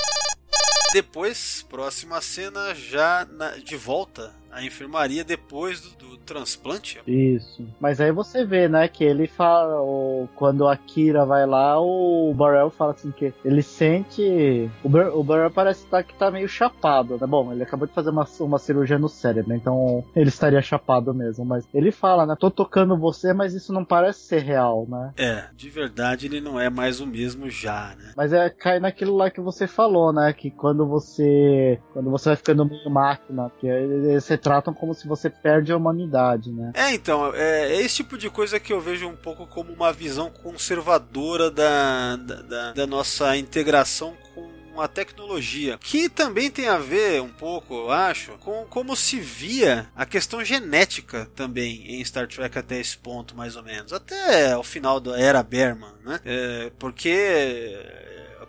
Depois, 0.93 1.67
próxima 1.69 2.21
cena, 2.21 2.73
já 2.75 3.27
na- 3.33 3.57
de 3.57 3.75
volta 3.77 4.33
à 4.55 4.65
enfermaria 4.65 5.25
depois 5.25 5.81
do, 5.81 5.91
do 6.11 6.17
transplante. 6.19 7.01
Isso. 7.07 7.67
Mas 7.81 8.01
aí 8.01 8.13
você 8.13 8.45
vê, 8.45 8.69
né, 8.69 8.89
que 8.89 9.05
ele 9.05 9.27
fala, 9.27 9.81
o- 9.83 10.29
quando 10.35 10.67
a 10.67 10.77
Kira 10.77 11.25
vai 11.27 11.47
lá, 11.47 11.81
o 11.81 12.33
Burrell 12.35 12.71
fala 12.71 12.93
assim 12.93 13.11
que 13.11 13.33
ele 13.45 13.63
sente. 13.63 14.71
O, 14.83 14.89
Bur 14.89 15.07
o 15.15 15.23
Burrell 15.25 15.51
parece 15.51 15.87
tá, 15.87 16.03
que 16.03 16.15
tá 16.15 16.31
meio 16.31 16.49
chapado, 16.49 17.19
né? 17.21 17.27
Bom, 17.27 17.53
ele 17.53 17.63
acabou 17.63 17.87
de 17.87 17.93
fazer 17.95 18.11
uma, 18.11 18.27
uma 18.41 18.59
cirurgia 18.59 18.99
no 18.99 19.09
cérebro, 19.09 19.55
então 19.55 20.05
ele 20.15 20.29
estaria 20.29 20.63
chapado 20.63 21.13
mesmo. 21.15 21.45
Mas 21.45 21.67
ele 21.75 21.91
fala, 21.91 22.27
né? 22.27 22.37
Tô 22.39 22.51
tocando 22.51 22.97
você, 22.97 23.33
mas 23.33 23.55
isso 23.55 23.73
não 23.73 23.85
parece 23.85 24.21
ser 24.21 24.43
real, 24.43 24.87
né? 24.89 25.13
É, 25.17 25.45
de 25.55 25.69
verdade 25.69 26.27
ele 26.27 26.41
não 26.41 26.59
é 26.59 26.71
mais 26.71 27.01
o 27.01 27.07
mesmo 27.07 27.49
já, 27.51 27.95
né? 27.99 28.13
Mas 28.17 28.33
é 28.33 28.49
cai 28.51 28.79
naquilo 28.81 29.17
lá 29.17 29.31
que 29.31 29.41
você 29.41 29.67
falou, 29.67 30.13
né? 30.13 30.33
Que 30.33 30.51
quando 30.51 30.87
você 30.87 31.79
quando 31.93 32.11
você 32.11 32.31
vai 32.31 32.37
ficando 32.37 32.65
meio 32.65 32.91
máquina, 32.91 33.51
que 33.61 34.21
se 34.21 34.37
tratam 34.45 34.73
como 34.75 34.95
se 34.95 35.09
você 35.09 35.29
perde 35.29 35.73
a 35.73 35.77
humanidade, 35.77 36.53
né? 36.53 36.71
É, 36.75 36.93
então, 36.95 37.35
é, 37.35 37.73
é 37.73 37.81
esse 37.81 37.97
tipo 37.97 38.17
de 38.17 38.31
coisa 38.31 38.61
que 38.61 38.73
eu 38.73 38.81
vejo 38.81 39.09
um 39.09 39.17
pouco 39.17 39.47
como 39.47 39.73
uma 39.73 39.93
visão 39.93 40.31
conservadora 40.31 41.51
da, 41.51 42.15
da, 42.17 42.43
da- 42.43 42.73
da 42.73 42.87
nossa 42.87 43.37
integração 43.37 44.15
com 44.35 44.81
a 44.81 44.89
tecnologia, 44.89 45.79
que 45.79 46.09
também 46.09 46.51
tem 46.51 46.67
a 46.69 46.77
ver 46.79 47.23
um 47.23 47.29
pouco, 47.29 47.75
eu 47.75 47.91
acho, 47.93 48.33
com 48.39 48.65
como 48.69 48.97
se 48.97 49.21
via 49.21 49.87
a 49.95 50.05
questão 50.05 50.45
genética 50.45 51.31
também 51.37 51.95
em 51.95 52.05
Star 52.05 52.27
Trek 52.27 52.59
até 52.59 52.81
esse 52.81 52.99
ponto, 52.99 53.37
mais 53.37 53.55
ou 53.55 53.63
menos, 53.63 53.93
até 53.93 54.57
o 54.57 54.65
final 54.65 54.99
da 54.99 55.17
era 55.19 55.45
Berman, 55.45 55.93
né? 56.05 56.19
É, 56.25 56.73
porque 56.77 57.79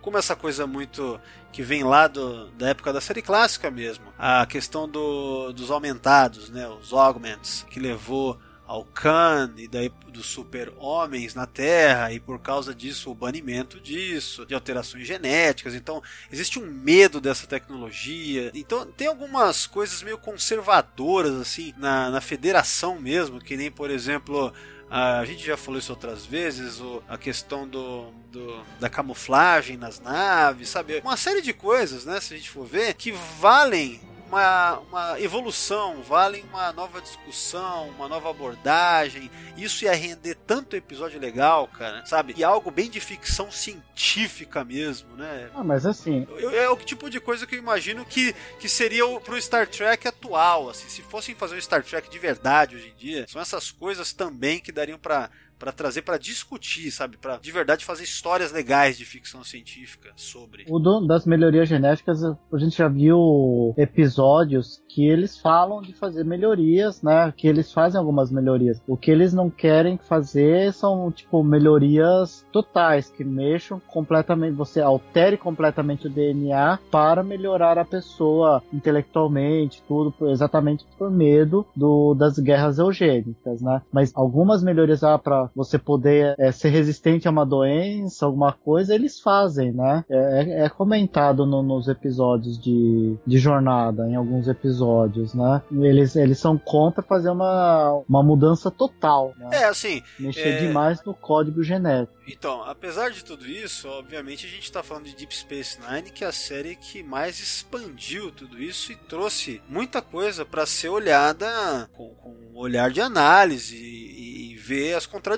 como 0.06 0.20
essa 0.20 0.36
coisa 0.36 0.68
muito 0.68 1.20
que 1.52 1.64
vem 1.64 1.84
lá 1.84 2.08
do, 2.08 2.52
da 2.52 2.70
época 2.70 2.94
da 2.94 3.02
série 3.02 3.24
clássica 3.24 3.72
mesmo, 3.72 4.06
a 4.20 4.46
questão 4.46 4.88
do, 4.88 5.52
dos 5.52 5.72
aumentados, 5.72 6.48
né, 6.52 6.68
os 6.68 6.94
augments, 6.94 7.66
que 7.72 7.80
levou 7.80 8.38
ao 8.68 8.86
Khan 8.86 9.52
e 9.58 9.68
daí 9.68 9.92
dos 10.08 10.28
super-homens 10.28 11.34
na 11.34 11.48
Terra 11.48 12.12
e 12.14 12.20
por 12.20 12.40
causa 12.40 12.74
disso 12.74 13.10
o 13.10 13.16
banimento 13.16 13.80
disso, 13.80 14.46
de 14.46 14.54
alterações 14.54 15.08
genéticas. 15.08 15.74
Então 15.74 16.04
existe 16.32 16.60
um 16.60 16.66
medo 16.68 17.20
dessa 17.20 17.48
tecnologia. 17.48 18.52
Então 18.54 18.86
tem 18.86 19.08
algumas 19.08 19.66
coisas 19.66 20.04
meio 20.04 20.20
conservadoras 20.20 21.34
assim 21.34 21.74
na, 21.78 22.12
na 22.12 22.22
federação 22.22 23.00
mesmo, 23.00 23.40
que 23.40 23.58
nem 23.58 23.72
por 23.72 23.90
exemplo 23.90 24.54
a 24.98 25.26
gente 25.26 25.46
já 25.46 25.58
falou 25.58 25.78
isso 25.80 25.92
outras 25.92 26.26
vezes, 26.26 26.80
o- 26.80 27.04
a 27.08 27.18
questão 27.18 27.68
do, 27.68 28.12
do- 28.32 28.64
da 28.80 28.90
camuflagem 28.90 29.76
nas 29.76 30.00
naves, 30.00 30.70
sabe? 30.70 31.00
Uma 31.04 31.18
série 31.18 31.42
de 31.42 31.52
coisas, 31.52 32.06
né? 32.06 32.20
Se 32.22 32.34
a 32.34 32.38
gente 32.38 32.50
for 32.50 32.66
ver, 32.66 32.94
que 32.94 33.12
valem 33.40 34.00
uma, 34.28 34.80
uma 34.80 35.20
evolução, 35.22 36.02
valem 36.02 36.44
uma 36.46 36.72
nova 36.74 37.02
discussão, 37.02 37.90
uma 37.90 38.08
nova 38.08 38.30
abordagem. 38.30 39.30
Isso 39.58 39.86
ia 39.86 39.94
render 39.94 40.36
tanto 40.48 40.76
episódio 40.76 41.20
legal, 41.20 41.68
cara, 41.68 42.06
sabe? 42.06 42.34
E 42.38 42.44
algo 42.44 42.72
bem 42.72 42.90
de 42.90 43.00
ficção 43.00 43.50
científica 43.52 44.64
mesmo, 44.64 45.16
né? 45.16 45.50
Ah, 45.54 45.64
mas 45.64 45.86
assim, 45.86 46.28
Eu- 46.38 46.52
É 46.56 46.70
o 46.70 46.76
tipo 46.78 47.10
de 47.10 47.20
coisa 47.20 47.46
que 47.46 47.56
eu 47.56 47.60
imagino 47.60 48.06
que, 48.06 48.34
que 48.60 48.68
seria 48.68 49.06
o, 49.06 49.20
pro 49.20 49.40
Star 49.42 49.68
Trek 49.68 50.08
atual, 50.08 50.70
assim, 50.70 50.88
se 50.90 51.02
fossem 51.02 51.36
fazer 51.36 51.56
um 51.56 51.62
Star 51.62 51.84
Trek 51.84 52.10
de 52.10 52.20
verdade 52.20 52.76
hoje 52.76 52.90
em 52.90 52.96
dia, 52.98 53.26
são 53.28 53.42
essas 53.42 53.72
coisas 53.72 54.14
também 54.14 54.60
que 54.60 54.72
dariam 54.72 54.98
pra 54.98 55.30
para 55.58 55.72
trazer 55.72 56.02
pra 56.02 56.18
discutir, 56.18 56.92
sabe, 56.92 57.18
Pra 57.18 57.38
de 57.38 57.52
verdade 57.52 57.86
fazer 57.86 58.04
histórias 58.04 58.52
legais 58.52 58.98
de 58.98 59.06
ficção 59.06 59.44
científica 59.44 60.12
sobre. 60.16 60.66
O 60.70 60.80
do- 60.80 61.06
das 61.08 61.26
melhorias 61.26 61.68
genéticas, 61.70 62.24
a 62.24 62.36
gente 62.58 62.78
já 62.78 62.88
viu 62.88 63.74
episódios 63.78 64.82
que 64.90 65.08
eles 65.08 65.38
falam 65.40 65.82
de 65.82 65.94
fazer 65.94 66.24
melhorias, 66.24 67.02
né? 67.02 67.34
Que 67.36 67.48
eles 67.48 67.72
fazem 67.72 68.00
algumas 68.00 68.32
melhorias. 68.32 68.82
O 68.88 68.96
que 68.98 69.12
eles 69.12 69.34
não 69.34 69.50
querem 69.50 69.98
fazer 69.98 70.74
são, 70.74 71.12
tipo, 71.12 71.44
melhorias 71.44 72.46
totais, 72.52 73.10
que 73.10 73.24
mexam 73.24 73.80
completamente, 73.88 74.54
você 74.56 74.82
altere 74.82 75.38
completamente 75.38 76.08
o 76.08 76.10
DNA 76.10 76.80
para 76.92 77.24
melhorar 77.24 77.78
a 77.78 77.86
pessoa 77.86 78.62
intelectualmente, 78.74 79.82
tudo, 79.88 80.14
exatamente 80.30 80.86
por 80.98 81.12
medo 81.12 81.66
do, 81.76 82.14
das 82.14 82.38
guerras 82.40 82.78
eugênicas, 82.80 83.62
né? 83.62 83.82
Mas 83.92 84.12
algumas 84.16 84.64
melhorias 84.64 85.04
ah, 85.04 85.18
para 85.18 85.45
você 85.56 85.78
poder 85.78 86.36
eh, 86.38 86.52
ser 86.52 86.70
resistente 86.70 87.28
a 87.28 87.32
uma 87.32 87.46
doença, 87.46 88.26
alguma 88.26 88.52
coisa, 88.54 88.94
eles 88.96 89.20
fazem, 89.20 89.72
né? 89.72 90.04
É, 90.10 90.66
é 90.66 90.70
comentado 90.70 91.46
no- 91.46 91.64
nos 91.64 91.88
episódios 91.88 92.58
de, 92.60 93.16
de 93.26 93.38
jornada, 93.38 94.08
em 94.08 94.16
alguns 94.16 94.48
episódios, 94.48 95.34
né? 95.34 95.62
Eles, 95.72 96.16
eles 96.16 96.40
são 96.40 96.58
contra 96.58 97.04
fazer 97.04 97.30
uma, 97.30 98.02
uma 98.08 98.24
mudança 98.24 98.70
total, 98.72 99.34
né? 99.38 99.50
É, 99.54 99.66
assim, 99.66 100.02
Mexer 100.20 100.48
é, 100.56 100.58
demais 100.68 101.04
no 101.04 101.14
código 101.14 101.64
genético. 101.64 102.16
Então, 102.28 102.64
apesar 102.64 103.12
de 103.12 103.24
tudo 103.24 103.46
isso, 103.46 103.88
obviamente 103.88 104.46
a 104.46 104.50
gente 104.50 104.64
está 104.64 104.82
falando 104.82 105.06
de 105.06 105.16
Deep 105.16 105.36
Space 105.36 105.78
Nine, 105.80 106.10
que 106.10 106.24
é 106.24 106.28
a 106.28 106.32
série 106.32 106.76
que 106.76 107.04
mais 107.04 107.40
expandiu 107.40 108.32
tudo 108.32 108.60
isso 108.62 108.92
e 108.92 108.96
trouxe 108.96 109.62
muita 109.70 110.02
coisa 110.02 110.44
para 110.44 110.66
ser 110.66 110.90
olhada 110.90 111.46
com, 111.94 112.10
com 112.16 112.30
um 112.32 112.58
olhar 112.58 112.90
de 112.90 113.00
análise 113.02 113.76
e, 113.76 114.54
e 114.54 114.56
ver 114.58 114.96
as 114.96 115.06
contradições. 115.06 115.35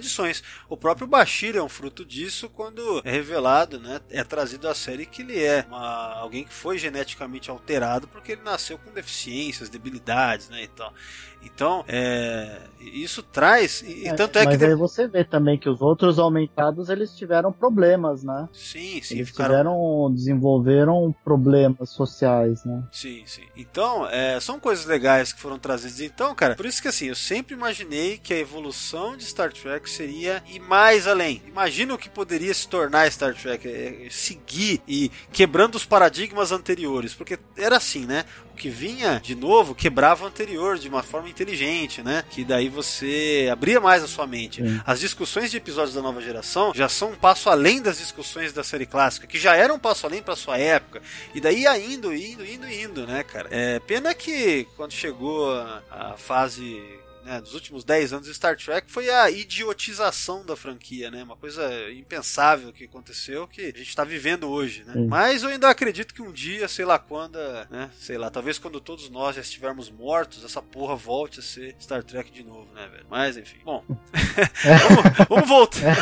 O 0.70 0.78
próprio 0.78 1.08
Bashir 1.08 1.56
é 1.56 1.62
um 1.62 1.70
fruto 1.70 2.06
disso 2.06 2.50
quando 2.50 3.02
é 3.04 3.12
revelado, 3.12 3.80
né, 3.80 4.00
é 4.10 4.24
trazido 4.24 4.68
à 4.68 4.76
série 4.76 5.06
que 5.06 5.22
ele 5.22 5.42
é 5.44 5.66
uma- 5.68 6.14
alguém 6.16 6.44
que 6.44 6.54
foi 6.54 6.78
geneticamente 6.78 7.50
alterado 7.50 8.08
porque 8.08 8.34
ele 8.34 8.42
nasceu 8.44 8.78
com 8.78 8.92
deficiências, 8.92 9.70
debilidades, 9.70 10.50
né, 10.50 10.64
e 10.64 10.68
tal. 10.68 10.94
Então, 11.44 11.84
é, 11.88 12.62
isso 12.80 13.24
traz 13.24 13.82
e, 13.82 14.08
e 14.08 14.16
tanto 14.16 14.38
é 14.38 14.46
Mas 14.46 14.58
que 14.58 14.66
aí 14.66 14.76
você 14.76 15.08
vê 15.08 15.24
também 15.24 15.58
que 15.58 15.70
os 15.70 15.82
outros 15.82 16.20
aumentados 16.20 16.90
eles 16.90 17.16
tiveram 17.16 17.52
problemas, 17.52 18.24
né? 18.24 18.48
sim, 18.54 19.02
sim, 19.02 19.16
Eles 19.16 19.30
ficaram 19.30 19.56
tiveram, 19.56 20.14
desenvolveram 20.14 21.16
problemas 21.24 21.90
sociais, 21.90 22.64
né? 22.64 22.84
Sim, 22.92 23.24
sim. 23.26 23.44
Então, 23.56 24.08
é, 24.08 24.40
são 24.40 24.60
coisas 24.60 24.86
legais 24.86 25.34
que 25.34 25.42
foram 25.42 25.58
trazidas. 25.58 26.00
Então, 26.02 26.34
cara, 26.36 26.56
por 26.56 26.66
isso 26.66 26.82
que 26.82 26.88
assim, 26.88 27.08
eu 27.08 27.16
sempre 27.16 27.54
imaginei 27.54 28.18
que 28.18 28.34
a 28.34 28.40
evolução 28.40 29.18
de 29.18 29.24
Star 29.24 29.52
Trek 29.52 29.90
seria 29.90 30.44
ir 30.48 30.60
mais 30.60 31.08
além. 31.08 31.42
Imagina 31.48 31.94
o 31.94 31.98
que 31.98 32.10
poderia 32.10 32.54
se 32.54 32.68
tornar 32.68 33.12
Star 33.12 33.36
Trek, 33.36 33.68
é, 33.68 34.06
é, 34.06 34.10
seguir 34.10 34.82
e 34.88 35.10
quebrando 35.32 35.76
os 35.76 35.86
paradigmas 35.86 36.52
anteriores, 36.52 37.14
porque 37.14 37.40
era 37.58 37.78
assim, 37.78 38.06
né? 38.06 38.26
Que 38.58 38.70
vinha 38.70 39.22
de 39.24 39.36
novo 39.36 39.76
quebrava 39.76 40.24
o 40.24 40.28
anterior 40.28 40.78
de 40.78 40.90
uma 40.90 41.04
forma 41.04 41.30
inteligente, 41.30 42.02
né? 42.02 42.24
Que 42.30 42.44
daí 42.44 42.70
você 42.70 43.48
abria 43.52 43.80
mais 43.80 44.04
a 44.04 44.08
sua 44.08 44.28
mente. 44.28 44.62
Sim. 44.62 44.82
As 44.86 45.00
discussões 45.00 45.52
de 45.52 45.58
episódios 45.58 45.94
da 45.94 46.02
nova 46.02 46.22
geração 46.22 46.74
já 46.76 46.90
são 46.90 47.12
um 47.12 47.16
passo 47.16 47.50
além 47.50 47.82
das 47.82 48.00
discussões 48.00 48.52
da 48.52 48.64
série 48.64 48.86
clássica, 48.86 49.28
que 49.28 49.40
já 49.40 49.56
eram 49.56 49.76
um 49.76 49.80
passo 49.80 50.06
além 50.06 50.22
para 50.22 50.36
sua 50.36 50.58
época. 50.58 51.02
E 51.34 51.40
daí 51.40 51.62
ia 51.62 51.78
indo, 51.78 52.14
indo, 52.14 52.46
indo, 52.46 52.70
indo, 52.70 53.08
né, 53.08 53.24
cara? 53.24 53.48
É 53.52 53.80
pena 53.80 54.14
que 54.14 54.68
quando 54.76 54.92
chegou 54.92 55.54
a, 55.54 55.82
a 55.90 56.18
fase 56.18 56.82
né, 57.28 57.42
dos 57.42 57.54
últimos 57.54 57.84
10 57.84 58.14
anos 58.14 58.28
de 58.28 58.34
Star 58.34 58.56
Trek 58.56 58.90
foi 58.90 59.10
a 59.10 59.30
idiotização 59.30 60.46
da 60.46 60.56
franquia, 60.56 61.12
né? 61.12 61.24
Uma 61.24 61.36
coisa 61.36 61.70
impensável 61.92 62.72
que 62.72 62.86
aconteceu 62.86 63.46
que 63.46 63.62
a 63.62 63.66
gente 63.66 63.90
está 63.90 64.06
vivendo 64.06 64.50
hoje, 64.50 64.86
né? 64.86 64.94
Sim. 64.94 65.08
Mas 65.08 65.44
eu 65.44 65.50
ainda 65.50 65.70
acredito 65.70 66.14
que 66.14 66.22
um 66.22 66.32
dia, 66.32 66.70
sei 66.70 66.86
lá 66.86 66.98
quando, 66.98 67.38
né? 67.70 67.92
Sei 68.00 68.18
lá, 68.18 68.30
talvez 68.30 68.58
quando 68.58 68.80
todos 68.80 69.10
nós 69.10 69.36
já 69.36 69.42
estivermos 69.42 69.90
mortos, 69.90 70.46
essa 70.46 70.62
porra 70.62 70.96
volte 70.96 71.42
a 71.42 71.44
ser 71.44 71.76
Star 71.82 72.02
Trek 72.02 72.32
de 72.32 72.46
novo, 72.46 72.72
né, 72.74 72.88
velho? 72.88 73.06
Mas 73.10 73.36
enfim, 73.36 73.60
bom. 73.62 73.84
vamos, 74.64 75.28
vamos 75.28 75.50
voltar. 75.50 75.98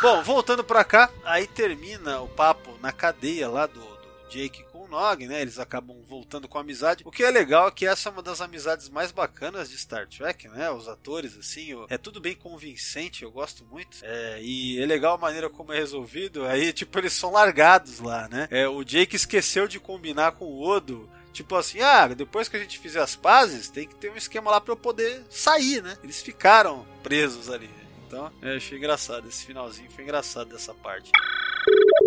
Bom, 0.00 0.22
voltando 0.22 0.62
pra 0.62 0.84
cá, 0.84 1.10
aí 1.24 1.48
termina 1.48 2.20
o 2.20 2.28
papo 2.28 2.78
na 2.80 2.92
cadeia 2.92 3.48
lá 3.48 3.66
do, 3.66 3.80
do 3.80 4.30
Jake 4.30 4.62
o 4.84 4.88
Nog, 4.88 5.26
né? 5.26 5.40
Eles 5.40 5.58
acabam 5.58 6.02
voltando 6.06 6.48
com 6.48 6.58
amizade. 6.58 7.02
O 7.06 7.10
que 7.10 7.22
é 7.22 7.30
legal 7.30 7.68
é 7.68 7.70
que 7.70 7.86
essa 7.86 8.08
é 8.08 8.12
uma 8.12 8.22
das 8.22 8.40
amizades 8.40 8.88
mais 8.88 9.12
bacanas 9.12 9.70
de 9.70 9.78
Star 9.78 10.06
Trek, 10.06 10.48
né? 10.48 10.70
Os 10.70 10.88
atores, 10.88 11.36
assim, 11.36 11.70
é 11.88 11.98
tudo 11.98 12.20
bem 12.20 12.34
convincente, 12.34 13.22
eu 13.22 13.30
gosto 13.30 13.64
muito. 13.64 13.98
É, 14.02 14.40
e 14.42 14.80
é 14.80 14.86
legal 14.86 15.14
a 15.14 15.18
maneira 15.18 15.48
como 15.50 15.72
é 15.72 15.76
resolvido. 15.76 16.44
Aí, 16.46 16.72
tipo, 16.72 16.98
eles 16.98 17.12
são 17.12 17.32
largados 17.32 18.00
lá, 18.00 18.28
né? 18.28 18.48
É, 18.50 18.68
o 18.68 18.84
Jake 18.84 19.16
esqueceu 19.16 19.66
de 19.66 19.80
combinar 19.80 20.32
com 20.32 20.44
o 20.44 20.62
Odo. 20.62 21.08
Tipo 21.32 21.56
assim, 21.56 21.80
ah, 21.80 22.06
depois 22.06 22.48
que 22.48 22.56
a 22.56 22.60
gente 22.60 22.78
fizer 22.78 23.00
as 23.00 23.16
pazes, 23.16 23.68
tem 23.68 23.88
que 23.88 23.96
ter 23.96 24.08
um 24.08 24.16
esquema 24.16 24.52
lá 24.52 24.60
pra 24.60 24.72
eu 24.72 24.76
poder 24.76 25.24
sair, 25.28 25.82
né? 25.82 25.96
Eles 26.02 26.22
ficaram 26.22 26.86
presos 27.02 27.50
ali. 27.50 27.68
Então, 28.06 28.30
eu 28.40 28.56
achei 28.56 28.78
engraçado. 28.78 29.26
Esse 29.26 29.44
finalzinho 29.44 29.90
foi 29.90 30.04
engraçado 30.04 30.50
dessa 30.50 30.72
parte. 30.72 31.10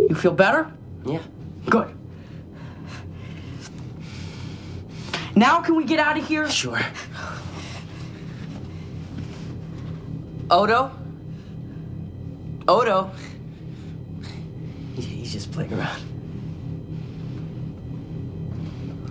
You 0.09 0.15
feel 0.15 0.33
better? 0.33 0.67
Yeah. 1.05 1.27
Good. 1.69 2.06
Now 5.37 5.61
can 5.61 5.75
we 5.75 5.85
get 5.85 5.99
out 5.99 6.17
of 6.17 6.27
here? 6.27 6.49
Sure. 6.49 6.81
Odo? 10.49 10.91
Odo? 12.67 13.11
He's 14.95 15.31
just 15.31 15.51
playing 15.51 15.73
around. 15.73 16.01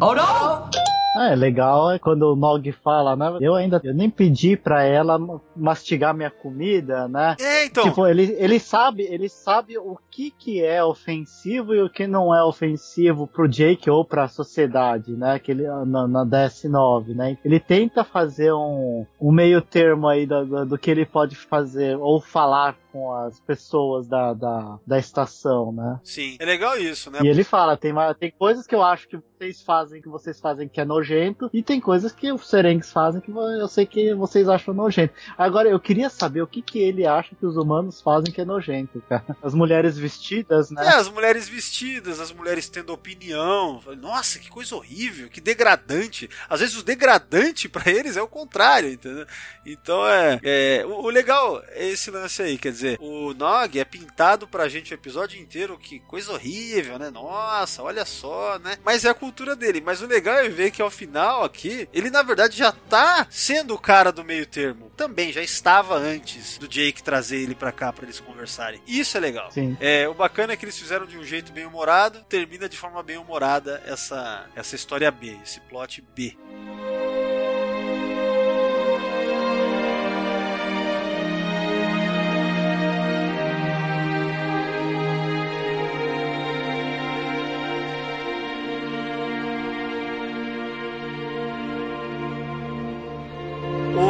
Odo? 0.02 0.68
Ah, 1.16 1.30
é 1.30 1.34
legal 1.34 1.90
é 1.90 1.98
quando 1.98 2.30
o 2.30 2.36
Nog 2.36 2.70
fala, 2.72 3.16
né? 3.16 3.38
Eu 3.40 3.54
ainda 3.54 3.80
eu 3.82 3.94
nem 3.94 4.10
pedi 4.10 4.54
pra 4.54 4.82
ela 4.82 5.18
mastigar 5.56 6.14
minha 6.14 6.30
comida, 6.30 7.08
né? 7.08 7.36
É, 7.40 7.64
então. 7.64 7.84
Tipo, 7.84 8.06
ele, 8.06 8.36
ele 8.38 8.60
sabe, 8.60 9.04
ele 9.04 9.28
sabe 9.28 9.78
o 9.78 9.96
que 10.10 10.30
que 10.30 10.62
é 10.62 10.84
ofensivo 10.84 11.74
e 11.74 11.82
o 11.82 11.88
que 11.88 12.06
não 12.06 12.34
é 12.34 12.44
ofensivo 12.44 13.26
pro 13.26 13.48
Jake 13.48 13.88
ou 13.88 14.04
pra 14.04 14.28
sociedade, 14.28 15.12
né? 15.12 15.38
Que 15.38 15.52
ele, 15.52 15.66
na, 15.86 16.06
na 16.06 16.26
DS9, 16.26 17.14
né? 17.14 17.38
Ele 17.42 17.58
tenta 17.58 18.04
fazer 18.04 18.52
um, 18.52 19.06
um 19.18 19.32
meio 19.32 19.62
termo 19.62 20.06
aí 20.08 20.26
do, 20.26 20.44
do, 20.44 20.66
do 20.66 20.78
que 20.78 20.90
ele 20.90 21.06
pode 21.06 21.34
fazer 21.34 21.96
ou 21.96 22.20
falar 22.20 22.76
com 22.96 23.12
as 23.12 23.38
pessoas 23.40 24.08
da, 24.08 24.32
da, 24.32 24.78
da 24.86 24.98
estação, 24.98 25.70
né? 25.70 26.00
Sim, 26.02 26.36
é 26.40 26.44
legal 26.46 26.78
isso, 26.78 27.10
né? 27.10 27.20
E 27.22 27.28
ele 27.28 27.44
fala, 27.44 27.76
tem, 27.76 27.92
tem 28.18 28.30
coisas 28.30 28.66
que 28.66 28.74
eu 28.74 28.82
acho 28.82 29.06
que 29.06 29.18
vocês 29.38 29.62
fazem, 29.62 30.00
que 30.00 30.08
vocês 30.08 30.40
fazem 30.40 30.66
que 30.66 30.80
é 30.80 30.84
nojento, 30.84 31.50
e 31.52 31.62
tem 31.62 31.78
coisas 31.78 32.10
que 32.12 32.32
os 32.32 32.48
Serengs 32.48 32.90
fazem 32.90 33.20
que 33.20 33.30
eu 33.30 33.68
sei 33.68 33.84
que 33.84 34.14
vocês 34.14 34.48
acham 34.48 34.72
nojento. 34.72 35.12
Agora, 35.36 35.68
eu 35.68 35.78
queria 35.78 36.08
saber 36.08 36.40
o 36.40 36.46
que, 36.46 36.62
que 36.62 36.78
ele 36.78 37.06
acha 37.06 37.34
que 37.34 37.44
os 37.44 37.56
humanos 37.56 38.00
fazem 38.00 38.32
que 38.32 38.40
é 38.40 38.44
nojento, 38.44 39.02
cara. 39.08 39.36
As 39.42 39.52
mulheres 39.52 39.98
vestidas, 39.98 40.70
né? 40.70 40.86
É, 40.86 40.94
as 40.94 41.10
mulheres 41.10 41.48
vestidas, 41.48 42.18
as 42.18 42.32
mulheres 42.32 42.68
tendo 42.68 42.94
opinião. 42.94 43.82
Nossa, 44.00 44.38
que 44.38 44.48
coisa 44.48 44.74
horrível, 44.74 45.28
que 45.28 45.40
degradante. 45.40 46.30
Às 46.48 46.60
vezes 46.60 46.76
o 46.78 46.84
degradante 46.84 47.68
para 47.68 47.90
eles 47.90 48.16
é 48.16 48.22
o 48.22 48.28
contrário, 48.28 48.90
entendeu? 48.90 49.26
Então 49.66 50.06
é, 50.08 50.40
é 50.42 50.86
o, 50.86 51.04
o 51.04 51.10
legal 51.10 51.62
é 51.72 51.86
esse 51.88 52.10
lance 52.10 52.40
aí, 52.40 52.56
quer 52.56 52.72
dizer, 52.72 52.85
o 53.00 53.34
Nog 53.34 53.78
é 53.78 53.84
pintado 53.84 54.46
pra 54.46 54.68
gente 54.68 54.92
o 54.92 54.94
episódio 54.94 55.40
inteiro, 55.40 55.78
que 55.78 55.98
coisa 56.00 56.32
horrível, 56.32 56.98
né? 56.98 57.10
Nossa, 57.10 57.82
olha 57.82 58.04
só, 58.04 58.58
né? 58.58 58.76
Mas 58.84 59.04
é 59.04 59.08
a 59.10 59.14
cultura 59.14 59.56
dele. 59.56 59.82
Mas 59.84 60.00
o 60.00 60.06
legal 60.06 60.36
é 60.36 60.48
ver 60.48 60.70
que 60.70 60.82
ao 60.82 60.90
final 60.90 61.44
aqui, 61.44 61.88
ele 61.92 62.10
na 62.10 62.22
verdade 62.22 62.56
já 62.56 62.72
tá 62.72 63.26
sendo 63.30 63.74
o 63.74 63.78
cara 63.78 64.12
do 64.12 64.24
meio 64.24 64.46
termo. 64.46 64.90
Também 64.96 65.32
já 65.32 65.42
estava 65.42 65.96
antes 65.96 66.58
do 66.58 66.68
Jake 66.68 67.02
trazer 67.02 67.38
ele 67.38 67.54
pra 67.54 67.72
cá 67.72 67.92
pra 67.92 68.04
eles 68.04 68.20
conversarem. 68.20 68.80
Isso 68.86 69.16
é 69.16 69.20
legal. 69.20 69.50
Sim. 69.50 69.76
É, 69.80 70.08
o 70.08 70.14
bacana 70.14 70.52
é 70.52 70.56
que 70.56 70.64
eles 70.64 70.78
fizeram 70.78 71.06
de 71.06 71.18
um 71.18 71.24
jeito 71.24 71.52
bem 71.52 71.66
humorado, 71.66 72.24
termina 72.28 72.68
de 72.68 72.76
forma 72.76 73.02
bem 73.02 73.16
humorada 73.16 73.82
essa, 73.86 74.46
essa 74.54 74.76
história 74.76 75.10
B, 75.10 75.36
esse 75.42 75.60
plot 75.60 76.02
B. 76.14 76.36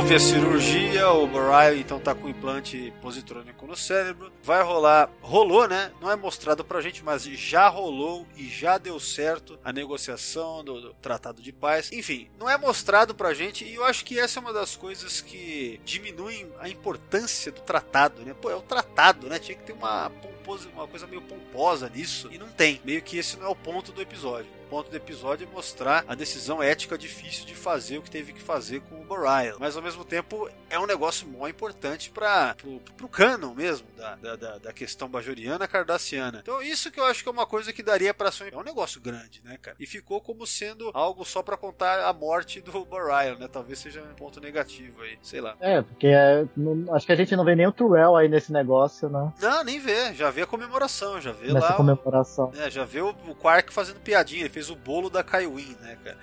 houve 0.06 0.14
a 0.14 0.20
cirurgia, 0.20 1.10
o 1.10 1.26
Brian 1.26 1.74
então 1.76 1.98
tá 1.98 2.14
com 2.14 2.28
implante 2.28 2.92
positrônico 3.02 3.66
no 3.66 3.74
cérebro. 3.74 4.30
Vai 4.40 4.62
rolar, 4.62 5.10
rolou, 5.20 5.66
né? 5.66 5.90
Não 6.00 6.08
é 6.08 6.14
mostrado 6.14 6.64
pra 6.64 6.80
gente, 6.80 7.02
mas 7.02 7.24
já 7.24 7.66
rolou 7.68 8.24
e 8.36 8.48
já 8.48 8.78
deu 8.78 9.00
certo 9.00 9.58
a 9.64 9.72
negociação 9.72 10.62
do, 10.62 10.80
do 10.80 10.94
tratado 10.94 11.42
de 11.42 11.52
paz. 11.52 11.90
Enfim, 11.90 12.30
não 12.38 12.48
é 12.48 12.56
mostrado 12.56 13.16
pra 13.16 13.34
gente 13.34 13.64
e 13.64 13.74
eu 13.74 13.84
acho 13.84 14.04
que 14.04 14.16
essa 14.16 14.38
é 14.38 14.40
uma 14.40 14.52
das 14.52 14.76
coisas 14.76 15.20
que 15.20 15.80
diminuem 15.84 16.46
a 16.60 16.68
importância 16.68 17.50
do 17.50 17.62
tratado, 17.62 18.22
né? 18.22 18.32
Pô, 18.40 18.48
é 18.48 18.54
o 18.54 18.62
tratado, 18.62 19.26
né? 19.26 19.40
Tinha 19.40 19.58
que 19.58 19.64
ter 19.64 19.72
uma 19.72 20.08
pomposa, 20.10 20.68
uma 20.72 20.86
coisa 20.86 21.08
meio 21.08 21.22
pomposa 21.22 21.90
nisso 21.92 22.28
e 22.30 22.38
não 22.38 22.48
tem. 22.48 22.80
Meio 22.84 23.02
que 23.02 23.18
esse 23.18 23.36
não 23.36 23.46
é 23.46 23.48
o 23.48 23.56
ponto 23.56 23.90
do 23.90 24.00
episódio. 24.00 24.46
O 24.66 24.68
ponto 24.68 24.90
do 24.90 24.96
episódio 24.96 25.48
é 25.48 25.54
mostrar 25.54 26.04
a 26.08 26.14
decisão 26.14 26.62
ética 26.62 26.98
difícil 26.98 27.44
de 27.44 27.54
fazer 27.54 27.98
o 27.98 28.02
que 28.02 28.10
teve 28.10 28.32
que 28.32 28.42
fazer 28.42 28.80
com 28.82 29.05
o 29.06 29.08
Borial. 29.08 29.56
Mas 29.58 29.76
ao 29.76 29.82
mesmo 29.82 30.04
tempo 30.04 30.48
é 30.68 30.78
um 30.78 30.86
negócio 30.86 31.26
muito 31.26 31.54
importante 31.54 32.10
para 32.10 32.54
pro, 32.54 32.80
pro 32.96 33.08
canon 33.08 33.54
mesmo 33.54 33.86
da, 33.96 34.16
da, 34.36 34.58
da, 34.58 34.72
questão 34.72 35.08
bajoriana 35.08 35.66
cardassiana. 35.68 36.40
Então 36.42 36.60
isso 36.60 36.90
que 36.90 37.00
eu 37.00 37.04
acho 37.04 37.22
que 37.22 37.28
é 37.28 37.32
uma 37.32 37.46
coisa 37.46 37.72
que 37.72 37.82
daria 37.82 38.12
para 38.12 38.32
ser 38.32 38.52
é 38.52 38.56
um 38.56 38.62
negócio 38.62 39.00
grande, 39.00 39.40
né, 39.44 39.56
cara? 39.60 39.76
E 39.78 39.86
ficou 39.86 40.20
como 40.20 40.46
sendo 40.46 40.90
algo 40.92 41.24
só 41.24 41.42
para 41.42 41.56
contar 41.56 42.06
a 42.06 42.12
morte 42.12 42.60
do 42.60 42.84
Borial, 42.84 43.38
né? 43.38 43.48
Talvez 43.50 43.78
seja 43.78 44.02
um 44.02 44.14
ponto 44.14 44.40
negativo 44.40 45.02
aí, 45.02 45.18
sei 45.22 45.40
lá. 45.40 45.56
É, 45.60 45.82
porque 45.82 46.08
é, 46.08 46.44
não, 46.56 46.94
acho 46.94 47.06
que 47.06 47.12
a 47.12 47.16
gente 47.16 47.34
não 47.36 47.44
vê 47.44 47.54
nem 47.54 47.66
o 47.66 47.72
Turrell 47.72 48.16
aí 48.16 48.28
nesse 48.28 48.52
negócio, 48.52 49.08
né? 49.08 49.32
Não, 49.40 49.64
nem 49.64 49.78
vê. 49.78 50.14
Já 50.14 50.30
vê 50.30 50.42
a 50.42 50.46
comemoração, 50.46 51.20
já 51.20 51.32
vê 51.32 51.52
Nessa 51.52 51.68
lá. 51.68 51.74
comemoração. 51.74 52.50
O, 52.54 52.60
é, 52.60 52.70
já 52.70 52.84
vê 52.84 53.00
o, 53.00 53.10
o 53.10 53.34
Quark 53.34 53.72
fazendo 53.72 54.00
piadinha 54.00 54.48
fez 54.50 54.70
o 54.70 54.76
bolo 54.76 55.10
da 55.10 55.22
Kaiwin, 55.22 55.76
né, 55.80 55.98
cara? 56.02 56.18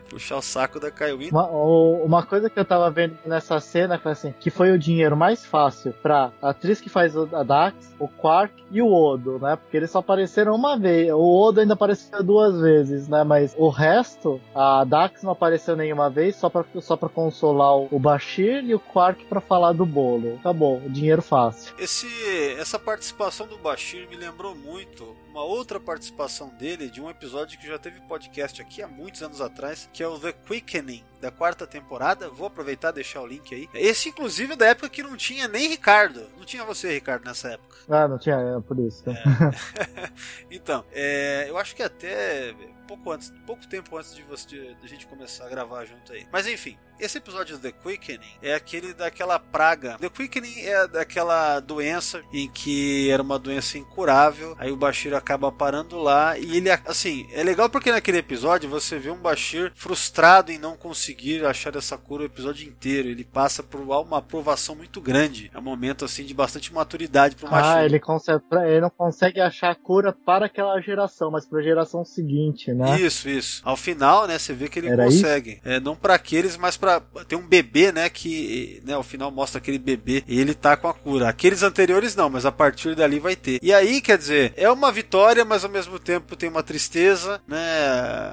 Puxar 0.10 0.36
o 0.36 0.42
saco 0.42 0.78
da 0.78 0.90
Kaiwin. 0.90 1.30
Uma, 1.30 1.48
uma, 2.04 2.22
coisa 2.24 2.50
que 2.50 2.58
eu 2.58 2.64
tava 2.64 2.90
vendo 2.90 3.16
nessa 3.24 3.60
cena 3.60 3.98
foi 3.98 4.12
assim, 4.12 4.34
que 4.38 4.50
foi 4.50 4.70
o 4.70 4.78
dinheiro 4.78 5.16
mais 5.16 5.44
fácil 5.44 5.92
pra 6.02 6.32
atriz 6.40 6.80
que 6.80 6.88
faz 6.88 7.16
a 7.16 7.42
Dax, 7.42 7.94
o 7.98 8.08
Quark 8.08 8.52
e 8.70 8.80
o 8.80 8.92
Odo, 8.92 9.38
né? 9.38 9.56
Porque 9.56 9.76
eles 9.76 9.90
só 9.90 9.98
apareceram 9.98 10.54
uma 10.54 10.78
vez. 10.78 11.12
O 11.12 11.40
Odo 11.42 11.60
ainda 11.60 11.74
apareceu 11.74 12.22
duas 12.22 12.60
vezes, 12.60 13.08
né? 13.08 13.24
Mas 13.24 13.54
o 13.58 13.68
resto, 13.68 14.40
a 14.54 14.84
Dax 14.84 15.22
não 15.22 15.32
apareceu 15.32 15.76
nenhuma 15.76 16.08
vez, 16.08 16.36
só 16.36 16.48
pra, 16.48 16.64
só 16.80 16.96
pra 16.96 17.08
consolar 17.08 17.76
o 17.76 17.98
Bashir 17.98 18.64
e 18.64 18.74
o 18.74 18.80
Quark 18.80 19.24
pra 19.26 19.40
falar 19.40 19.72
do 19.72 19.86
bolo. 19.86 20.36
Acabou, 20.40 20.80
dinheiro 20.86 21.22
fácil. 21.22 21.74
Esse, 21.78 22.06
essa 22.58 22.78
participação 22.78 23.46
do 23.46 23.58
Bashir 23.58 24.08
me 24.08 24.16
lembrou 24.16 24.54
muito 24.54 25.16
uma 25.30 25.44
outra 25.44 25.78
participação 25.78 26.48
dele 26.48 26.90
de 26.90 27.00
um 27.00 27.08
episódio 27.08 27.58
que 27.58 27.66
já 27.66 27.78
teve 27.78 28.00
podcast 28.02 28.60
aqui 28.60 28.82
há 28.82 28.88
muitos 28.88 29.22
anos 29.22 29.40
atrás, 29.40 29.88
que 29.92 30.02
é 30.02 30.08
o 30.08 30.18
The 30.18 30.32
Quickening 30.32 31.04
da 31.20 31.30
quarta 31.30 31.66
temporada. 31.66 32.28
Vou 32.28 32.48
aproveitar 32.48 32.90
e 32.90 32.94
deixar 32.94 33.22
o 33.22 33.26
link 33.26 33.54
aí. 33.54 33.68
Esse, 33.74 34.08
inclusive, 34.08 34.54
é 34.54 34.56
da 34.56 34.66
época 34.66 34.88
que 34.88 35.02
não 35.02 35.16
tinha 35.16 35.46
nem 35.46 35.68
Ricardo. 35.68 36.26
Não 36.36 36.44
tinha 36.44 36.64
você, 36.64 36.92
Ricardo, 36.92 37.24
nessa 37.24 37.50
época. 37.50 37.76
Ah, 37.88 38.08
não 38.08 38.18
tinha, 38.18 38.36
é 38.36 38.60
por 38.60 38.78
isso. 38.78 39.04
É. 39.08 39.14
então, 40.50 40.84
é, 40.92 41.46
eu 41.48 41.56
acho 41.56 41.76
que 41.76 41.82
até 41.82 42.54
pouco 42.90 43.12
antes, 43.12 43.32
pouco 43.46 43.66
tempo 43.68 43.96
antes 43.96 44.14
de, 44.14 44.22
você, 44.24 44.46
de, 44.48 44.76
a 44.82 44.88
gente 44.88 45.06
começar 45.06 45.46
a 45.46 45.48
gravar 45.48 45.84
junto 45.84 46.12
aí. 46.12 46.26
Mas 46.32 46.46
enfim, 46.48 46.76
esse 46.98 47.18
episódio 47.18 47.56
do 47.56 47.62
The 47.62 47.72
Quickening 47.72 48.36
é 48.42 48.54
aquele 48.54 48.92
daquela 48.92 49.38
praga. 49.38 49.96
The 49.98 50.08
Quickening 50.08 50.60
é 50.62 50.88
daquela 50.88 51.60
doença 51.60 52.20
em 52.32 52.50
que 52.50 53.08
era 53.10 53.22
uma 53.22 53.38
doença 53.38 53.78
incurável. 53.78 54.56
Aí 54.58 54.72
o 54.72 54.76
Bashir 54.76 55.14
acaba 55.14 55.52
parando 55.52 55.98
lá 55.98 56.36
e 56.36 56.56
ele, 56.56 56.68
assim, 56.70 57.28
é 57.32 57.44
legal 57.44 57.70
porque 57.70 57.92
naquele 57.92 58.18
episódio 58.18 58.68
você 58.68 58.98
vê 58.98 59.10
um 59.10 59.16
Bashir 59.16 59.72
frustrado 59.74 60.50
em 60.50 60.58
não 60.58 60.76
conseguir 60.76 61.46
achar 61.46 61.74
essa 61.76 61.96
cura 61.96 62.24
o 62.24 62.26
episódio 62.26 62.68
inteiro. 62.68 63.08
Ele 63.08 63.24
passa 63.24 63.62
por 63.62 63.80
uma 63.80 64.18
aprovação 64.18 64.74
muito 64.74 65.00
grande. 65.00 65.50
É 65.54 65.58
um 65.58 65.62
momento 65.62 66.04
assim 66.04 66.24
de 66.24 66.34
bastante 66.34 66.74
maturidade 66.74 67.36
pro 67.36 67.48
Bashir. 67.48 67.76
Ah, 67.76 67.84
ele, 67.84 68.00
consegue, 68.00 68.44
ele 68.66 68.80
não 68.80 68.90
consegue 68.90 69.40
achar 69.40 69.70
a 69.70 69.74
cura 69.76 70.12
para 70.12 70.46
aquela 70.46 70.78
geração, 70.80 71.30
mas 71.30 71.46
para 71.46 71.60
a 71.60 71.62
geração 71.62 72.04
seguinte, 72.04 72.72
né? 72.72 72.79
Isso, 72.98 73.28
isso. 73.28 73.60
Ao 73.64 73.76
final, 73.76 74.26
né, 74.26 74.38
você 74.38 74.52
vê 74.52 74.68
que 74.68 74.78
ele 74.78 74.88
Era 74.88 75.04
consegue. 75.04 75.60
É, 75.64 75.80
não 75.80 75.96
para 75.96 76.14
aqueles, 76.14 76.56
mas 76.56 76.76
para 76.76 77.00
tem 77.28 77.38
um 77.38 77.46
bebê, 77.46 77.92
né, 77.92 78.08
que, 78.08 78.82
né, 78.84 78.94
ao 78.94 79.02
final 79.02 79.30
mostra 79.30 79.58
aquele 79.58 79.78
bebê 79.78 80.24
e 80.26 80.40
ele 80.40 80.54
tá 80.54 80.76
com 80.76 80.88
a 80.88 80.94
cura. 80.94 81.28
Aqueles 81.28 81.62
anteriores 81.62 82.14
não, 82.14 82.30
mas 82.30 82.46
a 82.46 82.52
partir 82.52 82.94
dali 82.94 83.18
vai 83.18 83.36
ter. 83.36 83.58
E 83.62 83.72
aí, 83.72 84.00
quer 84.00 84.18
dizer, 84.18 84.52
é 84.56 84.70
uma 84.70 84.90
vitória, 84.92 85.44
mas 85.44 85.64
ao 85.64 85.70
mesmo 85.70 85.98
tempo 85.98 86.36
tem 86.36 86.48
uma 86.48 86.62
tristeza, 86.62 87.40
né? 87.46 87.58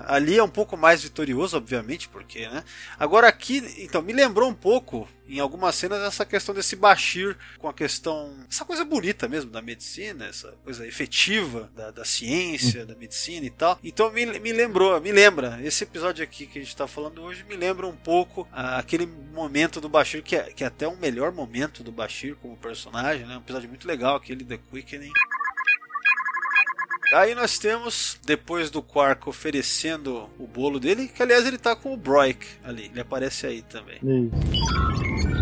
Ali 0.06 0.38
é 0.38 0.44
um 0.44 0.50
pouco 0.50 0.78
mais 0.78 1.04
vitorioso, 1.04 1.58
obviamente, 1.58 2.08
porque, 2.10 2.48
né? 2.48 2.64
Agora 3.00 3.28
aqui, 3.28 3.64
então, 3.78 4.02
me 4.02 4.14
lembrou 4.14 4.50
um 4.50 4.54
pouco 4.54 5.08
em 5.30 5.40
algumas 5.40 5.76
cenas 5.76 6.02
essa 6.02 6.26
questão 6.26 6.56
desse 6.56 6.76
Bashir 6.76 7.36
com 7.58 7.68
a 7.68 7.74
questão, 7.74 8.34
essa 8.50 8.64
coisa 8.64 8.86
bonita 8.86 9.28
mesmo 9.28 9.52
da 9.52 9.62
medicina, 9.62 10.26
essa 10.26 10.54
coisa 10.64 10.88
efetiva 10.88 11.70
da, 11.76 11.92
da 11.92 12.06
ciência, 12.06 12.86
da 12.86 12.96
medicina 12.96 13.46
e 13.46 13.50
tal. 13.50 13.78
Então 13.84 14.12
me, 14.12 14.26
me 14.40 14.52
lembrou, 14.52 15.00
me 15.00 15.12
lembra, 15.12 15.60
esse 15.64 15.84
episódio 15.84 16.24
aqui 16.24 16.46
que 16.46 16.60
a 16.60 16.62
gente 16.62 16.70
está 16.70 16.88
falando 16.88 17.22
hoje 17.22 17.44
me 17.48 17.56
lembra 17.56 17.88
um 17.88 17.96
pouco 17.96 18.48
ah, 18.52 18.78
aquele 18.78 19.06
momento 19.06 19.80
do 19.80 19.90
Bashir, 19.90 20.24
que 20.24 20.36
é, 20.36 20.44
que 20.52 20.64
é 20.64 20.68
até 20.68 20.88
o 20.88 20.98
melhor 20.98 21.32
momento 21.32 21.84
do 21.84 21.92
Bashir 21.92 22.36
como 22.38 22.58
personagem, 22.58 23.26
né? 23.26 23.36
Um 23.36 23.40
episódio 23.40 23.70
muito 23.70 23.88
legal, 23.88 24.16
aquele 24.16 24.44
The 24.44 24.58
Quickening. 24.72 25.12
Aí 27.14 27.34
nós 27.34 27.58
temos, 27.58 28.18
depois 28.26 28.70
do 28.70 28.82
Quark 28.82 29.30
oferecendo 29.30 30.30
o 30.38 30.46
bolo 30.46 30.78
dele, 30.80 31.08
que 31.08 31.24
aliás 31.24 31.46
ele 31.46 31.58
tá 31.58 31.76
com 31.76 31.94
o 31.94 31.98
Broik 31.98 32.46
ali, 32.64 32.90
ele 32.92 33.00
aparece 33.00 33.48
aí 33.48 33.62
também. 33.62 33.98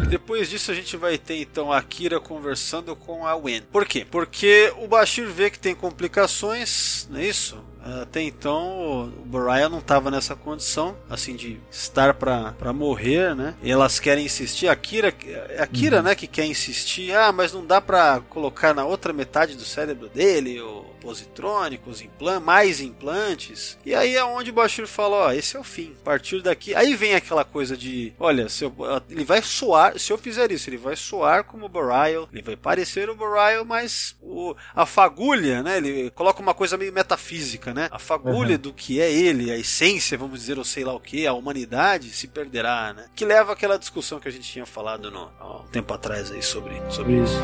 Depois 0.10 0.48
disso 0.50 0.72
a 0.72 0.76
gente 0.76 0.96
vai 0.96 1.18
ter 1.18 1.38
então 1.42 1.74
a 1.74 1.82
Kira 1.82 2.20
conversando 2.20 2.96
com 2.96 3.26
a 3.26 3.36
Wen. 3.36 3.64
Por 3.72 3.86
quê? 3.86 4.06
Porque 4.10 4.72
o 4.78 4.88
Bashir 4.88 5.28
vê 5.28 5.50
que 5.50 5.58
tem 5.58 5.74
complicações, 5.74 7.08
não 7.10 7.20
é 7.20 7.26
isso? 7.26 7.58
Até 8.02 8.22
então, 8.22 9.06
o 9.06 9.26
Burial 9.26 9.70
não 9.70 9.78
estava 9.78 10.10
nessa 10.10 10.36
condição, 10.36 10.98
assim, 11.08 11.36
de 11.36 11.60
estar 11.70 12.16
pra, 12.16 12.54
pra 12.54 12.74
morrer, 12.74 13.36
né? 13.36 13.54
E 13.62 13.70
elas 13.72 14.00
querem 14.00 14.26
insistir. 14.26 14.68
A 14.68 14.76
Kira, 14.76 15.14
é 15.50 15.62
a 15.62 15.68
Kira, 15.68 15.98
Uhum. 15.98 16.04
né, 16.04 16.16
que 16.16 16.26
quer 16.26 16.46
insistir. 16.46 17.14
Ah, 17.16 17.32
mas 17.32 17.54
não 17.54 17.64
dá 17.64 17.80
pra 17.80 18.22
colocar 18.30 18.74
na 18.74 18.84
outra 18.86 19.14
metade 19.14 19.56
do 19.56 19.64
cérebro 19.64 20.10
dele, 20.10 20.60
o 20.62 20.84
positrônicos, 21.06 22.02
implan 22.02 22.40
mais 22.40 22.82
implantes. 22.82 23.78
E 23.86 23.94
aí 23.94 24.16
é 24.16 24.24
onde 24.24 24.50
o 24.50 24.54
Bashir 24.54 24.88
fala, 24.88 25.16
ó, 25.28 25.32
esse 25.32 25.56
é 25.56 25.60
o 25.60 25.64
fim. 25.64 25.94
A 26.02 26.04
partir 26.04 26.42
daqui, 26.42 26.74
aí 26.74 26.96
vem 26.96 27.14
aquela 27.14 27.46
coisa 27.46 27.78
de, 27.78 28.12
olha, 28.20 28.50
se 28.50 28.64
eu, 28.66 28.74
ele 29.10 29.24
vai 29.24 29.42
soar, 29.42 30.00
se 30.00 30.12
eu 30.12 30.18
fizer 30.18 30.52
isso, 30.52 30.70
ele 30.70 30.78
vai 30.78 30.96
soar 30.96 31.44
como 31.44 31.68
o 31.68 31.70
Burial, 31.70 32.28
ele 32.34 32.42
vai 32.42 32.56
parecer 32.56 33.08
o 33.10 33.16
Burial, 33.16 33.64
mas 33.64 34.16
o, 34.20 34.56
a 34.76 34.86
fagulha, 34.86 35.62
né, 35.62 35.78
ele 35.78 36.10
coloca 36.10 36.42
uma 36.42 36.54
coisa 36.56 36.76
meio 36.78 36.92
metafísica, 36.92 37.74
né? 37.74 37.88
A 37.92 38.00
fagulha 38.00 38.56
Uhum. 38.56 38.62
do 38.62 38.74
que 38.74 39.00
é 39.00 39.12
ele, 39.12 39.52
a 39.52 39.58
essência, 39.58 40.18
vamos 40.18 40.40
dizer, 40.40 40.58
ou 40.58 40.66
sei 40.66 40.84
lá 40.84 40.94
o 40.94 41.00
que, 41.00 41.28
a 41.28 41.34
humanidade 41.34 42.10
se 42.10 42.28
perderá, 42.28 42.94
né? 42.94 43.06
Que 43.16 43.24
leva 43.26 43.54
àquela 43.54 43.78
discussão 43.78 44.20
que 44.20 44.28
a 44.28 44.32
gente 44.32 44.50
tinha 44.52 44.66
falado 44.66 45.12
no, 45.12 45.30
há 45.40 45.58
um 45.58 45.68
tempo 45.68 45.94
atrás 45.94 46.32
aí 46.32 46.42
sobre, 46.42 46.82
sobre 46.90 47.14
isso. 47.24 47.40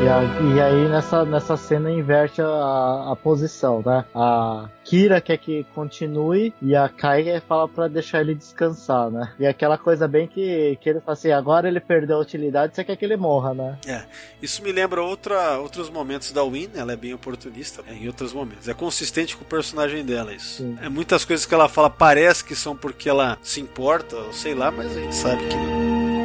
E, 0.00 0.54
e 0.54 0.60
aí 0.60 0.88
nessa, 0.88 1.24
nessa 1.24 1.56
cena 1.56 1.90
inverte 1.90 2.40
a, 2.40 3.12
a 3.12 3.16
posição, 3.16 3.82
né? 3.84 4.04
A 4.14 4.68
Kira 4.84 5.20
quer 5.20 5.36
que 5.38 5.66
continue 5.74 6.54
e 6.62 6.76
a 6.76 6.88
Kai 6.88 7.40
fala 7.40 7.68
pra 7.68 7.88
deixar 7.88 8.20
ele 8.20 8.34
descansar, 8.34 9.10
né? 9.10 9.32
E 9.40 9.46
aquela 9.46 9.76
coisa 9.76 10.06
bem 10.06 10.28
que, 10.28 10.78
que 10.80 10.88
ele 10.88 11.00
fala 11.00 11.12
assim, 11.14 11.32
agora 11.32 11.66
ele 11.68 11.80
perdeu 11.80 12.16
a 12.16 12.20
utilidade, 12.20 12.76
você 12.76 12.84
quer 12.84 12.96
que 12.96 13.04
ele 13.04 13.16
morra, 13.16 13.52
né? 13.52 13.78
É, 13.86 14.02
isso 14.40 14.62
me 14.62 14.70
lembra 14.70 15.02
outra, 15.02 15.58
outros 15.58 15.90
momentos 15.90 16.30
da 16.30 16.44
Win, 16.44 16.70
ela 16.76 16.92
é 16.92 16.96
bem 16.96 17.12
oportunista 17.12 17.82
é, 17.88 17.94
em 17.94 18.06
outros 18.06 18.32
momentos. 18.32 18.68
É 18.68 18.74
consistente 18.74 19.36
com 19.36 19.42
o 19.42 19.46
personagem 19.46 20.04
dela 20.04 20.32
isso. 20.32 20.64
É 20.80 20.88
muitas 20.88 21.24
coisas 21.24 21.44
que 21.44 21.52
ela 21.52 21.68
fala 21.68 21.90
parece 21.90 22.44
que 22.44 22.54
são 22.54 22.76
porque 22.76 23.08
ela 23.08 23.36
se 23.42 23.60
importa, 23.60 24.16
ou 24.16 24.32
sei 24.32 24.54
lá, 24.54 24.70
mas 24.70 24.96
a 24.96 25.00
gente 25.00 25.14
sabe 25.14 25.44
que 25.48 25.56
não. 25.56 26.17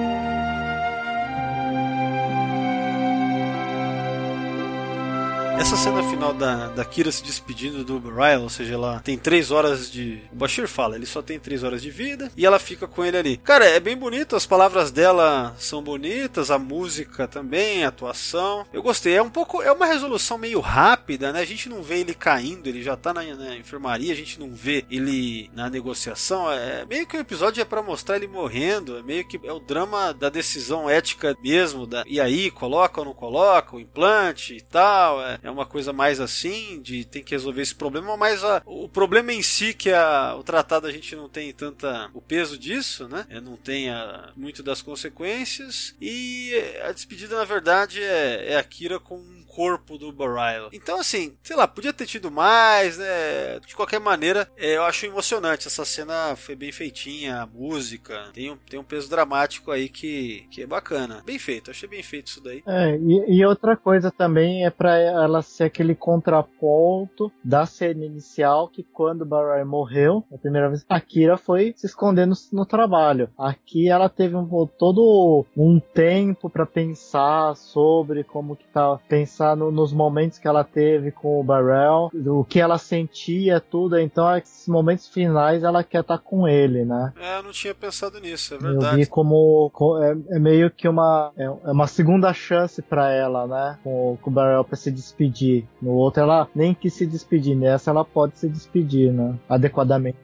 Essa 5.64 5.78
cena 5.78 6.04
final 6.04 6.34
da, 6.34 6.68
da 6.68 6.84
Kira 6.84 7.10
se 7.10 7.24
despedindo 7.24 7.86
do 7.86 7.98
Burial, 7.98 8.42
ou 8.42 8.50
seja, 8.50 8.74
ela 8.74 9.00
tem 9.00 9.18
três 9.18 9.50
horas 9.50 9.90
de. 9.90 10.22
O 10.30 10.36
Bashir 10.36 10.68
fala, 10.68 10.98
ele 10.98 11.06
só 11.06 11.22
tem 11.22 11.40
três 11.40 11.64
horas 11.64 11.82
de 11.82 11.90
vida 11.90 12.30
e 12.36 12.46
ela 12.46 12.60
fica 12.60 12.86
com 12.86 13.04
ele 13.06 13.16
ali. 13.16 13.38
Cara, 13.38 13.64
é 13.64 13.80
bem 13.80 13.96
bonito, 13.96 14.36
as 14.36 14.46
palavras 14.46 14.92
dela 14.92 15.56
são 15.58 15.82
bonitas, 15.82 16.52
a 16.52 16.60
música 16.60 17.30
também, 17.30 17.86
a 17.86 17.88
atuação. 17.88 18.66
Eu 18.74 18.84
gostei. 18.84 19.16
É 19.16 19.22
um 19.22 19.30
pouco. 19.30 19.62
É 19.62 19.72
uma 19.72 19.86
resolução 19.86 20.38
meio 20.38 20.60
rápida, 20.60 21.32
né? 21.32 21.40
A 21.40 21.46
gente 21.46 21.70
não 21.70 21.82
vê 21.82 22.02
ele 22.02 22.14
caindo, 22.14 22.68
ele 22.68 22.84
já 22.84 22.98
tá 22.98 23.14
na, 23.14 23.24
na 23.24 23.56
enfermaria, 23.56 24.12
a 24.12 24.18
gente 24.18 24.42
não 24.42 24.54
vê 24.54 24.84
ele 24.92 25.50
na 25.56 25.70
negociação. 25.70 26.52
É 26.52 26.86
meio 26.86 27.08
que 27.08 27.16
o 27.16 27.22
episódio 27.22 27.62
é 27.62 27.66
para 27.66 27.82
mostrar 27.82 28.18
ele 28.18 28.28
morrendo, 28.28 28.98
é 28.98 29.02
meio 29.02 29.26
que 29.26 29.40
é 29.42 29.54
o 29.54 29.62
drama 29.62 30.14
da 30.14 30.28
decisão 30.28 30.90
ética 30.90 31.34
mesmo. 31.42 31.88
Da, 31.88 32.04
e 32.06 32.20
aí, 32.20 32.52
coloca 32.52 33.00
ou 33.00 33.06
não 33.06 33.14
coloca 33.14 33.78
o 33.78 33.80
implante 33.80 34.58
e 34.58 34.62
tal. 34.62 35.22
É, 35.22 35.40
é 35.42 35.53
uma 35.54 35.66
coisa 35.66 35.94
mais 35.94 36.20
assim, 36.20 36.82
de 36.82 37.06
tem 37.06 37.24
que 37.24 37.32
resolver 37.34 37.62
esse 37.62 37.76
problema, 37.76 38.18
mas 38.18 38.44
a, 38.44 38.62
o 38.66 38.90
problema 38.90 39.32
em 39.32 39.42
si, 39.42 39.74
que 39.74 39.92
a, 39.92 40.36
o 40.38 40.44
tratado 40.44 40.88
a 40.88 40.92
gente 40.92 41.16
não 41.16 41.30
tem 41.30 41.54
tanta 41.54 42.10
o 42.14 42.22
peso 42.22 42.58
disso, 42.58 43.08
né? 43.08 43.26
É, 43.30 43.40
não 43.40 43.56
tem 43.56 43.90
a, 43.90 44.32
muito 44.36 44.62
das 44.62 44.82
consequências. 44.82 45.96
E 46.02 46.54
a 46.84 46.92
despedida, 46.92 47.36
na 47.36 47.46
verdade, 47.46 48.02
é, 48.02 48.54
é 48.54 48.58
a 48.58 48.64
Kira 48.64 49.00
com 49.00 49.43
corpo 49.54 49.98
do 49.98 50.12
Burial. 50.12 50.70
Então, 50.74 51.00
assim, 51.00 51.36
sei 51.44 51.56
lá, 51.56 51.68
podia 51.68 51.94
ter 51.94 52.08
tido 52.08 52.32
mais, 52.32 52.98
né? 52.98 53.60
De 53.66 53.76
qualquer 53.76 54.00
maneira, 54.00 54.50
é, 54.58 54.78
eu 54.78 54.84
acho 54.84 55.06
emocionante. 55.06 55.68
Essa 55.68 55.86
cena 55.86 56.36
foi 56.36 56.56
bem 56.56 56.72
feitinha, 56.72 57.42
a 57.42 57.46
música, 57.46 58.30
tem 58.34 58.52
um, 58.52 58.58
tem 58.58 58.80
um 58.80 58.84
peso 58.84 59.10
dramático 59.10 59.72
aí 59.72 59.90
que, 59.90 60.48
que 60.50 60.64
é 60.64 60.68
bacana. 60.68 61.22
Bem 61.26 61.38
feito, 61.38 61.70
achei 61.70 61.88
bem 61.88 62.02
feito 62.02 62.28
isso 62.28 62.44
daí. 62.44 62.64
É, 62.66 62.98
e, 62.98 63.38
e 63.38 63.46
outra 63.46 63.78
coisa 63.78 64.12
também 64.12 64.66
é 64.66 64.70
pra 64.70 64.98
ela 64.98 65.42
ser 65.42 65.66
aquele 65.66 65.94
contraponto 65.94 67.32
da 67.44 67.66
cena 67.66 68.06
inicial 68.06 68.68
que 68.68 68.84
quando 68.84 69.22
o 69.22 69.26
Barai 69.26 69.64
morreu, 69.64 70.24
a 70.34 70.38
primeira 70.38 70.70
vez, 70.70 70.86
a 70.90 71.00
Kira 71.00 71.38
foi 71.38 71.74
se 71.76 71.86
esconder 71.86 72.28
no, 72.28 72.66
trabalho. 72.66 73.30
Aqui 73.38 73.90
ela 73.90 74.10
teve 74.10 74.36
um, 74.36 74.48
todo 74.78 75.46
um 75.56 75.80
tempo 75.80 76.50
pra 76.50 76.66
pensar 76.66 77.56
sobre 77.56 78.24
como 78.24 78.56
que 78.56 78.66
tá, 78.68 78.98
pensar 79.44 79.56
no- 79.58 79.72
nos 79.72 79.92
momentos 79.92 80.38
que 80.40 80.48
ela 80.48 80.64
teve 80.64 81.12
com 81.12 81.40
o 81.40 81.44
Barrel, 81.44 82.10
o 82.26 82.44
que 82.46 82.60
ela 82.60 82.78
sentia, 82.78 83.60
tudo. 83.60 84.00
Então, 84.00 84.36
esses 84.38 84.68
momentos 84.68 85.08
finais 85.10 85.64
ela 85.64 85.84
quer 85.84 86.02
estar 86.02 86.18
com 86.18 86.48
ele, 86.48 86.86
né? 86.86 87.12
É, 87.20 87.38
eu 87.40 87.44
não 87.44 87.52
tinha 87.52 87.76
pensado 87.76 88.20
nisso, 88.20 88.54
é 88.54 88.58
Eu 88.58 88.62
verdade. 88.62 88.96
vi 88.98 89.06
como 89.06 89.70
co- 89.72 90.02
é, 90.02 90.16
é 90.32 90.40
meio 90.40 90.72
que 90.72 90.88
uma 90.88 91.32
é, 91.38 91.44
é 91.44 91.72
uma 91.72 91.88
segunda 91.88 92.34
chance 92.34 92.82
pra 92.82 93.12
ela, 93.12 93.46
né? 93.46 93.78
Com, 93.84 94.18
com 94.22 94.30
o 94.30 94.34
Barrel 94.34 94.64
pra 94.64 94.78
se 94.78 94.90
despedir. 94.92 95.68
No 95.82 95.92
outro 95.92 96.24
ela 96.24 96.48
nem 96.56 96.74
quis 96.74 96.94
se 96.94 97.06
despedir, 97.06 97.56
nessa 97.56 97.92
ela 97.92 98.06
pode 98.06 98.38
se 98.40 98.48
despedir, 98.48 99.12
né? 99.12 99.36
Adequadamente. 99.50 100.18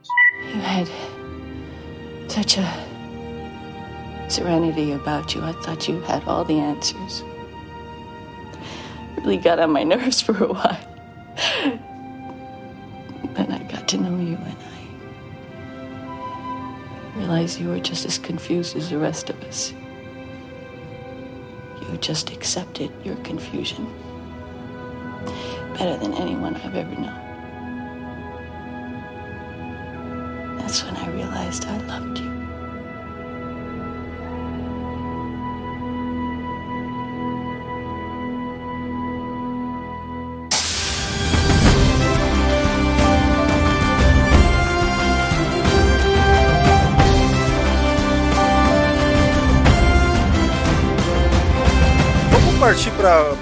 You 0.53 0.61
had 0.61 0.87
such 2.29 2.59
a 2.59 4.29
serenity 4.29 4.93
about 4.93 5.35
you. 5.37 5.43
I 5.43 5.53
thought 5.63 5.91
you 5.91 5.99
had 6.07 6.21
all 6.27 6.45
the 6.45 6.53
answers. 6.59 7.25
Really 9.19 9.37
got 9.37 9.59
on 9.59 9.71
my 9.71 9.83
nerves 9.93 10.21
for 10.21 10.43
a 10.43 10.47
while. 10.47 10.79
Then 13.33 13.51
I 13.51 13.59
got 13.69 13.87
to 13.89 13.97
know 13.97 14.17
you 14.17 14.35
and 14.35 14.57
I 17.15 17.19
realized 17.19 17.59
you 17.59 17.67
were 17.67 17.79
just 17.79 18.05
as 18.05 18.17
confused 18.17 18.77
as 18.77 18.89
the 18.89 18.97
rest 18.97 19.29
of 19.29 19.41
us. 19.43 19.73
You 21.81 21.97
just 21.97 22.31
accepted 22.31 22.91
your 23.03 23.17
confusion 23.17 23.85
better 25.77 25.97
than 25.97 26.13
anyone 26.13 26.55
I've 26.55 26.75
ever 26.75 26.95
known. 26.95 27.27
That's 30.59 30.83
when 30.83 30.95
I 30.95 31.09
realized 31.09 31.65
I 31.65 31.77
loved 31.87 32.19
you. 32.19 32.28
Para 52.99 53.38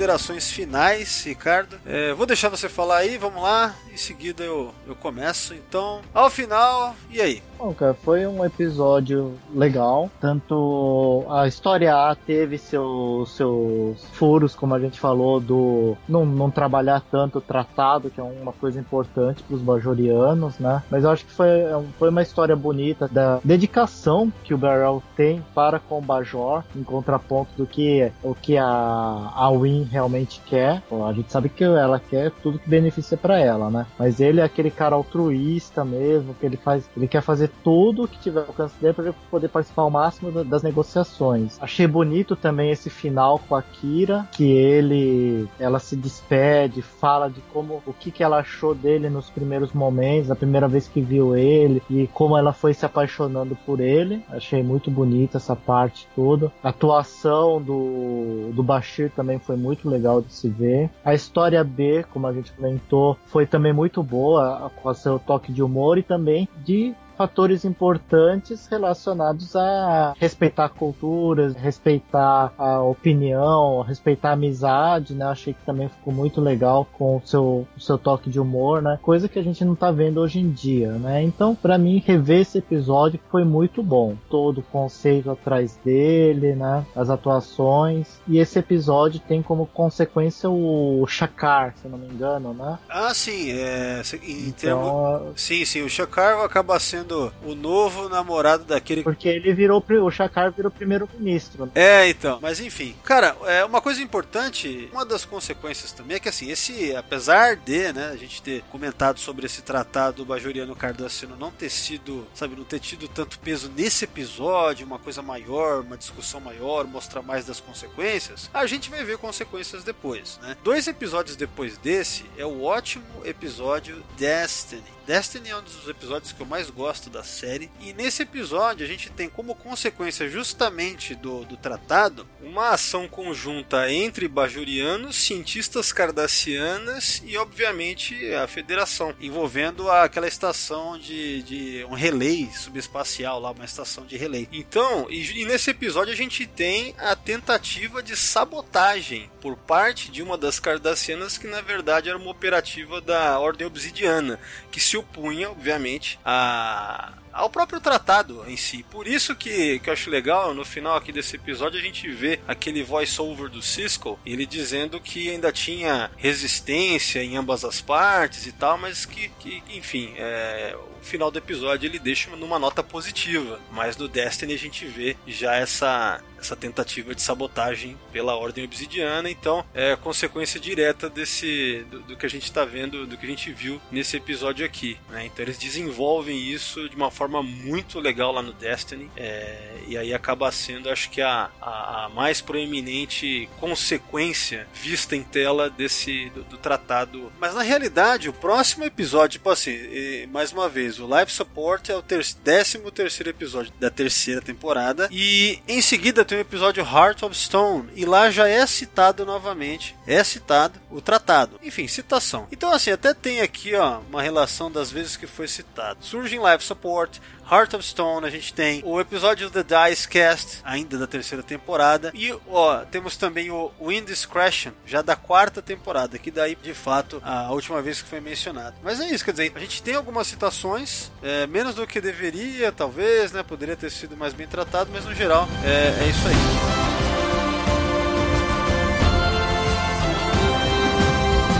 considerações 0.00 0.50
finais, 0.50 1.24
Ricardo. 1.26 1.76
É, 1.84 2.14
vou 2.14 2.24
deixar 2.24 2.48
você 2.48 2.70
falar 2.70 2.98
aí, 2.98 3.18
vamos 3.18 3.42
lá. 3.42 3.74
Em 3.92 3.98
seguida 3.98 4.42
eu, 4.42 4.72
eu 4.86 4.94
começo. 4.94 5.52
Então, 5.52 6.00
ao 6.14 6.30
final, 6.30 6.94
e 7.10 7.20
aí? 7.20 7.42
Bom, 7.60 7.74
cara, 7.74 7.92
foi 7.92 8.26
um 8.26 8.42
episódio 8.42 9.34
legal. 9.54 10.10
Tanto 10.18 11.26
a 11.28 11.46
história 11.46 11.94
A 11.94 12.14
teve 12.14 12.56
seus, 12.56 13.36
seus 13.36 14.02
furos, 14.14 14.54
como 14.54 14.74
a 14.74 14.80
gente 14.80 14.98
falou, 14.98 15.38
do 15.38 15.94
não, 16.08 16.24
não 16.24 16.50
trabalhar 16.50 17.02
tanto 17.10 17.36
o 17.36 17.42
tratado, 17.42 18.08
que 18.08 18.18
é 18.18 18.22
uma 18.22 18.52
coisa 18.52 18.80
importante 18.80 19.42
para 19.42 19.54
os 19.54 19.60
bajorianos, 19.60 20.58
né? 20.58 20.82
Mas 20.90 21.04
eu 21.04 21.10
acho 21.10 21.26
que 21.26 21.32
foi, 21.32 21.50
foi 21.98 22.08
uma 22.08 22.22
história 22.22 22.56
bonita 22.56 23.06
da 23.06 23.38
dedicação 23.44 24.32
que 24.42 24.54
o 24.54 24.58
Barrel 24.58 25.02
tem 25.14 25.44
para 25.54 25.78
com 25.78 25.98
o 25.98 26.02
Bajor, 26.02 26.64
em 26.74 26.82
contraponto 26.82 27.50
do 27.58 27.66
que 27.66 28.10
o 28.22 28.34
que 28.34 28.56
a, 28.56 28.64
a 28.64 29.50
Win 29.50 29.89
realmente 29.90 30.40
quer. 30.46 30.82
A 31.08 31.12
gente 31.12 31.30
sabe 31.32 31.48
que 31.48 31.64
ela 31.64 31.98
quer 32.00 32.30
tudo 32.42 32.58
que 32.58 32.68
beneficia 32.68 33.16
para 33.16 33.38
ela, 33.38 33.70
né? 33.70 33.86
Mas 33.98 34.20
ele 34.20 34.40
é 34.40 34.44
aquele 34.44 34.70
cara 34.70 34.94
altruísta 34.94 35.84
mesmo, 35.84 36.34
que 36.34 36.46
ele 36.46 36.56
faz, 36.56 36.88
ele 36.96 37.08
quer 37.08 37.22
fazer 37.22 37.50
tudo 37.64 38.08
que 38.08 38.18
tiver 38.18 38.40
ao 38.40 38.46
alcance 38.46 38.74
dele 38.80 38.94
para 38.94 39.12
poder 39.30 39.48
participar 39.48 39.82
ao 39.82 39.90
máximo 39.90 40.30
da- 40.30 40.42
das 40.42 40.62
negociações. 40.62 41.56
Achei 41.60 41.86
bonito 41.86 42.36
também 42.36 42.70
esse 42.70 42.88
final 42.90 43.38
com 43.48 43.54
a 43.54 43.62
Kira, 43.62 44.26
que 44.32 44.44
ele, 44.50 45.48
ela 45.58 45.78
se 45.78 45.96
despede, 45.96 46.82
fala 46.82 47.28
de 47.28 47.40
como, 47.52 47.82
o 47.86 47.92
que 47.92 48.10
que 48.10 48.22
ela 48.22 48.38
achou 48.38 48.74
dele 48.74 49.08
nos 49.10 49.30
primeiros 49.30 49.72
momentos, 49.72 50.30
a 50.30 50.36
primeira 50.36 50.68
vez 50.68 50.86
que 50.88 51.00
viu 51.00 51.36
ele 51.36 51.82
e 51.90 52.06
como 52.08 52.36
ela 52.36 52.52
foi 52.52 52.74
se 52.74 52.84
apaixonando 52.86 53.56
por 53.66 53.80
ele. 53.80 54.22
Achei 54.30 54.62
muito 54.62 54.90
bonita 54.90 55.38
essa 55.38 55.56
parte 55.56 56.06
toda. 56.14 56.50
A 56.62 56.68
atuação 56.70 57.60
do, 57.60 58.50
do 58.52 58.62
Bashir 58.62 59.10
também 59.14 59.38
foi 59.38 59.56
muito 59.56 59.79
legal 59.88 60.20
de 60.20 60.32
se 60.32 60.48
ver. 60.48 60.90
A 61.04 61.14
história 61.14 61.62
B, 61.62 62.04
como 62.12 62.26
a 62.26 62.32
gente 62.32 62.52
comentou, 62.52 63.16
foi 63.26 63.46
também 63.46 63.72
muito 63.72 64.02
boa, 64.02 64.70
com 64.82 64.92
seu 64.94 65.18
toque 65.18 65.52
de 65.52 65.62
humor 65.62 65.98
e 65.98 66.02
também 66.02 66.48
de 66.64 66.94
fatores 67.24 67.66
importantes 67.66 68.66
relacionados 68.66 69.54
a 69.54 70.14
respeitar 70.18 70.70
culturas, 70.70 71.54
respeitar 71.54 72.50
a 72.56 72.80
opinião, 72.82 73.82
respeitar 73.82 74.30
a 74.30 74.32
amizade, 74.32 75.12
né? 75.12 75.26
Achei 75.26 75.52
que 75.52 75.62
também 75.66 75.90
ficou 75.90 76.14
muito 76.14 76.40
legal 76.40 76.86
com 76.96 77.18
o 77.18 77.22
seu, 77.22 77.66
o 77.76 77.80
seu 77.80 77.98
toque 77.98 78.30
de 78.30 78.40
humor, 78.40 78.80
né? 78.80 78.98
Coisa 79.02 79.28
que 79.28 79.38
a 79.38 79.42
gente 79.42 79.62
não 79.66 79.74
tá 79.74 79.90
vendo 79.90 80.18
hoje 80.18 80.38
em 80.38 80.48
dia, 80.50 80.92
né? 80.92 81.22
Então, 81.22 81.54
para 81.54 81.76
mim, 81.76 82.02
rever 82.06 82.40
esse 82.40 82.56
episódio 82.56 83.20
foi 83.30 83.44
muito 83.44 83.82
bom. 83.82 84.16
Todo 84.30 84.58
o 84.60 84.62
conceito 84.62 85.30
atrás 85.30 85.78
dele, 85.84 86.54
né? 86.54 86.86
As 86.96 87.10
atuações. 87.10 88.18
E 88.26 88.38
esse 88.38 88.58
episódio 88.58 89.20
tem 89.20 89.42
como 89.42 89.66
consequência 89.66 90.48
o 90.48 91.04
Shakar, 91.06 91.74
se 91.82 91.86
não 91.86 91.98
me 91.98 92.06
engano, 92.06 92.54
né? 92.54 92.78
Ah, 92.88 93.12
sim. 93.12 93.50
É, 93.52 94.00
em 94.22 94.48
Então, 94.48 94.54
termo- 94.56 95.32
Sim, 95.36 95.66
sim. 95.66 95.82
O 95.82 95.88
Shakar 95.90 96.42
acaba 96.42 96.78
sendo 96.80 97.09
o 97.44 97.54
novo 97.54 98.08
namorado 98.08 98.64
daquele. 98.64 99.02
Porque 99.02 99.28
ele 99.28 99.52
virou, 99.52 99.84
o 100.02 100.10
Shakar 100.10 100.52
virou 100.52 100.70
primeiro-ministro. 100.70 101.66
né? 101.66 101.72
É, 101.74 102.08
então. 102.08 102.38
Mas 102.40 102.60
enfim. 102.60 102.94
Cara, 103.04 103.36
é 103.46 103.64
uma 103.64 103.80
coisa 103.80 104.02
importante, 104.02 104.88
uma 104.92 105.04
das 105.04 105.24
consequências 105.24 105.92
também 105.92 106.16
é 106.16 106.20
que 106.20 106.28
assim, 106.28 106.50
esse, 106.50 106.94
apesar 106.94 107.56
de, 107.56 107.92
né, 107.92 108.10
a 108.12 108.16
gente 108.16 108.42
ter 108.42 108.62
comentado 108.70 109.18
sobre 109.18 109.46
esse 109.46 109.62
tratado 109.62 110.24
bajoriano 110.24 110.74
cardassiano 110.74 111.36
não 111.36 111.50
ter 111.50 111.70
sido, 111.70 112.26
sabe, 112.34 112.56
não 112.56 112.64
ter 112.64 112.80
tido 112.80 113.08
tanto 113.08 113.38
peso 113.38 113.70
nesse 113.74 114.04
episódio, 114.04 114.86
uma 114.86 114.98
coisa 114.98 115.22
maior, 115.22 115.82
uma 115.82 115.96
discussão 115.96 116.40
maior, 116.40 116.86
mostrar 116.86 117.22
mais 117.22 117.44
das 117.46 117.60
consequências, 117.60 118.50
a 118.52 118.66
gente 118.66 118.90
vai 118.90 119.04
ver 119.04 119.18
consequências 119.18 119.84
depois, 119.84 120.38
né? 120.42 120.56
Dois 120.62 120.86
episódios 120.86 121.36
depois 121.36 121.76
desse 121.78 122.24
é 122.36 122.44
o 122.44 122.62
ótimo 122.62 123.04
episódio 123.24 124.02
Destiny. 124.16 124.99
Destiny 125.10 125.48
é 125.48 125.56
um 125.56 125.62
dos 125.62 125.88
episódios 125.88 126.30
que 126.30 126.40
eu 126.40 126.46
mais 126.46 126.70
gosto 126.70 127.10
da 127.10 127.24
série. 127.24 127.68
E 127.80 127.92
nesse 127.92 128.22
episódio 128.22 128.86
a 128.86 128.88
gente 128.88 129.10
tem 129.10 129.28
como 129.28 129.56
consequência 129.56 130.28
justamente 130.28 131.16
do, 131.16 131.44
do 131.44 131.56
tratado 131.56 132.28
uma 132.40 132.68
ação 132.68 133.08
conjunta 133.08 133.90
entre 133.90 134.28
bajurianos, 134.28 135.16
cientistas 135.16 135.92
cardassianas 135.92 137.20
e 137.26 137.36
obviamente 137.36 138.32
a 138.34 138.46
federação, 138.46 139.12
envolvendo 139.20 139.90
aquela 139.90 140.28
estação 140.28 140.96
de, 140.96 141.42
de 141.42 141.84
um 141.86 141.94
relay 141.94 142.48
subespacial 142.54 143.40
lá, 143.40 143.50
uma 143.50 143.64
estação 143.64 144.06
de 144.06 144.16
relay. 144.16 144.48
Então, 144.52 145.08
e, 145.10 145.40
e 145.40 145.44
nesse 145.44 145.70
episódio 145.70 146.12
a 146.12 146.16
gente 146.16 146.46
tem 146.46 146.94
a 146.96 147.16
tentativa 147.16 148.00
de 148.00 148.16
sabotagem 148.16 149.28
por 149.40 149.56
parte 149.56 150.08
de 150.08 150.22
uma 150.22 150.38
das 150.38 150.60
cardassianas 150.60 151.36
que 151.36 151.48
na 151.48 151.60
verdade 151.60 152.08
era 152.08 152.16
uma 152.16 152.30
operativa 152.30 153.00
da 153.00 153.40
Ordem 153.40 153.66
Obsidiana, 153.66 154.38
que 154.70 154.78
se 154.78 154.99
opunha, 155.00 155.50
obviamente, 155.50 156.18
a 156.24 157.12
ao 157.32 157.50
próprio 157.50 157.80
tratado 157.80 158.44
em 158.46 158.56
si. 158.56 158.84
Por 158.90 159.06
isso 159.06 159.34
que, 159.34 159.78
que 159.80 159.88
eu 159.88 159.92
acho 159.92 160.10
legal, 160.10 160.54
no 160.54 160.64
final 160.64 160.96
aqui 160.96 161.12
desse 161.12 161.36
episódio, 161.36 161.78
a 161.78 161.82
gente 161.82 162.08
vê 162.10 162.40
aquele 162.46 162.82
voice-over 162.82 163.48
do 163.48 163.62
Cisco, 163.62 164.18
ele 164.24 164.46
dizendo 164.46 165.00
que 165.00 165.30
ainda 165.30 165.52
tinha 165.52 166.10
resistência 166.16 167.22
em 167.22 167.36
ambas 167.36 167.64
as 167.64 167.80
partes 167.80 168.46
e 168.46 168.52
tal, 168.52 168.78
mas 168.78 169.04
que, 169.04 169.28
que 169.40 169.62
enfim, 169.70 170.12
é, 170.16 170.76
o 171.00 171.04
final 171.04 171.30
do 171.30 171.38
episódio 171.38 171.86
ele 171.86 171.98
deixa 171.98 172.34
numa 172.36 172.58
nota 172.58 172.82
positiva. 172.82 173.60
Mas 173.70 173.96
no 173.96 174.08
Destiny 174.08 174.54
a 174.54 174.58
gente 174.58 174.84
vê 174.86 175.16
já 175.26 175.54
essa, 175.54 176.22
essa 176.38 176.54
tentativa 176.54 177.14
de 177.14 177.22
sabotagem 177.22 177.96
pela 178.12 178.36
Ordem 178.36 178.64
Obsidiana, 178.64 179.30
então 179.30 179.64
é 179.74 179.96
consequência 179.96 180.60
direta 180.60 181.08
desse 181.08 181.84
do, 181.90 182.00
do 182.00 182.16
que 182.16 182.26
a 182.26 182.30
gente 182.30 182.44
está 182.44 182.64
vendo, 182.64 183.06
do 183.06 183.16
que 183.16 183.26
a 183.26 183.28
gente 183.28 183.50
viu 183.52 183.80
nesse 183.90 184.16
episódio 184.16 184.64
aqui. 184.64 184.98
Né? 185.08 185.26
Então 185.26 185.44
eles 185.44 185.58
desenvolvem 185.58 186.38
isso 186.38 186.88
de 186.88 186.96
uma 186.96 187.10
forma 187.10 187.19
muito 187.28 187.98
legal 187.98 188.32
lá 188.32 188.42
no 188.42 188.52
Destiny, 188.52 189.10
é, 189.16 189.78
e 189.86 189.96
aí 189.96 190.14
acaba 190.14 190.50
sendo, 190.52 190.88
acho 190.88 191.10
que 191.10 191.20
a, 191.20 191.50
a, 191.60 192.04
a 192.04 192.08
mais 192.08 192.40
proeminente 192.40 193.48
consequência 193.58 194.66
vista 194.72 195.16
em 195.16 195.22
tela 195.22 195.68
desse 195.68 196.30
do, 196.30 196.42
do 196.44 196.58
tratado. 196.58 197.32
Mas 197.38 197.54
na 197.54 197.62
realidade, 197.62 198.28
o 198.28 198.32
próximo 198.32 198.84
episódio, 198.84 199.38
tipo 199.38 199.50
assim, 199.50 199.70
e, 199.70 200.28
mais 200.32 200.52
uma 200.52 200.68
vez, 200.68 200.98
o 200.98 201.06
Live 201.06 201.30
Support 201.30 201.90
é 201.90 201.96
o 201.96 202.02
ter, 202.02 202.24
13 202.24 202.78
terceiro 202.90 203.30
episódio 203.30 203.72
da 203.78 203.90
terceira 203.90 204.40
temporada, 204.40 205.08
e 205.10 205.60
em 205.66 205.80
seguida 205.80 206.24
tem 206.24 206.38
o 206.38 206.40
episódio 206.40 206.84
Heart 206.84 207.22
of 207.22 207.36
Stone, 207.36 207.88
e 207.94 208.04
lá 208.04 208.30
já 208.30 208.48
é 208.48 208.66
citado 208.66 209.24
novamente, 209.24 209.96
é 210.06 210.22
citado 210.22 210.80
o 210.90 211.00
tratado. 211.00 211.58
Enfim, 211.62 211.88
citação. 211.88 212.46
Então 212.52 212.72
assim, 212.72 212.90
até 212.90 213.14
tem 213.14 213.40
aqui, 213.40 213.74
ó, 213.74 214.00
uma 214.10 214.22
relação 214.22 214.70
das 214.70 214.90
vezes 214.90 215.16
que 215.16 215.26
foi 215.26 215.48
citado. 215.48 216.04
Surge 216.04 216.36
em 216.36 216.40
Live 216.40 216.62
Support, 216.64 217.09
Heart 217.50 217.74
of 217.74 217.84
Stone, 217.84 218.24
a 218.24 218.30
gente 218.30 218.54
tem 218.54 218.80
o 218.84 219.00
episódio 219.00 219.50
The 219.50 219.64
Dice 219.64 220.08
Cast, 220.08 220.60
ainda 220.62 220.96
da 220.96 221.06
terceira 221.06 221.42
temporada, 221.42 222.12
e 222.14 222.32
ó, 222.48 222.84
temos 222.84 223.16
também 223.16 223.50
o 223.50 223.72
Indiscretion, 223.90 224.72
já 224.86 225.02
da 225.02 225.16
quarta 225.16 225.60
temporada, 225.60 226.16
que 226.16 226.30
daí 226.30 226.54
de 226.54 226.74
fato 226.74 227.20
a 227.24 227.50
última 227.50 227.82
vez 227.82 228.00
que 228.00 228.08
foi 228.08 228.20
mencionado. 228.20 228.76
Mas 228.84 229.00
é 229.00 229.08
isso, 229.08 229.24
quer 229.24 229.32
dizer, 229.32 229.52
a 229.54 229.58
gente 229.58 229.82
tem 229.82 229.94
algumas 229.94 230.28
citações, 230.28 231.10
é, 231.22 231.46
menos 231.46 231.74
do 231.74 231.86
que 231.86 232.00
deveria, 232.00 232.70
talvez, 232.70 233.32
né? 233.32 233.42
Poderia 233.42 233.76
ter 233.76 233.90
sido 233.90 234.16
mais 234.16 234.32
bem 234.32 234.46
tratado, 234.46 234.90
mas 234.92 235.04
no 235.04 235.14
geral 235.14 235.48
é, 235.64 236.04
é 236.04 236.08
isso 236.08 236.28
aí. 236.28 236.34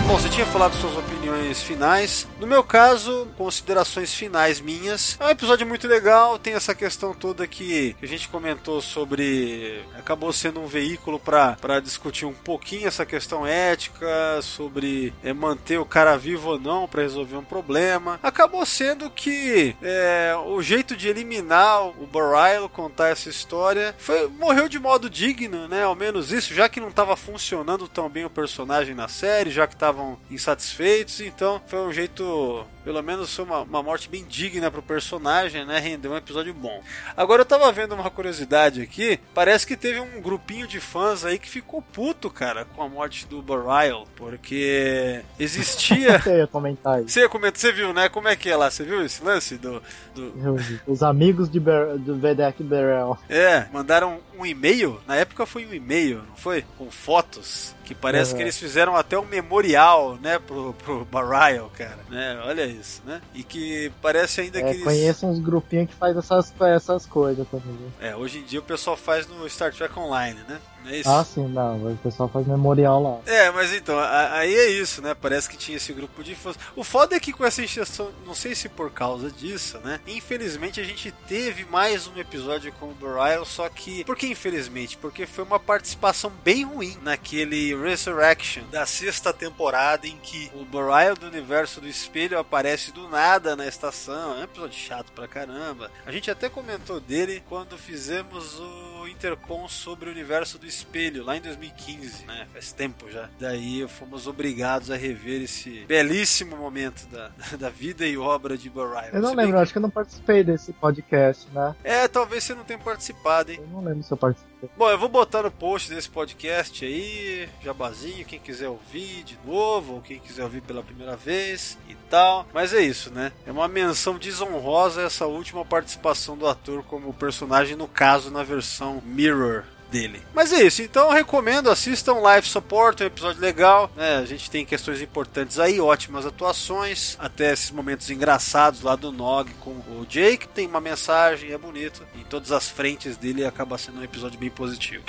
Bom, 0.07 0.17
você 0.17 0.29
tinha 0.29 0.45
falado 0.45 0.73
suas 0.75 0.97
opiniões 0.97 1.20
finais. 1.59 2.27
No 2.39 2.45
meu 2.45 2.63
caso, 2.63 3.27
considerações 3.35 4.13
finais 4.13 4.61
minhas. 4.61 5.17
É 5.19 5.25
um 5.25 5.29
episódio 5.29 5.65
muito 5.65 5.87
legal, 5.87 6.37
tem 6.37 6.53
essa 6.53 6.75
questão 6.75 7.13
toda 7.13 7.47
que 7.47 7.95
a 8.01 8.05
gente 8.05 8.29
comentou 8.29 8.81
sobre. 8.81 9.83
Acabou 9.97 10.31
sendo 10.31 10.59
um 10.59 10.67
veículo 10.67 11.19
para 11.19 11.79
discutir 11.79 12.25
um 12.25 12.33
pouquinho 12.33 12.87
essa 12.87 13.05
questão 13.05 13.45
ética, 13.45 14.39
sobre 14.41 15.13
é, 15.23 15.33
manter 15.33 15.79
o 15.79 15.85
cara 15.85 16.15
vivo 16.17 16.51
ou 16.51 16.59
não 16.59 16.87
para 16.87 17.01
resolver 17.01 17.37
um 17.37 17.43
problema. 17.43 18.19
Acabou 18.21 18.65
sendo 18.65 19.09
que 19.09 19.75
é, 19.81 20.35
o 20.45 20.61
jeito 20.61 20.95
de 20.95 21.07
eliminar 21.07 21.87
o 21.87 22.07
Barryle, 22.07 22.69
contar 22.69 23.09
essa 23.09 23.29
história, 23.29 23.95
foi, 23.97 24.27
morreu 24.27 24.69
de 24.69 24.79
modo 24.79 25.09
digno, 25.09 25.67
né? 25.67 25.83
Ao 25.83 25.95
menos 25.95 26.31
isso, 26.31 26.53
já 26.53 26.69
que 26.69 26.79
não 26.79 26.89
estava 26.89 27.15
funcionando 27.15 27.87
tão 27.87 28.09
bem 28.09 28.25
o 28.25 28.29
personagem 28.29 28.93
na 28.93 29.07
série, 29.07 29.49
já 29.49 29.65
que 29.65 29.73
estavam 29.73 30.19
insatisfeitos, 30.29 31.21
então 31.21 31.40
foi 31.67 31.79
um 31.79 31.91
jeito, 31.91 32.65
pelo 32.83 33.01
menos 33.01 33.33
foi 33.35 33.45
uma, 33.45 33.61
uma 33.61 33.81
morte 33.83 34.09
bem 34.09 34.23
digna 34.27 34.69
pro 34.69 34.81
personagem, 34.81 35.65
né? 35.65 35.79
Rendeu 35.79 36.11
um 36.11 36.17
episódio 36.17 36.53
bom. 36.53 36.81
Agora 37.15 37.41
eu 37.41 37.45
tava 37.45 37.71
vendo 37.71 37.93
uma 37.95 38.09
curiosidade 38.09 38.81
aqui, 38.81 39.19
parece 39.33 39.65
que 39.65 39.75
teve 39.77 39.99
um 39.99 40.21
grupinho 40.21 40.67
de 40.67 40.79
fãs 40.79 41.25
aí 41.25 41.37
que 41.39 41.49
ficou 41.49 41.81
puto, 41.81 42.29
cara, 42.29 42.65
com 42.65 42.81
a 42.83 42.89
morte 42.89 43.25
do 43.27 43.41
Barryle, 43.41 44.05
porque 44.15 45.21
existia. 45.39 46.21
Eu 46.25 46.37
ia 46.39 46.47
comentar 46.47 46.99
isso. 46.99 47.09
Você 47.09 47.27
comenta, 47.27 47.59
você 47.59 47.71
viu, 47.71 47.93
né? 47.93 48.09
Como 48.09 48.27
é 48.27 48.35
que 48.35 48.49
é 48.49 48.55
lá? 48.55 48.69
Você 48.69 48.83
viu 48.83 49.03
esse 49.05 49.23
lance 49.23 49.57
do. 49.57 49.81
do... 50.15 50.55
Os 50.87 51.03
amigos 51.03 51.49
de 51.49 51.59
Ber 51.59 51.97
do 51.97 52.15
Vedek 52.17 52.63
Berel. 52.63 53.17
É, 53.29 53.65
mandaram 53.71 54.19
um 54.37 54.45
e-mail. 54.45 54.99
Na 55.07 55.15
época 55.15 55.45
foi 55.45 55.65
um 55.65 55.73
e-mail, 55.73 56.21
não 56.27 56.35
foi? 56.35 56.63
Com 56.77 56.89
fotos. 56.89 57.75
Que 57.83 57.93
parece 57.95 58.31
Uhum. 58.31 58.37
que 58.37 58.43
eles 58.43 58.57
fizeram 58.57 58.95
até 58.95 59.19
um 59.19 59.25
memorial, 59.25 60.15
né, 60.21 60.39
pro, 60.39 60.73
pro 60.75 61.03
Barryle, 61.31 61.69
cara. 61.77 61.99
Né? 62.09 62.39
Olha 62.45 62.65
isso, 62.65 63.01
né? 63.05 63.21
E 63.33 63.43
que 63.43 63.91
parece 64.01 64.41
ainda 64.41 64.59
É, 64.59 64.63
que 64.63 64.69
eles. 64.69 64.83
conheço 64.83 65.25
uns 65.25 65.39
grupinhos 65.39 65.89
que 65.89 65.95
faz 65.95 66.15
essas, 66.17 66.53
essas 66.61 67.05
coisas 67.05 67.47
também. 67.49 67.75
É, 67.99 68.15
hoje 68.15 68.39
em 68.39 68.43
dia 68.43 68.59
o 68.59 68.63
pessoal 68.63 68.95
faz 68.97 69.27
no 69.27 69.47
Star 69.49 69.73
Trek 69.73 69.97
Online, 69.97 70.39
né? 70.47 70.59
Não 70.83 70.91
é 70.91 70.97
isso? 70.97 71.09
Ah, 71.09 71.23
sim, 71.23 71.47
não. 71.47 71.93
O 71.93 71.97
pessoal 71.97 72.29
faz 72.29 72.47
memorial 72.47 73.01
lá. 73.01 73.31
É, 73.31 73.51
mas 73.51 73.73
então, 73.73 73.97
aí 73.99 74.53
é 74.53 74.69
isso, 74.69 75.01
né? 75.01 75.13
Parece 75.13 75.49
que 75.49 75.57
tinha 75.57 75.77
esse 75.77 75.93
grupo 75.93 76.23
de 76.23 76.35
fãs. 76.35 76.57
O 76.75 76.83
foda 76.83 77.15
é 77.15 77.19
que 77.19 77.33
com 77.33 77.45
essa 77.45 77.61
injeção, 77.61 78.11
não 78.25 78.33
sei 78.33 78.55
se 78.55 78.67
por 78.69 78.91
causa 78.91 79.31
disso, 79.31 79.79
né? 79.79 79.99
Infelizmente 80.07 80.79
a 80.79 80.83
gente 80.83 81.11
teve 81.27 81.65
mais 81.65 82.07
um 82.07 82.17
episódio 82.17 82.71
com 82.73 82.87
o 82.87 82.95
Barryle, 82.95 83.45
só 83.45 83.69
que. 83.69 84.03
Por 84.03 84.15
que 84.15 84.27
infelizmente? 84.27 84.97
Porque 84.97 85.25
foi 85.25 85.43
uma 85.43 85.59
participação 85.59 86.31
bem 86.43 86.63
ruim 86.63 86.97
naquele 87.01 87.75
Resurrection 87.75 88.63
da 88.71 88.85
sexta 88.85 89.33
temporada 89.33 90.07
em 90.07 90.17
que 90.17 90.51
o 90.55 90.65
Barryle 90.65 91.17
do 91.17 91.27
universo 91.27 91.81
do 91.81 91.87
espelho 91.87 92.39
aparece 92.39 92.91
do 92.91 93.07
nada 93.07 93.55
na 93.55 93.67
estação. 93.67 94.35
É 94.35 94.39
um 94.39 94.43
episódio 94.43 94.79
chato 94.79 95.11
pra 95.11 95.27
caramba. 95.27 95.91
A 96.05 96.11
gente 96.11 96.29
até 96.31 96.49
comentou 96.49 96.99
dele 96.99 97.43
quando 97.47 97.77
fizemos 97.77 98.59
o 98.59 99.00
Intercom 99.07 99.67
sobre 99.67 100.09
o 100.09 100.11
universo 100.11 100.57
do 100.57 100.65
espelho, 100.65 101.23
lá 101.23 101.37
em 101.37 101.41
2015, 101.41 102.25
né? 102.25 102.47
Faz 102.51 102.71
tempo 102.71 103.09
já. 103.09 103.29
Daí 103.39 103.87
fomos 103.87 104.27
obrigados 104.27 104.91
a 104.91 104.95
rever 104.95 105.41
esse 105.41 105.85
belíssimo 105.85 106.55
momento 106.55 107.07
da, 107.07 107.31
da 107.57 107.69
vida 107.69 108.05
e 108.05 108.17
obra 108.17 108.57
de 108.57 108.69
Barryle. 108.69 109.13
Eu 109.13 109.21
não 109.21 109.35
bem 109.35 109.45
lembro, 109.45 109.59
acho 109.59 109.71
que 109.71 109.77
eu 109.77 109.81
não 109.81 109.89
participei 109.89 110.43
desse 110.43 110.73
podcast, 110.73 111.47
né? 111.51 111.75
É, 111.83 112.07
talvez 112.07 112.43
você 112.43 112.53
não 112.53 112.63
tenha 112.63 112.79
participado, 112.79 113.51
hein? 113.51 113.59
Eu 113.61 113.67
não 113.67 113.83
lembro 113.83 114.03
se 114.03 114.11
eu 114.11 114.17
participei. 114.17 114.50
Bom, 114.77 114.87
eu 114.91 114.97
vou 114.97 115.09
botar 115.09 115.41
no 115.41 115.49
post 115.49 115.89
desse 115.89 116.07
podcast 116.07 116.85
aí, 116.85 117.49
jabazinho, 117.63 118.23
quem 118.23 118.39
quiser 118.39 118.69
ouvir 118.69 119.23
de 119.23 119.35
novo, 119.43 119.95
ou 119.95 120.01
quem 120.01 120.19
quiser 120.19 120.43
ouvir 120.43 120.61
pela 120.61 120.83
primeira 120.83 121.15
vez 121.15 121.79
e 121.89 121.95
tal. 122.11 122.45
Mas 122.53 122.71
é 122.71 122.79
isso, 122.79 123.11
né? 123.11 123.31
É 123.43 123.51
uma 123.51 123.67
menção 123.67 124.19
desonrosa 124.19 125.01
essa 125.01 125.25
última 125.25 125.65
participação 125.65 126.37
do 126.37 126.47
ator 126.47 126.83
como 126.83 127.11
personagem, 127.11 127.75
no 127.75 127.87
caso, 127.87 128.29
na 128.29 128.43
versão 128.43 129.01
Mirror 129.03 129.63
dele. 129.91 130.21
Mas 130.33 130.53
é 130.53 130.63
isso, 130.63 130.81
então 130.81 131.11
recomendo, 131.11 131.69
assistam 131.69 132.13
Live 132.13 132.47
Support, 132.47 133.01
é 133.01 133.03
um 133.03 133.07
episódio 133.07 133.41
legal, 133.41 133.91
né? 133.95 134.17
A 134.17 134.25
gente 134.25 134.49
tem 134.49 134.65
questões 134.65 135.01
importantes 135.01 135.59
aí, 135.59 135.79
ótimas 135.79 136.25
atuações, 136.25 137.17
até 137.19 137.51
esses 137.51 137.69
momentos 137.69 138.09
engraçados 138.09 138.81
lá 138.81 138.95
do 138.95 139.11
Nog 139.11 139.51
com 139.59 139.71
o 139.71 140.05
Jake, 140.07 140.47
tem 140.47 140.65
uma 140.65 140.81
mensagem, 140.81 141.51
é 141.51 141.57
bonito, 141.57 142.03
em 142.15 142.23
todas 142.23 142.51
as 142.51 142.69
frentes 142.69 143.17
dele 143.17 143.45
acaba 143.45 143.77
sendo 143.77 143.99
um 143.99 144.03
episódio 144.03 144.39
bem 144.39 144.49
positivo. 144.49 145.03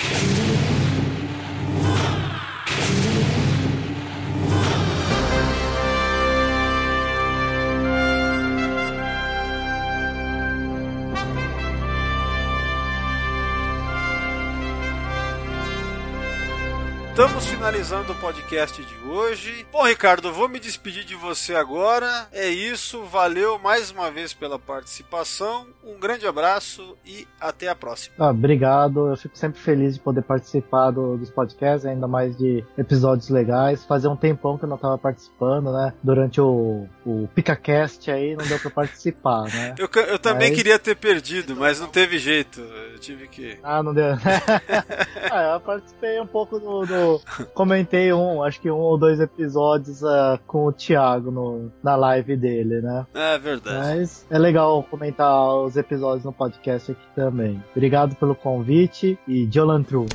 Estamos 17.13 17.45
finalizando 17.45 18.11
o 18.11 18.15
podcast 18.15 18.83
de 18.83 19.07
hoje. 19.07 19.67
Bom, 19.71 19.85
Ricardo, 19.85 20.33
vou 20.33 20.49
me 20.49 20.59
despedir 20.59 21.03
de 21.03 21.13
você 21.13 21.53
agora. 21.53 22.27
É 22.31 22.49
isso, 22.49 23.03
valeu 23.03 23.59
mais 23.59 23.91
uma 23.91 24.09
vez 24.09 24.33
pela 24.33 24.57
participação. 24.57 25.67
Um 25.83 25.99
grande 25.99 26.25
abraço 26.25 26.97
e 27.05 27.27
até 27.39 27.67
a 27.67 27.75
próxima. 27.75 28.15
Ah, 28.17 28.31
obrigado, 28.31 29.09
eu 29.09 29.15
fico 29.15 29.37
sempre 29.37 29.61
feliz 29.61 29.93
de 29.93 29.99
poder 29.99 30.23
participar 30.23 30.89
do, 30.89 31.15
dos 31.15 31.29
podcasts, 31.29 31.85
ainda 31.85 32.07
mais 32.07 32.35
de 32.35 32.65
episódios 32.75 33.29
legais. 33.29 33.85
Fazia 33.85 34.09
um 34.09 34.15
tempão 34.15 34.57
que 34.57 34.65
eu 34.65 34.69
não 34.69 34.77
estava 34.77 34.97
participando, 34.97 35.71
né? 35.71 35.93
Durante 36.01 36.41
o, 36.41 36.87
o 37.05 37.29
PicaCast 37.35 38.09
aí 38.09 38.35
não 38.35 38.47
deu 38.47 38.57
para 38.57 38.71
participar, 38.73 39.43
né? 39.43 39.75
Eu, 39.77 39.87
eu 40.07 40.17
também 40.17 40.49
mas... 40.49 40.57
queria 40.57 40.79
ter 40.79 40.95
perdido, 40.95 41.55
mas 41.55 41.79
não 41.79 41.89
teve 41.89 42.17
jeito. 42.17 42.59
Eu 42.59 42.97
tive 42.97 43.27
que. 43.27 43.59
Ah, 43.61 43.83
não 43.83 43.93
deu. 43.93 44.15
ah, 45.31 45.53
eu 45.53 45.59
participei 45.59 46.19
um 46.19 46.25
pouco 46.27 46.57
do, 46.57 46.85
do 46.87 47.02
comentei 47.53 48.11
um, 48.13 48.43
acho 48.43 48.59
que 48.59 48.69
um 48.69 48.77
ou 48.77 48.97
dois 48.97 49.19
episódios 49.19 50.01
uh, 50.01 50.39
com 50.47 50.65
o 50.65 50.71
Thiago 50.71 51.31
no, 51.31 51.71
na 51.83 51.95
live 51.95 52.35
dele, 52.35 52.81
né? 52.81 53.05
É 53.13 53.37
verdade. 53.37 53.77
Mas 53.77 54.25
é 54.29 54.37
legal 54.37 54.83
comentar 54.83 55.55
os 55.57 55.77
episódios 55.77 56.25
no 56.25 56.33
podcast 56.33 56.91
aqui 56.91 57.07
também. 57.15 57.63
Obrigado 57.71 58.15
pelo 58.15 58.35
convite 58.35 59.17
e 59.27 59.45
Jolan 59.45 59.83
True. 59.83 60.07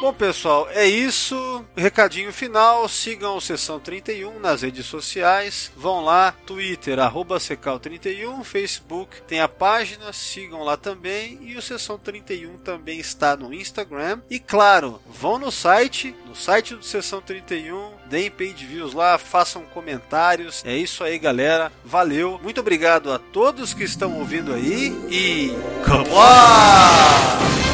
Bom, 0.00 0.12
pessoal, 0.12 0.68
é 0.70 0.86
isso. 0.86 1.64
Recadinho 1.76 2.32
final. 2.32 2.88
Sigam 2.88 3.36
o 3.36 3.40
Sessão 3.40 3.80
31 3.80 4.38
nas 4.38 4.62
redes 4.62 4.86
sociais. 4.86 5.72
Vão 5.76 6.04
lá, 6.04 6.32
Twitter, 6.46 7.00
arroba 7.00 7.38
Secal31, 7.38 8.44
Facebook 8.44 9.20
tem 9.22 9.40
a 9.40 9.48
página, 9.48 10.12
sigam 10.12 10.62
lá 10.62 10.76
também. 10.76 11.40
E 11.42 11.56
o 11.56 11.62
Sessão 11.62 11.98
31 11.98 12.58
também 12.58 13.00
está 13.00 13.36
no 13.36 13.52
Instagram. 13.52 14.20
E 14.30 14.38
claro, 14.38 15.00
vão 15.04 15.36
no 15.36 15.50
site, 15.50 16.14
no 16.24 16.36
site 16.36 16.76
do 16.76 16.84
Sessão 16.84 17.20
31, 17.20 17.90
deem 18.06 18.30
page 18.30 18.64
views 18.66 18.94
lá, 18.94 19.18
façam 19.18 19.62
comentários. 19.64 20.62
É 20.64 20.76
isso 20.76 21.02
aí, 21.02 21.18
galera. 21.18 21.72
Valeu. 21.84 22.38
Muito 22.40 22.60
obrigado 22.60 23.12
a 23.12 23.18
todos 23.18 23.74
que 23.74 23.82
estão 23.82 24.16
ouvindo 24.16 24.54
aí. 24.54 24.96
E. 25.10 25.50
Come 25.84 26.08
on! 26.10 27.67